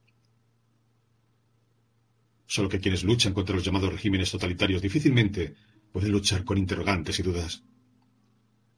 [2.48, 5.54] Solo que quienes luchan contra los llamados regímenes totalitarios difícilmente
[5.92, 7.62] pueden luchar con interrogantes y dudas.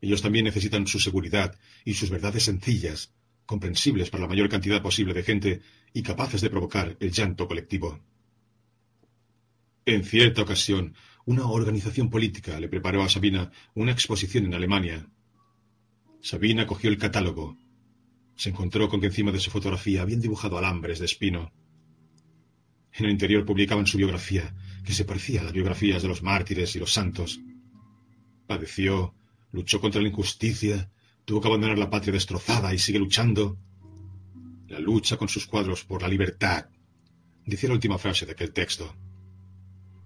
[0.03, 3.15] Ellos también necesitan su seguridad y sus verdades sencillas
[3.47, 5.63] comprensibles para la mayor cantidad posible de gente
[5.95, 7.99] y capaces de provocar el llanto colectivo.
[9.87, 10.95] En cierta ocasión,
[11.27, 15.09] una organización política le preparó a Sabina una exposición en Alemania.
[16.21, 17.57] Sabina cogió el catálogo.
[18.37, 21.53] Se encontró con que encima de su fotografía habían dibujado alambres de espino.
[22.93, 26.75] En el interior publicaban su biografía, que se parecía a las biografías de los mártires
[26.75, 27.41] y los santos.
[28.47, 29.15] Padeció,
[29.53, 30.91] luchó contra la injusticia,
[31.31, 33.57] Tuvo que abandonar la patria destrozada y sigue luchando.
[34.67, 36.67] La lucha con sus cuadros por la libertad.
[37.47, 38.93] Dice la última frase de aquel texto.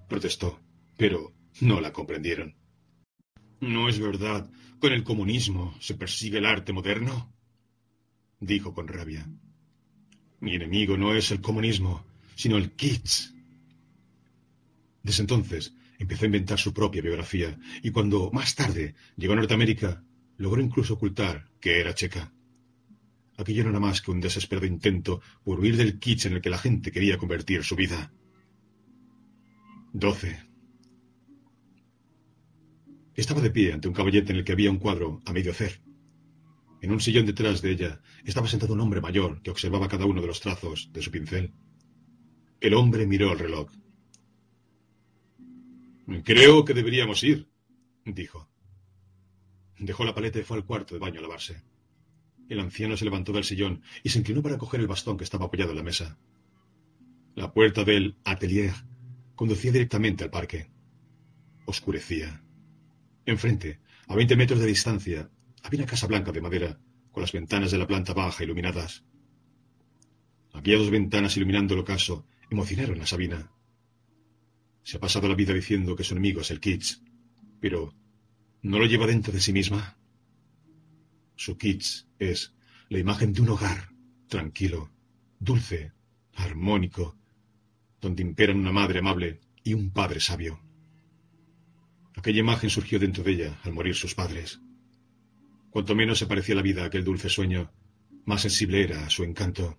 [0.06, 0.60] Protestó,
[0.96, 2.56] pero no la comprendieron.
[3.60, 7.32] ¿No es verdad con el comunismo se persigue el arte moderno?
[8.40, 9.26] Dijo con rabia.
[10.40, 13.32] Mi enemigo no es el comunismo, sino el kitsch.
[15.02, 20.04] Desde entonces empezó a inventar su propia biografía y cuando más tarde llegó a Norteamérica
[20.36, 22.32] logró incluso ocultar que era checa.
[23.36, 26.50] aquello no era más que un desesperado intento por huir del kitsch en el que
[26.50, 28.12] la gente quería convertir su vida.
[29.92, 30.53] 12.
[33.16, 35.80] Estaba de pie ante un caballete en el que había un cuadro a medio hacer.
[36.80, 40.20] En un sillón detrás de ella estaba sentado un hombre mayor que observaba cada uno
[40.20, 41.54] de los trazos de su pincel.
[42.60, 43.70] El hombre miró el reloj.
[46.24, 47.48] Creo que deberíamos ir,
[48.04, 48.48] dijo.
[49.78, 51.62] Dejó la paleta y fue al cuarto de baño a lavarse.
[52.48, 55.46] El anciano se levantó del sillón y se inclinó para coger el bastón que estaba
[55.46, 56.18] apoyado en la mesa.
[57.34, 58.74] La puerta del atelier
[59.34, 60.68] conducía directamente al parque.
[61.64, 62.43] Oscurecía.
[63.26, 65.30] Enfrente, a veinte metros de distancia,
[65.62, 66.78] había una casa blanca de madera,
[67.10, 69.04] con las ventanas de la planta baja iluminadas.
[70.52, 73.50] Había dos ventanas iluminando el ocaso emocionaron a Sabina.
[74.82, 77.00] Se ha pasado la vida diciendo que su enemigo es el Kitsch,
[77.60, 77.94] pero
[78.62, 79.96] ¿no lo lleva dentro de sí misma?
[81.36, 82.54] Su Kitsch es
[82.90, 83.90] la imagen de un hogar
[84.28, 84.92] tranquilo,
[85.38, 85.92] dulce,
[86.34, 87.16] armónico,
[88.00, 90.63] donde imperan una madre amable y un padre sabio.
[92.24, 94.58] Aquella imagen surgió dentro de ella al morir sus padres.
[95.68, 97.70] Cuanto menos se parecía la vida a aquel dulce sueño,
[98.24, 99.78] más sensible era a su encanto.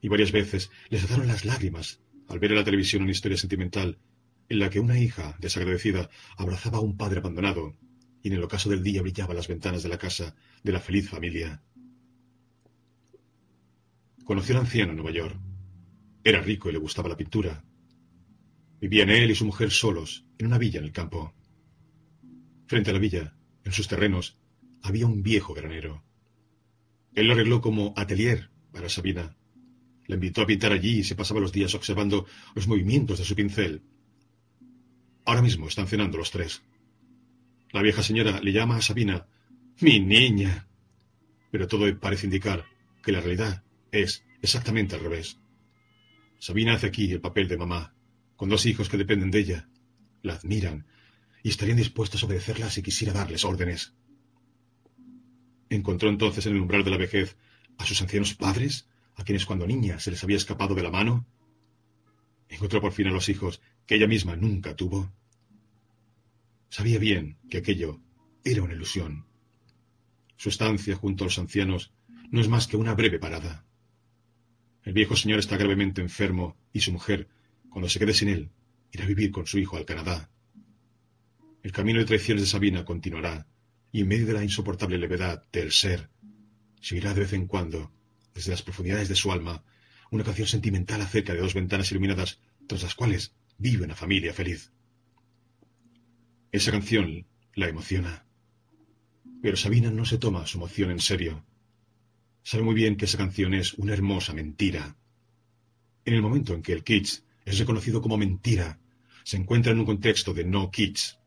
[0.00, 3.98] Y varias veces les saltaron las lágrimas al ver en la televisión una historia sentimental
[4.48, 7.74] en la que una hija desagradecida abrazaba a un padre abandonado
[8.22, 11.10] y en el ocaso del día brillaban las ventanas de la casa de la feliz
[11.10, 11.60] familia.
[14.22, 15.36] Conoció al anciano en Nueva York.
[16.22, 17.64] Era rico y le gustaba la pintura.
[18.80, 21.34] Vivían él y su mujer solos en una villa en el campo.
[22.68, 24.36] Frente a la villa, en sus terrenos,
[24.82, 26.04] había un viejo granero.
[27.14, 29.34] Él lo arregló como atelier para Sabina.
[30.06, 33.34] La invitó a pintar allí y se pasaba los días observando los movimientos de su
[33.34, 33.82] pincel.
[35.24, 36.62] Ahora mismo están cenando los tres.
[37.72, 39.26] La vieja señora le llama a Sabina
[39.80, 40.68] mi niña.
[41.50, 42.66] Pero todo parece indicar
[43.02, 45.38] que la realidad es exactamente al revés.
[46.38, 47.94] Sabina hace aquí el papel de mamá,
[48.36, 49.68] con dos hijos que dependen de ella.
[50.22, 50.86] La admiran
[51.42, 53.94] y estarían dispuestos a obedecerla si quisiera darles órdenes.
[55.70, 57.36] Encontró entonces en el umbral de la vejez
[57.76, 61.26] a sus ancianos padres, a quienes cuando niña se les había escapado de la mano.
[62.48, 65.12] Encontró por fin a los hijos que ella misma nunca tuvo.
[66.70, 68.00] Sabía bien que aquello
[68.44, 69.26] era una ilusión.
[70.36, 71.92] Su estancia junto a los ancianos
[72.30, 73.64] no es más que una breve parada.
[74.84, 77.28] El viejo señor está gravemente enfermo y su mujer,
[77.68, 78.50] cuando se quede sin él,
[78.92, 80.30] irá a vivir con su hijo al Canadá.
[81.62, 83.46] El camino de traiciones de Sabina continuará,
[83.90, 86.10] y en medio de la insoportable levedad del ser,
[86.80, 87.92] seguirá de vez en cuando,
[88.34, 89.64] desde las profundidades de su alma,
[90.10, 94.72] una canción sentimental acerca de dos ventanas iluminadas tras las cuales vive una familia feliz.
[96.52, 98.24] Esa canción la emociona.
[99.42, 101.44] Pero Sabina no se toma su emoción en serio.
[102.42, 104.96] Sabe muy bien que esa canción es una hermosa mentira.
[106.04, 108.78] En el momento en que el kitsch es reconocido como mentira,
[109.24, 111.17] se encuentra en un contexto de no kitsch.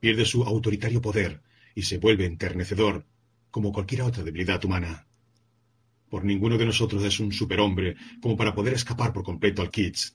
[0.00, 1.42] Pierde su autoritario poder
[1.74, 3.06] y se vuelve enternecedor,
[3.50, 5.06] como cualquier otra debilidad humana.
[6.08, 10.12] Por ninguno de nosotros es un superhombre como para poder escapar por completo al kitsch.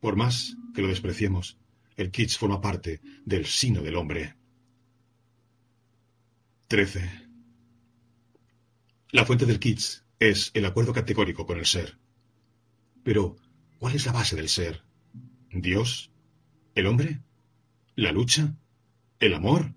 [0.00, 1.58] Por más que lo despreciemos,
[1.96, 4.36] el kitsch forma parte del sino del hombre.
[6.68, 7.26] 13.
[9.10, 11.98] La fuente del kitsch es el acuerdo categórico con el ser.
[13.02, 13.36] Pero,
[13.78, 14.82] ¿cuál es la base del ser?
[15.50, 16.10] ¿Dios?
[16.74, 17.20] ¿El hombre?
[17.96, 18.54] ¿La lucha?
[19.20, 19.74] ¿El amor?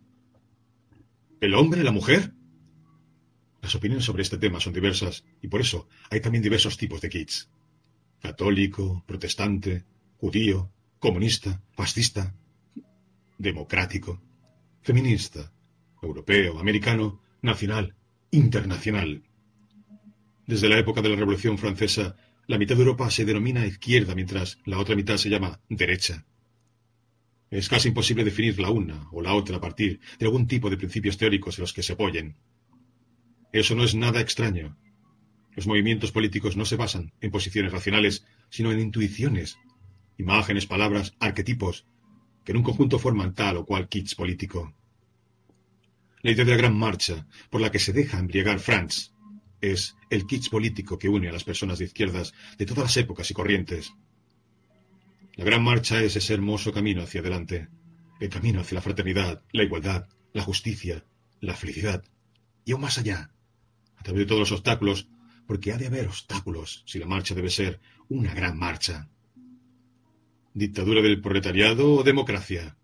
[1.40, 1.84] ¿El hombre?
[1.84, 2.34] ¿La mujer?
[3.62, 7.08] Las opiniones sobre este tema son diversas y por eso hay también diversos tipos de
[7.08, 7.46] kitsch.
[8.22, 9.86] Católico, protestante,
[10.18, 12.36] judío, comunista, fascista,
[13.38, 14.22] democrático,
[14.82, 15.54] feminista,
[16.02, 17.96] europeo, americano, nacional,
[18.32, 19.24] internacional.
[20.46, 22.18] Desde la época de la Revolución Francesa,
[22.48, 26.26] la mitad de Europa se denomina izquierda mientras la otra mitad se llama derecha.
[27.52, 30.78] Es casi imposible definir la una o la otra a partir de algún tipo de
[30.78, 32.38] principios teóricos en los que se apoyen.
[33.52, 34.78] Eso no es nada extraño.
[35.56, 39.58] Los movimientos políticos no se basan en posiciones racionales, sino en intuiciones
[40.20, 41.88] imágenes, palabras, arquetipos,
[42.44, 44.76] que en un conjunto forman tal o cual kitsch político.
[46.22, 49.14] La idea de la gran marcha por la que se deja embriagar Franz
[49.62, 53.32] es el kitsch político que une a las personas de izquierdas de todas las épocas
[53.32, 53.94] y corrientes.
[55.40, 57.70] La gran marcha es ese hermoso camino hacia adelante,
[58.20, 61.06] el camino hacia la fraternidad, la igualdad, la justicia,
[61.40, 62.04] la felicidad,
[62.66, 63.32] y aún más allá,
[63.96, 65.08] a través de todos los obstáculos,
[65.48, 69.08] porque ha de haber obstáculos si la marcha debe ser una gran marcha.
[70.54, 72.76] ¿Dictadura del proletariado o democracia?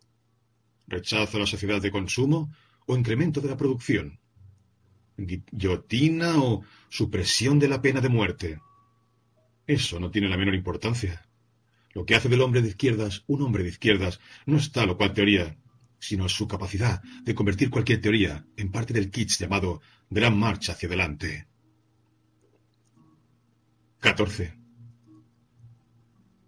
[0.87, 4.17] ¿Rechazo a la sociedad de consumo o incremento de la producción?
[5.17, 8.61] guillotina o supresión de la pena de muerte.
[9.67, 11.27] Eso no tiene la menor importancia.
[11.95, 15.13] Lo que hace del hombre de izquierdas un hombre de izquierdas no está lo cual
[15.13, 15.57] teoría,
[15.97, 20.87] sino su capacidad de convertir cualquier teoría en parte del kitsch llamado Gran Marcha hacia
[20.87, 21.47] adelante.
[24.01, 24.53] 14.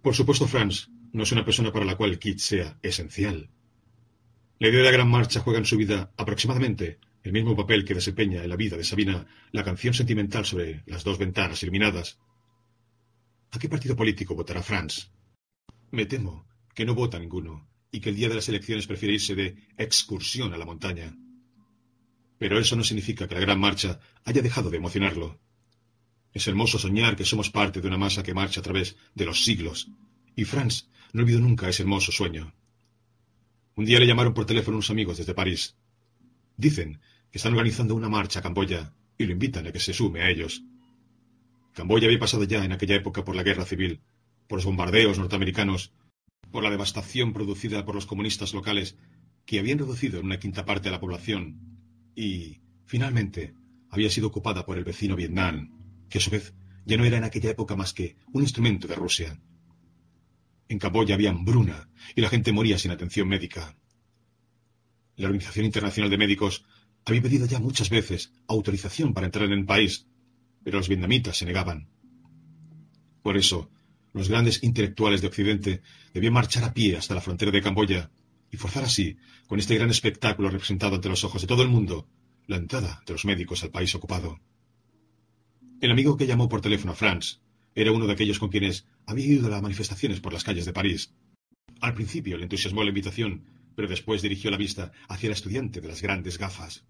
[0.02, 3.50] Por supuesto, Franz no es una persona para la cual el kitsch sea esencial.
[4.60, 7.94] La idea de la Gran Marcha juega en su vida aproximadamente el mismo papel que
[7.94, 12.20] desempeña en la vida de Sabina la canción sentimental sobre las dos ventanas iluminadas.
[13.52, 15.10] ¿A qué partido político votará Franz?
[15.92, 19.36] Me temo que no vota ninguno y que el día de las elecciones prefiere irse
[19.36, 21.16] de excursión a la montaña.
[22.38, 25.40] Pero eso no significa que la gran marcha haya dejado de emocionarlo.
[26.34, 29.44] Es hermoso soñar que somos parte de una masa que marcha a través de los
[29.44, 29.90] siglos,
[30.36, 32.54] y Franz no olvidó nunca ese hermoso sueño.
[33.76, 35.78] Un día le llamaron por teléfono unos amigos desde París.
[36.58, 37.00] Dicen
[37.32, 40.30] que están organizando una marcha a Camboya y lo invitan a que se sume a
[40.30, 40.64] ellos.
[41.74, 44.02] Camboya había pasado ya en aquella época por la guerra civil,
[44.48, 45.94] por los bombardeos norteamericanos
[46.52, 48.98] por la devastación producida por los comunistas locales,
[49.46, 51.60] que habían reducido en una quinta parte a la población,
[52.16, 53.54] y, finalmente,
[53.90, 55.72] había sido ocupada por el vecino Vietnam,
[56.10, 56.54] que a su vez
[56.86, 59.40] ya no era en aquella época más que un instrumento de Rusia.
[60.70, 63.78] En Camboya había hambruna y la gente moría sin atención médica.
[65.16, 66.66] La Organización Internacional de Médicos
[67.06, 70.08] había pedido ya muchas veces autorización para entrar en el país,
[70.64, 71.90] pero los vietnamitas se negaban.
[73.22, 73.70] Por eso,
[74.14, 75.82] los grandes intelectuales de Occidente
[76.14, 78.10] debían marchar a pie hasta la frontera de Camboya
[78.52, 82.08] y forzar así, con este gran espectáculo representado ante los ojos de todo el mundo,
[82.48, 84.40] la entrada de los médicos al país ocupado.
[85.82, 87.40] El amigo que llamó por teléfono a Franz
[87.76, 90.74] era uno de aquellos con quienes había ido a las manifestaciones por las calles de
[90.74, 91.14] París.
[91.82, 93.46] Al principio le entusiasmó la invitación,
[93.76, 96.84] pero después dirigió la vista hacia el estudiante de las grandes gafas.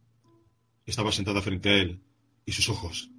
[0.85, 1.99] Estaba sentado frente a él,
[2.45, 3.09] y sus ojos,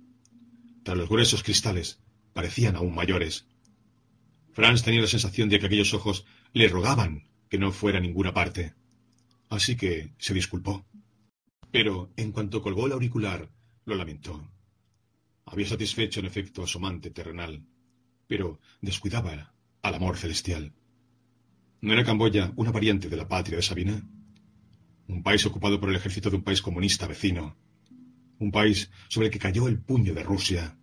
[0.83, 2.01] tras los gruesos cristales,
[2.33, 3.47] parecían aún mayores.
[4.59, 8.35] Franz tenía la sensación de que aquellos ojos le rogaban que no fuera a ninguna
[8.35, 8.75] parte.
[9.51, 10.85] Así que se disculpó.
[11.71, 13.49] Pero en cuanto colgó el auricular,
[13.85, 14.51] lo lamentó.
[15.45, 17.63] Había satisfecho en efecto a su amante terrenal,
[18.27, 20.73] pero descuidaba al amor celestial.
[21.81, 24.11] ¿No era Camboya una variante de la patria de Sabina?
[25.07, 27.57] Un país ocupado por el ejército de un país comunista vecino.
[28.41, 30.78] Un país sobre el que cayó el puño de Rusia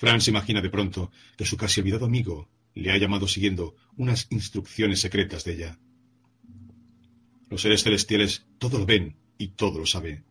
[0.00, 4.98] Franz imagina de pronto que su casi olvidado amigo le ha llamado siguiendo unas instrucciones
[4.98, 5.78] secretas de ella.
[7.50, 10.24] Los seres celestiales todo lo ven y todo lo sabe.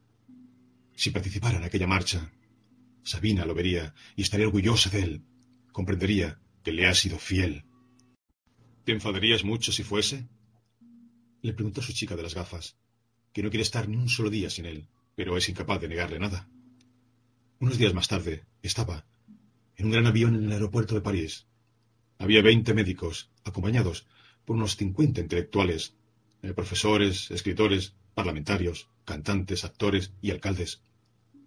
[0.95, 2.31] Si participara en aquella marcha,
[3.03, 5.21] Sabina lo vería y estaría orgullosa de él.
[5.71, 7.63] Comprendería que le ha sido fiel.
[8.85, 10.27] ¿Te enfadarías mucho si fuese?
[11.43, 12.75] Le preguntó su chica de las gafas,
[13.31, 16.17] que no quiere estar ni un solo día sin él, pero es incapaz de negarle
[16.17, 16.49] nada.
[17.59, 19.05] Unos días más tarde estaba,
[19.79, 21.47] en un gran avión en el aeropuerto de París.
[22.17, 24.07] Había veinte médicos, acompañados
[24.43, 25.95] por unos cincuenta intelectuales,
[26.43, 30.81] eh, profesores, escritores, parlamentarios, cantantes, actores y alcaldes,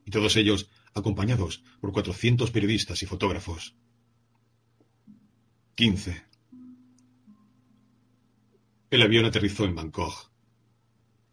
[0.07, 3.75] y todos ellos acompañados por cuatrocientos periodistas y fotógrafos.
[5.75, 6.23] 15.
[8.91, 10.31] El avión aterrizó en Bangkok.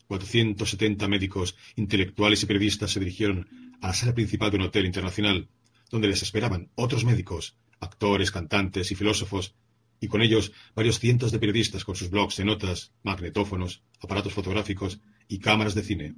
[0.07, 3.47] 470 médicos, intelectuales y periodistas se dirigieron
[3.79, 5.47] a la sala principal de un hotel internacional
[5.89, 9.55] donde les esperaban otros médicos, actores, cantantes y filósofos,
[10.01, 15.01] y con ellos varios cientos de periodistas con sus blogs de notas, magnetófonos, aparatos fotográficos
[15.27, 16.15] y cámaras de cine.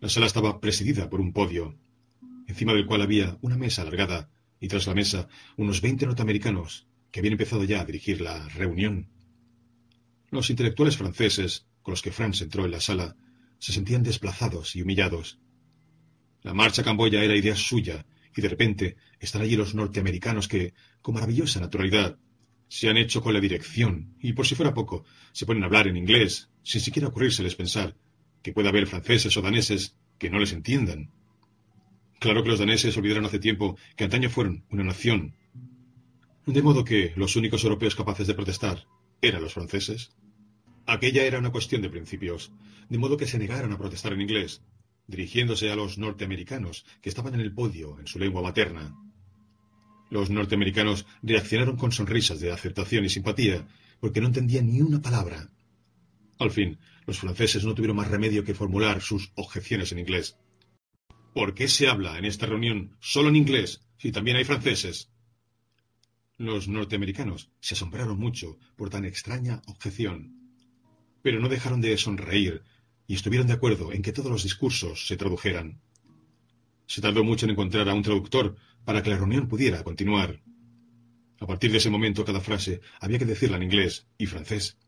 [0.00, 1.78] La sala estaba presidida por un podio,
[2.48, 7.20] encima del cual había una mesa alargada y tras la mesa unos veinte norteamericanos que
[7.20, 9.08] habían empezado ya a dirigir la reunión.
[10.30, 13.16] Los intelectuales franceses con los que Franz entró en la sala
[13.58, 15.38] se sentían desplazados y humillados.
[16.42, 18.04] La marcha Camboya era idea suya
[18.36, 22.18] y de repente están allí los norteamericanos que, con maravillosa naturalidad,
[22.68, 25.88] se han hecho con la dirección y, por si fuera poco, se ponen a hablar
[25.88, 27.96] en inglés, sin siquiera ocurrírseles pensar
[28.42, 31.10] que pueda haber franceses o daneses que no les entiendan.
[32.18, 35.34] Claro que los daneses olvidaron hace tiempo que antaño fueron una nación,
[36.46, 38.86] de modo que los únicos europeos capaces de protestar
[39.20, 40.16] eran los franceses.
[40.86, 42.52] Aquella era una cuestión de principios,
[42.88, 44.62] de modo que se negaron a protestar en inglés,
[45.06, 48.96] dirigiéndose a los norteamericanos que estaban en el podio en su lengua materna.
[50.10, 53.66] Los norteamericanos reaccionaron con sonrisas de aceptación y simpatía,
[54.00, 55.48] porque no entendían ni una palabra.
[56.38, 60.36] Al fin, los franceses no tuvieron más remedio que formular sus objeciones en inglés.
[61.34, 65.10] ¿Por qué se habla en esta reunión solo en inglés si también hay franceses?
[66.36, 70.36] Los norteamericanos se asombraron mucho por tan extraña objeción,
[71.22, 72.62] pero no dejaron de sonreír
[73.06, 75.80] y estuvieron de acuerdo en que todos los discursos se tradujeran.
[76.86, 80.42] Se tardó mucho en encontrar a un traductor para que la reunión pudiera continuar.
[81.40, 84.78] A partir de ese momento cada frase había que decirla en inglés y francés.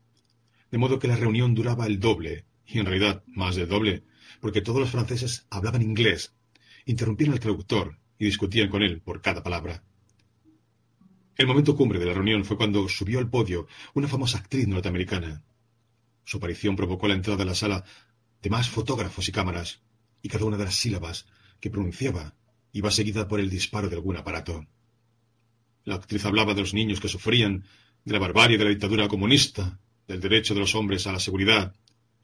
[0.71, 4.03] De modo que la reunión duraba el doble, y en realidad más del doble,
[4.39, 6.33] porque todos los franceses hablaban inglés,
[6.85, 9.83] interrumpían al traductor y discutían con él por cada palabra.
[11.37, 15.43] El momento cumbre de la reunión fue cuando subió al podio una famosa actriz norteamericana.
[16.25, 17.85] Su aparición provocó la entrada de la sala
[18.41, 19.81] de más fotógrafos y cámaras,
[20.21, 21.27] y cada una de las sílabas
[21.59, 22.35] que pronunciaba
[22.73, 24.65] iba seguida por el disparo de algún aparato.
[25.83, 27.63] La actriz hablaba de los niños que sufrían,
[28.03, 31.75] de la barbarie de la dictadura comunista, del derecho de los hombres a la seguridad,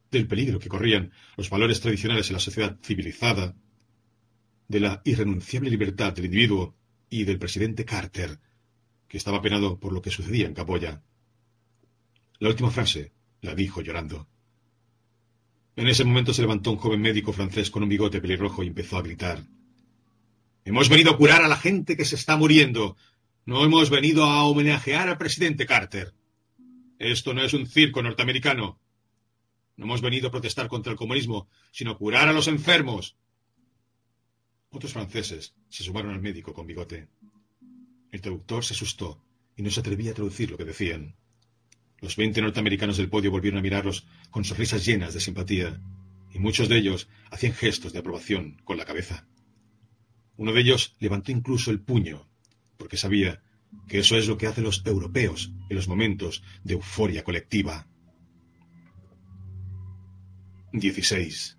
[0.10, 3.56] del peligro que corrían los valores tradicionales en la sociedad civilizada,
[4.68, 6.76] de la irrenunciable libertad del individuo
[7.10, 8.40] y del presidente Carter,
[9.08, 11.04] que estaba penado por lo que sucedía en Capoya.
[12.40, 14.28] La última frase la dijo llorando.
[15.76, 18.98] En ese momento se levantó un joven médico francés con un bigote pelirrojo y empezó
[18.98, 19.44] a gritar.
[20.64, 22.98] Hemos venido a curar a la gente que se está muriendo.
[23.46, 26.14] No hemos venido a homenajear al presidente Carter.
[27.00, 28.80] Esto no es un circo norteamericano.
[29.76, 33.16] No hemos venido a protestar contra el comunismo, sino a curar a los enfermos.
[34.70, 37.08] Otros franceses se sumaron al médico con bigote.
[38.12, 39.24] El traductor se asustó
[39.56, 41.16] y no se atrevía a traducir lo que decían.
[42.02, 45.80] Los veinte norteamericanos del podio volvieron a mirarlos con sonrisas llenas de simpatía,
[46.34, 49.28] y muchos de ellos hacían gestos de aprobación con la cabeza.
[50.36, 52.28] Uno de ellos levantó incluso el puño,
[52.78, 53.44] porque sabía
[53.88, 57.88] que eso es lo que hacen los europeos en los momentos de euforia colectiva.
[60.74, 61.58] 16.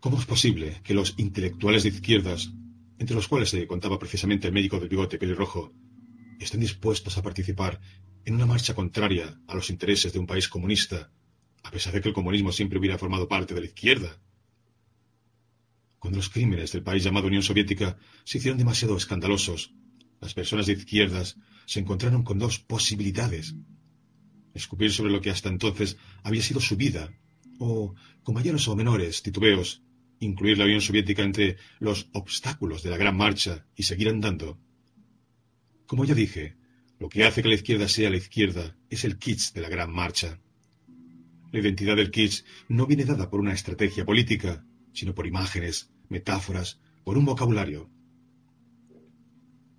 [0.00, 2.50] ¿Cómo es posible que los intelectuales de izquierdas
[2.98, 5.72] entre los cuales se contaba precisamente el médico del bigote pelirrojo,
[6.40, 7.80] estén dispuestos a participar
[8.28, 11.10] en una marcha contraria a los intereses de un país comunista,
[11.62, 14.20] a pesar de que el comunismo siempre hubiera formado parte de la izquierda.
[15.98, 19.72] Cuando los crímenes del país llamado Unión Soviética se hicieron demasiado escandalosos,
[20.20, 23.54] las personas de izquierdas se encontraron con dos posibilidades.
[24.52, 27.10] Escupir sobre lo que hasta entonces había sido su vida,
[27.58, 29.82] o, con mayores o menores titubeos,
[30.20, 34.58] incluir la Unión Soviética entre los obstáculos de la Gran Marcha y seguir andando.
[35.86, 36.57] Como ya dije,
[36.98, 39.92] lo que hace que la izquierda sea la izquierda es el kitsch de la Gran
[39.92, 40.40] Marcha.
[41.52, 46.80] La identidad del kitsch no viene dada por una estrategia política, sino por imágenes, metáforas,
[47.04, 47.88] por un vocabulario.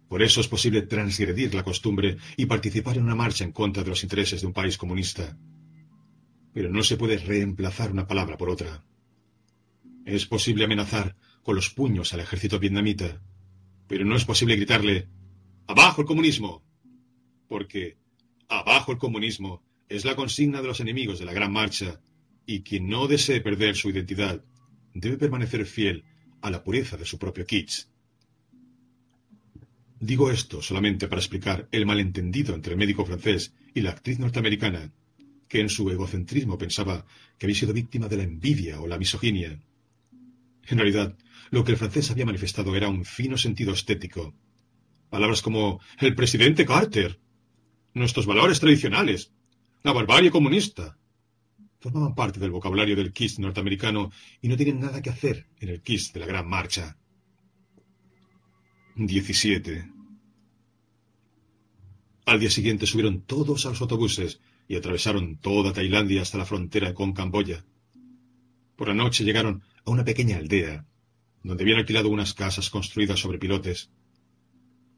[0.07, 3.89] Por eso es posible transgredir la costumbre y participar en una marcha en contra de
[3.89, 5.37] los intereses de un país comunista.
[6.53, 8.83] Pero no se puede reemplazar una palabra por otra.
[10.05, 13.21] Es posible amenazar con los puños al ejército vietnamita,
[13.87, 15.07] pero no es posible gritarle
[15.67, 16.63] ¡Abajo el comunismo!
[17.49, 17.97] Porque
[18.47, 19.61] ¡Abajo el comunismo!
[19.89, 21.99] es la consigna de los enemigos de la Gran Marcha,
[22.45, 24.43] y quien no desee perder su identidad
[24.93, 26.03] debe permanecer fiel
[26.41, 27.87] a la pureza de su propio kitsch.
[29.99, 34.91] Digo esto solamente para explicar el malentendido entre el médico francés y la actriz norteamericana,
[35.47, 37.05] que en su egocentrismo pensaba
[37.37, 39.59] que había sido víctima de la envidia o la misoginia.
[40.67, 41.17] En realidad,
[41.51, 44.33] lo que el francés había manifestado era un fino sentido estético.
[45.09, 47.19] Palabras como el presidente Carter,
[47.93, 49.31] nuestros valores tradicionales,
[49.83, 50.97] la barbarie comunista,
[51.79, 54.11] formaban parte del vocabulario del Kiss norteamericano
[54.41, 56.97] y no tienen nada que hacer en el Kiss de la Gran Marcha.
[58.95, 59.89] 17.
[62.25, 66.93] Al día siguiente subieron todos a los autobuses y atravesaron toda Tailandia hasta la frontera
[66.93, 67.65] con Camboya.
[68.75, 70.85] Por la noche llegaron a una pequeña aldea,
[71.43, 73.89] donde habían alquilado unas casas construidas sobre pilotes.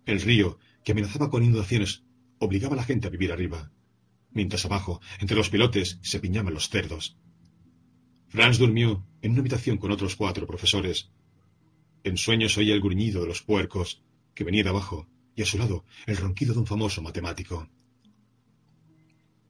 [0.05, 2.03] El río, que amenazaba con inundaciones,
[2.41, 3.71] obligaba a la gente a vivir arriba,
[4.31, 7.15] mientras abajo, entre los pilotes, se piñaban los cerdos.
[8.27, 11.11] Franz durmió en una habitación con otros cuatro profesores.
[12.03, 14.01] En sueños oía el gruñido de los puercos,
[14.33, 17.69] que venía de abajo, y a su lado el ronquido de un famoso matemático.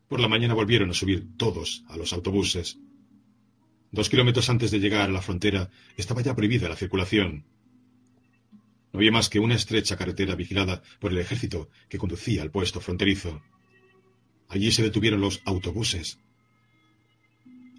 [0.10, 2.78] Por la mañana volvieron a subir todos a los autobuses.
[3.92, 7.46] Dos kilómetros antes de llegar a la frontera estaba ya prohibida la circulación.
[8.92, 12.82] No había más que una estrecha carretera vigilada por el ejército que conducía al puesto
[12.82, 13.42] fronterizo.
[14.50, 16.20] Allí se detuvieron los autobuses.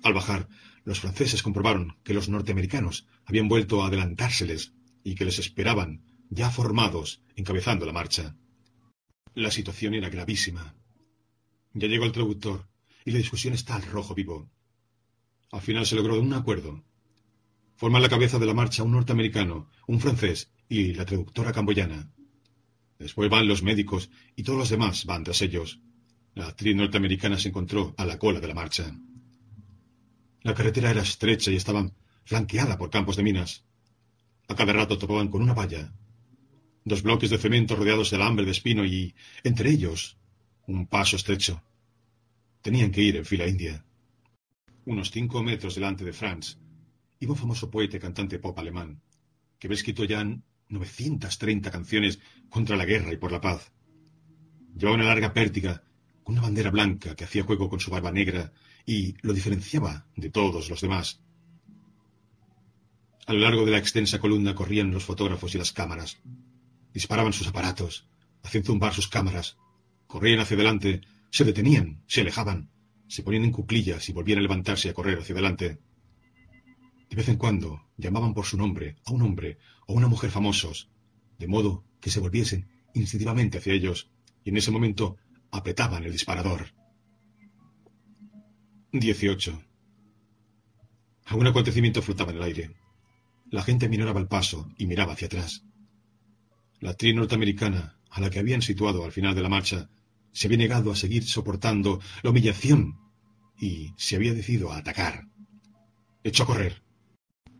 [0.03, 0.49] Al bajar,
[0.85, 4.73] los franceses comprobaron que los norteamericanos habían vuelto a adelantárseles
[5.05, 8.37] y que les esperaban, ya formados, encabezando la marcha.
[9.35, 10.75] La situación era gravísima.
[11.75, 12.69] Ya llegó el traductor
[13.05, 14.51] y la discusión está al rojo vivo.
[15.51, 16.83] Al final se logró un acuerdo.
[17.77, 22.11] Forman la cabeza de la marcha un norteamericano, un francés y la traductora camboyana.
[22.99, 25.81] Después van los médicos y todos los demás van tras ellos.
[26.35, 28.97] La actriz norteamericana se encontró a la cola de la marcha.
[30.43, 31.93] La carretera era estrecha y estaba
[32.25, 33.65] flanqueada por campos de minas.
[34.49, 35.93] A cada rato topaban con una valla,
[36.85, 40.17] dos bloques de cemento rodeados de alambre de espino y, entre ellos,
[40.67, 41.63] un paso estrecho.
[42.63, 43.85] Tenían que ir en fila india.
[44.87, 46.57] Unos cinco metros delante de Franz
[47.21, 49.03] iba un famoso poeta y cantante pop alemán,
[49.59, 50.25] que había escrito ya
[50.73, 52.19] 930 canciones
[52.49, 53.73] contra la guerra y por la paz.
[54.77, 55.83] Llevaba una larga pértiga
[56.23, 58.53] con una bandera blanca que hacía juego con su barba negra
[58.87, 61.21] y lo diferenciaba de todos los demás.
[63.27, 66.19] A lo largo de la extensa columna corrían los fotógrafos y las cámaras.
[66.93, 68.09] Disparaban sus aparatos,
[68.43, 69.57] hacían zumbar sus cámaras,
[70.07, 72.71] corrían hacia adelante, se detenían, se alejaban,
[73.07, 75.79] se ponían en cuclillas y volvían a levantarse a correr hacia adelante.
[77.09, 79.59] De vez en cuando llamaban por su nombre a un hombre
[79.93, 80.89] o una mujer famosos,
[81.39, 84.11] de modo que se volviesen instintivamente hacia ellos,
[84.43, 85.19] y en ese momento
[85.51, 86.73] apretaban el disparador.
[88.93, 89.63] 18.
[91.27, 92.75] Algún acontecimiento flotaba en el aire.
[93.51, 95.63] La gente minoraba el paso y miraba hacia atrás.
[96.81, 99.91] La actriz norteamericana, a la que habían situado al final de la marcha,
[100.33, 102.99] se había negado a seguir soportando la humillación
[103.61, 105.27] y se había decidido a atacar.
[106.25, 106.82] Echó a correr.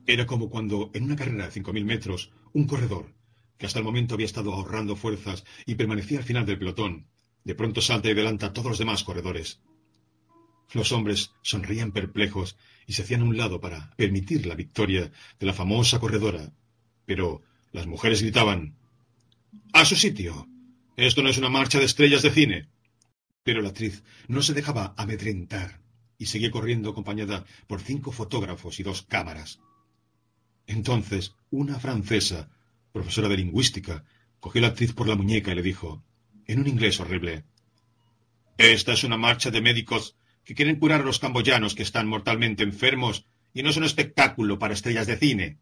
[0.07, 3.15] Era como cuando, en una carrera de cinco mil metros, un corredor,
[3.57, 7.07] que hasta el momento había estado ahorrando fuerzas y permanecía al final del pelotón,
[7.45, 9.61] de pronto salta y adelanta a todos los demás corredores.
[10.73, 12.57] Los hombres sonrían perplejos
[12.87, 16.53] y se hacían a un lado para permitir la victoria de la famosa corredora,
[17.05, 18.77] pero las mujeres gritaban
[19.73, 20.49] a su sitio.
[20.97, 22.69] Esto no es una marcha de estrellas de cine.
[23.43, 25.81] Pero la actriz no se dejaba amedrentar
[26.17, 29.61] y seguía corriendo acompañada por cinco fotógrafos y dos cámaras.
[30.67, 32.49] Entonces, una francesa,
[32.93, 34.05] profesora de lingüística,
[34.41, 36.03] cogió a la actriz por la muñeca y le dijo,
[36.47, 37.45] en un inglés horrible,
[38.59, 42.63] Esta es una marcha de médicos que quieren curar a los camboyanos que están mortalmente
[42.63, 45.59] enfermos y no es un espectáculo para estrellas de cine.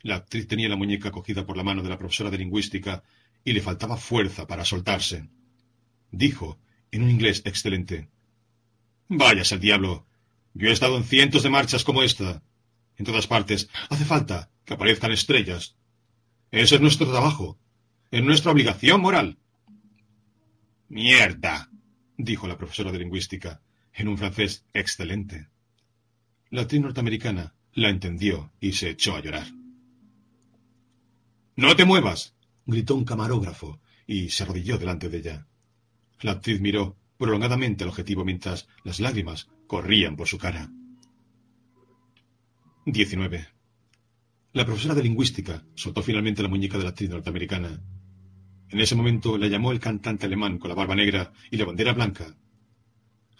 [0.00, 3.02] La actriz tenía la muñeca cogida por la mano de la profesora de lingüística
[3.44, 5.28] y le faltaba fuerza para soltarse.
[6.10, 6.58] Dijo,
[6.90, 8.08] en un inglés excelente,
[9.08, 10.06] Váyase al diablo.
[10.54, 12.42] Yo he estado en cientos de marchas como esta.
[12.96, 15.76] En todas partes hace falta que aparezcan estrellas.
[16.50, 17.58] Ese es nuestro trabajo.
[18.10, 19.38] Es nuestra obligación moral.
[20.88, 21.70] Mierda,
[22.18, 23.62] dijo la profesora de lingüística,
[23.94, 25.48] en un francés excelente.
[26.50, 29.46] La actriz norteamericana la entendió y se echó a llorar.
[31.56, 32.34] No te muevas,
[32.66, 35.46] gritó un camarógrafo y se arrodilló delante de ella.
[36.20, 40.70] La actriz miró prolongadamente al objetivo mientras las lágrimas corrían por su cara.
[42.84, 43.46] 19.
[44.54, 47.80] La profesora de lingüística soltó finalmente la muñeca de la actriz norteamericana.
[48.70, 51.92] En ese momento la llamó el cantante alemán con la barba negra y la bandera
[51.92, 52.36] blanca.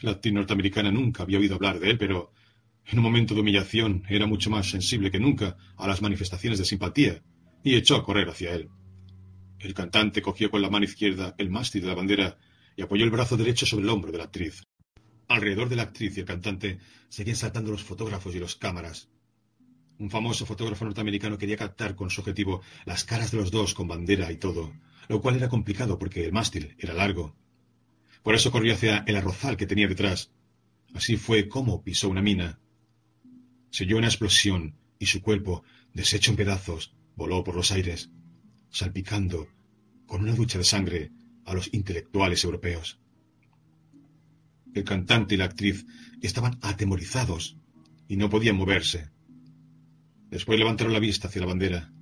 [0.01, 2.33] La actriz norteamericana nunca había oído hablar de él, pero
[2.87, 6.65] en un momento de humillación era mucho más sensible que nunca a las manifestaciones de
[6.65, 7.21] simpatía
[7.65, 8.69] y echó a correr hacia él.
[9.59, 12.39] El cantante cogió con la mano izquierda el mástil de la bandera
[12.77, 14.63] y apoyó el brazo derecho sobre el hombro de la actriz.
[15.27, 19.09] Alrededor de la actriz y el cantante seguían saltando los fotógrafos y los cámaras.
[20.03, 23.87] Un famoso fotógrafo norteamericano quería captar con su objetivo las caras de los dos con
[23.87, 24.73] bandera y todo,
[25.07, 27.37] lo cual era complicado porque el mástil era largo.
[28.25, 30.33] Por eso corrió hacia el arrozal que tenía detrás.
[30.93, 32.59] Así fue como pisó una mina.
[33.71, 35.63] Se oyó una explosión y su cuerpo,
[35.95, 38.11] deshecho en pedazos, voló por los aires,
[38.71, 39.47] salpicando
[40.09, 41.13] con una ducha de sangre
[41.45, 42.99] a los intelectuales europeos.
[44.75, 45.87] El cantante y la actriz
[46.23, 47.57] estaban atemorizados
[48.09, 49.12] y no podían moverse.
[50.33, 51.93] Después levantaron la vista hacia la bandera.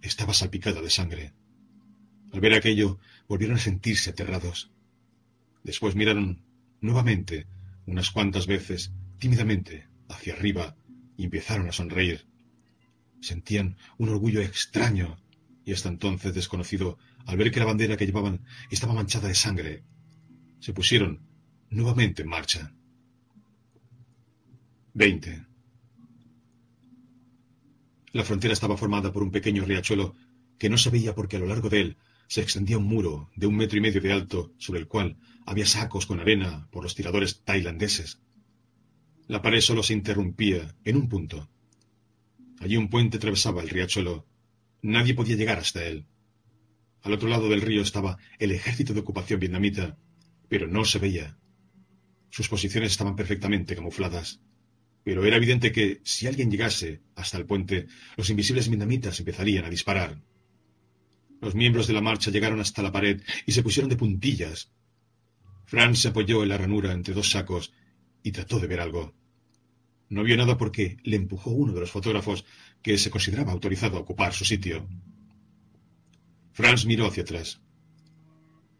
[0.00, 1.34] Estaba salpicada de sangre.
[2.32, 2.98] Al ver aquello,
[3.28, 4.70] volvieron a sentirse aterrados.
[5.62, 6.40] Después miraron
[6.80, 7.46] nuevamente,
[7.84, 10.74] unas cuantas veces, tímidamente, hacia arriba,
[11.18, 12.26] y empezaron a sonreír.
[13.20, 15.18] Sentían un orgullo extraño
[15.66, 16.96] y hasta entonces desconocido
[17.26, 18.40] al ver que la bandera que llevaban
[18.70, 19.82] estaba manchada de sangre.
[20.60, 21.20] Se pusieron
[21.68, 22.72] nuevamente en marcha.
[24.94, 25.55] 20.
[28.16, 30.14] La frontera estaba formada por un pequeño riachuelo
[30.58, 31.96] que no se veía porque a lo largo de él
[32.28, 35.66] se extendía un muro de un metro y medio de alto sobre el cual había
[35.66, 38.22] sacos con arena por los tiradores tailandeses.
[39.28, 41.50] La pared solo se interrumpía en un punto,
[42.60, 44.26] Allí un puente atravesaba el riachuelo.
[44.80, 46.06] Nadie podía llegar hasta él.
[47.02, 49.98] Al otro lado del río estaba el ejército de ocupación vietnamita,
[50.48, 51.36] pero no se veía.
[52.30, 54.40] Sus posiciones estaban perfectamente camufladas,
[55.06, 57.86] pero era evidente que si alguien llegase hasta el puente,
[58.16, 60.20] los invisibles vietnamitas empezarían a disparar.
[61.40, 64.72] Los miembros de la marcha llegaron hasta la pared y se pusieron de puntillas.
[65.64, 67.72] Franz se apoyó en la ranura entre dos sacos
[68.24, 69.14] y trató de ver algo.
[70.08, 72.44] No vio nada porque le empujó uno de los fotógrafos
[72.82, 74.88] que se consideraba autorizado a ocupar su sitio.
[76.50, 77.60] Franz miró hacia atrás.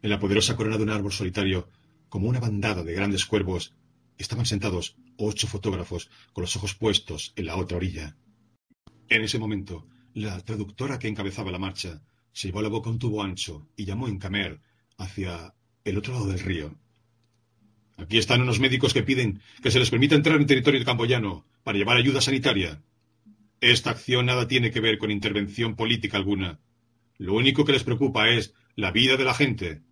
[0.02, 1.70] En la poderosa corona de un árbol solitario,
[2.08, 3.76] como una bandada de grandes cuervos,
[4.18, 8.16] estaban sentados ocho fotógrafos con los ojos puestos en la otra orilla.
[9.08, 12.98] En ese momento, la traductora que encabezaba la marcha se llevó a la boca un
[12.98, 14.60] tubo ancho y llamó en Camer
[14.98, 15.54] hacia
[15.84, 16.74] el otro lado del río.
[17.96, 21.78] Aquí están unos médicos que piden que se les permita entrar en territorio camboyano para
[21.78, 22.82] llevar ayuda sanitaria.
[23.60, 26.60] Esta acción nada tiene que ver con intervención política alguna.
[27.16, 29.82] Lo único que les preocupa es la vida de la gente.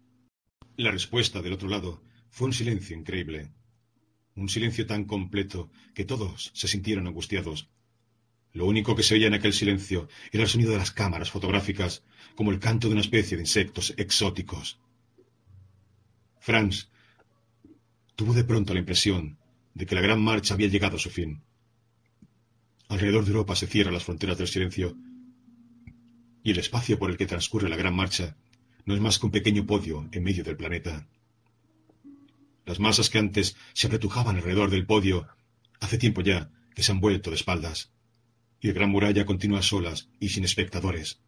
[0.77, 3.53] La respuesta del otro lado fue un silencio increíble.
[4.37, 7.69] Un silencio tan completo que todos se sintieron angustiados.
[8.53, 12.03] Lo único que se oía en aquel silencio era el sonido de las cámaras fotográficas,
[12.35, 14.79] como el canto de una especie de insectos exóticos.
[16.41, 16.89] Franz
[18.17, 19.39] tuvo de pronto la impresión
[19.75, 21.43] de que la gran marcha había llegado a su fin.
[22.89, 24.97] Alrededor de Europa se cierran las fronteras del silencio
[26.43, 28.37] y el espacio por el que transcurre la gran marcha
[28.85, 31.09] no es más que un pequeño podio en medio del planeta.
[32.67, 35.29] Las masas que antes se apretujaban alrededor del podio,
[35.81, 37.93] hace tiempo ya que se han vuelto de espaldas,
[38.61, 41.21] y la gran muralla continúa solas y sin espectadores.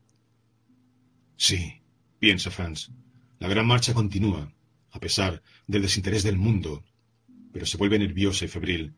[1.36, 1.82] Sí,
[2.18, 2.90] piensa Franz,
[3.38, 4.52] la gran marcha continúa,
[4.90, 6.82] a pesar del desinterés del mundo,
[7.52, 8.94] pero se vuelve nerviosa y febril.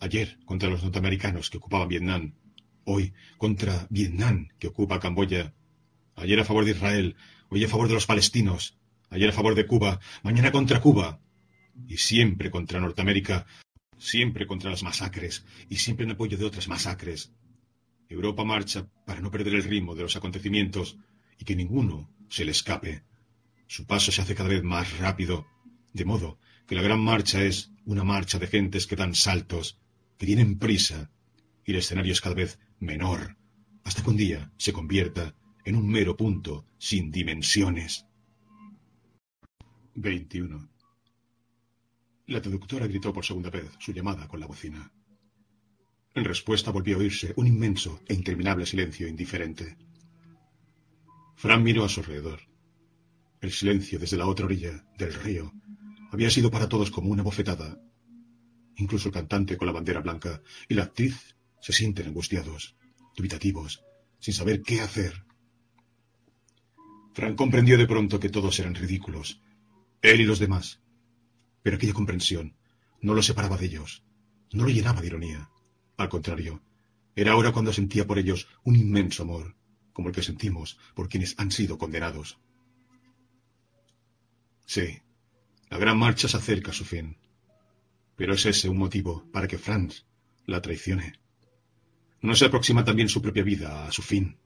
[0.00, 2.34] Ayer contra los norteamericanos que ocupaban Vietnam,
[2.84, 5.54] hoy contra Vietnam que ocupa Camboya,
[6.16, 7.16] ayer a favor de Israel,
[7.50, 8.78] hoy a favor de los palestinos,
[9.10, 11.20] ayer a favor de Cuba, mañana contra Cuba,
[11.86, 13.46] y siempre contra Norteamérica,
[13.98, 17.32] siempre contra las masacres, y siempre en apoyo de otras masacres.
[18.08, 20.98] Europa marcha para no perder el ritmo de los acontecimientos
[21.38, 23.04] y que ninguno se le escape.
[23.66, 25.46] Su paso se hace cada vez más rápido,
[25.92, 29.78] de modo que la gran marcha es una marcha de gentes que dan saltos,
[30.18, 31.10] que tienen prisa,
[31.64, 33.36] y el escenario es cada vez menor,
[33.84, 35.34] hasta que un día se convierta
[35.64, 38.06] en un mero punto sin dimensiones.
[39.94, 40.71] 21.
[42.32, 44.90] La traductora gritó por segunda vez su llamada con la bocina.
[46.14, 49.76] En respuesta volvió a oírse un inmenso e interminable silencio indiferente.
[51.36, 52.40] Fran miró a su alrededor.
[53.42, 55.52] El silencio desde la otra orilla del río
[56.10, 57.78] había sido para todos como una bofetada.
[58.76, 62.76] Incluso el cantante con la bandera blanca y la actriz se sienten angustiados,
[63.14, 63.84] dubitativos,
[64.20, 65.22] sin saber qué hacer.
[67.12, 69.42] Fran comprendió de pronto que todos eran ridículos,
[70.00, 70.81] él y los demás.
[71.62, 72.56] Pero aquella comprensión
[73.00, 74.04] no lo separaba de ellos,
[74.52, 75.50] no lo llenaba de ironía.
[75.96, 76.62] Al contrario,
[77.14, 79.54] era ahora cuando sentía por ellos un inmenso amor,
[79.92, 82.38] como el que sentimos por quienes han sido condenados.
[84.66, 85.00] Sí,
[85.68, 87.16] la gran marcha se acerca a su fin.
[88.16, 90.04] Pero es ese un motivo para que Franz
[90.46, 91.14] la traicione.
[92.20, 94.38] ¿No se aproxima también su propia vida a su fin?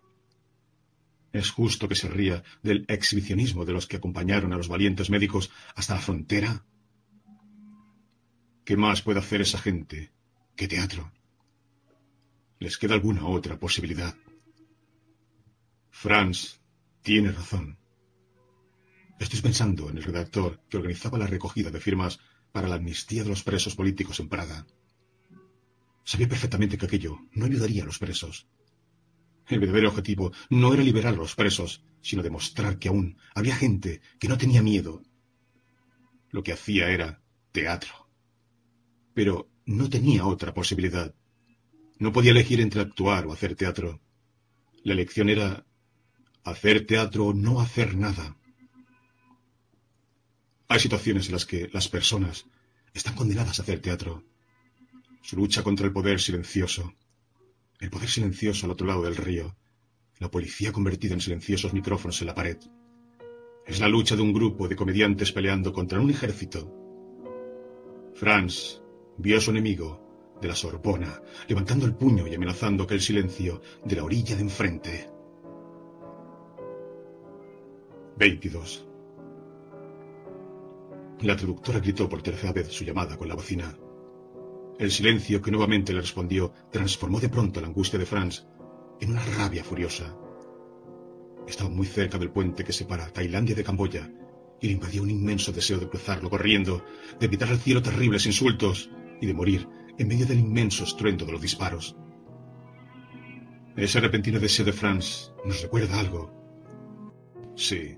[1.33, 5.51] ¿Es justo que se ría del exhibicionismo de los que acompañaron a los valientes médicos
[5.75, 6.65] hasta la frontera?
[8.67, 10.11] ¿Qué más puede hacer esa gente
[10.57, 11.12] que teatro?
[12.59, 14.12] ¿Les queda alguna otra posibilidad?
[15.89, 16.61] Franz
[17.01, 17.78] tiene razón.
[19.20, 22.19] Estoy pensando en el redactor que organizaba la recogida de firmas
[22.51, 24.67] para la amnistía de los presos políticos en Praga.
[26.03, 28.49] Sabía perfectamente que aquello no ayudaría a los presos.
[29.47, 34.01] El verdadero objetivo no era liberar a los presos, sino demostrar que aún había gente
[34.19, 35.05] que no tenía miedo.
[36.31, 37.23] Lo que hacía era
[37.53, 38.06] teatro.
[39.17, 41.15] Pero no tenía otra posibilidad.
[41.99, 43.99] No podía elegir entre actuar o hacer teatro.
[44.85, 45.65] La elección era
[46.45, 48.36] hacer teatro o no hacer nada.
[50.69, 52.45] Hay situaciones en las que las personas
[52.93, 54.23] están condenadas a hacer teatro.
[55.23, 56.93] Su lucha contra el poder silencioso,
[57.81, 59.57] el poder silencioso al otro lado del río,
[60.19, 62.59] la policía convertida en silenciosos micrófonos en la pared.
[63.67, 66.70] Es la lucha de un grupo de comediantes peleando contra un ejército.
[68.15, 68.83] Franz
[69.19, 73.97] vio a su enemigo de la Sorbona levantando el puño y amenazando aquel silencio de
[73.97, 75.11] la orilla de enfrente.
[78.19, 78.86] 22.
[81.23, 83.77] La traductora gritó por tercera vez su llamada con la bocina.
[84.78, 88.45] El silencio que nuevamente le respondió transformó de pronto la angustia de Franz
[89.01, 90.15] en una rabia furiosa.
[91.47, 94.11] Estaba muy cerca del puente que separa Tailandia de Camboya
[94.61, 96.85] y le invadió un inmenso deseo de cruzarlo corriendo,
[97.19, 101.33] de gritar al cielo terribles insultos y de morir en medio del inmenso estruendo de
[101.33, 101.97] los disparos.
[103.77, 106.33] Ese repentino deseo de Franz nos recuerda algo.
[107.55, 107.97] Sí,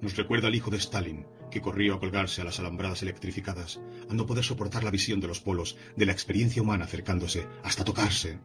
[0.00, 4.14] nos recuerda al hijo de Stalin, que corrió a colgarse a las alambradas electrificadas, a
[4.14, 8.38] no poder soportar la visión de los polos, de la experiencia humana acercándose, hasta tocarse,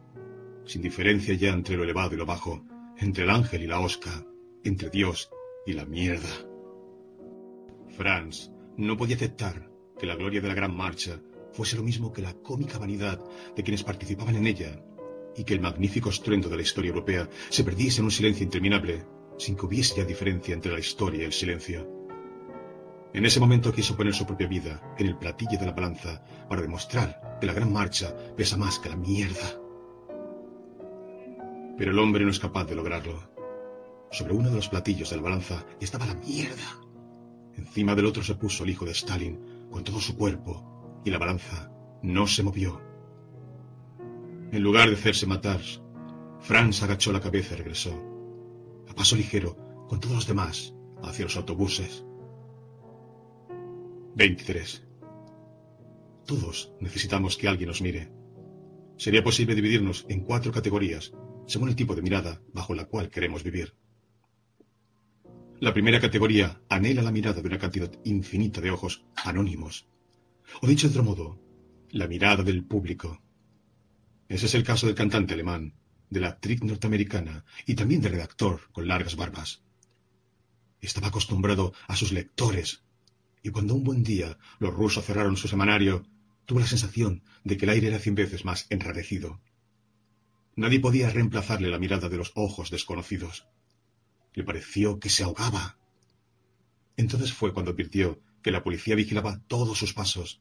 [0.66, 2.64] sin diferencia ya entre lo elevado y lo bajo,
[2.98, 4.24] entre el ángel y la osca,
[4.62, 5.30] entre Dios
[5.66, 6.28] y la mierda.
[7.96, 11.20] Franz no podía aceptar que la gloria de la gran marcha
[11.58, 13.18] fuese lo mismo que la cómica vanidad
[13.56, 14.80] de quienes participaban en ella,
[15.34, 19.04] y que el magnífico estruendo de la historia europea se perdiese en un silencio interminable,
[19.38, 21.84] sin que hubiese ya diferencia entre la historia y el silencio.
[23.12, 26.62] En ese momento quiso poner su propia vida en el platillo de la balanza para
[26.62, 29.60] demostrar que la gran marcha pesa más que la mierda.
[31.76, 33.32] Pero el hombre no es capaz de lograrlo.
[34.12, 36.78] Sobre uno de los platillos de la balanza estaba la mierda.
[37.56, 41.18] Encima del otro se puso el hijo de Stalin con todo su cuerpo y la
[41.18, 41.70] balanza
[42.02, 42.80] no se movió.
[44.52, 45.60] En lugar de hacerse matar,
[46.40, 47.92] Franz agachó la cabeza y regresó,
[48.88, 49.56] a paso ligero,
[49.88, 52.04] con todos los demás, hacia los autobuses.
[54.16, 54.86] 23.
[56.26, 58.10] Todos necesitamos que alguien nos mire.
[58.96, 61.12] Sería posible dividirnos en cuatro categorías,
[61.46, 63.74] según el tipo de mirada bajo la cual queremos vivir.
[65.60, 69.88] La primera categoría anhela la mirada de una cantidad infinita de ojos anónimos.
[70.62, 71.40] O dicho de otro modo,
[71.90, 73.22] la mirada del público.
[74.28, 75.74] Ese es el caso del cantante alemán,
[76.10, 79.62] de la actriz norteamericana y también del redactor con largas barbas.
[80.80, 82.82] Estaba acostumbrado a sus lectores,
[83.42, 86.06] y cuando un buen día los rusos cerraron su semanario,
[86.44, 89.40] tuvo la sensación de que el aire era cien veces más enrarecido.
[90.56, 93.46] Nadie podía reemplazarle la mirada de los ojos desconocidos.
[94.34, 95.78] Le pareció que se ahogaba.
[96.96, 100.40] Entonces fue cuando advirtió que la policía vigilaba todos sus pasos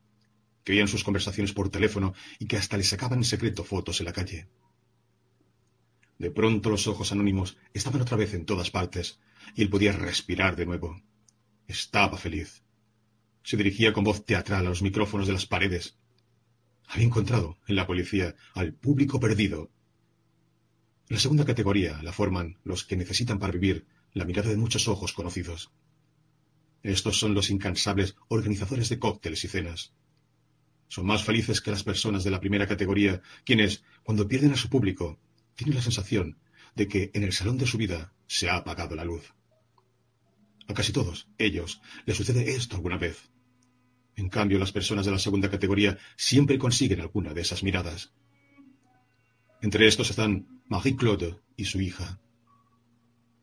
[0.68, 4.06] que veían sus conversaciones por teléfono y que hasta le sacaban en secreto fotos en
[4.06, 4.50] la calle.
[6.20, 9.22] De pronto los ojos anónimos estaban otra vez en todas partes
[9.56, 11.02] y él podía respirar de nuevo.
[11.68, 12.64] Estaba feliz.
[13.44, 15.96] Se dirigía con voz teatral a los micrófonos de las paredes.
[16.86, 19.72] Había encontrado en la policía al público perdido.
[21.08, 25.14] La segunda categoría la forman los que necesitan para vivir la mirada de muchos ojos
[25.14, 25.72] conocidos.
[26.84, 29.94] Estos son los incansables organizadores de cócteles y cenas.
[30.88, 34.70] Son más felices que las personas de la primera categoría, quienes, cuando pierden a su
[34.70, 35.20] público,
[35.56, 36.38] tienen la sensación
[36.76, 39.34] de que en el salón de su vida se ha apagado la luz.
[40.68, 43.30] A casi todos ellos les sucede esto alguna vez.
[44.16, 48.14] En cambio, las personas de la segunda categoría siempre consiguen alguna de esas miradas.
[49.62, 52.20] Entre estos están Marie-Claude y su hija.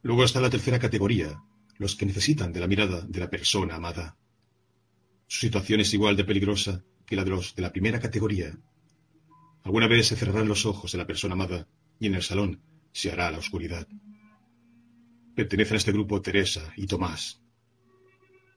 [0.02, 1.42] Luego está la tercera categoría,
[1.76, 4.16] los que necesitan de la mirada de la persona amada.
[5.26, 8.56] Su situación es igual de peligrosa que la de los de la primera categoría.
[9.62, 11.66] Alguna vez se cerrarán los ojos de la persona amada
[11.98, 12.60] y en el salón
[12.92, 13.88] se hará la oscuridad.
[15.34, 17.42] Pertenecen a este grupo Teresa y Tomás.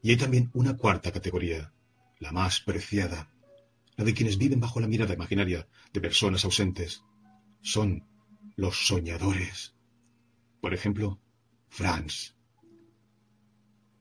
[0.04, 1.74] Y hay también una cuarta categoría,
[2.20, 3.32] la más preciada,
[3.96, 7.04] la de quienes viven bajo la mirada imaginaria de personas ausentes.
[7.62, 8.06] Son
[8.56, 9.76] los soñadores.
[10.62, 11.20] Por ejemplo,
[11.70, 12.37] Franz.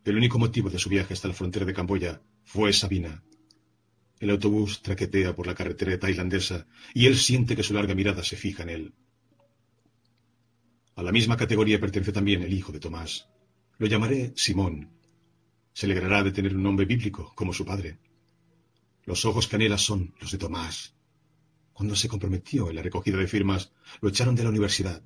[0.06, 3.22] El único motivo de su viaje hasta la frontera de Camboya fue Sabina,
[4.18, 8.36] el autobús traquetea por la carretera tailandesa y él siente que su larga mirada se
[8.36, 8.94] fija en él.
[10.94, 13.28] A la misma categoría pertenece también el hijo de Tomás.
[13.78, 14.90] Lo llamaré Simón.
[15.74, 17.98] Se alegrará de tener un nombre bíblico como su padre.
[19.04, 20.94] Los ojos canelas son los de Tomás.
[21.74, 25.02] Cuando se comprometió en la recogida de firmas, lo echaron de la universidad.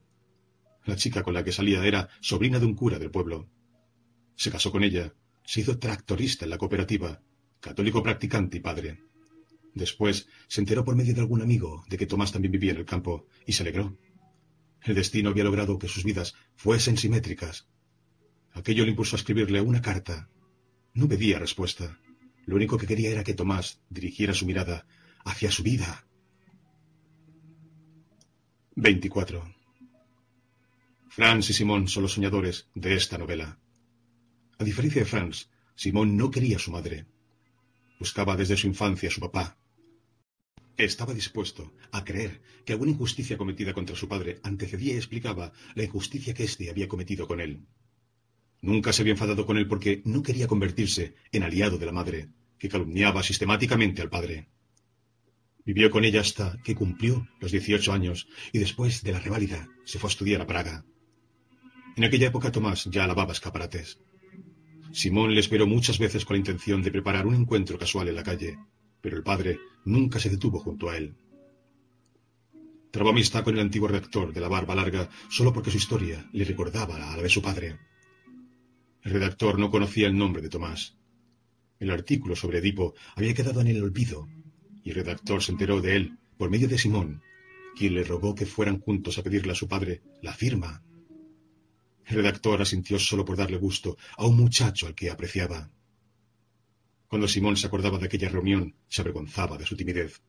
[0.84, 3.48] La chica con la que salía era sobrina de un cura del pueblo.
[4.40, 5.12] Se casó con ella,
[5.44, 7.20] se hizo tractorista en la cooperativa
[7.60, 8.98] católico practicante y padre.
[9.74, 12.86] Después se enteró por medio de algún amigo de que Tomás también vivía en el
[12.86, 13.98] campo y se alegró.
[14.80, 17.68] El destino había logrado que sus vidas fuesen simétricas.
[18.52, 20.30] Aquello le impulsó a escribirle una carta.
[20.94, 22.00] No pedía respuesta.
[22.46, 24.86] Lo único que quería era que Tomás dirigiera su mirada
[25.22, 26.06] hacia su vida.
[28.74, 29.54] 24.
[31.10, 33.58] Franz y Simón son los soñadores de esta novela.
[34.60, 37.06] A diferencia de Franz, Simón no quería a su madre.
[37.98, 39.56] Buscaba desde su infancia a su papá.
[40.76, 45.84] Estaba dispuesto a creer que alguna injusticia cometida contra su padre antecedía y explicaba la
[45.84, 47.64] injusticia que éste había cometido con él.
[48.60, 52.28] Nunca se había enfadado con él porque no quería convertirse en aliado de la madre,
[52.58, 54.50] que calumniaba sistemáticamente al padre.
[55.64, 59.98] Vivió con ella hasta que cumplió los 18 años y después de la reválida se
[59.98, 60.84] fue a estudiar a Praga.
[61.96, 63.98] En aquella época Tomás ya lavaba escaparates.
[64.92, 68.22] Simón le esperó muchas veces con la intención de preparar un encuentro casual en la
[68.22, 68.58] calle,
[69.00, 71.14] pero el padre nunca se detuvo junto a él.
[72.90, 76.44] Trabó amistad con el antiguo redactor de la barba larga solo porque su historia le
[76.44, 77.78] recordaba a la de su padre.
[79.02, 80.98] El redactor no conocía el nombre de Tomás.
[81.78, 84.28] El artículo sobre Edipo había quedado en el olvido,
[84.82, 87.22] y el redactor se enteró de él por medio de Simón,
[87.76, 90.82] quien le rogó que fueran juntos a pedirle a su padre la firma.
[92.10, 95.70] El redactor asintió solo por darle gusto a un muchacho al que apreciaba.
[97.06, 100.20] Cuando Simón se acordaba de aquella reunión, se avergonzaba de su timidez.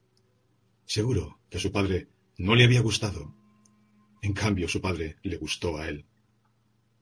[0.86, 3.36] Seguro que a su padre no le había gustado.
[4.22, 6.06] En cambio, su padre le gustó a él.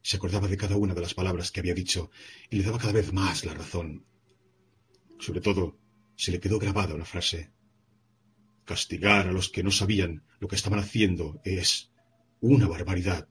[0.02, 2.10] Se acordaba de cada una de las palabras que había dicho
[2.50, 4.06] y le daba cada vez más la razón.
[5.20, 5.78] Sobre todo,
[6.16, 7.52] se le quedó grabada una frase.
[8.64, 11.92] Castigar a los que no sabían lo que estaban haciendo es
[12.40, 13.28] una barbaridad.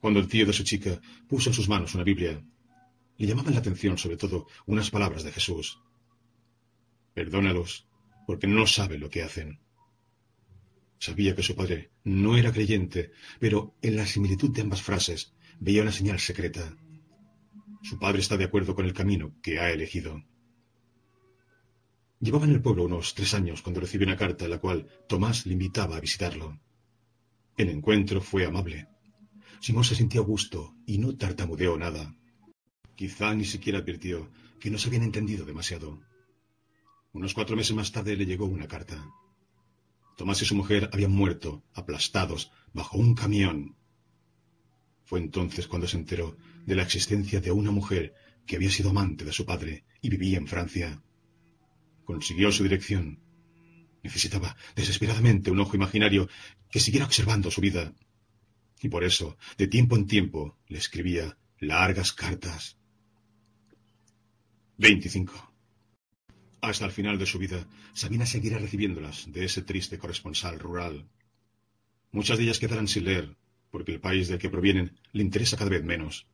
[0.00, 2.42] Cuando el tío de su chica puso en sus manos una Biblia,
[3.18, 5.78] le llamaban la atención sobre todo unas palabras de Jesús.
[7.12, 7.86] Perdónalos,
[8.26, 9.60] porque no saben lo que hacen.
[10.98, 15.82] Sabía que su padre no era creyente, pero en la similitud de ambas frases veía
[15.82, 16.76] una señal secreta.
[17.82, 20.22] Su padre está de acuerdo con el camino que ha elegido.
[22.20, 25.46] Llevaba en el pueblo unos tres años cuando recibió una carta en la cual Tomás
[25.46, 26.60] le invitaba a visitarlo.
[27.56, 28.89] El encuentro fue amable.
[29.60, 32.14] Simón se sintió a gusto y no tartamudeó nada.
[32.96, 36.00] Quizá ni siquiera advirtió que no se habían entendido demasiado.
[37.12, 39.04] Unos cuatro meses más tarde le llegó una carta.
[40.16, 43.76] Tomás y su mujer habían muerto, aplastados, bajo un camión.
[45.04, 48.14] Fue entonces cuando se enteró de la existencia de una mujer
[48.46, 51.02] que había sido amante de su padre y vivía en Francia.
[52.04, 53.20] Consiguió su dirección.
[54.02, 56.28] Necesitaba desesperadamente un ojo imaginario
[56.70, 57.92] que siguiera observando su vida.
[58.80, 62.78] Y por eso, de tiempo en tiempo, le escribía largas cartas.
[64.78, 65.52] 25.
[66.62, 71.08] Hasta el final de su vida, Sabina seguirá recibiéndolas de ese triste corresponsal rural.
[72.12, 73.36] Muchas de ellas quedarán sin leer,
[73.70, 76.26] porque el país del que provienen le interesa cada vez menos.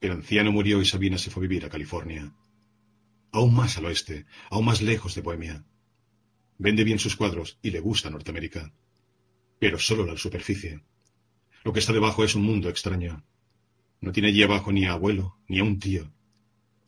[0.00, 2.32] El anciano murió y Sabina se fue a vivir a California.
[3.32, 5.64] Aún más al oeste, aún más lejos de Bohemia.
[6.58, 8.72] Vende bien sus cuadros y le gusta Norteamérica.
[9.58, 10.80] Pero solo la superficie.
[11.64, 13.24] Lo que está debajo es un mundo extraño.
[14.00, 16.12] No tiene allí abajo ni a abuelo, ni a un tío,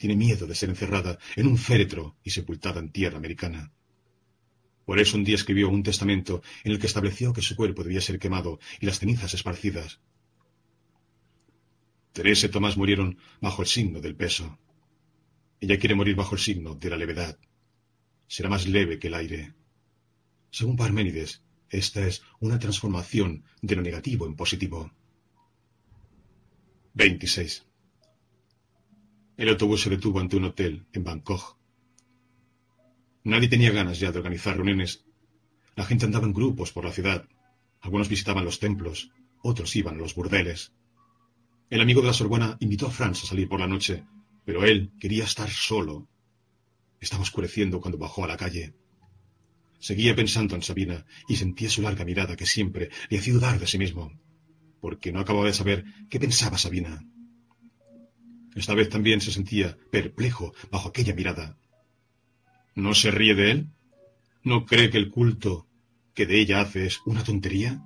[0.00, 3.70] tiene miedo de ser encerrada en un féretro y sepultada en tierra americana.
[4.86, 8.00] Por eso un día escribió un testamento en el que estableció que su cuerpo debía
[8.00, 10.00] ser quemado y las cenizas esparcidas.
[12.14, 14.58] Teresa y Tomás murieron bajo el signo del peso.
[15.60, 17.38] Ella quiere morir bajo el signo de la levedad.
[18.26, 19.52] Será más leve que el aire.
[20.50, 24.90] Según Parménides, esta es una transformación de lo negativo en positivo.
[26.94, 27.64] 26.
[29.36, 31.56] El autobús se detuvo ante un hotel en Bangkok.
[33.24, 35.04] Nadie tenía ganas ya de organizar reuniones.
[35.76, 37.28] La gente andaba en grupos por la ciudad.
[37.80, 39.10] Algunos visitaban los templos,
[39.42, 40.72] otros iban a los burdeles.
[41.70, 44.04] El amigo de la Sorbona invitó a Franz a salir por la noche,
[44.44, 46.08] pero él quería estar solo.
[47.00, 48.74] Estaba oscureciendo cuando bajó a la calle.
[49.80, 53.66] Seguía pensando en Sabina y sentía su larga mirada que siempre le hacía dudar de
[53.66, 54.12] sí mismo,
[54.80, 57.02] porque no acababa de saber qué pensaba Sabina.
[58.54, 61.56] Esta vez también se sentía perplejo bajo aquella mirada.
[62.74, 63.68] ¿No se ríe de él?
[64.42, 65.66] ¿No cree que el culto
[66.14, 67.82] que de ella hace es una tontería?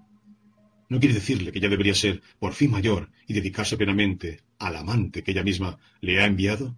[0.89, 5.23] ¿No quiere decirle que ya debería ser por fin mayor y dedicarse plenamente al amante
[5.23, 6.77] que ella misma le ha enviado?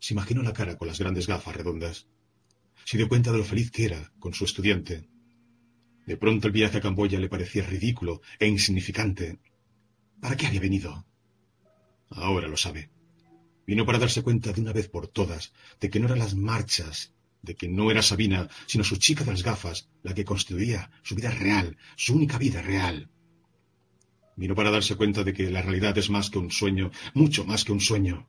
[0.00, 2.08] Se imaginó la cara con las grandes gafas redondas.
[2.84, 5.08] Se dio cuenta de lo feliz que era con su estudiante.
[6.06, 9.38] De pronto el viaje a Camboya le parecía ridículo e insignificante.
[10.20, 11.06] ¿Para qué había venido?
[12.10, 12.90] Ahora lo sabe.
[13.66, 17.14] Vino para darse cuenta de una vez por todas de que no eran las marchas,
[17.42, 21.14] de que no era Sabina, sino su chica de las gafas, la que constituía su
[21.14, 23.08] vida real, su única vida real.
[24.36, 27.64] Vino para darse cuenta de que la realidad es más que un sueño, mucho más
[27.64, 28.28] que un sueño.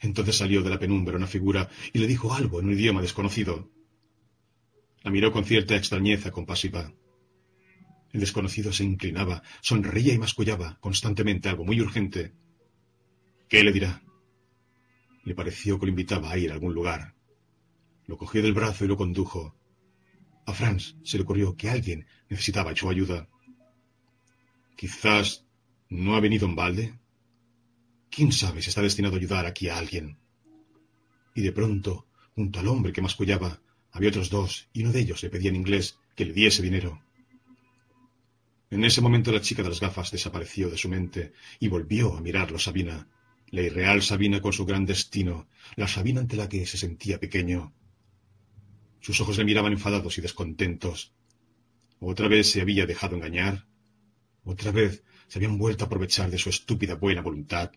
[0.00, 3.70] Entonces salió de la penumbra una figura y le dijo algo en un idioma desconocido.
[5.02, 6.92] La miró con cierta extrañeza compasiva.
[8.12, 12.32] El desconocido se inclinaba, sonreía y mascullaba constantemente algo muy urgente.
[13.48, 14.02] ¿Qué le dirá?
[15.24, 17.14] Le pareció que lo invitaba a ir a algún lugar.
[18.06, 19.54] Lo cogió del brazo y lo condujo.
[20.46, 23.28] A Franz se le ocurrió que alguien necesitaba su ayuda.
[24.76, 25.44] Quizás
[25.88, 26.99] no ha venido en balde.
[28.10, 30.18] ¿Quién sabe si está destinado a ayudar aquí a alguien?
[31.34, 33.60] Y de pronto, junto al hombre que mascullaba,
[33.92, 37.02] había otros dos, y uno de ellos le pedía en inglés que le diese dinero.
[38.70, 42.20] En ese momento la chica de las gafas desapareció de su mente y volvió a
[42.20, 43.08] mirarlo Sabina,
[43.48, 47.72] la irreal Sabina con su gran destino, la Sabina ante la que se sentía pequeño.
[49.00, 51.12] Sus ojos le miraban enfadados y descontentos.
[52.00, 53.66] Otra vez se había dejado engañar.
[54.44, 57.72] Otra vez se habían vuelto a aprovechar de su estúpida buena voluntad.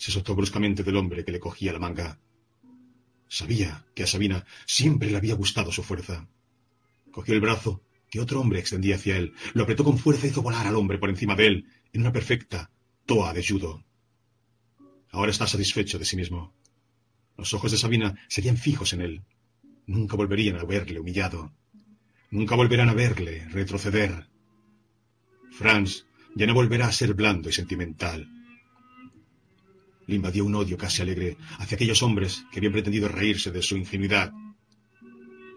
[0.00, 2.18] Se soltó bruscamente del hombre que le cogía la manga.
[3.28, 6.26] Sabía que a Sabina siempre le había gustado su fuerza.
[7.10, 10.40] Cogió el brazo que otro hombre extendía hacia él, lo apretó con fuerza y hizo
[10.40, 12.70] volar al hombre por encima de él en una perfecta
[13.04, 13.84] toa de judo.
[15.10, 16.54] Ahora está satisfecho de sí mismo.
[17.36, 19.22] Los ojos de Sabina serían fijos en él.
[19.86, 21.52] Nunca volverían a verle humillado.
[22.30, 24.30] Nunca volverán a verle retroceder.
[25.52, 28.39] Franz ya no volverá a ser blando y sentimental.
[30.10, 33.76] Le invadió un odio casi alegre hacia aquellos hombres que habían pretendido reírse de su
[33.76, 34.32] ingenuidad.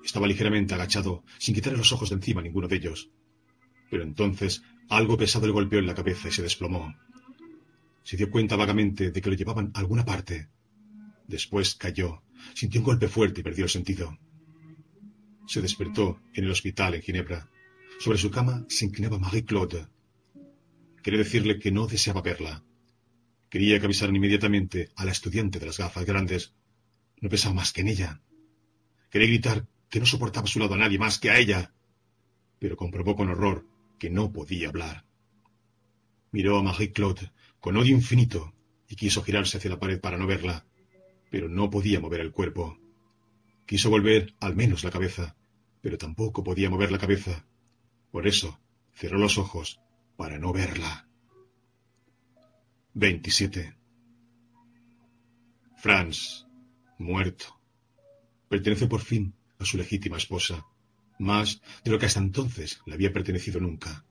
[0.06, 3.10] Estaba ligeramente agachado, sin quitarle los ojos de encima a ninguno de ellos.
[3.90, 6.94] Pero entonces algo pesado le golpeó en la cabeza y se desplomó.
[8.04, 10.50] Se dio cuenta vagamente de que lo llevaban a alguna parte.
[11.28, 12.22] Después cayó,
[12.54, 14.20] sintió un golpe fuerte y perdió el sentido.
[15.48, 17.50] Se despertó en el hospital en Ginebra.
[17.98, 19.88] Sobre su cama se inclinaba Marie-Claude.
[21.02, 22.64] Quería decirle que no deseaba verla.
[23.54, 26.56] Quería que avisaran inmediatamente a la estudiante de las gafas grandes.
[27.22, 28.20] No pensaba más que en ella.
[29.12, 31.72] Quería gritar que no soportaba a su lado a nadie más que a ella.
[32.58, 33.68] Pero comprobó con horror
[34.00, 35.06] que no podía hablar.
[36.32, 38.56] Miró a Marie-Claude con odio infinito
[38.90, 40.66] y quiso girarse hacia la pared para no verla,
[41.30, 42.80] pero no podía mover el cuerpo.
[43.68, 45.36] Quiso volver al menos la cabeza,
[45.80, 47.46] pero tampoco podía mover la cabeza.
[48.10, 48.60] Por eso
[48.96, 49.80] cerró los ojos
[50.18, 51.08] para no verla.
[52.96, 53.76] 27.
[55.78, 56.46] Franz,
[57.00, 57.60] muerto.
[58.48, 60.68] Pertenece por fin a su legítima esposa,
[61.18, 64.06] más de lo que hasta entonces le había pertenecido nunca.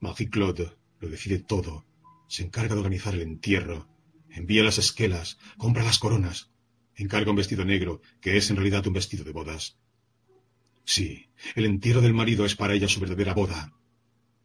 [0.00, 1.86] Marie-Claude lo decide todo,
[2.28, 3.88] se encarga de organizar el entierro,
[4.28, 6.50] envía las esquelas, compra las coronas,
[6.96, 9.78] encarga un vestido negro, que es en realidad un vestido de bodas.
[10.84, 13.72] Sí, el entierro del marido es para ella su verdadera boda,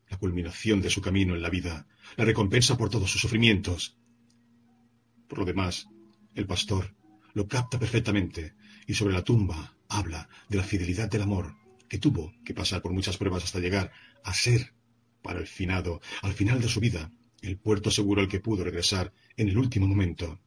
[0.09, 3.97] la culminación de su camino en la vida, la recompensa por todos sus sufrimientos.
[5.27, 5.87] Por lo demás,
[6.35, 6.95] el pastor
[7.33, 8.53] lo capta perfectamente
[8.87, 11.55] y sobre la tumba habla de la fidelidad del amor
[11.87, 13.91] que tuvo que pasar por muchas pruebas hasta llegar
[14.23, 14.73] a ser,
[15.21, 17.11] para el finado, al final de su vida,
[17.41, 20.39] el puerto seguro al que pudo regresar en el último momento.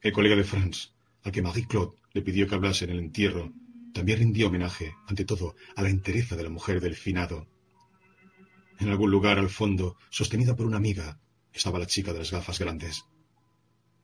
[0.00, 3.52] El colega de Franz, al que Marie-Claude le pidió que hablase en el entierro,
[3.92, 7.46] también rindió homenaje, ante todo, a la entereza de la mujer del finado.
[8.82, 11.20] En algún lugar al fondo, sostenida por una amiga,
[11.52, 13.04] estaba la chica de las gafas grandes.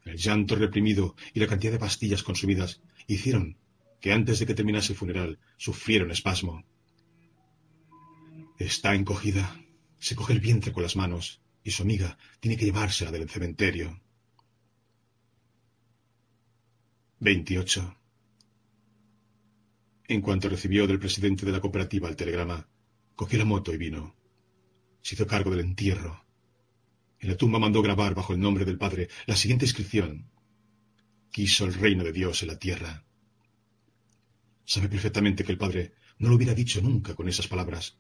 [0.04, 3.58] El llanto reprimido y la cantidad de pastillas consumidas hicieron
[4.00, 6.64] que antes de que terminase el funeral sufriera un espasmo.
[8.56, 9.60] Está encogida,
[9.98, 14.00] se coge el vientre con las manos y su amiga tiene que llevársela del cementerio.
[17.18, 17.96] 28.
[20.06, 22.68] En cuanto recibió del presidente de la cooperativa el telegrama,
[23.16, 24.17] cogió la moto y vino.
[25.08, 26.22] Se hizo cargo del entierro.
[27.18, 30.28] En la tumba mandó grabar bajo el nombre del padre la siguiente inscripción.
[31.32, 33.06] Quiso el reino de Dios en la tierra.
[34.66, 37.96] Sabe perfectamente que el padre no lo hubiera dicho nunca con esas palabras,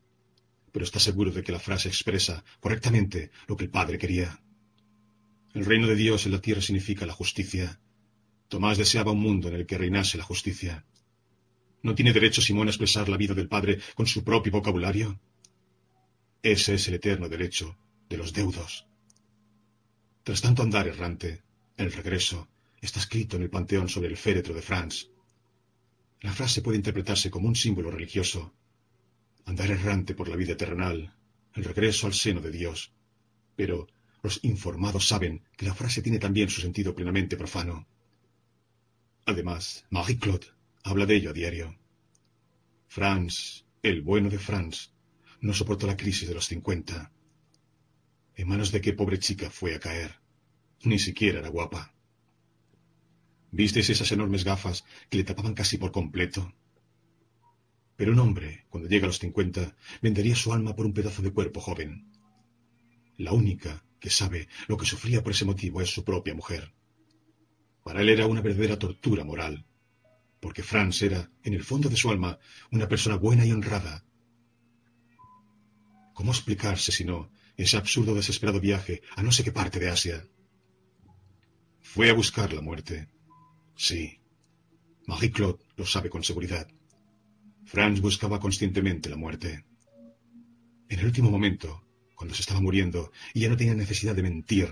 [0.70, 4.42] pero está seguro de que la frase expresa correctamente lo que el padre quería.
[5.54, 7.80] El reino de Dios en la tierra significa la justicia,
[8.48, 10.84] Tomás deseaba un mundo en el que reinase la justicia.
[11.82, 15.18] ¿No tiene derecho Simón a expresar la vida del Padre con su propio vocabulario?
[16.42, 17.76] Ese es el eterno derecho
[18.08, 18.86] de los deudos.
[20.22, 21.42] Tras tanto andar errante,
[21.76, 22.48] el regreso
[22.80, 25.08] está escrito en el panteón sobre el féretro de Franz.
[26.20, 28.54] La frase puede interpretarse como un símbolo religioso.
[29.46, 31.12] Andar errante por la vida terrenal,
[31.54, 32.92] el regreso al seno de Dios.
[33.56, 33.88] Pero
[34.22, 37.86] los informados saben que la frase tiene también su sentido plenamente profano.
[39.26, 40.46] Además, Marie-Claude
[40.84, 41.76] habla de ello a diario.
[42.86, 44.92] Franz, el bueno de Franz,
[45.40, 47.12] no soportó la crisis de los cincuenta.
[48.34, 50.20] ¿En manos de qué pobre chica fue a caer?
[50.82, 51.94] Ni siquiera era guapa.
[53.50, 56.54] ¿Visteis esas enormes gafas que le tapaban casi por completo?
[57.96, 61.32] Pero un hombre, cuando llega a los cincuenta, vendería su alma por un pedazo de
[61.32, 62.12] cuerpo joven.
[63.16, 66.72] La única que sabe lo que sufría por ese motivo es su propia mujer.
[67.82, 69.66] Para él era una verdadera tortura moral,
[70.40, 72.38] porque Franz era, en el fondo de su alma,
[72.70, 74.04] una persona buena y honrada.
[76.18, 80.26] ¿Cómo explicarse, si no, ese absurdo desesperado viaje a no sé qué parte de Asia?
[81.80, 83.06] Fue a buscar la muerte.
[83.76, 84.18] Sí.
[85.06, 86.66] Marie-Claude lo sabe con seguridad.
[87.66, 89.64] Franz buscaba conscientemente la muerte.
[90.88, 91.84] En el último momento,
[92.16, 94.68] cuando se estaba muriendo y ya no tenía necesidad de mentir,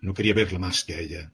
[0.00, 1.32] no quería verla más que a ella.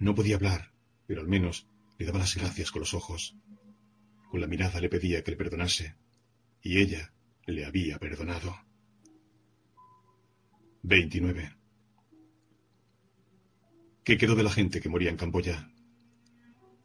[0.00, 0.72] No podía hablar,
[1.06, 3.36] pero al menos le daba las gracias con los ojos.
[4.28, 5.94] Con la mirada le pedía que le perdonase,
[6.62, 7.12] y ella
[7.50, 8.56] le había perdonado.
[10.82, 11.56] 29.
[14.04, 15.70] ¿Qué quedó de la gente que moría en Camboya?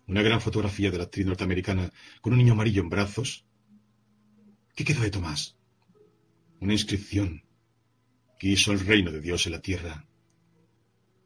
[0.08, 3.46] Una gran fotografía de la actriz norteamericana con un niño amarillo en brazos.
[4.76, 5.58] ¿Qué quedó de Tomás?
[6.60, 7.44] Una inscripción
[8.38, 10.06] que hizo el reino de Dios en la tierra.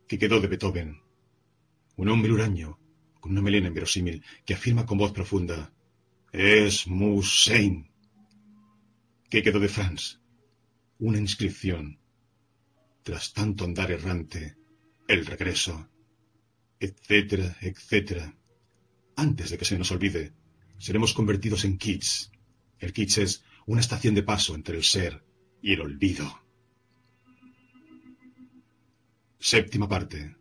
[0.08, 1.02] ¿Qué quedó de Beethoven?
[1.98, 2.80] Un hombre huraño,
[3.20, 5.74] con una melena inverosímil, que afirma con voz profunda,
[6.32, 7.89] es Musein.
[9.30, 10.20] ¿Qué quedó de Franz?
[10.98, 12.00] Una inscripción.
[13.04, 14.58] Tras tanto andar errante,
[15.08, 15.90] el regreso,
[16.80, 18.36] etcétera, etcétera.
[19.16, 20.34] Antes de que se nos olvide,
[20.80, 22.32] seremos convertidos en kits.
[22.80, 25.24] El kits es una estación de paso entre el ser
[25.62, 26.42] y el olvido.
[29.40, 30.36] Séptima parte.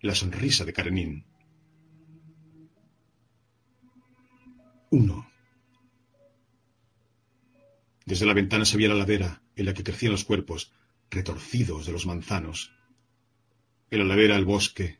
[0.00, 1.24] La sonrisa de Karenin.
[4.90, 5.30] 1.
[8.10, 10.72] Desde la ventana se veía la ladera en la que crecían los cuerpos
[11.12, 12.72] retorcidos de los manzanos.
[13.88, 14.98] En la ladera el bosque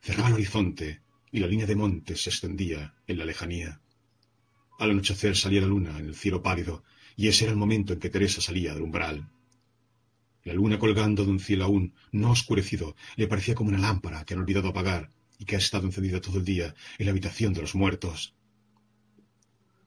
[0.00, 3.80] cerraba el horizonte y la línea de montes se extendía en la lejanía.
[4.80, 6.82] Al anochecer salía la luna en el cielo pálido
[7.14, 9.28] y ese era el momento en que Teresa salía del umbral.
[10.42, 14.34] La luna colgando de un cielo aún no oscurecido le parecía como una lámpara que
[14.34, 17.60] han olvidado apagar y que ha estado encendida todo el día en la habitación de
[17.60, 18.35] los muertos.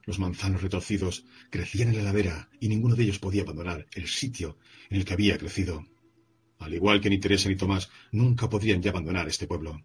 [0.09, 4.57] Los manzanos retorcidos crecían en la ladera y ninguno de ellos podía abandonar el sitio
[4.89, 5.85] en el que había crecido.
[6.57, 9.83] Al igual que ni Teresa ni Tomás nunca podrían ya abandonar este pueblo.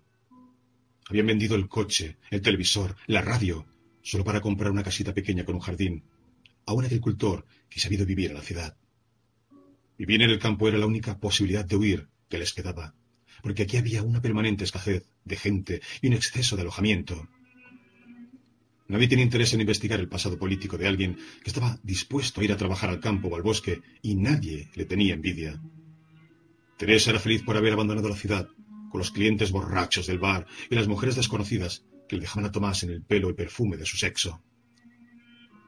[1.11, 3.67] Habían vendido el coche, el televisor, la radio,
[4.01, 6.05] solo para comprar una casita pequeña con un jardín,
[6.65, 8.79] a un agricultor que había vivir a la ciudad.
[9.99, 12.95] Vivir en el campo era la única posibilidad de huir que les quedaba,
[13.43, 17.29] porque aquí había una permanente escasez de gente y un exceso de alojamiento.
[18.87, 22.53] Nadie tenía interés en investigar el pasado político de alguien que estaba dispuesto a ir
[22.53, 25.61] a trabajar al campo o al bosque y nadie le tenía envidia.
[26.77, 28.49] Teresa era feliz por haber abandonado la ciudad,
[28.91, 32.83] con los clientes borrachos del bar y las mujeres desconocidas que le dejaban a Tomás
[32.83, 34.43] en el pelo y perfume de su sexo.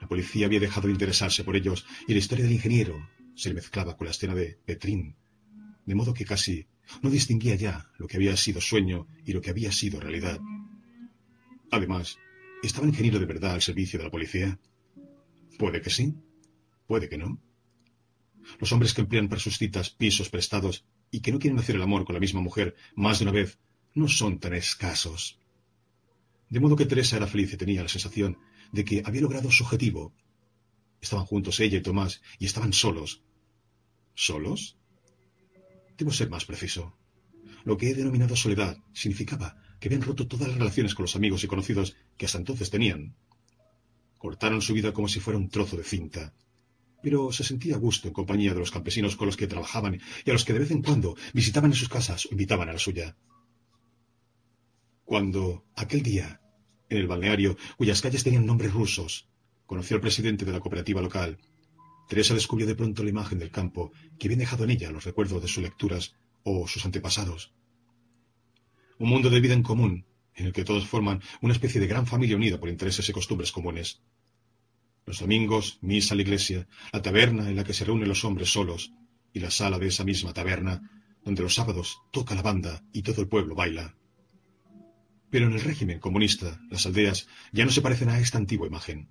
[0.01, 3.55] La policía había dejado de interesarse por ellos y la historia del ingeniero, se le
[3.55, 5.17] mezclaba con la escena de Petrín,
[5.87, 6.67] de modo que casi
[7.03, 10.39] no distinguía ya lo que había sido sueño y lo que había sido realidad.
[11.71, 12.19] Además,
[12.63, 14.59] ¿estaba ingeniero de verdad al servicio de la policía?
[15.59, 16.15] Puede que sí,
[16.87, 17.41] puede que no.
[18.59, 21.83] Los hombres que emplean para sus citas pisos prestados y que no quieren hacer el
[21.83, 23.59] amor con la misma mujer más de una vez
[23.95, 25.39] no son tan escasos.
[26.49, 28.39] De modo que Teresa era feliz y tenía la sensación
[28.73, 30.15] de que había logrado su objetivo.
[31.01, 33.23] Estaban juntos ella y Tomás y estaban solos,
[34.15, 34.79] ¿Solos?
[35.99, 36.97] Debo ser más preciso.
[37.65, 41.45] Lo que he denominado soledad significaba que habían roto todas las relaciones con los amigos
[41.45, 43.15] y conocidos que hasta entonces tenían.
[44.19, 46.33] Cortaron su vida como si fuera un trozo de cinta.
[47.03, 50.31] Pero se sentía a gusto en compañía de los campesinos con los que trabajaban y
[50.31, 52.79] a los que de vez en cuando visitaban en sus casas o invitaban a la
[52.79, 53.17] suya.
[55.05, 56.41] Cuando, aquel día,
[56.89, 59.29] en el balneario, cuyas calles tenían nombres rusos,
[59.67, 61.39] conoció al presidente de la cooperativa local,
[62.09, 65.43] Teresa descubrió de pronto la imagen del campo que habían dejado en ella los recuerdos
[65.43, 66.15] de sus lecturas
[66.45, 67.53] o sus antepasados.
[68.99, 72.07] Un mundo de vida en común, en el que todos forman una especie de gran
[72.07, 74.01] familia unida por intereses y costumbres comunes.
[75.05, 78.51] Los domingos, misa a la iglesia, la taberna en la que se reúnen los hombres
[78.51, 78.93] solos,
[79.33, 80.91] y la sala de esa misma taberna,
[81.25, 83.95] donde los sábados toca la banda y todo el pueblo baila.
[85.29, 89.11] Pero en el régimen comunista, las aldeas ya no se parecen a esta antigua imagen.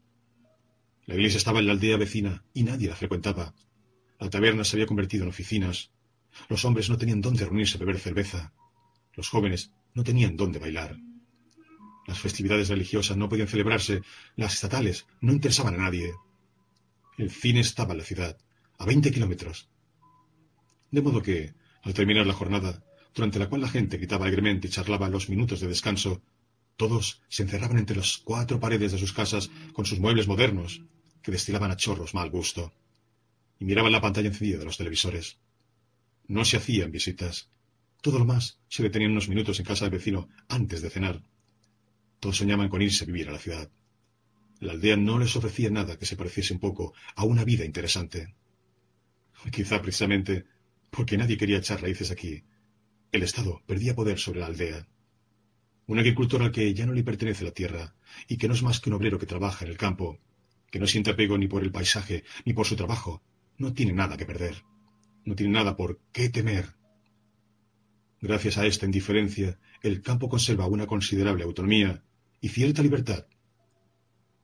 [1.05, 3.53] La iglesia estaba en la aldea vecina y nadie la frecuentaba.
[4.19, 5.91] La taberna se había convertido en oficinas.
[6.49, 8.53] Los hombres no tenían dónde reunirse a beber cerveza.
[9.15, 10.97] Los jóvenes no tenían dónde bailar.
[12.07, 14.01] Las festividades religiosas no podían celebrarse.
[14.35, 16.13] Las estatales no interesaban a nadie.
[17.17, 18.37] El cine estaba en la ciudad,
[18.77, 19.69] a veinte kilómetros.
[20.91, 24.71] De modo que, al terminar la jornada, durante la cual la gente gritaba alegremente y
[24.71, 26.21] charlaba los minutos de descanso,
[26.77, 30.81] todos se encerraban entre las cuatro paredes de sus casas con sus muebles modernos,
[31.21, 32.73] que destilaban a chorros mal gusto,
[33.59, 35.37] y miraban la pantalla encendida de los televisores.
[36.27, 37.49] No se hacían visitas.
[38.05, 41.23] Todo lo más se detenían unos minutos en casa del vecino antes de cenar.
[42.19, 43.67] Todos soñaban con irse a vivir a la ciudad.
[44.59, 48.35] La aldea no les ofrecía nada que se pareciese un poco a una vida interesante.
[49.51, 50.45] Quizá precisamente
[50.91, 52.43] porque nadie quería echar raíces aquí,
[53.11, 54.87] el Estado perdía poder sobre la aldea.
[55.87, 57.95] Un agricultor al que ya no le pertenece la tierra,
[58.27, 60.19] y que no es más que un obrero que trabaja en el campo,
[60.69, 63.23] que no siente apego ni por el paisaje ni por su trabajo,
[63.57, 64.63] no tiene nada que perder,
[65.23, 66.75] no tiene nada por qué temer.
[68.25, 72.03] Gracias a esta indiferencia, el campo conserva una considerable autonomía
[72.41, 73.27] y cierta libertad.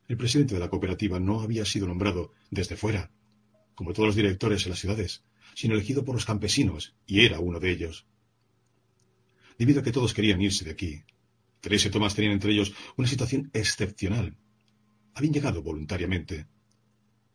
[0.07, 3.09] El presidente de la cooperativa no había sido nombrado desde fuera,
[3.73, 5.23] como todos los directores en las ciudades,
[5.55, 8.05] sino elegido por los campesinos, y era uno de ellos.
[9.57, 11.01] debido a que todos querían irse de aquí.
[11.59, 14.37] Teresa y Tomás tenían entre ellos una situación excepcional.
[15.15, 16.45] Habían llegado voluntariamente.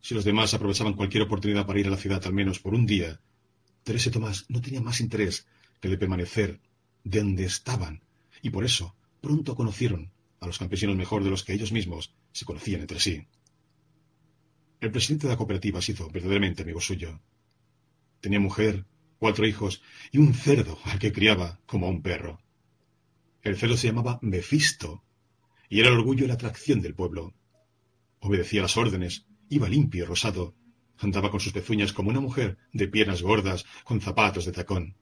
[0.01, 2.87] Si los demás aprovechaban cualquier oportunidad para ir a la ciudad al menos por un
[2.87, 3.21] día,
[3.83, 5.45] Teresa Tomás no tenían más interés
[5.81, 6.61] que de permanecer
[7.05, 8.03] de donde estaban,
[8.43, 12.45] y por eso pronto conocieron a los campesinos mejor de los que ellos mismos se
[12.45, 13.27] conocían entre sí.
[14.81, 17.21] El presidente de la cooperativa se hizo verdaderamente amigo suyo.
[18.21, 18.85] Tenía mujer,
[19.19, 19.83] cuatro hijos
[20.13, 22.41] y un cerdo al que criaba como a un perro.
[23.43, 25.03] El cerdo se llamaba Mefisto
[25.69, 27.35] y era el orgullo y la atracción del pueblo.
[28.21, 30.55] Obedecía las órdenes, iba limpio y rosado,
[30.99, 34.97] andaba con sus pezuñas como una mujer de piernas gordas con zapatos de tacón.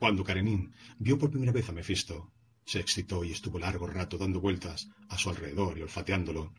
[0.00, 2.32] Cuando Karenin vio por primera vez a Mefisto,
[2.64, 6.54] se excitó y estuvo largo rato dando vueltas a su alrededor y olfateándolo.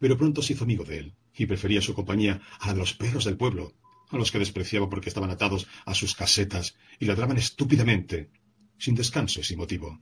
[0.00, 2.94] Pero pronto se hizo amigo de él y prefería su compañía a la de los
[2.94, 3.74] perros del pueblo,
[4.08, 8.30] a los que despreciaba porque estaban atados a sus casetas y ladraban estúpidamente,
[8.78, 10.00] sin descanso y sin motivo.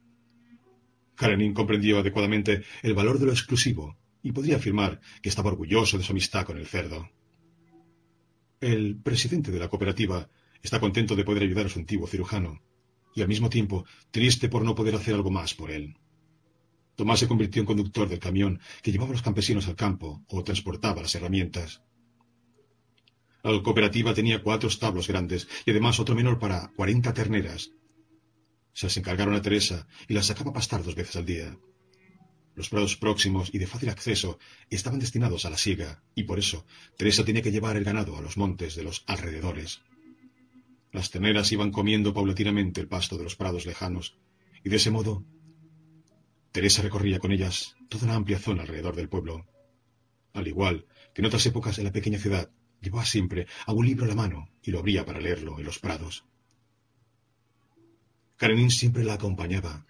[1.16, 6.04] Karenin comprendió adecuadamente el valor de lo exclusivo y podría afirmar que estaba orgulloso de
[6.04, 7.10] su amistad con el cerdo.
[8.60, 10.28] El presidente de la cooperativa
[10.62, 12.62] está contento de poder ayudar a su antiguo cirujano
[13.14, 15.96] y al mismo tiempo triste por no poder hacer algo más por él.
[16.96, 20.44] Tomás se convirtió en conductor del camión que llevaba a los campesinos al campo o
[20.44, 21.82] transportaba las herramientas.
[23.42, 27.70] La cooperativa tenía cuatro establos grandes y además otro menor para cuarenta terneras.
[28.72, 31.56] Se las encargaron a Teresa y las sacaba a pastar dos veces al día.
[32.54, 36.66] Los prados próximos y de fácil acceso estaban destinados a la siega, y por eso
[36.98, 39.80] Teresa tenía que llevar el ganado a los montes de los alrededores.
[40.92, 44.18] Las terneras iban comiendo paulatinamente el pasto de los prados lejanos,
[44.64, 45.24] y de ese modo
[46.52, 49.46] Teresa recorría con ellas toda una amplia zona alrededor del pueblo.
[50.32, 54.04] Al igual que en otras épocas en la pequeña ciudad, llevaba siempre a un libro
[54.04, 56.24] a la mano y lo abría para leerlo en los prados.
[58.36, 59.86] Karenin siempre la acompañaba.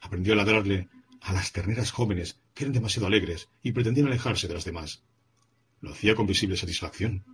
[0.00, 0.88] Aprendió a ladrarle
[1.20, 5.02] a las terneras jóvenes que eran demasiado alegres y pretendían alejarse de las demás.
[5.80, 7.24] Lo hacía con visible satisfacción.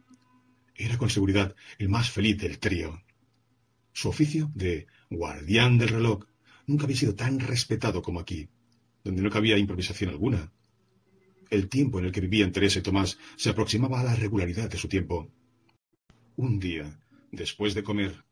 [0.78, 3.02] Era con seguridad el más feliz del trío.
[3.92, 6.24] Su oficio de guardián del reloj
[6.66, 8.48] nunca había sido tan respetado como aquí,
[9.04, 10.52] donde no cabía improvisación alguna,
[11.50, 14.78] el tiempo en el que vivían Teresa y Tomás se aproximaba a la regularidad de
[14.78, 15.30] su tiempo.
[16.36, 18.24] Un día, después de comer,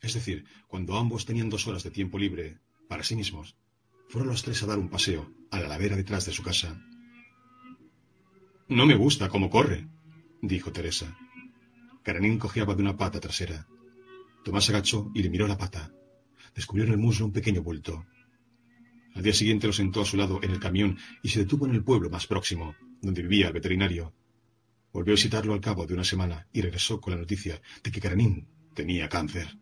[0.00, 2.58] es decir, cuando ambos tenían dos horas de tiempo libre
[2.88, 3.56] para sí mismos,
[4.08, 6.80] fueron los tres a dar un paseo a la ladera detrás de su casa.
[8.68, 9.86] No me gusta cómo corre,
[10.40, 11.16] dijo Teresa.
[12.04, 13.66] Karenin cojeaba de una pata trasera.
[14.44, 15.90] Tomás agachó y le miró la pata.
[16.54, 18.04] Descubrió en el muslo un pequeño bulto.
[19.14, 21.74] Al día siguiente lo sentó a su lado en el camión y se detuvo en
[21.74, 24.12] el pueblo más próximo, donde vivía el veterinario.
[24.92, 28.00] Volvió a visitarlo al cabo de una semana y regresó con la noticia de que
[28.00, 29.56] Karanín tenía cáncer.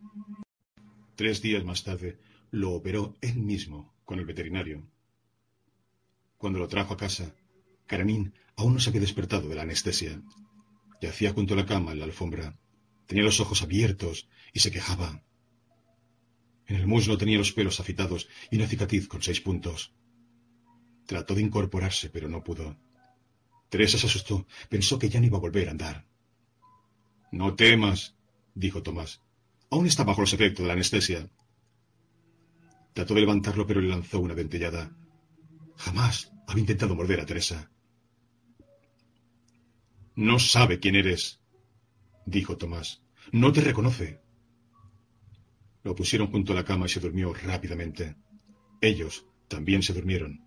[1.14, 2.18] Tres días más tarde
[2.50, 4.82] lo operó él mismo con el veterinario.
[6.38, 7.36] Cuando lo trajo a casa,
[7.86, 10.20] Karanín aún no se había despertado de la anestesia.
[11.02, 12.56] Yacía junto a la cama en la alfombra.
[13.06, 15.24] Tenía los ojos abiertos y se quejaba.
[16.68, 19.92] En el muslo tenía los pelos afitados y una cicatriz con seis puntos.
[21.06, 22.78] Trató de incorporarse, pero no pudo.
[23.68, 24.46] Teresa se asustó.
[24.68, 26.06] Pensó que ya no iba a volver a andar.
[27.32, 28.14] No temas,
[28.54, 29.22] dijo Tomás.
[29.70, 31.28] Aún está bajo los efectos de la anestesia.
[32.92, 34.96] Trató de levantarlo, pero le lanzó una dentellada.
[35.78, 37.72] Jamás había intentado morder a Teresa.
[40.14, 41.40] No sabe quién eres,
[42.26, 43.02] dijo Tomás.
[43.32, 44.20] No te reconoce.
[45.84, 48.16] Lo pusieron junto a la cama y se durmió rápidamente.
[48.80, 50.44] Ellos también se durmieron.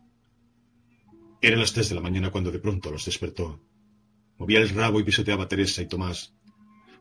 [1.41, 3.61] Eran las tres de la mañana cuando de pronto los despertó.
[4.37, 6.33] Movía el rabo y pisoteaba a Teresa y Tomás.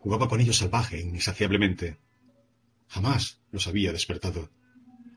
[0.01, 1.99] Jugaba con ellos salvaje, insaciablemente.
[2.89, 4.51] Jamás los había despertado.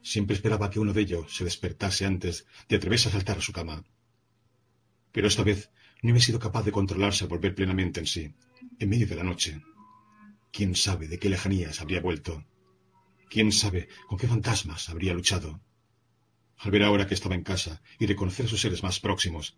[0.02, 3.52] Siempre esperaba que uno de ellos se despertase antes de atreverse a saltar a su
[3.52, 3.84] cama.
[5.12, 5.70] Pero esta vez
[6.02, 8.34] no había sido capaz de controlarse al volver plenamente en sí,
[8.80, 9.62] en medio de la noche.
[10.52, 12.46] ¿Quién sabe de qué lejanías habría vuelto?
[13.30, 15.62] ¿Quién sabe con qué fantasmas habría luchado?
[16.58, 19.58] Al ver ahora que estaba en casa y reconocer a sus seres más próximos,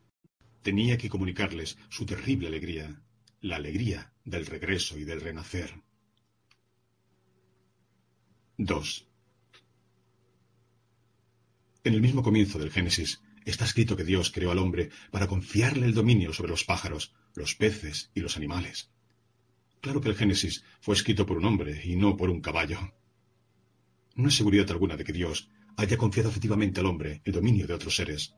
[0.61, 3.01] tenía que comunicarles su terrible alegría,
[3.41, 5.81] la alegría del regreso y del renacer.
[8.57, 9.07] 2.
[11.85, 15.85] En el mismo comienzo del Génesis está escrito que Dios creó al hombre para confiarle
[15.85, 18.91] el dominio sobre los pájaros, los peces y los animales.
[19.81, 22.93] Claro que el Génesis fue escrito por un hombre y no por un caballo.
[24.15, 27.73] No hay seguridad alguna de que Dios haya confiado efectivamente al hombre el dominio de
[27.73, 28.35] otros seres.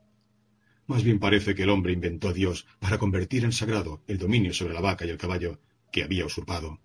[0.88, 4.54] Más bien parece que el hombre inventó a Dios para convertir en sagrado el dominio
[4.54, 5.60] sobre la vaca y el caballo
[5.92, 6.80] que había usurpado.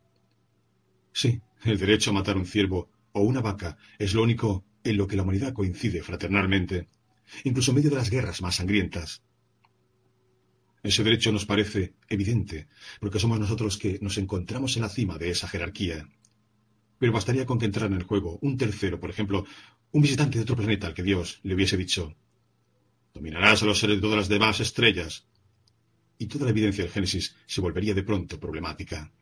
[1.13, 5.07] Sí, el derecho a matar un ciervo o una vaca es lo único en lo
[5.07, 6.89] que la humanidad coincide fraternalmente,
[7.45, 9.23] incluso en medio de las guerras más sangrientas.
[10.83, 12.69] Ese derecho nos parece evidente,
[13.01, 16.09] porque somos nosotros que nos encontramos en la cima de esa jerarquía.
[16.99, 19.45] Pero bastaría con que entrara en el juego un tercero, por ejemplo,
[19.93, 22.15] un visitante de otro planeta al que Dios le hubiese dicho,
[23.13, 25.27] dominarás a los seres de todas las demás estrellas.
[26.19, 29.13] Y toda la evidencia del Génesis se volvería de pronto problemática.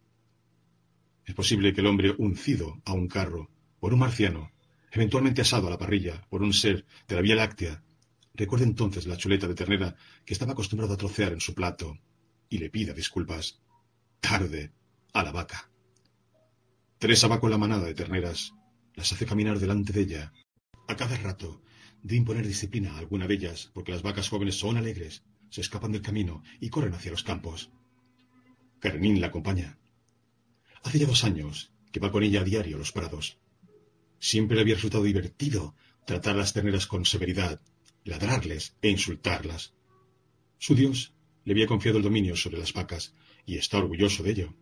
[1.25, 3.51] Es posible que el hombre uncido a un carro
[3.81, 4.53] por un marciano,
[4.93, 7.83] eventualmente asado a la parrilla por un ser de la Vía Láctea,
[8.35, 11.99] recuerde entonces la chuleta de ternera que estaba acostumbrado a trocear en su plato
[12.49, 13.61] y le pida disculpas.
[14.21, 14.73] Tarde
[15.13, 15.71] a la vaca.
[16.99, 18.55] Teresa va con la manada de terneras,
[18.95, 20.33] las hace caminar delante de ella.
[20.89, 21.63] A cada rato,
[22.03, 25.93] de imponer disciplina a alguna de ellas, porque las vacas jóvenes son alegres, se escapan
[25.93, 27.71] del camino y corren hacia los campos.
[28.81, 29.79] Karenin la acompaña.
[30.83, 33.39] Hace ya dos años que va con ella a diario a los prados.
[34.19, 35.75] Siempre le había resultado divertido
[36.07, 37.61] tratar a las terneras con severidad,
[38.05, 39.73] ladrarles e insultarlas.
[40.59, 41.13] Su Dios
[41.45, 43.15] le había confiado el dominio sobre las vacas
[43.47, 44.55] y está orgulloso de ello.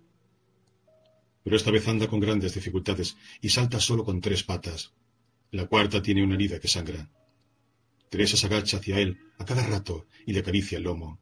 [1.44, 4.92] Pero esta vez anda con grandes dificultades y salta solo con tres patas.
[5.50, 7.10] La cuarta tiene una herida que sangra.
[8.08, 11.20] Teresa se agacha hacia él a cada rato y le acaricia el lomo.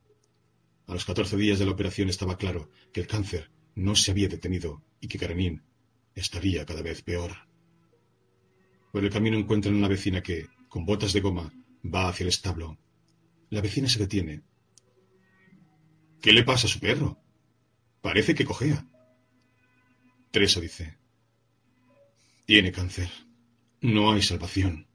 [0.86, 4.28] A los catorce días de la operación estaba claro que el cáncer no se había
[4.28, 5.62] detenido y que Karenin
[6.14, 7.32] estaría cada vez peor.
[8.92, 11.52] Por el camino encuentran una vecina que, con botas de goma,
[11.84, 12.78] va hacia el establo.
[13.50, 14.42] La vecina se detiene.
[16.20, 17.18] ¿Qué le pasa a su perro?
[18.00, 18.86] Parece que cojea.
[20.30, 20.98] Teresa dice,
[22.44, 23.10] tiene cáncer.
[23.80, 24.86] No hay salvación.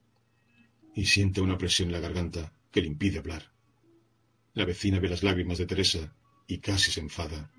[0.93, 3.51] Y siente una presión en la garganta que le impide hablar.
[4.53, 6.15] La vecina ve las lágrimas de Teresa
[6.47, 7.51] y casi se enfada.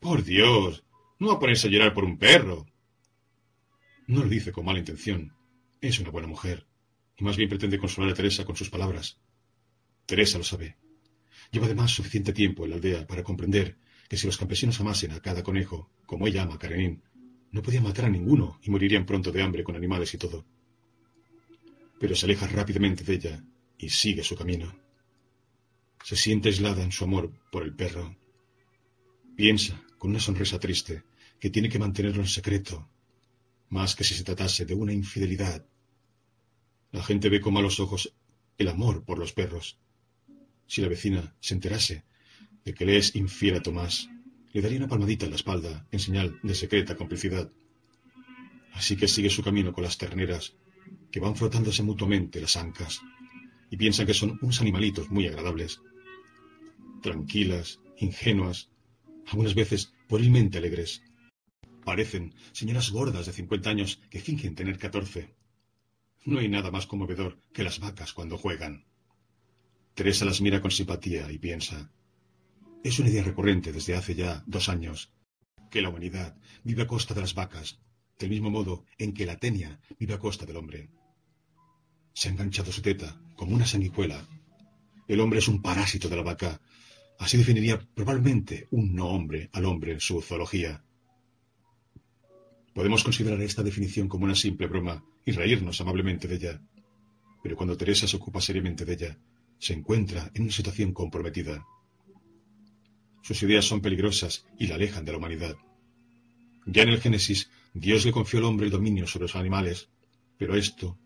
[0.00, 0.84] Por Dios,
[1.18, 2.66] no va a ponerse a llorar por un perro.
[4.06, 5.34] No lo dice con mala intención.
[5.80, 6.66] Es una buena mujer.
[7.22, 9.16] Más bien pretende consolar a Teresa con sus palabras.
[10.06, 10.76] Teresa lo sabe.
[11.52, 13.78] Lleva además suficiente tiempo en la aldea para comprender
[14.08, 17.00] que si los campesinos amasen a cada conejo, como ella ama a Karenin,
[17.52, 20.44] no podían matar a ninguno y morirían pronto de hambre con animales y todo.
[22.00, 23.44] Pero se aleja rápidamente de ella
[23.78, 24.74] y sigue su camino.
[26.02, 28.16] Se siente aislada en su amor por el perro.
[29.36, 31.04] Piensa con una sonrisa triste,
[31.38, 32.88] que tiene que mantenerlo en secreto,
[33.68, 35.64] más que si se tratase de una infidelidad.
[36.92, 38.14] La gente ve con malos ojos
[38.58, 39.78] el amor por los perros.
[40.66, 42.04] Si la vecina se enterase
[42.64, 44.08] de que le es infiel a Tomás,
[44.52, 47.50] le daría una palmadita en la espalda en señal de secreta complicidad.
[48.74, 50.54] Así que sigue su camino con las terneras,
[51.10, 53.00] que van frotándose mutuamente las ancas,
[53.70, 55.80] y piensan que son unos animalitos muy agradables.
[57.00, 58.68] Tranquilas, ingenuas,
[59.26, 61.02] algunas veces puerilmente alegres.
[61.84, 65.34] Parecen señoras gordas de cincuenta años que fingen tener catorce.
[66.24, 68.84] No hay nada más conmovedor que las vacas cuando juegan.
[69.94, 71.92] Teresa las mira con simpatía y piensa,
[72.82, 75.12] es una idea recurrente desde hace ya dos años,
[75.70, 77.80] que la humanidad vive a costa de las vacas,
[78.18, 80.90] del mismo modo en que la tenia vive a costa del hombre.
[82.12, 84.26] Se ha enganchado su teta como una sanguijuela.
[85.08, 86.60] El hombre es un parásito de la vaca
[87.22, 90.82] Así definiría probablemente un no hombre al hombre en su zoología.
[92.74, 96.62] Podemos considerar esta definición como una simple broma y reírnos amablemente de ella.
[97.42, 99.18] Pero cuando Teresa se ocupa seriamente de ella,
[99.58, 101.66] se encuentra en una situación comprometida.
[103.22, 105.56] Sus ideas son peligrosas y la alejan de la humanidad.
[106.66, 109.88] Ya en el Génesis, Dios le confió al hombre el dominio sobre los animales,
[110.38, 110.98] pero esto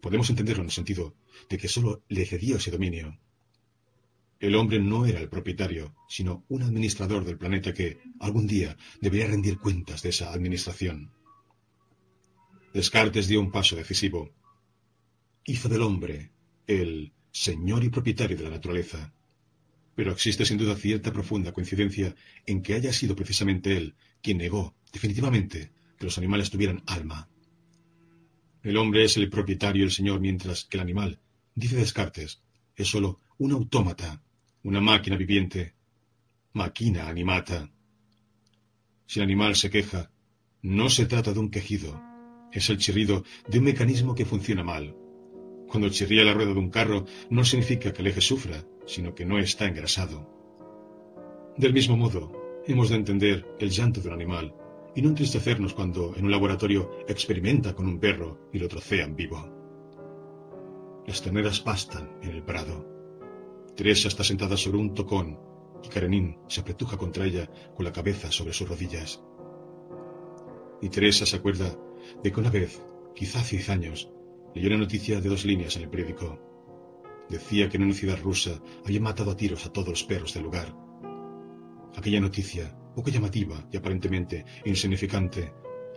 [0.00, 1.14] podemos entenderlo en el sentido
[1.48, 3.18] de que sólo le cedió ese dominio.
[4.42, 9.28] El hombre no era el propietario, sino un administrador del planeta que, algún día, debería
[9.28, 11.12] rendir cuentas de esa administración.
[12.74, 14.32] Descartes dio un paso decisivo.
[15.44, 16.32] Hizo del hombre
[16.66, 19.14] el señor y propietario de la naturaleza.
[19.94, 22.12] Pero existe sin duda cierta profunda coincidencia
[22.44, 27.28] en que haya sido precisamente él quien negó definitivamente que los animales tuvieran alma.
[28.64, 31.20] El hombre es el propietario y el señor, mientras que el animal,
[31.54, 32.42] dice Descartes,
[32.74, 34.20] es sólo un autómata
[34.64, 35.74] una máquina viviente,
[36.52, 37.68] máquina animata.
[39.06, 40.10] Si el animal se queja,
[40.62, 42.00] no se trata de un quejido,
[42.52, 44.94] es el chirrido de un mecanismo que funciona mal.
[45.68, 49.24] Cuando chirría la rueda de un carro, no significa que el eje sufra, sino que
[49.24, 50.30] no está engrasado.
[51.56, 54.54] Del mismo modo, hemos de entender el llanto de un animal
[54.94, 59.50] y no entristecernos cuando en un laboratorio experimenta con un perro y lo trocean vivo.
[61.06, 62.91] Las terneras pastan en el prado.
[63.76, 65.38] Teresa está sentada sobre un tocón
[65.82, 69.22] y Karenin se apretuja contra ella con la cabeza sobre sus rodillas.
[70.80, 71.76] Y Teresa se acuerda
[72.22, 72.80] de que una vez,
[73.14, 74.10] quizá hace diez años,
[74.54, 76.38] Leyó una noticia de dos líneas en el periódico.
[77.30, 80.42] Decía que en una ciudad rusa habían matado a tiros a todos los perros del
[80.42, 80.74] lugar.
[81.96, 85.52] Aquella noticia, poco llamativa y aparentemente insignificante,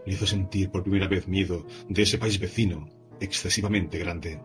[0.06, 2.88] le hizo sentir por primera vez miedo de ese país vecino,
[3.20, 4.40] excesivamente grande.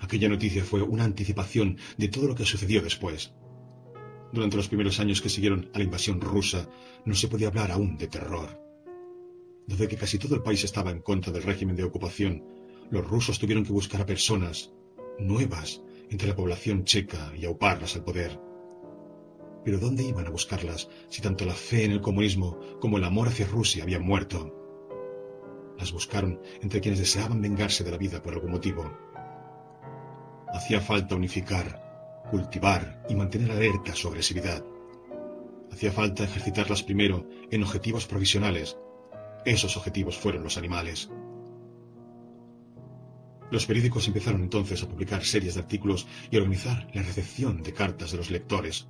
[0.00, 3.32] Aquella noticia fue una anticipación de todo lo que sucedió después.
[4.32, 6.68] Durante los primeros años que siguieron a la invasión rusa,
[7.04, 8.60] no se podía hablar aún de terror.
[9.66, 12.44] Desde que casi todo el país estaba en contra del régimen de ocupación,
[12.90, 14.72] los rusos tuvieron que buscar a personas
[15.18, 18.40] nuevas entre la población checa y auparlas al poder.
[19.64, 23.28] Pero ¿dónde iban a buscarlas si tanto la fe en el comunismo como el amor
[23.28, 24.56] hacia Rusia habían muerto?
[25.78, 29.09] Las buscaron entre quienes deseaban vengarse de la vida por algún motivo.
[30.52, 34.64] Hacía falta unificar, cultivar y mantener alerta su agresividad.
[35.72, 38.76] Hacía falta ejercitarlas primero en objetivos provisionales.
[39.44, 41.10] Esos objetivos fueron los animales.
[43.50, 47.72] Los periódicos empezaron entonces a publicar series de artículos y a organizar la recepción de
[47.72, 48.88] cartas de los lectores.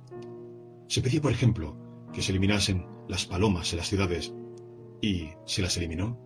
[0.87, 1.77] Se pedía, por ejemplo,
[2.13, 4.33] que se eliminasen las palomas en las ciudades,
[5.01, 6.19] y se las eliminó.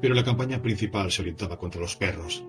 [0.00, 2.44] Pero la campaña principal se orientaba contra los perros.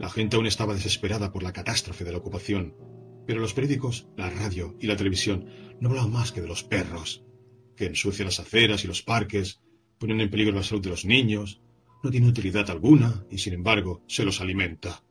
[0.00, 2.74] La gente aún estaba desesperada por la catástrofe de la ocupación,
[3.26, 5.44] pero los periódicos, la radio y la televisión
[5.78, 7.22] no hablaban más que de los perros,
[7.76, 9.60] que ensucian las aceras y los parques,
[9.98, 11.60] ponen en peligro la salud de los niños,
[12.02, 15.04] no tienen utilidad alguna y sin embargo se los alimenta.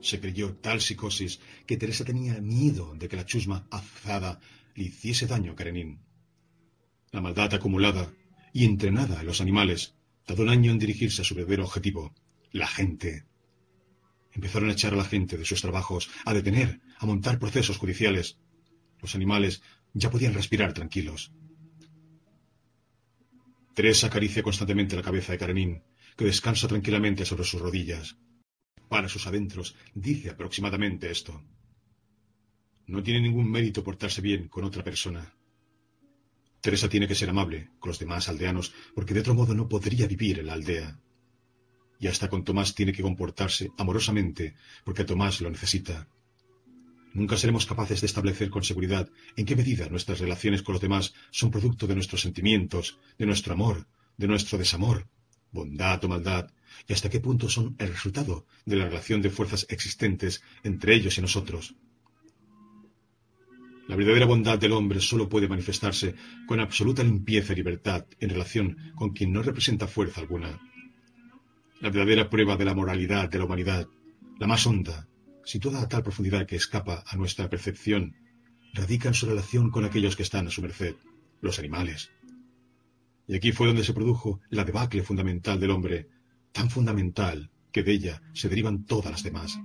[0.00, 4.40] Se creyó tal psicosis que Teresa tenía miedo de que la chusma azada
[4.74, 6.00] le hiciese daño a Karenin.
[7.12, 8.12] La maldad acumulada
[8.52, 12.12] y entrenada en los animales tardó un año en dirigirse a su verdadero objetivo,
[12.50, 13.26] la gente.
[14.36, 18.38] Empezaron a echar a la gente de sus trabajos, a detener, a montar procesos judiciales.
[19.00, 19.62] Los animales
[19.94, 21.32] ya podían respirar tranquilos.
[23.74, 25.82] Teresa acaricia constantemente la cabeza de Karenin,
[26.16, 28.16] que descansa tranquilamente sobre sus rodillas
[28.88, 31.42] para sus adentros, dice aproximadamente esto.
[32.86, 35.34] No tiene ningún mérito portarse bien con otra persona.
[36.60, 40.06] Teresa tiene que ser amable con los demás aldeanos, porque de otro modo no podría
[40.06, 41.00] vivir en la aldea.
[41.98, 46.06] Y hasta con Tomás tiene que comportarse amorosamente, porque Tomás lo necesita.
[47.14, 51.14] Nunca seremos capaces de establecer con seguridad en qué medida nuestras relaciones con los demás
[51.30, 53.86] son producto de nuestros sentimientos, de nuestro amor,
[54.18, 55.08] de nuestro desamor,
[55.50, 56.50] bondad o maldad,
[56.86, 61.16] y hasta qué punto son el resultado de la relación de fuerzas existentes entre ellos
[61.16, 61.74] y nosotros.
[63.88, 66.14] La verdadera bondad del hombre solo puede manifestarse
[66.46, 70.60] con absoluta limpieza y libertad en relación con quien no representa fuerza alguna.
[71.80, 73.88] La verdadera prueba de la moralidad de la humanidad,
[74.38, 75.08] la más honda,
[75.44, 78.16] situada a tal profundidad que escapa a nuestra percepción,
[78.72, 80.96] radica en su relación con aquellos que están a su merced,
[81.40, 82.10] los animales.
[83.26, 86.08] Y aquí fue donde se produjo la debacle fundamental del hombre,
[86.52, 89.58] tan fundamental que de ella se derivan todas las demás.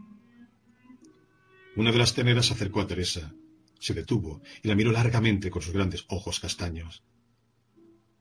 [1.76, 3.34] Una de las teneras se acercó a Teresa,
[3.80, 7.04] se detuvo y la miró largamente con sus grandes ojos castaños.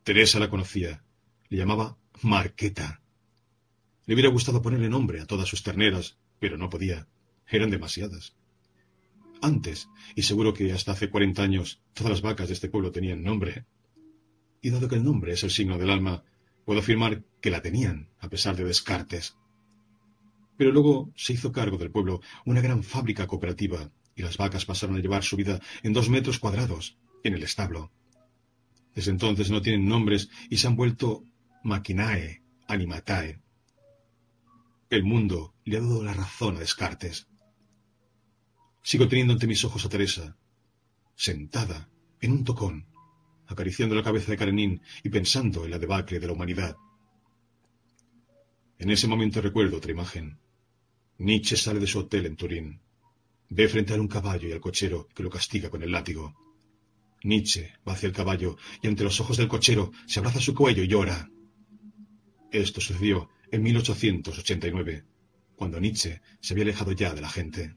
[0.05, 1.05] Teresa la conocía,
[1.49, 3.03] le llamaba Marqueta.
[4.07, 7.07] Le hubiera gustado ponerle nombre a todas sus terneras, pero no podía,
[7.49, 8.35] eran demasiadas.
[9.43, 13.23] Antes, y seguro que hasta hace cuarenta años, todas las vacas de este pueblo tenían
[13.23, 13.65] nombre.
[14.61, 16.25] Y dado que el nombre es el signo del alma,
[16.71, 19.37] Puedo afirmar que la tenían, a pesar de Descartes.
[20.57, 24.97] Pero luego se hizo cargo del pueblo una gran fábrica cooperativa y las vacas pasaron
[24.97, 27.91] a llevar su vida en dos metros cuadrados, en el establo.
[28.95, 31.25] Desde entonces no tienen nombres y se han vuelto
[31.65, 33.41] maquinae, animatae.
[34.91, 37.29] El mundo le ha dado la razón a Descartes.
[38.83, 40.37] Sigo teniendo ante mis ojos a Teresa,
[41.15, 41.89] sentada
[42.21, 42.87] en un tocón,
[43.47, 46.77] acariciando la cabeza de Karenin y pensando en la debacle de la humanidad.
[48.81, 50.41] En ese momento recuerdo otra imagen.
[51.19, 52.81] Nietzsche sale de su hotel en Turín.
[53.49, 56.35] Ve frente a un caballo y al cochero que lo castiga con el látigo.
[57.23, 60.83] Nietzsche va hacia el caballo y ante los ojos del cochero se abraza su cuello
[60.83, 61.31] y llora.
[62.51, 65.05] Esto sucedió en 1889,
[65.57, 67.75] cuando Nietzsche se había alejado ya de la gente.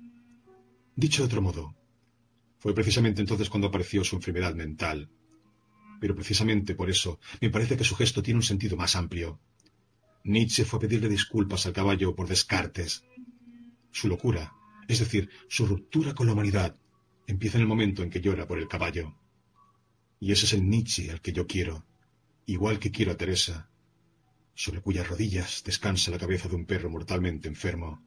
[0.96, 1.76] Dicho de otro modo,
[2.60, 5.10] fue precisamente entonces cuando apareció su enfermedad mental,
[6.00, 9.40] pero precisamente por eso me parece que su gesto tiene un sentido más amplio.
[10.24, 13.04] Nietzsche fue a pedirle disculpas al caballo por Descartes.
[13.92, 14.54] Su locura,
[14.88, 16.76] es decir, su ruptura con la humanidad,
[17.28, 19.18] empieza en el momento en que llora por el caballo.
[20.20, 21.86] Y ese es el Nietzsche al que yo quiero,
[22.46, 23.70] igual que quiero a Teresa,
[24.54, 28.04] sobre cuyas rodillas descansa la cabeza de un perro mortalmente enfermo.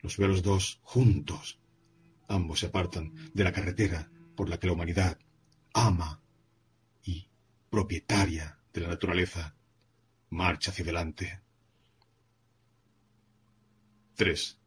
[0.00, 1.60] Los veo los dos juntos.
[2.28, 5.18] Ambos se apartan de la carretera por la que la humanidad
[5.74, 6.20] ama
[7.70, 9.54] propietaria de la naturaleza,
[10.28, 11.40] marcha hacia adelante.
[14.16, 14.58] 3.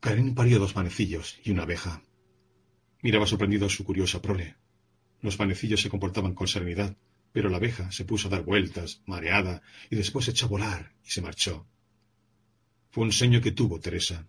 [0.00, 2.02] Karenin parió dos panecillos y una abeja.
[3.02, 4.56] Miraba sorprendido a su curiosa prole.
[5.20, 6.96] Los panecillos se comportaban con serenidad,
[7.34, 11.10] pero la abeja se puso a dar vueltas, mareada, y después echó a volar y
[11.10, 11.66] se marchó.
[12.92, 14.28] Fue un sueño que tuvo Teresa.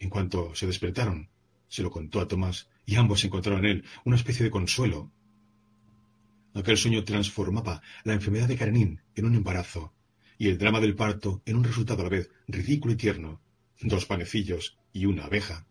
[0.00, 1.30] En cuanto se despertaron,
[1.68, 5.12] se lo contó a Tomás, y ambos encontraron en él una especie de consuelo.
[6.52, 9.94] Aquel sueño transformaba la enfermedad de Karenin en un embarazo,
[10.36, 13.40] y el drama del parto en un resultado a la vez ridículo y tierno,
[13.80, 15.64] dos panecillos y una abeja.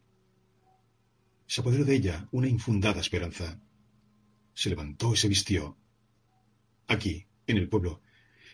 [1.47, 3.59] Se apoderó de ella una infundada esperanza.
[4.53, 5.75] Se levantó y se vistió.
[6.89, 8.01] Aquí, en el pueblo,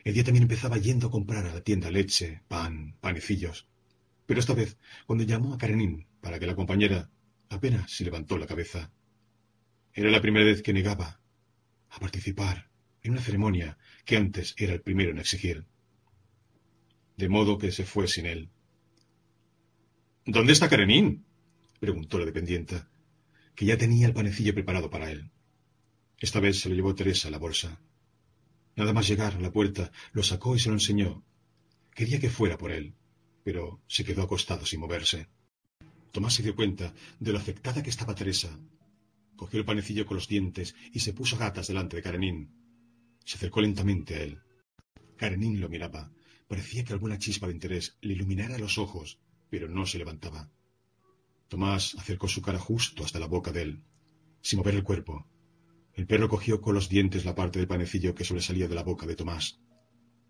[0.03, 3.65] el día también empezaba yendo a comprar a la tienda leche, pan, panecillos.
[4.25, 7.09] Pero esta vez, cuando llamó a Karenin para que la acompañara,
[7.47, 8.91] apenas se levantó la cabeza.
[9.93, 11.21] Era la primera vez que negaba
[11.89, 12.69] a participar
[13.03, 15.65] en una ceremonia que antes era el primero en exigir.
[17.15, 18.49] De modo que se fue sin él.
[20.25, 21.23] ¿Dónde está Karenin?
[21.79, 22.89] preguntó la dependienta,
[23.55, 25.31] que ya tenía el panecillo preparado para él.
[26.19, 27.79] Esta vez se lo llevó Teresa a la bolsa.
[28.75, 31.23] Nada más llegar a la puerta, lo sacó y se lo enseñó.
[31.93, 32.95] Quería que fuera por él,
[33.43, 35.27] pero se quedó acostado sin moverse.
[36.11, 38.59] Tomás se dio cuenta de lo afectada que estaba Teresa.
[39.35, 42.51] Cogió el panecillo con los dientes y se puso gatas delante de Karenin.
[43.23, 44.39] Se acercó lentamente a él.
[45.17, 46.11] Karenin lo miraba.
[46.47, 50.49] Parecía que alguna chispa de interés le iluminara los ojos, pero no se levantaba.
[51.47, 53.83] Tomás acercó su cara justo hasta la boca de él,
[54.41, 55.25] sin mover el cuerpo.
[55.95, 59.05] El perro cogió con los dientes la parte del panecillo que sobresalía de la boca
[59.07, 59.61] de Tomás.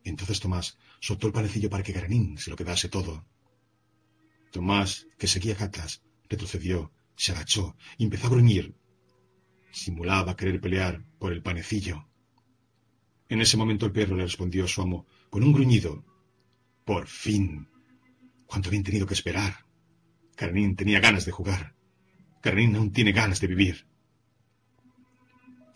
[0.03, 3.25] Entonces Tomás soltó el panecillo para que Garanín se lo quedase todo.
[4.51, 8.75] Tomás, que seguía gatas, retrocedió, se agachó y empezó a gruñir.
[9.71, 12.07] Simulaba querer pelear por el panecillo.
[13.27, 16.05] En ese momento el perro le respondió a su amo con un gruñido.
[16.85, 17.67] Por fin.
[18.45, 19.65] ¿Cuánto habían tenido que esperar?
[20.35, 21.75] Karenin tenía ganas de jugar.
[22.41, 23.87] Karenin aún tiene ganas de vivir.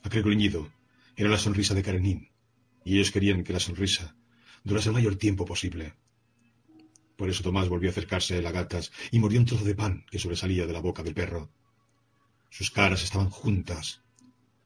[0.03, 0.71] Aquel gruñido
[1.15, 2.29] era la sonrisa de Karenin,
[2.85, 4.15] y ellos querían que la sonrisa
[4.63, 5.93] durase el mayor tiempo posible.
[7.17, 10.05] Por eso Tomás volvió a acercarse a las gatas y mordió un trozo de pan
[10.09, 11.51] que sobresalía de la boca del perro.
[12.49, 14.01] Sus caras estaban juntas.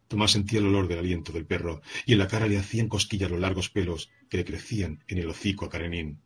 [0.07, 3.31] Tomás sentía el olor del aliento del perro, y en la cara le hacían cosquillas
[3.31, 6.21] los largos pelos que le crecían en el hocico a Karenin.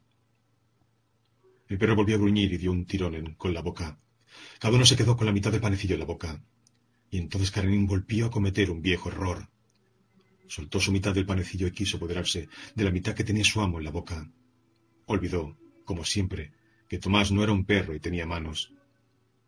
[1.69, 3.99] El perro volvió a gruñir y dio un tirón con la boca.
[4.59, 6.43] Cada uno se quedó con la mitad del panecillo en la boca.
[7.09, 9.49] Y entonces Karenin volvió a cometer un viejo error.
[10.47, 13.79] Soltó su mitad del panecillo y quiso apoderarse de la mitad que tenía su amo
[13.79, 14.29] en la boca.
[15.05, 16.53] Olvidó, como siempre,
[16.87, 18.73] que Tomás no era un perro y tenía manos.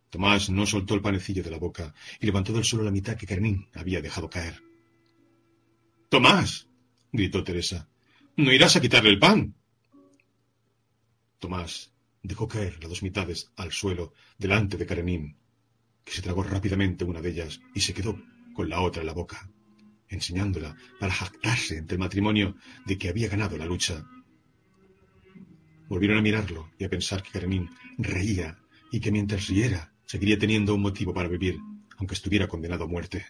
[0.09, 3.27] Tomás no soltó el panecillo de la boca y levantó del suelo la mitad que
[3.27, 4.61] Karenin había dejado caer.
[6.09, 6.67] Tomás,
[7.11, 7.87] gritó Teresa,
[8.35, 9.53] ¿no irás a quitarle el pan?
[11.37, 15.37] Tomás dejó caer las dos mitades al suelo delante de Karenin,
[16.09, 18.19] que se tragó rápidamente una de ellas y se quedó
[18.55, 19.47] con la otra en la boca,
[20.07, 22.55] enseñándola para jactarse entre el matrimonio
[22.87, 24.03] de que había ganado la lucha.
[25.87, 28.57] Volvieron a mirarlo y a pensar que Karenin reía
[28.91, 31.59] y que mientras riera seguiría teniendo un motivo para vivir,
[31.97, 33.27] aunque estuviera condenado a muerte.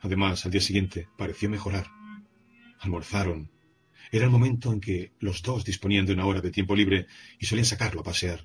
[0.00, 1.88] Además, al día siguiente pareció mejorar.
[2.78, 3.50] Almorzaron
[4.12, 7.08] era el momento en que los dos disponían de una hora de tiempo libre
[7.40, 8.44] y solían sacarlo a pasear.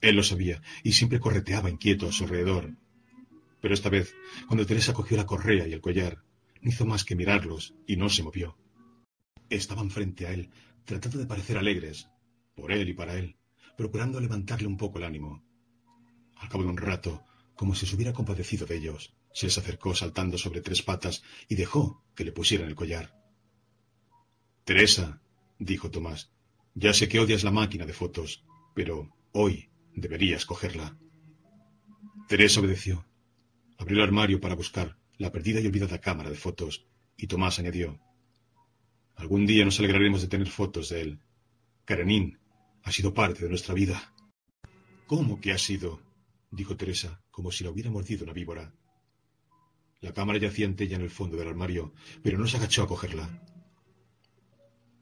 [0.00, 2.76] Él lo sabía y siempre correteaba inquieto a su alrededor.
[3.60, 4.14] Pero esta vez,
[4.46, 6.22] cuando Teresa cogió la correa y el collar,
[6.60, 8.56] no hizo más que mirarlos y no se movió.
[9.48, 10.50] Estaban frente a él,
[10.84, 12.08] tratando de parecer alegres,
[12.54, 13.36] por él y para él,
[13.76, 15.44] procurando levantarle un poco el ánimo.
[16.36, 19.94] Al cabo de un rato, como si se hubiera compadecido de ellos, se les acercó
[19.94, 23.14] saltando sobre tres patas y dejó que le pusieran el collar.
[24.64, 25.20] Teresa,
[25.58, 26.30] dijo Tomás,
[26.74, 28.44] ya sé que odias la máquina de fotos,
[28.74, 30.96] pero hoy deberías cogerla.
[32.28, 33.06] Teresa obedeció.
[33.78, 37.98] Abrió el armario para buscar la perdida y olvidada cámara de fotos, y Tomás añadió,
[39.14, 41.20] Algún día nos alegraremos de tener fotos de él.
[41.86, 42.38] Karenin
[42.82, 44.12] ha sido parte de nuestra vida.
[45.06, 46.02] ¿Cómo que ha sido?
[46.50, 48.74] dijo Teresa, como si la hubiera mordido una víbora.
[50.00, 53.42] La cámara yacía ella en el fondo del armario, pero no se agachó a cogerla.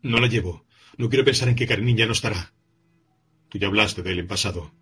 [0.03, 0.67] No la llevo.
[0.97, 2.53] No quiero pensar en que Karenin ya no estará.
[3.49, 4.73] Tú ya hablaste de él en pasado.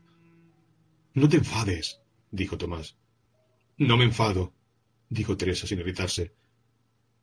[1.14, 2.00] No te enfades,
[2.30, 2.96] dijo Tomás.
[3.76, 4.54] No me enfado,
[5.08, 6.34] dijo Teresa sin irritarse.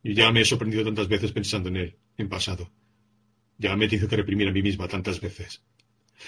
[0.04, 2.72] Yo ya me he sorprendido tantas veces pensando en él, en pasado.
[3.58, 5.64] Ya me he tenido que reprimir a mí misma tantas veces.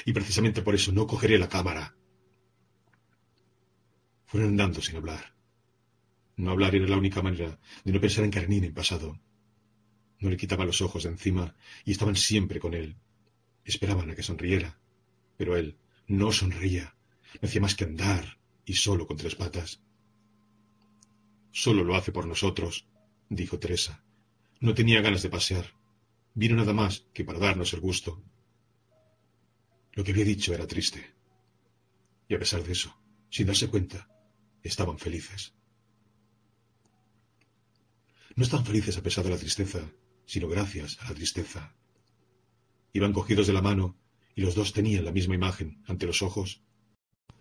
[0.06, 1.96] Y precisamente por eso no cogeré la cámara.
[4.26, 5.34] Fueron andando sin hablar.
[6.38, 9.20] No hablar era la única manera de no pensar en Karenin en pasado.
[10.20, 12.98] No le quitaba los ojos de encima y estaban siempre con él,
[13.64, 14.80] Esperaban a que sonriera,
[15.38, 16.96] pero él no sonría,
[17.40, 19.82] no hacía más que andar, y solo con tres patas.
[21.52, 22.88] Solo lo hace por nosotros,
[23.30, 24.04] dijo Teresa.
[24.60, 25.74] No tenía ganas de pasear.
[26.34, 28.22] Vino nada más que para darnos el gusto.
[29.94, 31.14] Lo que había dicho era triste.
[32.30, 32.96] Y a pesar de eso,
[33.30, 34.08] sin darse cuenta,
[34.64, 35.54] estaban felices.
[38.36, 39.92] No estaban felices a pesar de la tristeza,
[40.26, 41.76] sino gracias a la tristeza.
[42.94, 43.98] Iban cogidos de la mano
[44.36, 46.62] y los dos tenían la misma imagen ante los ojos.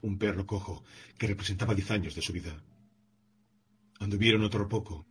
[0.02, 0.84] Un perro cojo
[1.18, 2.62] que representaba diez años de su vida.
[3.98, 5.06] Anduvieron otro poco.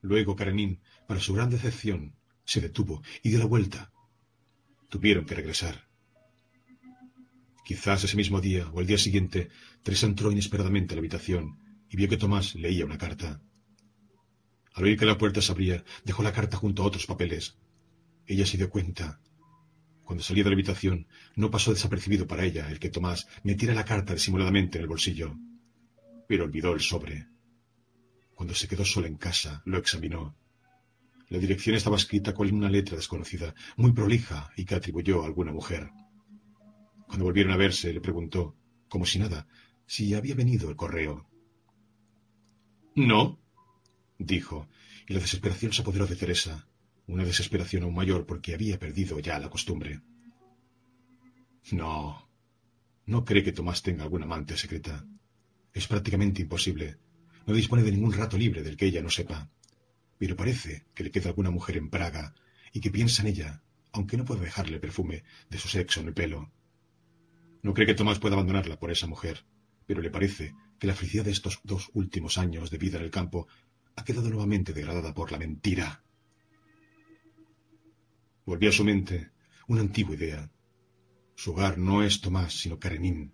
[0.00, 3.92] Luego Karenin, para su gran decepción, se detuvo y dio la vuelta.
[4.88, 5.88] Tuvieron que regresar.
[7.64, 9.48] Quizás ese mismo día o el día siguiente,
[9.82, 13.40] Teresa entró inesperadamente a la habitación y vio que Tomás leía una carta.
[14.74, 17.56] Al oír que la puerta se abría, dejó la carta junto a otros papeles.
[18.26, 19.20] Ella se dio cuenta.
[20.04, 23.84] Cuando salía de la habitación, no pasó desapercibido para ella el que Tomás metiera la
[23.84, 25.36] carta disimuladamente en el bolsillo.
[26.28, 27.26] Pero olvidó el sobre.
[28.34, 30.36] Cuando se quedó sola en casa, lo examinó.
[31.28, 35.52] La dirección estaba escrita con una letra desconocida, muy prolija y que atribuyó a alguna
[35.52, 35.90] mujer.
[37.06, 38.56] Cuando volvieron a verse, le preguntó,
[38.88, 39.46] como si nada,
[39.86, 41.28] si había venido el correo.
[42.94, 43.40] No,
[44.18, 44.68] dijo,
[45.08, 46.68] y la desesperación se apoderó de Teresa,
[47.06, 50.00] una desesperación aún mayor porque había perdido ya la costumbre.
[51.72, 52.28] No,
[53.06, 55.06] no cree que Tomás tenga alguna amante secreta.
[55.72, 56.98] Es prácticamente imposible.
[57.46, 59.50] No dispone de ningún rato libre del que ella no sepa.
[60.18, 62.34] Pero parece que le queda alguna mujer en Praga
[62.72, 66.14] y que piensa en ella, aunque no puede dejarle perfume de su sexo en el
[66.14, 66.50] pelo.
[67.62, 69.44] No cree que Tomás pueda abandonarla por esa mujer,
[69.86, 73.10] pero le parece que la felicidad de estos dos últimos años de vida en el
[73.10, 73.46] campo
[73.96, 76.02] ha quedado nuevamente degradada por la mentira.
[78.46, 79.30] Volvió a su mente
[79.68, 80.50] una antigua idea.
[81.34, 83.32] Su hogar no es Tomás, sino Karenin.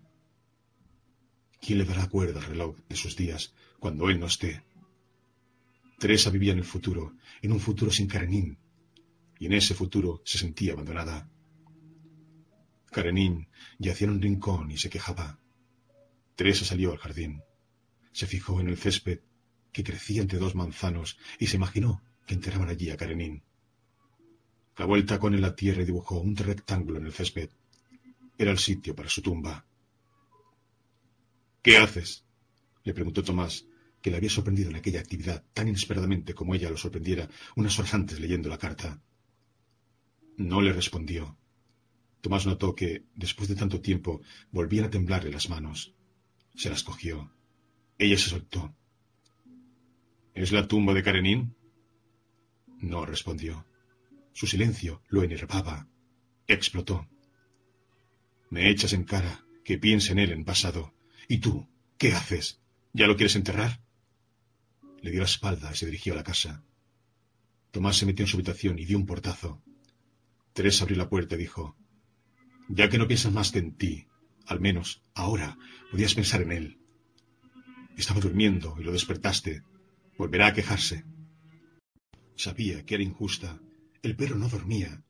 [1.59, 4.63] ¿Quién le dará cuerda al reloj de sus días cuando él no esté?
[5.99, 8.57] Teresa vivía en el futuro, en un futuro sin Karenin,
[9.37, 11.29] y en ese futuro se sentía abandonada.
[12.89, 13.47] Karenin
[13.79, 15.39] yacía en un rincón y se quejaba.
[16.35, 17.41] Teresa salió al jardín.
[18.13, 19.19] Se fijó en el césped
[19.71, 23.43] que crecía entre dos manzanos y se imaginó que enterraban allí a Karenin.
[24.73, 27.49] Clavó el tacón en la tierra y dibujó un rectángulo en el césped.
[28.37, 29.65] Era el sitio para su tumba.
[31.61, 32.25] ¿Qué haces?
[32.83, 33.67] le preguntó Tomás,
[34.01, 37.93] que le había sorprendido en aquella actividad tan inesperadamente como ella lo sorprendiera unas horas
[37.93, 38.99] antes leyendo la carta.
[40.37, 41.37] No le respondió.
[42.21, 45.93] Tomás notó que, después de tanto tiempo, volvían a temblarle las manos.
[46.55, 47.31] Se las cogió.
[47.97, 48.75] Ella se soltó.
[50.33, 51.55] ¿Es la tumba de Karenin?
[52.79, 53.65] No respondió.
[54.33, 55.87] Su silencio lo enervaba.
[56.47, 57.07] Explotó.
[58.49, 60.93] Me echas en cara que piense en él en pasado.
[61.27, 61.67] ¿Y tú?
[61.97, 62.59] ¿Qué haces?
[62.93, 63.81] ¿Ya lo quieres enterrar?
[65.01, 66.63] Le dio la espalda y se dirigió a la casa.
[67.71, 69.61] Tomás se metió en su habitación y dio un portazo.
[70.53, 71.77] Teresa abrió la puerta y dijo,
[72.67, 74.07] Ya que no piensas más que en ti,
[74.45, 75.57] al menos ahora
[75.89, 76.79] podías pensar en él.
[77.97, 79.63] Estaba durmiendo y lo despertaste.
[80.17, 81.05] Volverá a quejarse.
[82.35, 83.61] Sabía que era injusta.
[84.01, 85.03] El perro no dormía.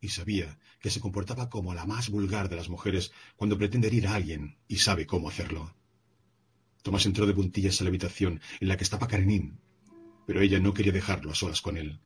[0.00, 4.06] Y sabía que se comportaba como la más vulgar de las mujeres cuando pretende herir
[4.06, 5.74] a alguien y sabe cómo hacerlo.
[6.82, 9.58] Tomás entró de puntillas a la habitación en la que estaba Karenin,
[10.26, 11.98] pero ella no quería dejarlo a solas con él.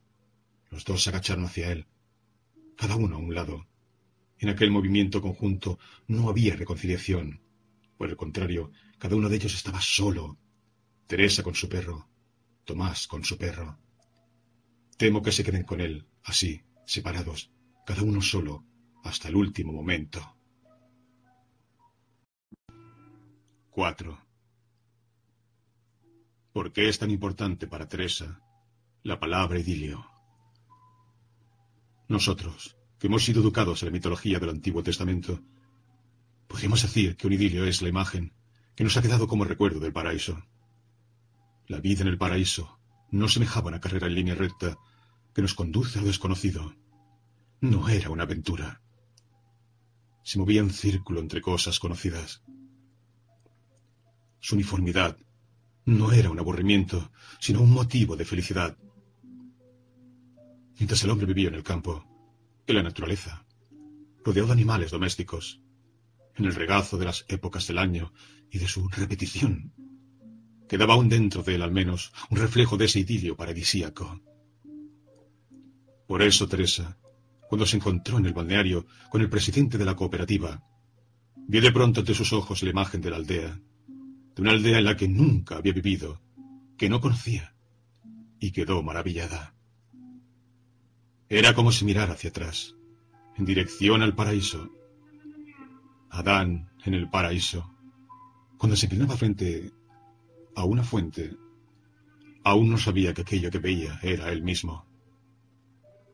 [0.69, 1.85] Los dos se agacharon hacia él,
[2.77, 3.67] cada uno a un lado.
[4.39, 5.77] En aquel movimiento conjunto
[6.07, 7.41] no había reconciliación.
[7.97, 10.39] Por el contrario, cada uno de ellos estaba solo.
[11.05, 12.09] Teresa con su perro,
[12.63, 13.77] Tomás con su perro.
[14.97, 17.51] Temo que se queden con él, así, separados,
[17.85, 18.65] cada uno solo,
[19.03, 20.37] hasta el último momento.
[23.71, 24.25] 4.
[26.53, 28.41] ¿Por qué es tan importante para Teresa
[29.03, 30.05] la palabra idilio?
[32.09, 35.41] Nosotros, que hemos sido educados en la mitología del Antiguo Testamento,
[36.47, 38.33] podríamos decir que un idilio es la imagen
[38.75, 40.43] que nos ha quedado como recuerdo del paraíso.
[41.67, 42.77] La vida en el paraíso
[43.09, 44.77] no semejaba una carrera en línea recta
[45.33, 46.75] que nos conduce a lo desconocido.
[47.61, 48.81] No era una aventura.
[50.23, 52.43] Se movía en círculo entre cosas conocidas.
[54.39, 55.17] Su uniformidad
[55.85, 58.77] no era un aburrimiento, sino un motivo de felicidad.
[60.77, 62.05] Mientras el hombre vivía en el campo,
[62.65, 63.45] en la naturaleza,
[64.23, 65.61] rodeado de animales domésticos,
[66.35, 68.13] en el regazo de las épocas del año
[68.49, 69.73] y de su repetición,
[70.71, 74.21] Quedaba aún dentro de él, al menos, un reflejo de ese idilio paradisíaco.
[76.11, 76.97] Por eso, Teresa,
[77.47, 80.61] cuando se encontró en el balneario con el presidente de la cooperativa,
[81.47, 83.57] vio de pronto ante sus ojos la imagen de la aldea,
[84.35, 86.21] de una aldea en la que nunca había vivido,
[86.77, 87.55] que no conocía,
[88.41, 89.55] y quedó maravillada.
[91.29, 92.75] Era como si mirara hacia atrás,
[93.37, 94.69] en dirección al paraíso.
[96.09, 97.73] Adán en el paraíso,
[98.57, 99.71] cuando se inclinaba frente
[100.57, 101.37] a una fuente,
[102.43, 104.90] aún no sabía que aquello que veía era él mismo.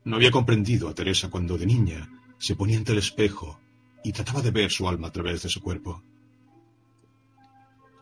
[0.08, 3.60] No había comprendido a Teresa cuando de niña se ponía ante el espejo
[4.02, 6.02] y trataba de ver su alma a través de su cuerpo.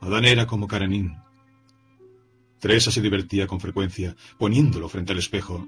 [0.00, 1.16] Adán era como Karenin.
[2.60, 5.66] Teresa se divertía con frecuencia poniéndolo frente al espejo.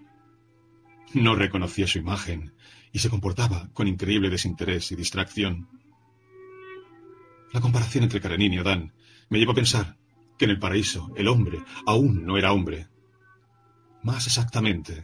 [1.12, 2.52] No reconocía su imagen
[2.92, 5.68] y se comportaba con increíble desinterés y distracción.
[7.52, 8.92] La comparación entre Karenin y Adán
[9.28, 9.96] me lleva a pensar
[10.38, 12.86] que en el paraíso el hombre aún no era hombre.
[14.04, 15.02] Más exactamente,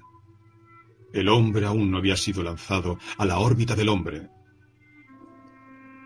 [1.14, 4.28] el hombre aún no había sido lanzado a la órbita del hombre.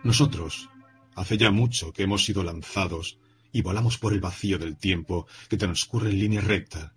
[0.05, 0.69] Nosotros,
[1.17, 3.19] hace ya mucho que hemos sido lanzados
[3.51, 6.95] y volamos por el vacío del tiempo que transcurre en línea recta.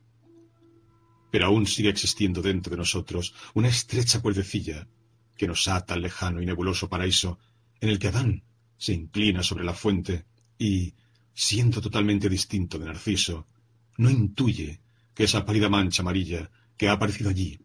[1.31, 4.89] Pero aún sigue existiendo dentro de nosotros una estrecha cuerdecilla
[5.37, 7.39] que nos ata al lejano y nebuloso paraíso
[7.79, 8.43] en el que Adán
[8.77, 10.25] se inclina sobre la fuente
[10.59, 10.93] y,
[11.33, 13.47] siendo totalmente distinto de Narciso,
[13.95, 14.81] no intuye
[15.13, 17.57] que esa pálida mancha amarilla que ha aparecido allí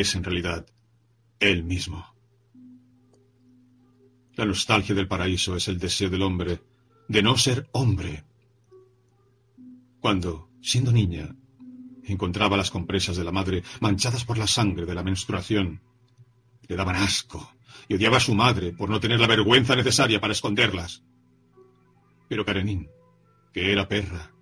[0.00, 0.66] es en realidad
[1.38, 2.06] él mismo.
[4.34, 6.62] La nostalgia del paraíso es el deseo del hombre
[7.08, 8.24] de no ser hombre.
[10.00, 11.36] Cuando, siendo niña,
[12.04, 15.82] encontraba las compresas de la madre manchadas por la sangre de la menstruación,
[16.66, 17.54] le daban asco
[17.86, 21.02] y odiaba a su madre por no tener la vergüenza necesaria para esconderlas.
[22.28, 22.88] Pero Karenin,
[23.52, 24.32] que era perra,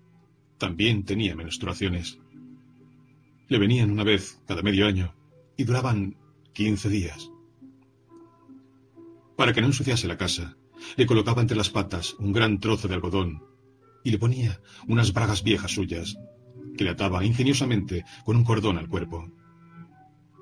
[0.57, 2.19] también tenía menstruaciones.
[3.49, 5.13] Le venían una vez cada medio año
[5.61, 6.17] y duraban
[6.53, 7.29] quince días.
[9.37, 10.57] Para que no ensuciase la casa,
[10.97, 13.43] le colocaba entre las patas un gran trozo de algodón
[14.03, 16.17] y le ponía unas bragas viejas suyas,
[16.75, 19.29] que le ataba ingeniosamente con un cordón al cuerpo.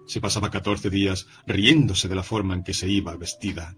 [0.07, 3.75] Se pasaba catorce días riéndose de la forma en que se iba vestida.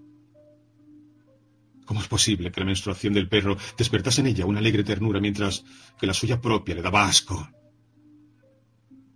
[1.86, 5.66] ¿Cómo es posible que la menstruación del perro despertase en ella una alegre ternura mientras
[6.00, 7.50] que la suya propia le daba asco?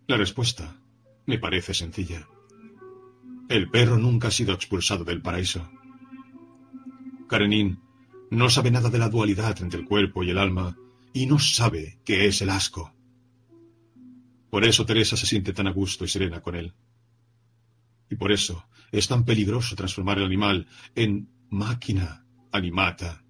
[0.08, 0.82] La respuesta
[1.26, 2.28] me parece sencilla.
[3.50, 5.70] El perro nunca ha sido expulsado del paraíso.
[7.28, 7.80] Karenin
[8.32, 10.78] no sabe nada de la dualidad entre el cuerpo y el alma
[11.14, 12.94] y no sabe qué es el asco.
[14.50, 16.74] Por eso Teresa se siente tan a gusto y serena con él.
[18.10, 23.24] Y por eso es tan peligroso transformar el animal en máquina animata.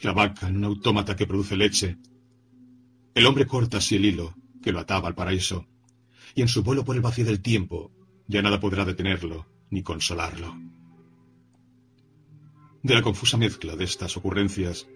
[0.00, 1.98] Y la vaca en un autómata que produce leche.
[3.14, 4.34] El hombre corta así el hilo
[4.66, 5.64] que lo ataba al paraíso,
[6.34, 7.92] y en su vuelo por el vacío del tiempo
[8.26, 10.56] ya nada podrá detenerlo ni consolarlo.
[12.82, 14.88] De la confusa mezcla de estas ocurrencias,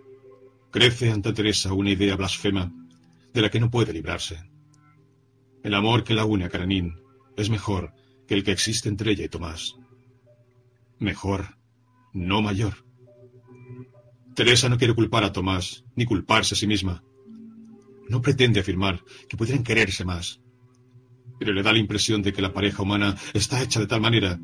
[0.73, 2.73] crece ante Teresa una idea blasfema
[3.32, 4.42] de la que no puede librarse.
[5.62, 6.97] El amor que la une a Karenin
[7.36, 7.94] es mejor
[8.26, 9.76] que el que existe entre ella y Tomás.
[10.99, 11.58] Mejor,
[12.12, 12.84] no mayor.
[14.34, 17.05] Teresa no quiere culpar a Tomás, ni culparse a sí misma.
[18.11, 20.41] No pretende afirmar que pudieran quererse más,
[21.39, 24.37] pero le da la impresión de que la pareja humana está hecha de tal manera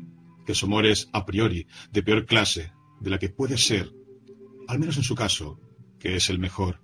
[0.45, 2.71] que su amor es a priori de peor clase
[3.01, 3.91] de la que puede ser,
[4.69, 5.59] al menos en su caso,
[5.99, 6.81] que es el mejor.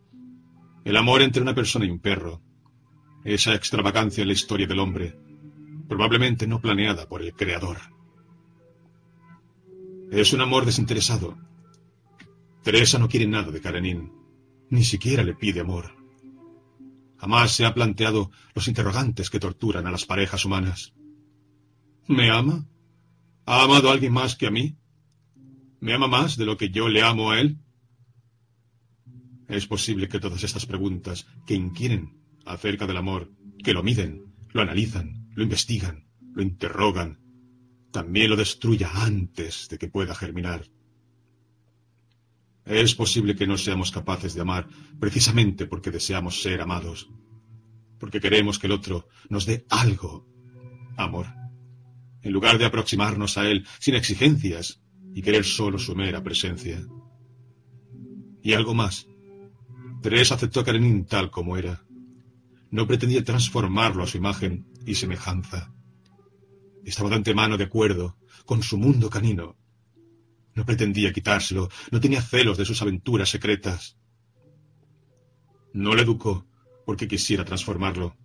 [0.84, 2.42] El amor entre una persona y un perro,
[3.24, 5.18] esa extravagancia en la historia del hombre,
[5.88, 7.78] probablemente no planeada por el Creador.
[10.12, 11.38] Es un amor desinteresado.
[12.62, 14.12] Teresa no quiere nada de Karenin,
[14.70, 16.03] ni siquiera le pide amor.
[17.24, 20.94] Jamás se ha planteado los interrogantes que torturan a las parejas humanas.
[22.06, 22.68] ¿Me ama?
[23.46, 24.76] ¿Ha amado a alguien más que a mí?
[25.80, 27.60] ¿Me ama más de lo que yo le amo a él?
[29.48, 33.32] Es posible que todas estas preguntas que inquieren acerca del amor,
[33.64, 37.22] que lo miden, lo analizan, lo investigan, lo interrogan,
[37.94, 40.66] también lo destruya antes de que pueda germinar.
[42.66, 44.68] Es posible que no seamos capaces de amar
[45.00, 47.10] precisamente porque deseamos ser amados,
[48.00, 50.26] porque queremos que el otro nos dé algo,
[50.96, 51.28] amor,
[52.22, 54.82] en lugar de aproximarnos a él sin exigencias
[55.14, 56.82] y querer solo su mera presencia.
[58.42, 59.08] Y algo más.
[60.02, 61.86] Teresa aceptó a Karenin tal como era.
[62.72, 65.74] No pretendía transformarlo a su imagen y semejanza.
[66.84, 69.58] Estaba de antemano de acuerdo con su mundo canino
[70.56, 73.98] no pretendía quitárselo, no tenía celos de sus aventuras secretas.
[75.74, 76.46] No le educó
[76.86, 78.16] porque quisiera transformarlo,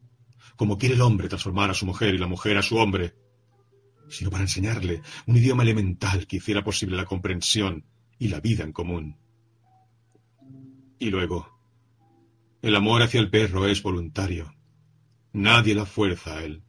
[0.57, 3.15] como quiere el hombre transformar a su mujer y la mujer a su hombre,
[4.09, 7.85] sino para enseñarle un idioma elemental que hiciera posible la comprensión
[8.19, 9.17] y la vida en común.
[10.99, 11.59] Y luego,
[12.61, 14.53] el amor hacia el perro es voluntario.
[15.33, 16.65] Nadie la fuerza a él.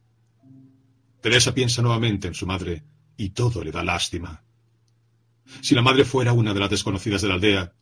[1.20, 2.84] Teresa piensa nuevamente en su madre
[3.16, 4.44] y todo le da lástima.
[5.60, 7.72] Si la madre fuera una de las desconocidas de la aldea,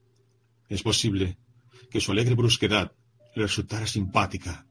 [0.69, 1.39] es posible
[1.91, 2.93] que su alegre brusquedad
[3.35, 4.67] le resultara simpática.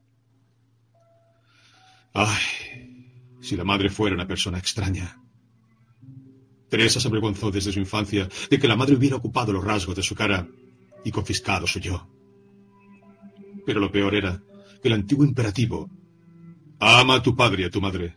[2.12, 5.20] Ay, si la madre fuera una persona extraña.
[6.68, 10.02] Teresa se avergonzó desde su infancia de que la madre hubiera ocupado los rasgos de
[10.02, 10.46] su cara
[11.04, 12.08] y confiscado su yo.
[13.64, 14.42] Pero lo peor era
[14.82, 15.90] que el antiguo imperativo,
[16.78, 18.16] ama a tu padre y a tu madre,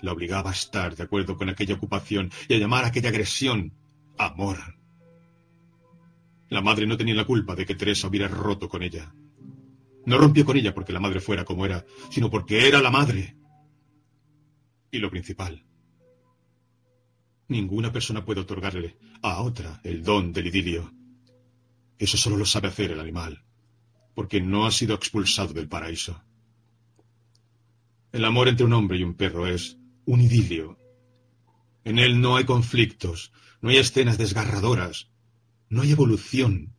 [0.00, 3.72] la obligaba a estar de acuerdo con aquella ocupación y a llamar a aquella agresión
[4.18, 4.58] amor.
[6.48, 9.14] La madre no tenía la culpa de que Teresa hubiera roto con ella.
[10.04, 13.36] No rompió con ella porque la madre fuera como era, sino porque era la madre.
[14.90, 15.64] Y lo principal,
[17.48, 20.92] ninguna persona puede otorgarle a otra el don del idilio.
[21.98, 23.44] Eso solo lo sabe hacer el animal,
[24.14, 26.22] porque no ha sido expulsado del paraíso.
[28.10, 30.78] El amor entre un hombre y un perro es un idilio.
[31.84, 35.08] En él no hay conflictos, no hay escenas desgarradoras,
[35.68, 36.74] no hay evolución.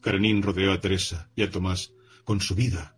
[0.00, 1.92] Karenin rodeó a Teresa y a Tomás
[2.24, 2.96] con su vida,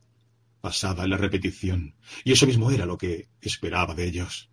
[0.62, 4.50] basada en la repetición, y eso mismo era lo que esperaba de ellos.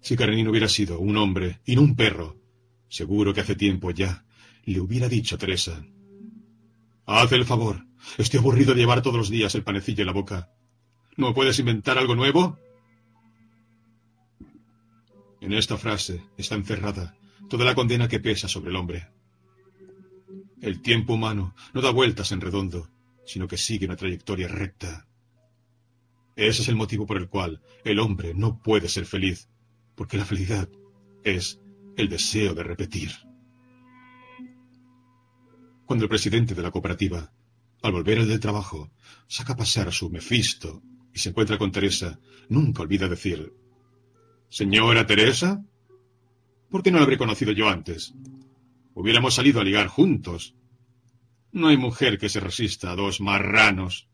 [0.00, 2.40] Si Karenin hubiera sido un hombre y no un perro,
[2.88, 4.26] seguro que hace tiempo ya
[4.64, 5.84] le hubiera dicho a Teresa,
[7.06, 10.50] Haz el favor, estoy aburrido de llevar todos los días el panecillo en la boca.
[11.16, 12.58] ¿No puedes inventar algo nuevo?
[15.44, 17.18] En esta frase está encerrada
[17.50, 19.08] toda la condena que pesa sobre el hombre.
[20.62, 22.88] El tiempo humano no da vueltas en redondo,
[23.26, 25.06] sino que sigue una trayectoria recta.
[26.34, 29.50] Ese es el motivo por el cual el hombre no puede ser feliz,
[29.94, 30.66] porque la felicidad
[31.24, 31.60] es
[31.98, 33.10] el deseo de repetir.
[35.84, 37.34] Cuando el presidente de la cooperativa,
[37.82, 38.90] al volver al del trabajo,
[39.28, 40.82] saca a pasear a su Mefisto
[41.12, 43.52] y se encuentra con Teresa, nunca olvida decir,
[44.48, 45.64] Señora Teresa,
[46.70, 48.14] ¿por qué no la habré conocido yo antes?
[48.94, 50.54] Hubiéramos salido a ligar juntos.
[51.52, 54.08] No hay mujer que se resista a dos marranos.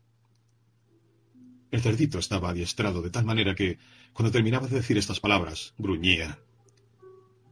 [1.69, 3.77] El cerdito estaba adiestrado de tal manera que,
[4.13, 6.39] cuando terminaba de decir estas palabras, gruñía.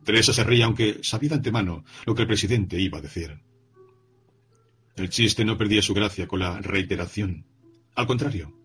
[0.04, 3.40] Teresa se reía, aunque sabía de antemano lo que el presidente iba a decir.
[4.96, 7.46] El chiste no perdía su gracia con la reiteración.
[7.96, 8.59] Al contrario,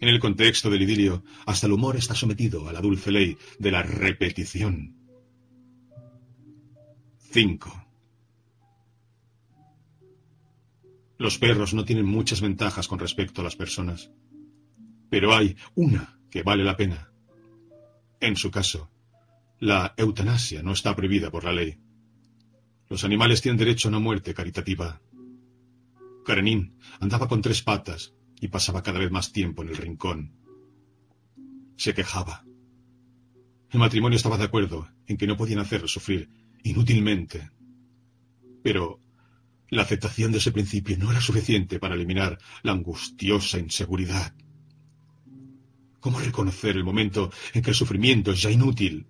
[0.00, 3.70] en el contexto del idilio, hasta el humor está sometido a la dulce ley de
[3.70, 4.96] la repetición.
[7.32, 7.86] 5.
[11.18, 14.10] Los perros no tienen muchas ventajas con respecto a las personas,
[15.08, 17.12] pero hay una que vale la pena.
[18.20, 18.90] En su caso,
[19.60, 21.78] la eutanasia no está prohibida por la ley.
[22.88, 25.00] Los animales tienen derecho a una muerte caritativa.
[26.24, 28.14] Karenin andaba con tres patas
[28.44, 30.34] y pasaba cada vez más tiempo en el rincón.
[31.76, 32.44] Se quejaba.
[33.70, 36.28] El matrimonio estaba de acuerdo en que no podían hacerlo sufrir
[36.62, 37.50] inútilmente.
[38.62, 39.00] Pero
[39.70, 44.34] la aceptación de ese principio no era suficiente para eliminar la angustiosa inseguridad.
[46.00, 49.06] ¿Cómo reconocer el momento en que el sufrimiento es ya inútil?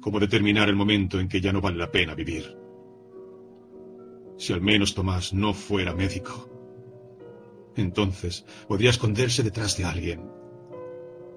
[0.00, 2.56] ¿Cómo determinar el momento en que ya no vale la pena vivir?
[4.38, 6.49] Si al menos Tomás no fuera médico.
[7.76, 10.30] Entonces podría esconderse detrás de alguien.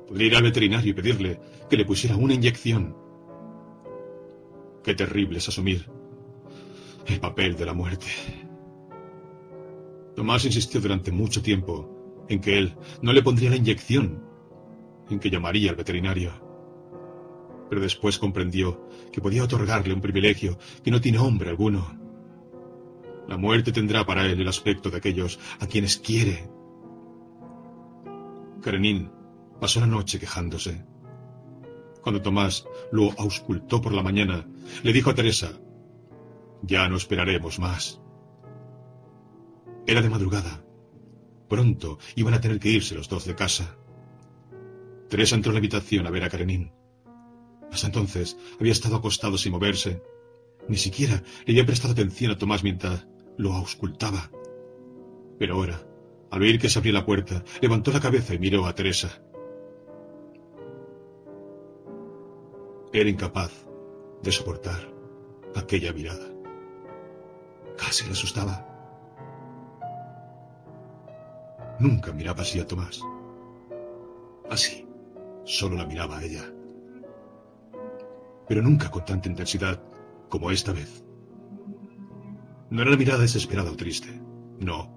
[0.07, 1.39] Podría ir al veterinario y pedirle
[1.69, 2.95] que le pusiera una inyección.
[4.83, 5.89] Qué terrible es asumir
[7.07, 8.07] el papel de la muerte.
[10.15, 14.23] Tomás insistió durante mucho tiempo en que él no le pondría la inyección,
[15.09, 16.31] en que llamaría al veterinario.
[17.69, 22.02] Pero después comprendió que podía otorgarle un privilegio que no tiene hombre alguno.
[23.27, 26.49] La muerte tendrá para él el aspecto de aquellos a quienes quiere.
[28.61, 29.11] Karenin
[29.59, 30.85] pasó la noche quejándose.
[32.01, 34.45] Cuando Tomás lo auscultó por la mañana,
[34.83, 35.53] le dijo a Teresa,
[36.61, 38.01] ya no esperaremos más.
[39.87, 40.65] Era de madrugada.
[41.47, 43.77] Pronto iban a tener que irse los dos de casa.
[45.09, 46.71] Teresa entró en la habitación a ver a Karenin.
[47.71, 50.01] Hasta entonces había estado acostado sin moverse.
[50.67, 54.29] Ni siquiera le había prestado atención a Tomás mientras lo auscultaba.
[55.39, 55.79] Pero ahora,
[56.31, 59.09] al oír que se abría la puerta, levantó la cabeza y miró a Teresa.
[62.91, 63.51] Era incapaz
[64.21, 64.93] de soportar
[65.55, 66.25] aquella mirada.
[67.77, 68.69] Casi le asustaba.
[71.79, 73.01] Nunca miraba así a Tomás.
[74.49, 74.87] Así,
[75.43, 76.43] solo la miraba a ella.
[78.47, 79.81] Pero nunca con tanta intensidad
[80.29, 81.03] como esta vez.
[82.73, 84.19] No era una mirada desesperada o triste,
[84.59, 84.89] no.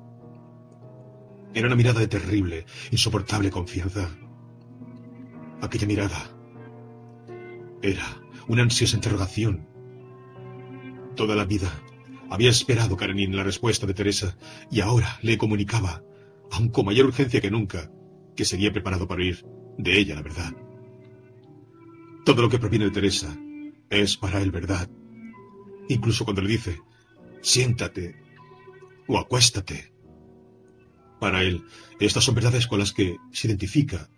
[1.52, 4.08] Era una mirada de terrible, insoportable confianza.
[5.60, 6.16] Aquella mirada
[7.82, 8.06] era
[8.48, 9.68] una ansiosa interrogación.
[11.16, 11.70] Toda la vida
[12.30, 14.38] había esperado Karenin la respuesta de Teresa
[14.70, 16.02] y ahora le comunicaba,
[16.52, 17.90] aun con mayor urgencia que nunca,
[18.34, 19.44] que seguía preparado para oír
[19.76, 20.54] de ella la verdad.
[22.24, 23.36] Todo lo que proviene de Teresa
[23.90, 24.88] es para él verdad.
[25.90, 26.80] Incluso cuando le dice,
[27.40, 28.16] siéntate
[29.06, 29.92] o acuéstate.
[31.20, 31.64] Para él,
[31.98, 34.08] estas son verdades con las que se identifica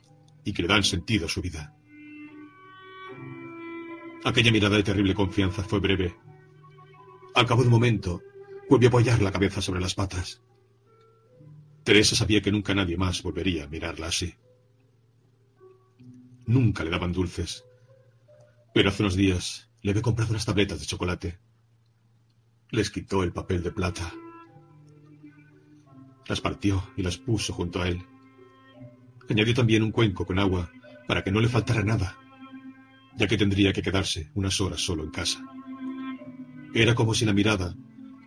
[0.44, 1.74] y que le dan sentido a su vida.
[4.24, 6.16] Aquella mirada de terrible confianza fue breve.
[7.34, 8.22] Al cabo de un momento,
[8.68, 10.42] volvió a apoyar la cabeza sobre las patas.
[11.84, 14.34] Teresa sabía que nunca nadie más volvería a mirarla así.
[16.46, 17.64] Nunca le daban dulces,
[18.74, 21.38] pero hace unos días le había comprado unas tabletas de chocolate.
[22.70, 24.12] Les quitó el papel de plata.
[26.26, 28.04] Las partió y las puso junto a él.
[29.30, 30.70] Añadió también un cuenco con agua
[31.06, 32.18] para que no le faltara nada,
[33.16, 35.40] ya que tendría que quedarse unas horas solo en casa.
[36.74, 37.74] Era como si la mirada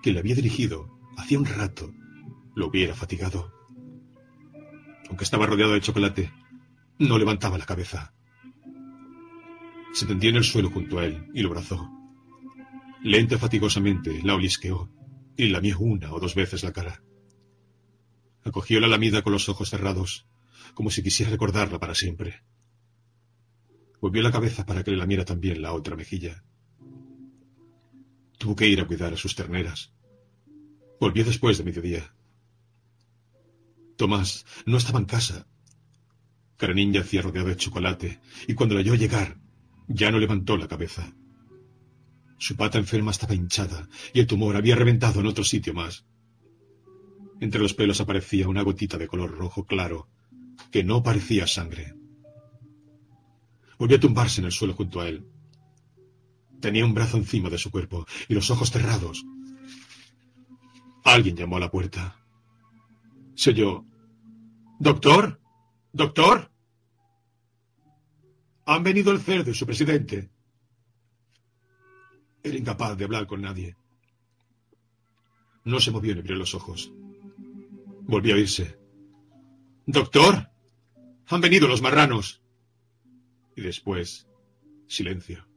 [0.02, 1.94] que le había dirigido hacía un rato
[2.56, 3.54] lo hubiera fatigado.
[5.08, 6.32] Aunque estaba rodeado de chocolate,
[6.98, 8.14] no levantaba la cabeza.
[9.94, 12.01] Se tendió en el suelo junto a él y lo abrazó.
[13.04, 14.92] Lenta fatigosamente la olisqueó
[15.36, 17.02] y lamió una o dos veces la cara.
[18.44, 20.28] Acogió la lamida con los ojos cerrados,
[20.76, 22.44] como si quisiera recordarla para siempre.
[24.00, 26.44] Volvió la cabeza para que le lamiera también la otra mejilla.
[28.38, 29.94] Tuvo que ir a cuidar a sus terneras.
[31.00, 32.14] Volvió después de mediodía.
[33.96, 35.48] Tomás no estaba en casa.
[36.58, 39.40] Karenin yacía rodeado de chocolate, y cuando la oyó llegar,
[39.88, 41.16] ya no levantó la cabeza.
[42.42, 46.08] Su pata enferma estaba hinchada, y el tumor había reventado en otro sitio más.
[47.40, 50.10] Entre los pelos aparecía una gotita de color rojo claro,
[50.72, 51.94] que no parecía sangre.
[53.78, 55.28] Volvió a tumbarse en el suelo junto a él.
[56.60, 59.24] Tenía un brazo encima de su cuerpo y los ojos cerrados.
[61.04, 62.26] Alguien llamó a la puerta.
[63.36, 63.86] Se oyó.
[64.80, 65.40] ¿Doctor?
[65.94, 66.52] ¿Doctor?
[68.66, 70.31] Han venido el cerdo y su presidente.
[72.44, 73.76] Era incapaz de hablar con nadie.
[75.64, 76.92] No se movió ni abrió los ojos.
[78.02, 78.78] Volvió a irse.
[79.86, 80.50] Doctor,
[81.28, 82.42] han venido los marranos.
[83.56, 84.28] Y después,
[84.88, 85.48] silencio.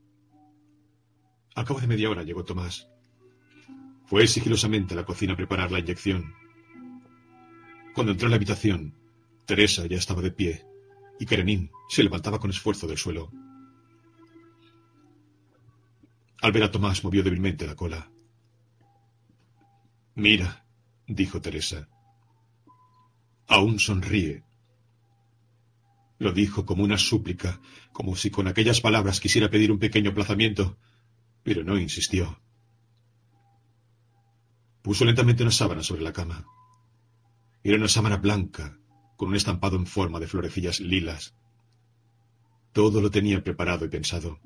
[1.55, 2.89] Al cabo de media hora llegó Tomás.
[4.07, 6.35] Fue sigilosamente a la cocina a preparar la inyección.
[7.95, 8.95] Cuando entró en la habitación,
[9.47, 10.67] Teresa ya estaba de pie
[11.19, 13.31] y Karenin se levantaba con esfuerzo del suelo.
[16.45, 18.11] Al ver a Tomás movió débilmente la cola.
[20.15, 20.67] Mira,
[21.07, 21.89] dijo Teresa.
[23.47, 24.45] Aún sonríe.
[26.19, 27.63] Lo dijo como una súplica,
[27.95, 30.77] como si con aquellas palabras quisiera pedir un pequeño aplazamiento,
[31.43, 32.39] pero no insistió.
[34.83, 36.45] Puso lentamente una sábana sobre la cama.
[37.63, 38.79] Era una sábana blanca,
[39.17, 41.35] con un estampado en forma de florecillas lilas.
[42.75, 44.41] Todo lo tenía preparado y pensado,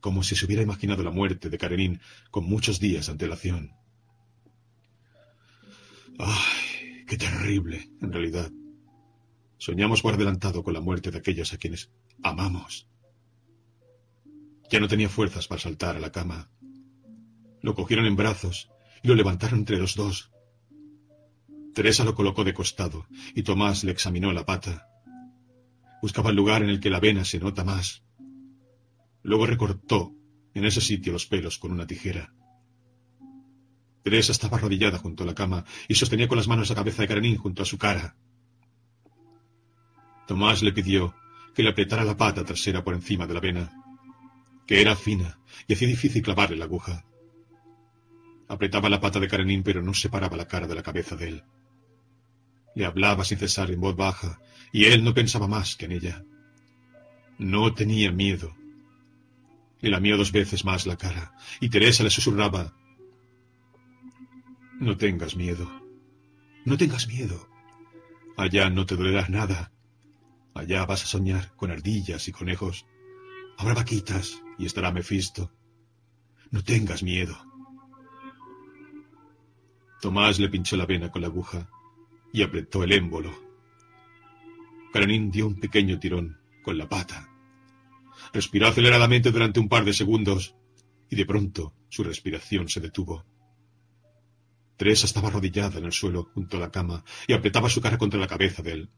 [0.00, 3.72] como si se hubiera imaginado la muerte de Karenin con muchos días de antelación.
[6.18, 7.04] ¡Ay!
[7.10, 8.52] Qué terrible, en realidad.
[9.58, 11.90] Soñamos por adelantado con la muerte de aquellos a quienes
[12.22, 12.86] amamos.
[14.70, 16.52] Ya no tenía fuerzas para saltar a la cama.
[17.62, 18.70] Lo cogieron en brazos
[19.02, 20.30] y lo levantaron entre los dos.
[21.74, 24.86] Teresa lo colocó de costado y Tomás le examinó la pata.
[26.02, 28.04] Buscaba el lugar en el que la vena se nota más.
[29.22, 30.12] Luego recortó
[30.54, 32.32] en ese sitio los pelos con una tijera.
[34.02, 37.08] Teresa estaba arrodillada junto a la cama y sostenía con las manos la cabeza de
[37.08, 38.16] Karenin junto a su cara.
[40.26, 41.14] Tomás le pidió
[41.54, 43.72] que le apretara la pata trasera por encima de la vena,
[44.66, 47.04] que era fina y hacía difícil clavarle la aguja.
[48.48, 51.44] Apretaba la pata de Karenin, pero no separaba la cara de la cabeza de él.
[52.74, 54.40] Le hablaba sin cesar en voz baja,
[54.72, 56.24] y él no pensaba más que en ella.
[57.38, 58.54] No tenía miedo.
[59.80, 62.74] Le lamió dos veces más la cara, y Teresa le susurraba
[64.80, 65.70] no tengas miedo.
[66.64, 67.46] No tengas miedo.
[68.38, 69.72] Allá no te dolerá nada.
[70.54, 72.86] Allá vas a soñar con ardillas y conejos.
[73.58, 75.52] Habrá vaquitas y estará Mefisto.
[76.50, 77.36] No tengas miedo.
[80.00, 81.68] Tomás le pinchó la vena con la aguja
[82.32, 83.38] y apretó el émbolo.
[84.94, 87.29] Karenin dio un pequeño tirón con la pata.
[88.32, 90.54] Respiró aceleradamente durante un par de segundos
[91.08, 93.24] y de pronto su respiración se detuvo.
[94.76, 98.20] Teresa estaba arrodillada en el suelo junto a la cama y apretaba su cara contra
[98.20, 98.90] la cabeza de él.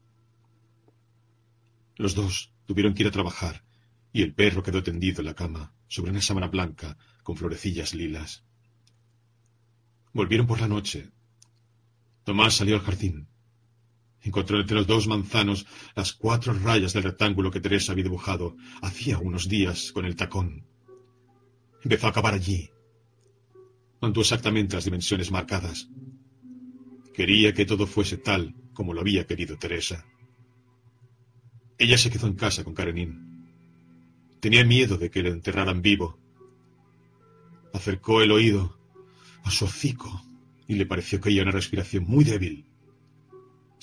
[1.95, 3.65] Los dos tuvieron que ir a trabajar
[4.13, 8.45] y el perro quedó tendido en la cama sobre una sábana blanca con florecillas lilas.
[10.13, 11.11] Volvieron por la noche.
[12.23, 13.27] Tomás salió al jardín.
[14.23, 19.17] Encontró entre los dos manzanos las cuatro rayas del rectángulo que Teresa había dibujado hacía
[19.17, 20.65] unos días con el tacón.
[21.83, 22.69] Empezó a acabar allí.
[23.99, 25.89] Contó exactamente las dimensiones marcadas.
[27.13, 30.05] Quería que todo fuese tal como lo había querido Teresa.
[31.77, 33.45] Ella se quedó en casa con Karenin.
[34.39, 36.17] Tenía miedo de que le enterraran vivo.
[37.73, 38.77] Acercó el oído
[39.43, 40.23] a su hocico
[40.67, 42.65] y le pareció que oía una respiración muy débil.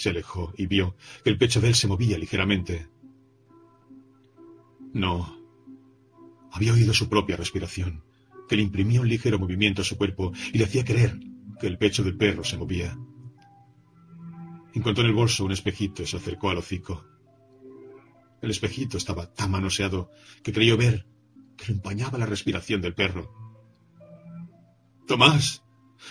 [0.00, 2.88] Se alejó y vio que el pecho de él se movía ligeramente.
[4.94, 5.36] No.
[6.50, 8.02] Había oído su propia respiración,
[8.48, 11.20] que le imprimía un ligero movimiento a su cuerpo y le hacía creer
[11.60, 12.98] que el pecho del perro se movía.
[14.72, 17.04] Encontró en el bolso un espejito y se acercó al hocico.
[18.40, 20.10] El espejito estaba tan manoseado
[20.42, 21.04] que creyó ver
[21.58, 23.30] que lo empañaba la respiración del perro.
[25.06, 25.62] Tomás,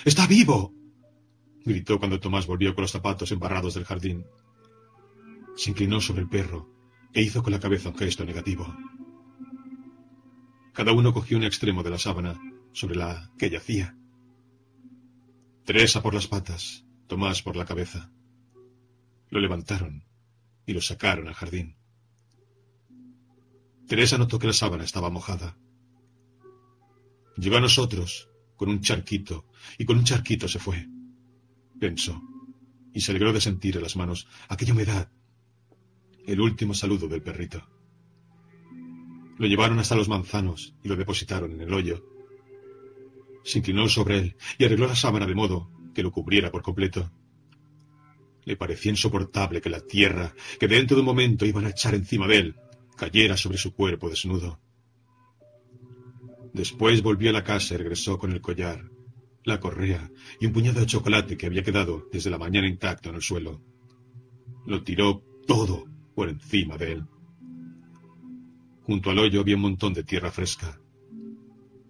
[0.05, 0.75] está vivo
[1.69, 4.25] gritó cuando Tomás volvió con los zapatos embarrados del jardín.
[5.56, 6.67] Se inclinó sobre el perro
[7.14, 8.75] e hizo con la cabeza un gesto negativo.
[10.73, 12.39] Cada uno cogió un extremo de la sábana
[12.73, 13.95] sobre la que yacía.
[15.64, 18.11] Teresa por las patas, Tomás por la cabeza.
[19.30, 20.03] Lo levantaron
[20.65, 21.75] y lo sacaron al jardín.
[23.88, 25.57] Teresa notó que la sábana estaba mojada.
[27.38, 29.45] Llegó a nosotros con un charquito
[29.77, 30.88] y con un charquito se fue
[31.80, 32.22] pensó,
[32.93, 35.09] y se alegró de sentir en las manos aquella humedad,
[36.25, 37.67] el último saludo del perrito.
[39.40, 42.06] Lo llevaron hasta los manzanos y lo depositaron en el hoyo.
[43.43, 47.11] Se inclinó sobre él y arregló la sábana de modo que lo cubriera por completo.
[48.45, 52.27] Le parecía insoportable que la tierra, que dentro de un momento iban a echar encima
[52.27, 52.56] de él,
[52.98, 54.59] cayera sobre su cuerpo desnudo.
[56.53, 58.83] Después volvió a la casa y regresó con el collar,
[59.43, 60.09] la correa
[60.39, 63.61] y un puñado de chocolate que había quedado desde la mañana intacto en el suelo.
[64.65, 65.85] Lo tiró todo
[66.15, 67.05] por encima de él.
[68.83, 70.79] Junto al hoyo había un montón de tierra fresca.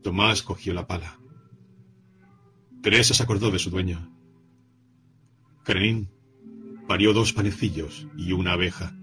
[0.03, 1.19] Tomás cogió la pala.
[2.81, 4.13] Teresa se acordó de su dueño.
[5.63, 6.09] Karenin
[6.87, 8.95] parió dos panecillos y una abeja.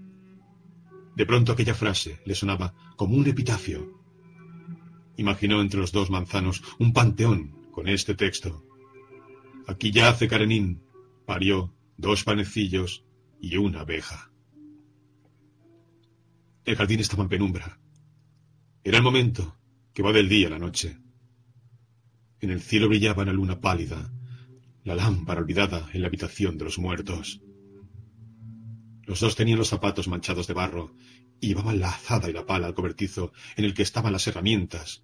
[1.15, 4.01] De pronto aquella frase le sonaba como un epitafio.
[5.15, 8.65] Imaginó entre los dos manzanos un panteón con este texto.
[9.67, 10.81] Aquí yace Karenin,
[11.27, 13.05] parió dos panecillos
[13.39, 14.31] y una abeja.
[16.65, 17.79] El jardín estaba en penumbra.
[18.83, 19.59] Era el momento
[19.93, 20.97] que va del día a la noche.
[22.39, 24.11] En el cielo brillaba una luna pálida,
[24.83, 27.43] la lámpara olvidada en la habitación de los muertos.
[29.03, 30.95] Los dos tenían los zapatos manchados de barro
[31.39, 35.03] y llevaban la azada y la pala al cobertizo en el que estaban las herramientas,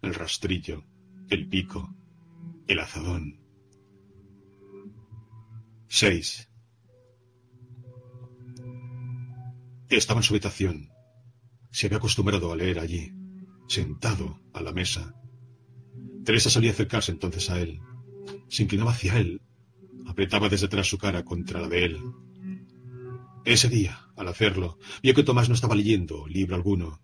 [0.00, 0.86] el rastrillo,
[1.28, 1.94] el pico,
[2.66, 3.40] el azadón.
[5.88, 6.48] 6.
[9.90, 10.90] Estaba en su habitación.
[11.70, 13.12] Se había acostumbrado a leer allí,
[13.68, 15.14] sentado a la mesa.
[16.24, 17.80] Teresa solía acercarse entonces a él.
[18.48, 19.42] Se inclinaba hacia él.
[20.06, 22.00] Apretaba desde atrás su cara contra la de él.
[23.44, 27.02] Ese día, al hacerlo, vio que Tomás no estaba leyendo libro alguno.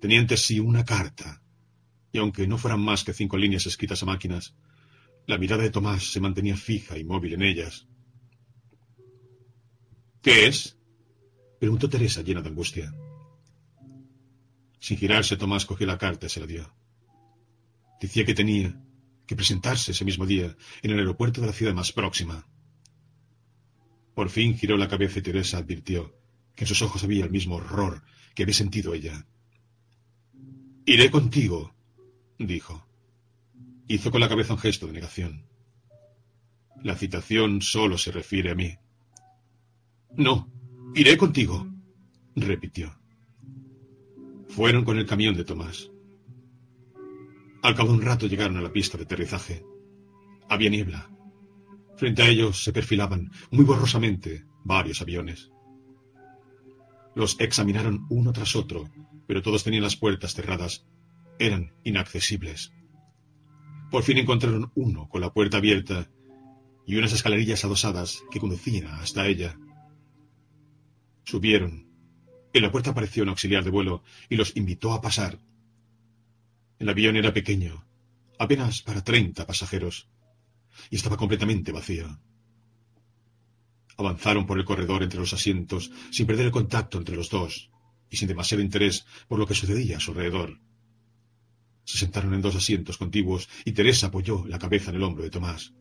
[0.00, 1.42] Tenía ante sí una carta
[2.12, 4.54] y aunque no fueran más que cinco líneas escritas a máquinas,
[5.26, 7.86] la mirada de Tomás se mantenía fija y móvil en ellas.
[10.22, 10.78] ¿Qué es?
[11.58, 12.94] preguntó Teresa llena de angustia.
[14.78, 16.74] Sin girarse, Tomás cogió la carta y se la dio.
[18.00, 18.80] Decía que tenía
[19.26, 22.46] que presentarse ese mismo día en el aeropuerto de la ciudad más próxima.
[24.14, 26.14] Por fin giró la cabeza y Teresa advirtió
[26.54, 28.02] que en sus ojos había el mismo horror
[28.34, 29.26] que había sentido ella.
[30.86, 31.75] Iré contigo,
[32.38, 32.86] dijo.
[33.88, 35.46] Hizo con la cabeza un gesto de negación.
[36.82, 38.76] La citación solo se refiere a mí.
[40.16, 40.50] No,
[40.94, 41.66] iré contigo,
[42.34, 42.98] repitió.
[44.48, 45.90] Fueron con el camión de Tomás.
[47.62, 49.64] Al cabo de un rato llegaron a la pista de aterrizaje.
[50.48, 51.10] Había niebla.
[51.96, 55.50] Frente a ellos se perfilaban, muy borrosamente, varios aviones.
[57.14, 58.90] Los examinaron uno tras otro,
[59.26, 60.86] pero todos tenían las puertas cerradas
[61.38, 62.72] eran inaccesibles.
[63.90, 66.10] Por fin encontraron uno con la puerta abierta
[66.86, 69.58] y unas escalerillas adosadas que conducían hasta ella.
[71.24, 71.86] Subieron,
[72.52, 75.38] En la puerta apareció un auxiliar de vuelo y los invitó a pasar.
[76.78, 77.86] El avión era pequeño,
[78.38, 80.08] apenas para treinta pasajeros,
[80.90, 82.20] y estaba completamente vacío.
[83.98, 87.70] Avanzaron por el corredor entre los asientos sin perder el contacto entre los dos
[88.10, 90.60] y sin demasiado interés por lo que sucedía a su alrededor.
[91.86, 95.30] Se sentaron en dos asientos contiguos y Teresa apoyó la cabeza en el hombro de
[95.30, 95.72] Tomás.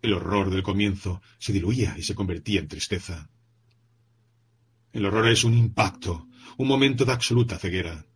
[0.00, 3.28] El horror del comienzo se diluía y se convertía en tristeza.
[4.94, 6.26] El horror es un impacto,
[6.56, 8.06] un momento de absoluta ceguera.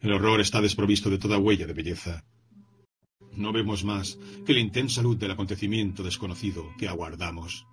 [0.00, 2.24] El horror está desprovisto de toda huella de belleza.
[3.30, 7.68] No vemos más que la intensa luz del acontecimiento desconocido que aguardamos.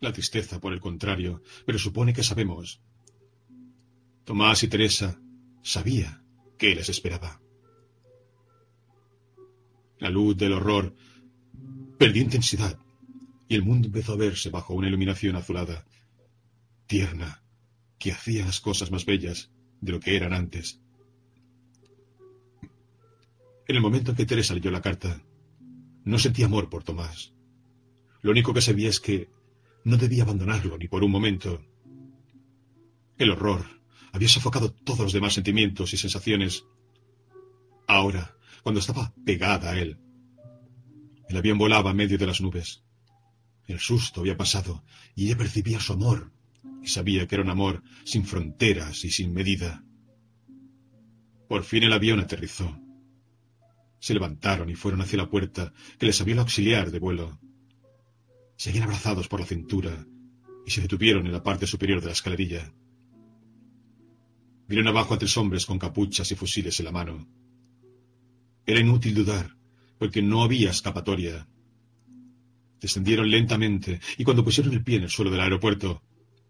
[0.00, 2.80] La tristeza, por el contrario, presupone que sabemos.
[4.24, 5.20] Tomás y Teresa
[5.62, 6.22] sabía
[6.58, 7.40] que les esperaba.
[9.98, 10.94] La luz del horror
[11.98, 12.78] perdió intensidad
[13.48, 15.86] y el mundo empezó a verse bajo una iluminación azulada,
[16.86, 17.42] tierna,
[17.98, 20.80] que hacía las cosas más bellas de lo que eran antes.
[23.68, 25.22] En el momento en que Teresa leyó la carta,
[26.04, 27.32] no sentía amor por Tomás.
[28.22, 29.28] Lo único que sabía es que
[29.84, 31.62] no debía abandonarlo ni por un momento.
[33.18, 33.75] El horror
[34.16, 36.64] había sofocado todos los demás sentimientos y sensaciones.
[37.86, 39.98] Ahora, cuando estaba pegada a él,
[41.28, 42.82] el avión volaba a medio de las nubes.
[43.66, 46.32] El susto había pasado y ella percibía su amor
[46.82, 49.84] y sabía que era un amor sin fronteras y sin medida.
[51.46, 52.74] Por fin el avión aterrizó.
[54.00, 57.38] Se levantaron y fueron hacia la puerta que les abrió el auxiliar de vuelo.
[58.56, 60.06] Seguían abrazados por la cintura
[60.64, 62.72] y se detuvieron en la parte superior de la escalerilla.
[64.68, 67.26] Vieron abajo a tres hombres con capuchas y fusiles en la mano.
[68.66, 69.56] Era inútil dudar,
[69.98, 71.46] porque no había escapatoria.
[72.80, 76.02] Descendieron lentamente y cuando pusieron el pie en el suelo del aeropuerto,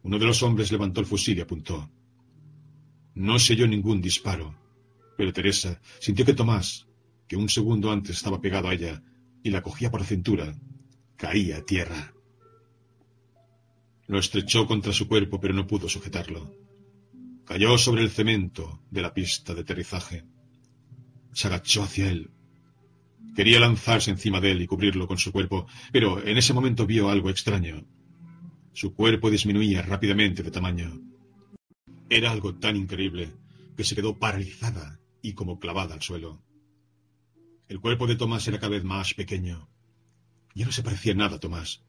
[0.02, 1.90] uno de los hombres levantó el fusil y apuntó.
[3.14, 4.54] No se oyó ningún disparo,
[5.16, 6.86] pero Teresa sintió que Tomás,
[7.28, 9.02] que un segundo antes estaba pegado a ella
[9.42, 10.54] y la cogía por la cintura,
[11.16, 12.12] caía a tierra.
[14.06, 16.65] Lo estrechó contra su cuerpo, pero no pudo sujetarlo.
[17.46, 20.24] Cayó sobre el cemento de la pista de aterrizaje.
[21.32, 22.32] Se agachó hacia él.
[23.36, 27.08] Quería lanzarse encima de él y cubrirlo con su cuerpo, pero en ese momento vio
[27.08, 27.86] algo extraño.
[28.72, 31.00] Su cuerpo disminuía rápidamente de tamaño.
[32.10, 33.32] Era algo tan increíble
[33.76, 36.42] que se quedó paralizada y como clavada al suelo.
[37.68, 39.68] El cuerpo de Tomás era cada vez más pequeño.
[40.54, 41.84] Ya no se parecía nada a Tomás.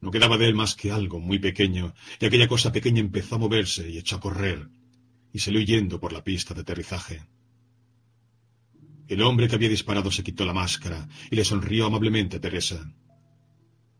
[0.00, 3.38] No quedaba de él más que algo muy pequeño, y aquella cosa pequeña empezó a
[3.38, 4.68] moverse y echó a correr,
[5.32, 7.26] y salió yendo por la pista de aterrizaje.
[9.08, 12.92] El hombre que había disparado se quitó la máscara y le sonrió amablemente a Teresa.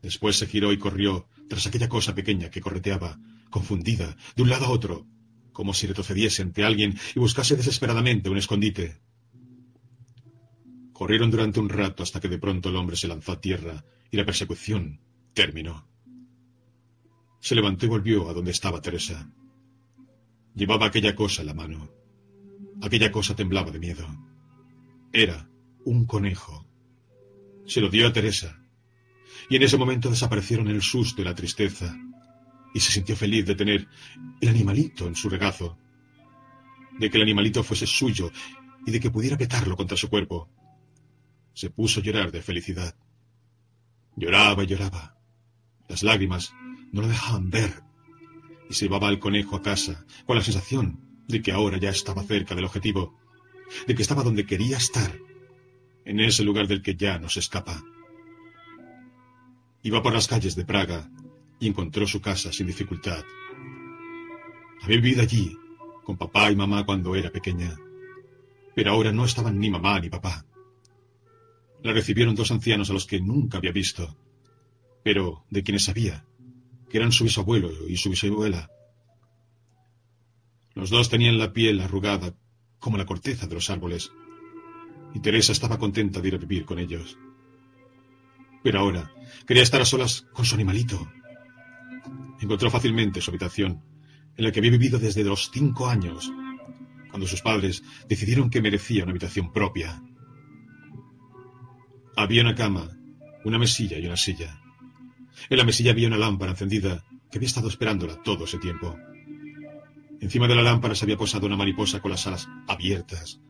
[0.02, 3.18] Después se giró y corrió tras aquella cosa pequeña que correteaba,
[3.50, 5.06] confundida, de un lado a otro,
[5.52, 9.00] como si retrocediese ante alguien y buscase desesperadamente un escondite.
[10.92, 14.16] Corrieron durante un rato hasta que de pronto el hombre se lanzó a tierra y
[14.16, 15.00] la persecución
[15.38, 15.86] terminó.
[17.38, 19.30] Se levantó y volvió a donde estaba Teresa.
[20.52, 21.88] Llevaba aquella cosa en la mano.
[22.82, 24.04] Aquella cosa temblaba de miedo.
[25.12, 25.48] Era
[25.84, 26.66] un conejo.
[27.66, 28.60] Se lo dio a Teresa.
[29.48, 31.96] Y en ese momento desaparecieron el susto y la tristeza.
[32.74, 33.86] Y se sintió feliz de tener
[34.40, 35.78] el animalito en su regazo.
[36.98, 38.32] De que el animalito fuese suyo
[38.84, 40.50] y de que pudiera petarlo contra su cuerpo.
[41.54, 42.96] Se puso a llorar de felicidad.
[44.16, 45.17] Lloraba y lloraba.
[45.88, 46.52] Las lágrimas
[46.92, 47.82] no lo dejaban ver.
[48.68, 52.22] Y se llevaba al conejo a casa con la sensación de que ahora ya estaba
[52.22, 53.18] cerca del objetivo,
[53.86, 55.18] de que estaba donde quería estar,
[56.04, 57.82] en ese lugar del que ya no se escapa.
[59.82, 61.10] Iba por las calles de Praga
[61.60, 63.24] y encontró su casa sin dificultad.
[64.82, 65.56] Había vivido allí
[66.04, 67.76] con papá y mamá cuando era pequeña,
[68.74, 70.46] pero ahora no estaban ni mamá ni papá.
[71.82, 74.16] La recibieron dos ancianos a los que nunca había visto,
[75.02, 76.24] pero de quienes sabía
[76.88, 78.70] que eran su bisabuelo y su bisabuela.
[80.74, 82.34] Los dos tenían la piel arrugada
[82.78, 84.10] como la corteza de los árboles,
[85.14, 87.18] y Teresa estaba contenta de ir a vivir con ellos.
[88.62, 89.12] Pero ahora
[89.46, 91.10] quería estar a solas con su animalito.
[92.40, 93.82] Encontró fácilmente su habitación,
[94.36, 96.30] en la que había vivido desde los cinco años,
[97.10, 100.00] cuando sus padres decidieron que merecía una habitación propia.
[102.16, 102.88] Había una cama,
[103.44, 104.57] una mesilla y una silla.
[105.50, 108.96] En la mesilla había una lámpara encendida que había estado esperándola todo ese tiempo.
[110.20, 113.40] Encima de la lámpara se había posado una mariposa con las alas abiertas,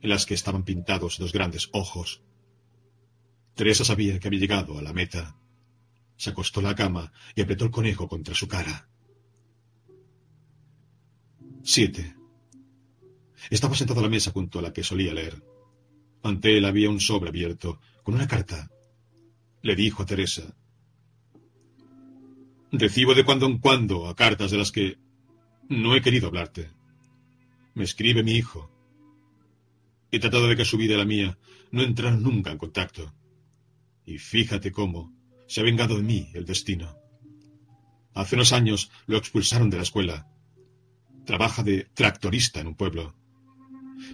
[0.00, 2.22] en las que estaban pintados dos grandes ojos.
[3.54, 5.36] Teresa sabía que había llegado a la meta.
[6.16, 8.88] Se acostó en la cama y apretó el conejo contra su cara.
[11.62, 12.16] Siete.
[13.50, 15.42] Estaba sentado a la mesa junto a la que solía leer.
[16.22, 18.70] Ante él había un sobre abierto, con una carta.
[19.62, 20.54] Le dijo a Teresa.
[22.72, 24.98] Recibo de cuando en cuando a cartas de las que
[25.68, 26.70] no he querido hablarte.
[27.74, 28.70] Me escribe mi hijo.
[30.12, 31.38] He tratado de que su vida y la mía
[31.72, 33.12] no entraran nunca en contacto.
[34.04, 35.12] Y fíjate cómo
[35.46, 36.96] se ha vengado de mí el destino.
[38.14, 40.28] Hace unos años lo expulsaron de la escuela.
[41.24, 43.14] Trabaja de tractorista en un pueblo.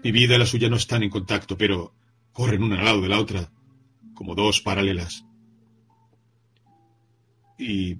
[0.02, 1.94] Mi vida y la suya no están en contacto, pero
[2.32, 3.50] corren una al lado de la otra,
[4.14, 5.24] como dos paralelas.
[7.58, 7.98] ¿Y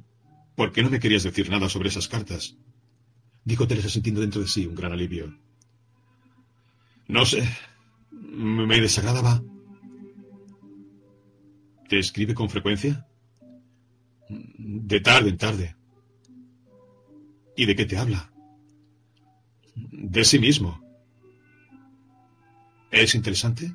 [0.56, 2.56] por qué no me querías decir nada sobre esas cartas?
[3.44, 5.38] Dijo Teresa sintiendo dentro de sí un gran alivio.
[7.06, 7.48] No sé.
[8.10, 9.42] Me desagradaba.
[11.88, 13.06] ¿Te escribe con frecuencia?
[14.28, 15.76] De tarde en tarde.
[17.56, 18.32] ¿Y de qué te habla?
[19.74, 20.82] De sí mismo.
[22.90, 23.72] ¿Es interesante?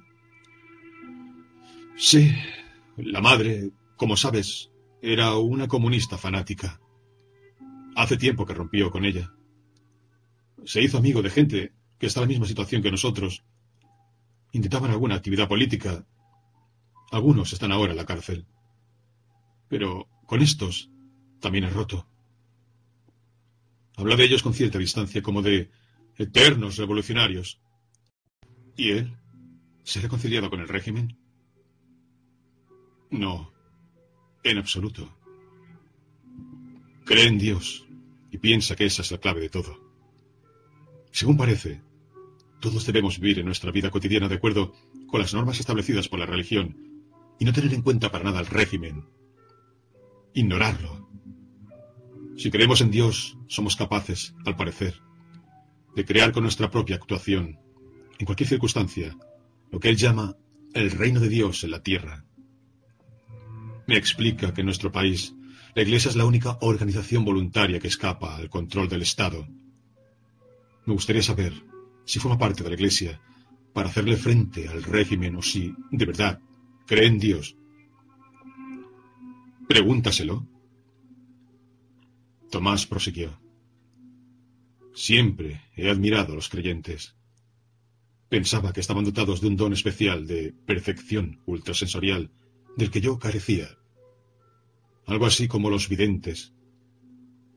[1.96, 2.32] Sí.
[2.98, 4.71] La madre, como sabes,
[5.02, 6.80] era una comunista fanática.
[7.96, 9.34] Hace tiempo que rompió con ella.
[10.64, 13.44] Se hizo amigo de gente que está en la misma situación que nosotros.
[14.52, 16.06] Intentaban alguna actividad política.
[17.12, 18.46] Algunos están ahora en la cárcel.
[19.68, 20.92] Pero con estos
[21.40, 22.08] también es roto.
[23.98, 25.72] Habla de ellos con cierta distancia, como de
[26.18, 27.60] eternos revolucionarios.
[28.78, 29.18] ¿Y él?
[29.84, 31.18] ¿Se ha reconciliado con el régimen?
[33.10, 33.52] No,
[34.44, 35.16] en absoluto.
[37.06, 37.86] Cree en Dios
[38.32, 39.80] y piensa que esa es la clave de todo.
[41.12, 41.82] Según parece,
[42.62, 44.74] todos debemos vivir en nuestra vida cotidiana de acuerdo
[45.08, 46.78] con las normas establecidas por la religión
[47.40, 49.06] y no tener en cuenta para nada el régimen.
[50.34, 51.10] Ignorarlo.
[52.38, 55.02] Si creemos en Dios, somos capaces, al parecer,
[55.96, 57.60] de crear con nuestra propia actuación,
[58.18, 59.18] en cualquier circunstancia,
[59.72, 60.38] lo que él llama
[60.74, 62.26] el reino de Dios en la tierra.
[63.92, 65.36] Me explica que en nuestro país
[65.76, 69.46] la Iglesia es la única organización voluntaria que escapa al control del Estado.
[70.86, 71.52] Me gustaría saber
[72.06, 73.20] si forma parte de la Iglesia
[73.74, 76.40] para hacerle frente al régimen o si, de verdad,
[76.88, 77.58] cree en Dios.
[79.68, 80.48] Pregúntaselo.
[82.50, 83.42] Tomás prosiguió.
[84.94, 87.18] Siempre he admirado a los creyentes.
[88.30, 92.32] Pensaba que estaban dotados de un don especial de perfección ultrasensorial
[92.78, 93.81] del que yo carecía.
[95.06, 96.54] Algo así como los videntes.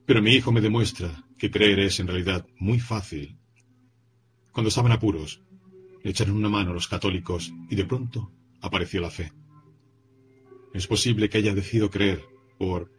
[0.07, 3.39] Pero mi hijo me demuestra que creer es en realidad muy fácil.
[4.53, 5.43] Cuando estaban apuros,
[6.03, 9.33] le echaron una mano a los católicos y de pronto apareció la fe.
[10.73, 12.23] Es posible que haya decidido creer
[12.59, 12.93] por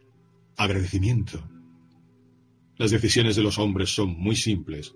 [0.56, 1.42] agradecimiento
[2.78, 4.94] las decisiones de los hombres son muy simples.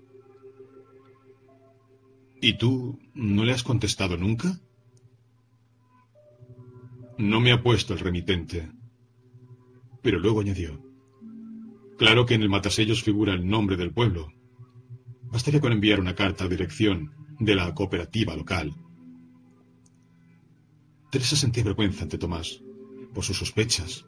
[2.43, 4.61] ¿Y tú no le has contestado nunca?
[7.17, 8.71] No me ha puesto el remitente.
[10.03, 10.81] Pero luego añadió.
[11.99, 14.33] Claro que en el matasellos figura el nombre del pueblo.
[15.25, 18.75] Bastaría con enviar una carta a dirección de la cooperativa local.
[21.11, 22.63] Teresa sentía vergüenza ante Tomás
[23.13, 24.07] por sus sospechas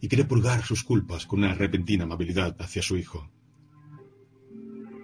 [0.00, 3.30] y quiere purgar sus culpas con una repentina amabilidad hacia su hijo.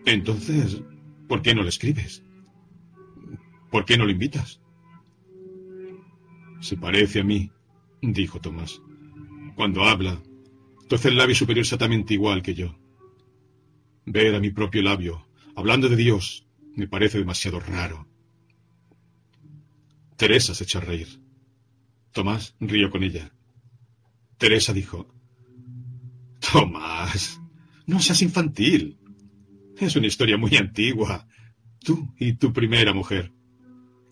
[0.07, 0.83] Entonces,
[1.29, 2.23] ¿por qué no le escribes?
[3.71, 4.61] ¿Por qué no lo invitas?
[6.61, 7.51] Se parece a mí,
[8.01, 8.81] dijo Tomás.
[9.57, 10.23] Cuando habla,
[10.91, 12.77] toce el labio superior exactamente igual que yo.
[14.07, 18.09] Ver a mi propio labio, hablando de Dios, me parece demasiado raro.
[20.17, 21.23] Teresa se echó a reír.
[22.11, 23.33] Tomás rió con ella.
[24.37, 25.15] Teresa dijo,
[26.41, 27.41] Tomás,
[27.87, 28.99] no seas infantil.
[29.79, 31.29] Es una historia muy antigua.
[31.79, 33.33] Tú y tu primera mujer.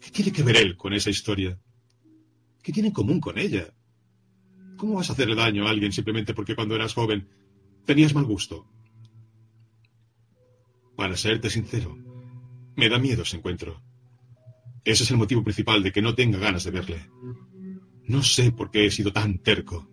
[0.01, 1.59] ¿Qué tiene que ver él con esa historia?
[2.63, 3.75] ¿Qué tiene en común con ella?
[4.79, 7.29] ¿Cómo vas a hacerle daño a alguien simplemente porque cuando eras joven
[7.85, 8.65] tenías mal gusto?
[10.97, 11.99] Para serte sincero,
[12.77, 13.83] me da miedo ese encuentro.
[14.85, 17.11] Ese es el motivo principal de que no tenga ganas de verle.
[18.05, 19.91] No sé por qué he sido tan terco.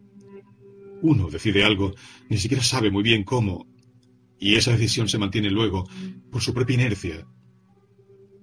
[1.01, 1.95] Uno decide algo,
[2.30, 3.67] ni siquiera sabe muy bien cómo,
[4.39, 5.89] y esa decisión se mantiene luego
[6.31, 7.27] por su propia inercia.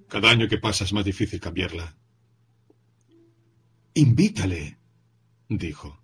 [0.08, 1.96] Cada año que pasa es más difícil cambiarla.
[3.94, 4.78] Invítale,
[5.48, 6.01] dijo.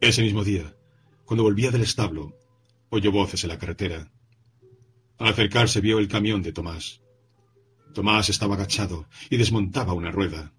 [0.00, 0.76] Ese mismo día,
[1.24, 2.36] cuando volvía del establo,
[2.90, 4.12] oyó voces en la carretera.
[5.18, 7.00] Al acercarse vio el camión de Tomás.
[7.94, 10.52] Tomás estaba agachado y desmontaba una rueda.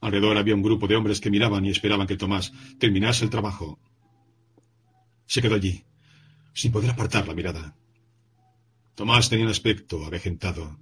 [0.00, 3.78] Alrededor había un grupo de hombres que miraban y esperaban que Tomás terminase el trabajo.
[5.26, 5.84] Se quedó allí,
[6.54, 7.76] sin poder apartar la mirada.
[8.94, 10.78] Tomás tenía un aspecto avejentado.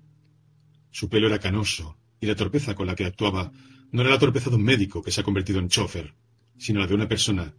[0.92, 3.50] Su pelo era canoso, y la torpeza con la que actuaba
[3.90, 6.14] no era la torpeza de un médico que se ha convertido en chofer,
[6.56, 7.54] sino la de una persona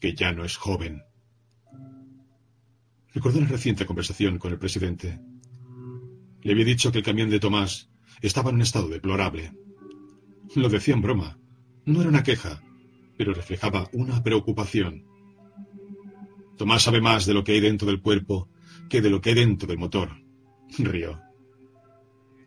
[0.00, 1.02] que ya no es joven.
[3.12, 5.18] Recordó una reciente conversación con el presidente.
[6.42, 9.52] Le había dicho que el camión de Tomás estaba en un estado deplorable.
[10.54, 11.38] Lo decía en broma.
[11.84, 12.62] No era una queja,
[13.16, 15.04] pero reflejaba una preocupación.
[16.56, 18.50] Tomás sabe más de lo que hay dentro del cuerpo
[18.88, 20.10] que de lo que hay dentro del motor.
[20.78, 21.27] Río.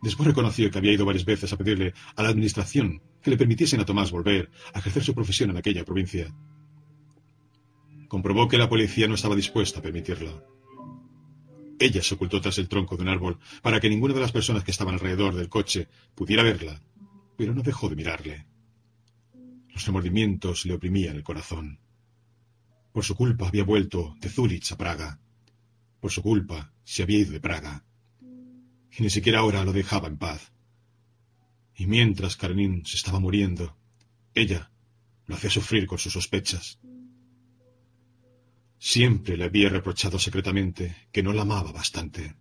[0.02, 3.80] Después reconoció que había ido varias veces a pedirle a la administración que le permitiesen
[3.80, 6.34] a Tomás volver a ejercer su profesión en aquella provincia.
[8.08, 10.44] Comprobó que la policía no estaba dispuesta a permitirlo.
[11.78, 14.64] Ella se ocultó tras el tronco de un árbol para que ninguna de las personas
[14.64, 16.82] que estaban alrededor del coche pudiera verla,
[17.36, 18.46] pero no dejó de mirarle.
[19.68, 21.78] Los remordimientos le oprimían el corazón.
[22.92, 25.20] Por su culpa había vuelto de Zúrich a Praga.
[26.00, 27.84] Por su culpa se había ido de Praga.
[28.96, 30.52] Y ni siquiera ahora lo dejaba en paz.
[31.74, 33.76] Y mientras Karenin se estaba muriendo,
[34.34, 34.70] ella
[35.26, 36.78] lo hacía sufrir con sus sospechas.
[38.78, 42.34] Siempre le había reprochado secretamente que no la amaba bastante.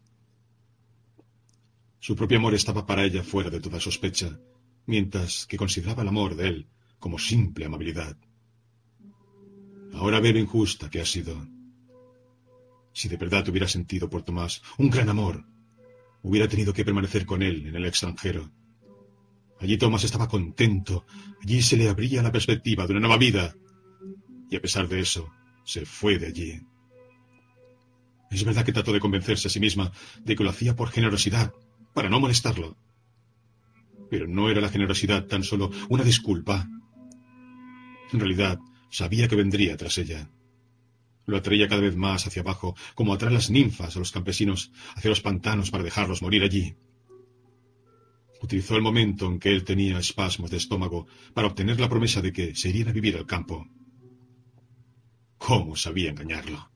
[2.00, 4.40] Su propio amor estaba para ella fuera de toda sospecha,
[4.88, 6.68] mientras que consideraba el amor de él
[7.00, 8.18] como simple amabilidad.
[9.94, 11.48] Ahora ve lo injusta que ha sido.
[12.92, 15.46] Si de verdad hubiera sentido por Tomás un gran amor,
[16.24, 18.51] hubiera tenido que permanecer con él en el extranjero.
[19.59, 21.06] Allí Tomás estaba contento,
[21.43, 23.56] allí se le abría la perspectiva de una nueva vida,
[24.50, 25.30] y a pesar de eso,
[25.64, 26.61] se fue de allí.
[28.32, 29.91] Es verdad que trató de convencerse a sí misma
[30.24, 31.53] de que lo hacía por generosidad,
[31.93, 32.77] para no molestarlo.
[34.09, 36.67] Pero no era la generosidad tan solo una disculpa.
[38.11, 38.59] En realidad,
[38.90, 40.30] sabía que vendría tras ella.
[41.32, 45.10] Lo atraía cada vez más hacia abajo, como atrae las ninfas a los campesinos hacia
[45.10, 46.76] los pantanos para dejarlos morir allí.
[48.42, 52.34] Utilizó el momento en que él tenía espasmos de estómago para obtener la promesa de
[52.34, 53.66] que se irían a vivir al campo.
[55.38, 56.69] ¿Cómo sabía engañarlo?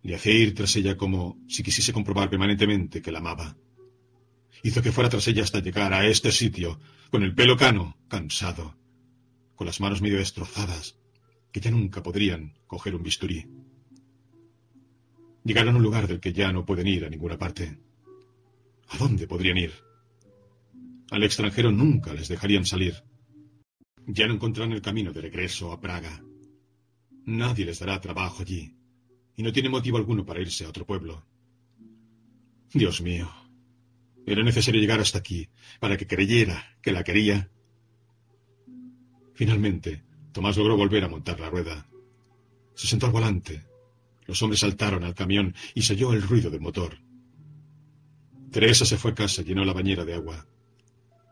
[0.00, 3.58] Le hacía ir tras ella como si quisiese comprobar permanentemente que la amaba.
[4.62, 8.74] Hizo que fuera tras ella hasta llegar a este sitio, con el pelo cano, cansado,
[9.54, 10.96] con las manos medio destrozadas,
[11.54, 13.46] que ya nunca podrían coger un bisturí.
[15.44, 17.78] Llegaron a un lugar del que ya no pueden ir a ninguna parte.
[18.88, 19.72] ¿A dónde podrían ir?
[21.12, 23.04] Al extranjero nunca les dejarían salir.
[24.04, 26.24] Ya no encontrarán el camino de regreso a Praga.
[27.26, 28.74] Nadie les dará trabajo allí,
[29.36, 31.24] y no tiene motivo alguno para irse a otro pueblo.
[32.72, 33.30] Dios mío,
[34.26, 37.48] era necesario llegar hasta aquí para que creyera que la quería
[39.34, 40.04] Finalmente,
[40.34, 41.86] Tomás logró volver a montar la rueda.
[42.74, 43.62] Se sentó al volante.
[44.26, 46.98] Los hombres saltaron al camión y se oyó el ruido del motor.
[48.50, 50.44] Teresa se fue a casa llenó la bañera de agua.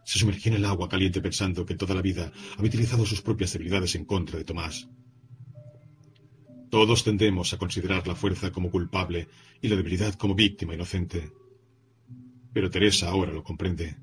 [0.05, 3.53] Se sumergió en el agua caliente pensando que toda la vida había utilizado sus propias
[3.53, 4.89] debilidades en contra de Tomás.
[6.71, 9.27] Todos tendemos a considerar la fuerza como culpable
[9.61, 11.33] y la debilidad como víctima inocente.
[12.53, 13.97] Pero Teresa ahora lo comprende.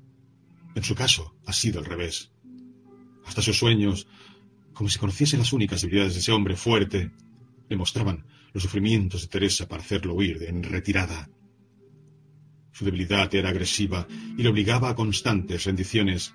[0.74, 2.30] En su caso, ha sido al revés
[3.30, 4.06] hasta sus sueños,
[4.80, 7.10] como si conociese las únicas debilidades de ese hombre fuerte,
[7.68, 11.28] le mostraban los sufrimientos de Teresa para hacerlo huir en retirada.
[12.72, 16.32] Su debilidad era agresiva y le obligaba a constantes rendiciones,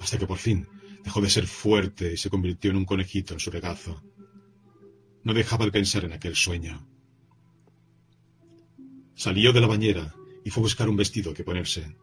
[0.00, 0.68] hasta que por fin
[1.02, 4.00] dejó de ser fuerte y se convirtió en un conejito en su regazo.
[5.24, 6.86] No dejaba de pensar en aquel sueño.
[9.16, 11.96] Salió de la bañera y fue a buscar un vestido que ponerse.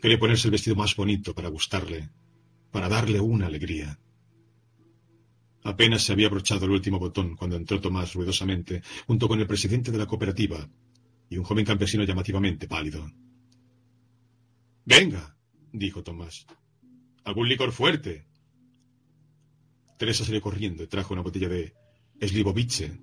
[0.00, 2.08] Quería ponerse el vestido más bonito para gustarle,
[2.70, 3.98] para darle una alegría.
[5.64, 9.90] Apenas se había abrochado el último botón cuando entró Tomás ruidosamente, junto con el presidente
[9.90, 10.68] de la cooperativa
[11.28, 13.10] y un joven campesino llamativamente pálido.
[14.84, 15.36] Venga,
[15.72, 16.46] dijo Tomás.
[17.24, 18.26] ¿Algún licor fuerte?
[19.98, 21.74] Teresa salió corriendo y trajo una botella de
[22.20, 23.00] Slivovice.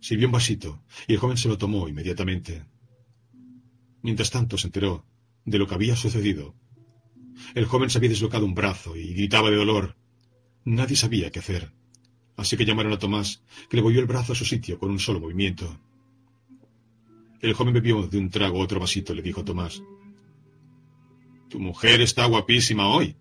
[0.00, 2.64] Sirvió un vasito y el joven se lo tomó inmediatamente.
[4.02, 5.04] Mientras tanto se enteró
[5.44, 6.54] de lo que había sucedido
[7.54, 9.96] el joven se había deslocado un brazo y gritaba de dolor.
[10.66, 11.72] Nadie sabía qué hacer.
[12.36, 14.98] Así que llamaron a Tomás, que le volvió el brazo a su sitio con un
[14.98, 15.80] solo movimiento.
[17.40, 19.82] El joven bebió de un trago otro vasito le dijo Tomás.
[21.48, 23.16] Tu mujer está guapísima hoy.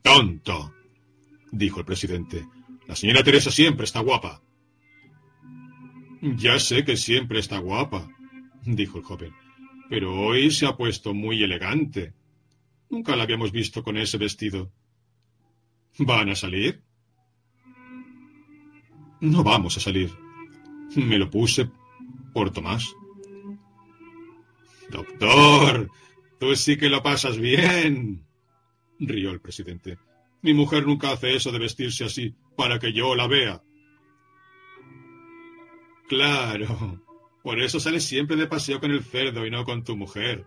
[0.00, 0.72] Tonto,
[1.50, 2.46] dijo el presidente.
[2.86, 4.40] La señora Teresa siempre está guapa.
[6.22, 8.08] Ya sé que siempre está guapa,
[8.64, 9.42] dijo el joven
[9.92, 12.14] pero hoy se ha puesto muy elegante.
[12.88, 14.72] Nunca la habíamos visto con ese vestido.
[15.98, 16.82] ¿Van a salir?
[19.20, 20.10] No vamos a salir.
[20.96, 21.70] Me lo puse
[22.32, 22.94] por Tomás.
[24.90, 25.90] Doctor,
[26.38, 28.26] tú sí que lo pasas bien,
[28.98, 29.98] rió el presidente.
[30.42, 33.62] Mi mujer nunca hace eso de vestirse así para que yo la vea.
[36.08, 37.02] Claro,
[37.42, 40.46] por eso sales siempre de paseo con el cerdo y no con tu mujer,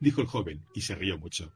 [0.00, 1.52] dijo el joven y se rió mucho.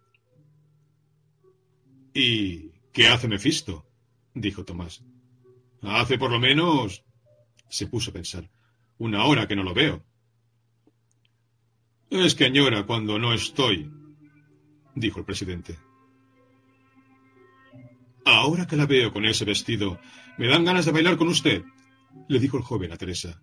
[2.15, 3.87] ¿Y qué hace Mefisto?
[4.35, 5.03] dijo Tomás.
[5.83, 7.05] Hace por lo menos.
[7.69, 8.51] se puso a pensar.
[8.99, 10.05] Una hora que no lo veo.
[12.10, 13.91] Es que añora cuando no estoy,
[14.94, 15.78] dijo el presidente.
[18.25, 19.99] Ahora que la veo con ese vestido,
[20.39, 21.65] me dan ganas de bailar con usted,
[22.28, 23.42] le dijo el joven a Teresa.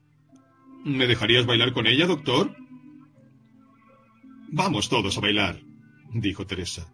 [0.86, 2.56] ¿Me dejarías bailar con ella, doctor?
[4.52, 5.62] Vamos todos a bailar,
[6.14, 6.92] dijo Teresa.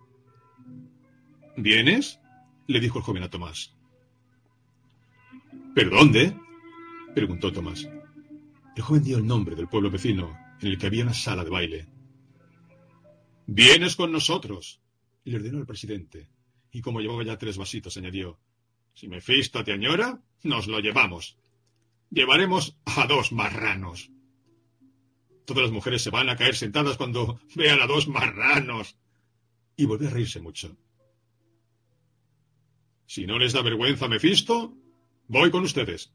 [1.57, 2.19] ¿Vienes?
[2.67, 3.73] Le dijo el joven a Tomás.
[5.73, 6.35] ¿Pero dónde?
[7.13, 7.87] preguntó Tomás.
[8.75, 11.49] El joven dio el nombre del pueblo vecino, en el que había una sala de
[11.49, 11.87] baile.
[13.47, 14.81] Vienes con nosotros,
[15.23, 16.29] le ordenó el presidente,
[16.71, 18.39] y como llevaba ya tres vasitos, añadió,
[18.93, 21.37] si Mefisto te añora, nos lo llevamos.
[22.09, 24.09] Llevaremos a dos marranos.
[25.45, 28.97] Todas las mujeres se van a caer sentadas cuando vean a dos marranos.
[29.75, 30.77] Y volvió a reírse mucho.
[33.05, 34.73] Si no les da vergüenza Mefisto,
[35.27, 36.11] voy con ustedes,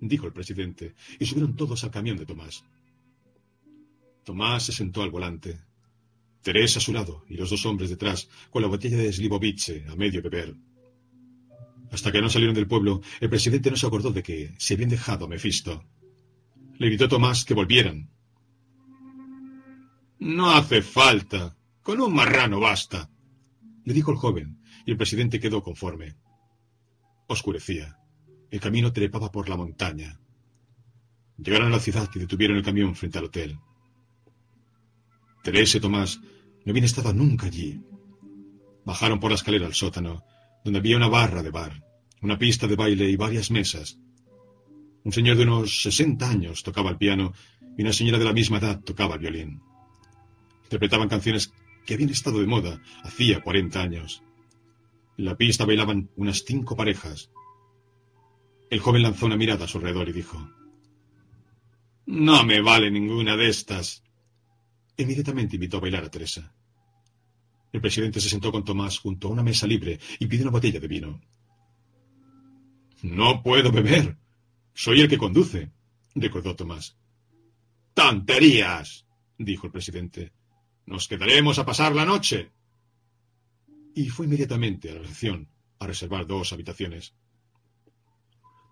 [0.00, 2.64] dijo el presidente, y subieron todos al camión de Tomás.
[4.24, 5.58] Tomás se sentó al volante,
[6.42, 9.96] Teresa a su lado y los dos hombres detrás, con la botella de Slivovice a
[9.96, 10.54] medio beber.
[11.92, 14.90] Hasta que no salieron del pueblo, el presidente no se acordó de que se habían
[14.90, 15.84] dejado a Mefisto.
[16.78, 18.10] Le gritó Tomás que volvieran.
[20.18, 21.56] No hace falta.
[21.82, 23.10] Con un marrano basta.
[23.84, 26.16] Le dijo el joven, y el presidente quedó conforme.
[27.26, 27.98] Oscurecía.
[28.50, 30.20] El camino trepaba por la montaña.
[31.38, 33.58] Llegaron a la ciudad y detuvieron el camión frente al hotel.
[35.42, 36.20] Teresa y Tomás
[36.64, 37.80] no habían estado nunca allí.
[38.84, 40.24] Bajaron por la escalera al sótano,
[40.64, 41.84] donde había una barra de bar,
[42.20, 43.98] una pista de baile y varias mesas.
[45.04, 47.32] Un señor de unos sesenta años tocaba el piano
[47.76, 49.60] y una señora de la misma edad tocaba el violín.
[50.64, 51.52] Interpretaban canciones
[51.86, 54.22] que habían estado de moda hacía cuarenta años.
[55.22, 57.30] La pista bailaban unas cinco parejas.
[58.68, 60.50] El joven lanzó una mirada a su alrededor y dijo,
[62.06, 64.02] No me vale ninguna de estas.
[64.96, 66.52] Inmediatamente invitó a bailar a Teresa.
[67.72, 70.80] El presidente se sentó con Tomás junto a una mesa libre y pidió una botella
[70.80, 71.20] de vino.
[73.02, 74.18] No puedo beber.
[74.74, 75.70] Soy el que conduce,
[76.16, 76.96] recordó Tomás.
[77.94, 79.06] ¡Tonterías!
[79.38, 80.32] dijo el presidente.
[80.84, 82.50] Nos quedaremos a pasar la noche.
[83.94, 87.14] Y fue inmediatamente a la recepción a reservar dos habitaciones.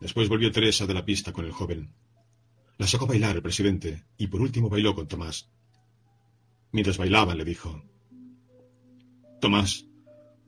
[0.00, 1.92] Después volvió Teresa de la pista con el joven.
[2.78, 5.50] La sacó bailar el presidente y por último bailó con Tomás.
[6.72, 7.82] Mientras bailaban le dijo,
[9.40, 9.86] Tomás,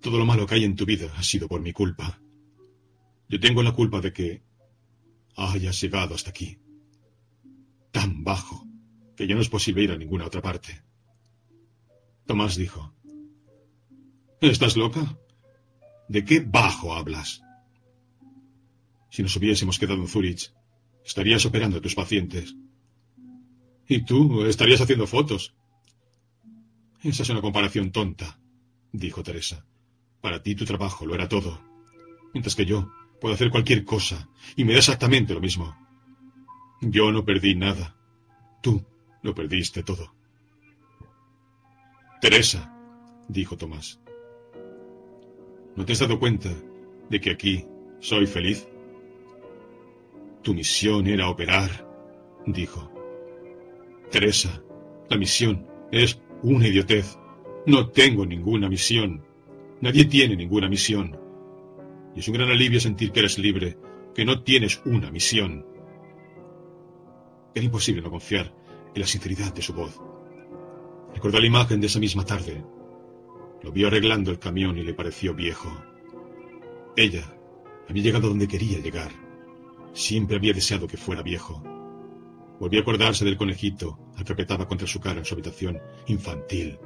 [0.01, 2.21] todo lo malo que hay en tu vida ha sido por mi culpa.
[3.29, 4.43] Yo tengo la culpa de que
[5.37, 6.59] hayas llegado hasta aquí,
[7.91, 8.67] tan bajo,
[9.17, 10.83] que ya no es posible ir a ninguna otra parte.
[12.27, 12.95] Tomás dijo,
[14.43, 15.17] ¿Estás loca?
[16.09, 17.43] ¿De qué bajo hablas?
[19.09, 20.53] Si nos hubiésemos quedado en Zurich,
[21.05, 22.57] estarías operando a tus pacientes.
[23.87, 25.55] Y tú estarías haciendo fotos.
[27.05, 28.41] Esa es una comparación tonta,
[28.91, 29.65] dijo Teresa.
[30.21, 31.63] Para ti tu trabajo lo era todo,
[32.35, 35.73] mientras que yo puedo hacer cualquier cosa y me da exactamente lo mismo.
[36.81, 37.95] Yo no perdí nada.
[38.61, 38.85] Tú
[39.23, 40.17] lo perdiste todo.
[42.21, 42.77] Teresa,
[43.29, 44.02] dijo Tomás,
[45.77, 46.51] ¿no te has dado cuenta
[47.09, 47.65] de que aquí
[48.01, 48.67] soy feliz?
[50.43, 51.89] Tu misión era operar,
[52.47, 52.91] dijo.
[54.11, 54.63] Teresa,
[55.09, 57.19] la misión es una idiotez.
[57.67, 59.23] No tengo ninguna misión.
[59.81, 61.19] Nadie tiene ninguna misión.
[62.15, 63.77] Y es un gran alivio sentir que eres libre,
[64.15, 65.65] que no tienes una misión.
[67.55, 68.53] Era imposible no confiar
[68.95, 69.99] en la sinceridad de su voz.
[71.15, 72.63] Recordó la imagen de esa misma tarde.
[73.63, 75.71] Lo vio arreglando el camión y le pareció viejo.
[76.97, 77.25] Ella
[77.89, 79.13] había llegado donde quería llegar.
[79.93, 81.63] Siempre había deseado que fuera viejo.
[82.59, 86.79] Volvió a acordarse del conejito al que apretaba contra su cara en su habitación infantil.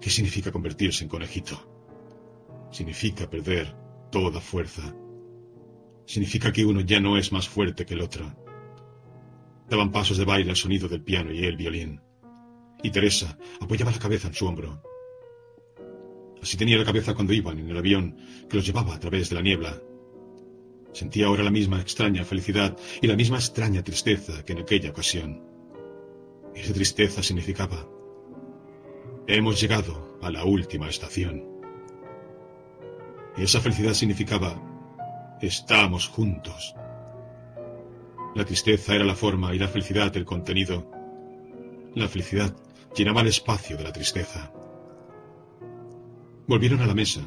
[0.00, 1.58] ¿Qué significa convertirse en conejito?
[2.70, 3.74] Significa perder
[4.10, 4.94] toda fuerza.
[6.06, 8.34] Significa que uno ya no es más fuerte que el otro.
[9.68, 12.00] Daban pasos de baile al sonido del piano y el violín.
[12.82, 14.82] Y Teresa apoyaba la cabeza en su hombro.
[16.42, 18.16] Así tenía la cabeza cuando iban en el avión
[18.48, 19.80] que los llevaba a través de la niebla.
[20.92, 25.42] Sentía ahora la misma extraña felicidad y la misma extraña tristeza que en aquella ocasión.
[26.54, 27.86] Esa tristeza significaba,
[29.26, 31.44] hemos llegado a la última estación.
[33.36, 34.60] Esa felicidad significaba,
[35.40, 36.74] estamos juntos.
[38.34, 40.90] La tristeza era la forma y la felicidad el contenido.
[41.94, 42.54] La felicidad
[42.96, 44.52] llenaba el espacio de la tristeza.
[46.50, 47.20] Volvieron a la mesa.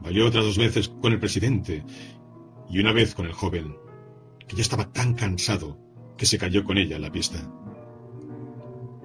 [0.00, 1.84] Bailó otras dos veces con el presidente
[2.68, 3.76] y una vez con el joven,
[4.48, 5.78] que ya estaba tan cansado
[6.18, 7.38] que se cayó con ella en la pista.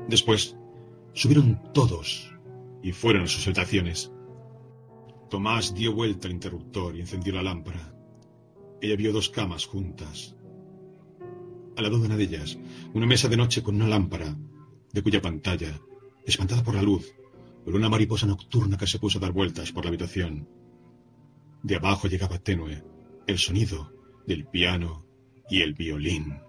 [0.10, 0.58] Después
[1.14, 2.34] subieron todos
[2.82, 4.12] y fueron a sus habitaciones.
[5.30, 7.96] Tomás dio vuelta al interruptor y encendió la lámpara.
[8.82, 10.36] Ella vio dos camas juntas.
[11.78, 12.58] Al lado de una de ellas,
[12.96, 14.36] una mesa de noche con una lámpara,
[14.92, 15.80] de cuya pantalla,
[16.26, 17.15] espantada por la luz,
[17.66, 20.48] por una mariposa nocturna que se puso a dar vueltas por la habitación.
[21.64, 22.84] De abajo llegaba tenue
[23.26, 23.92] el sonido
[24.28, 25.04] del piano
[25.50, 26.45] y el violín.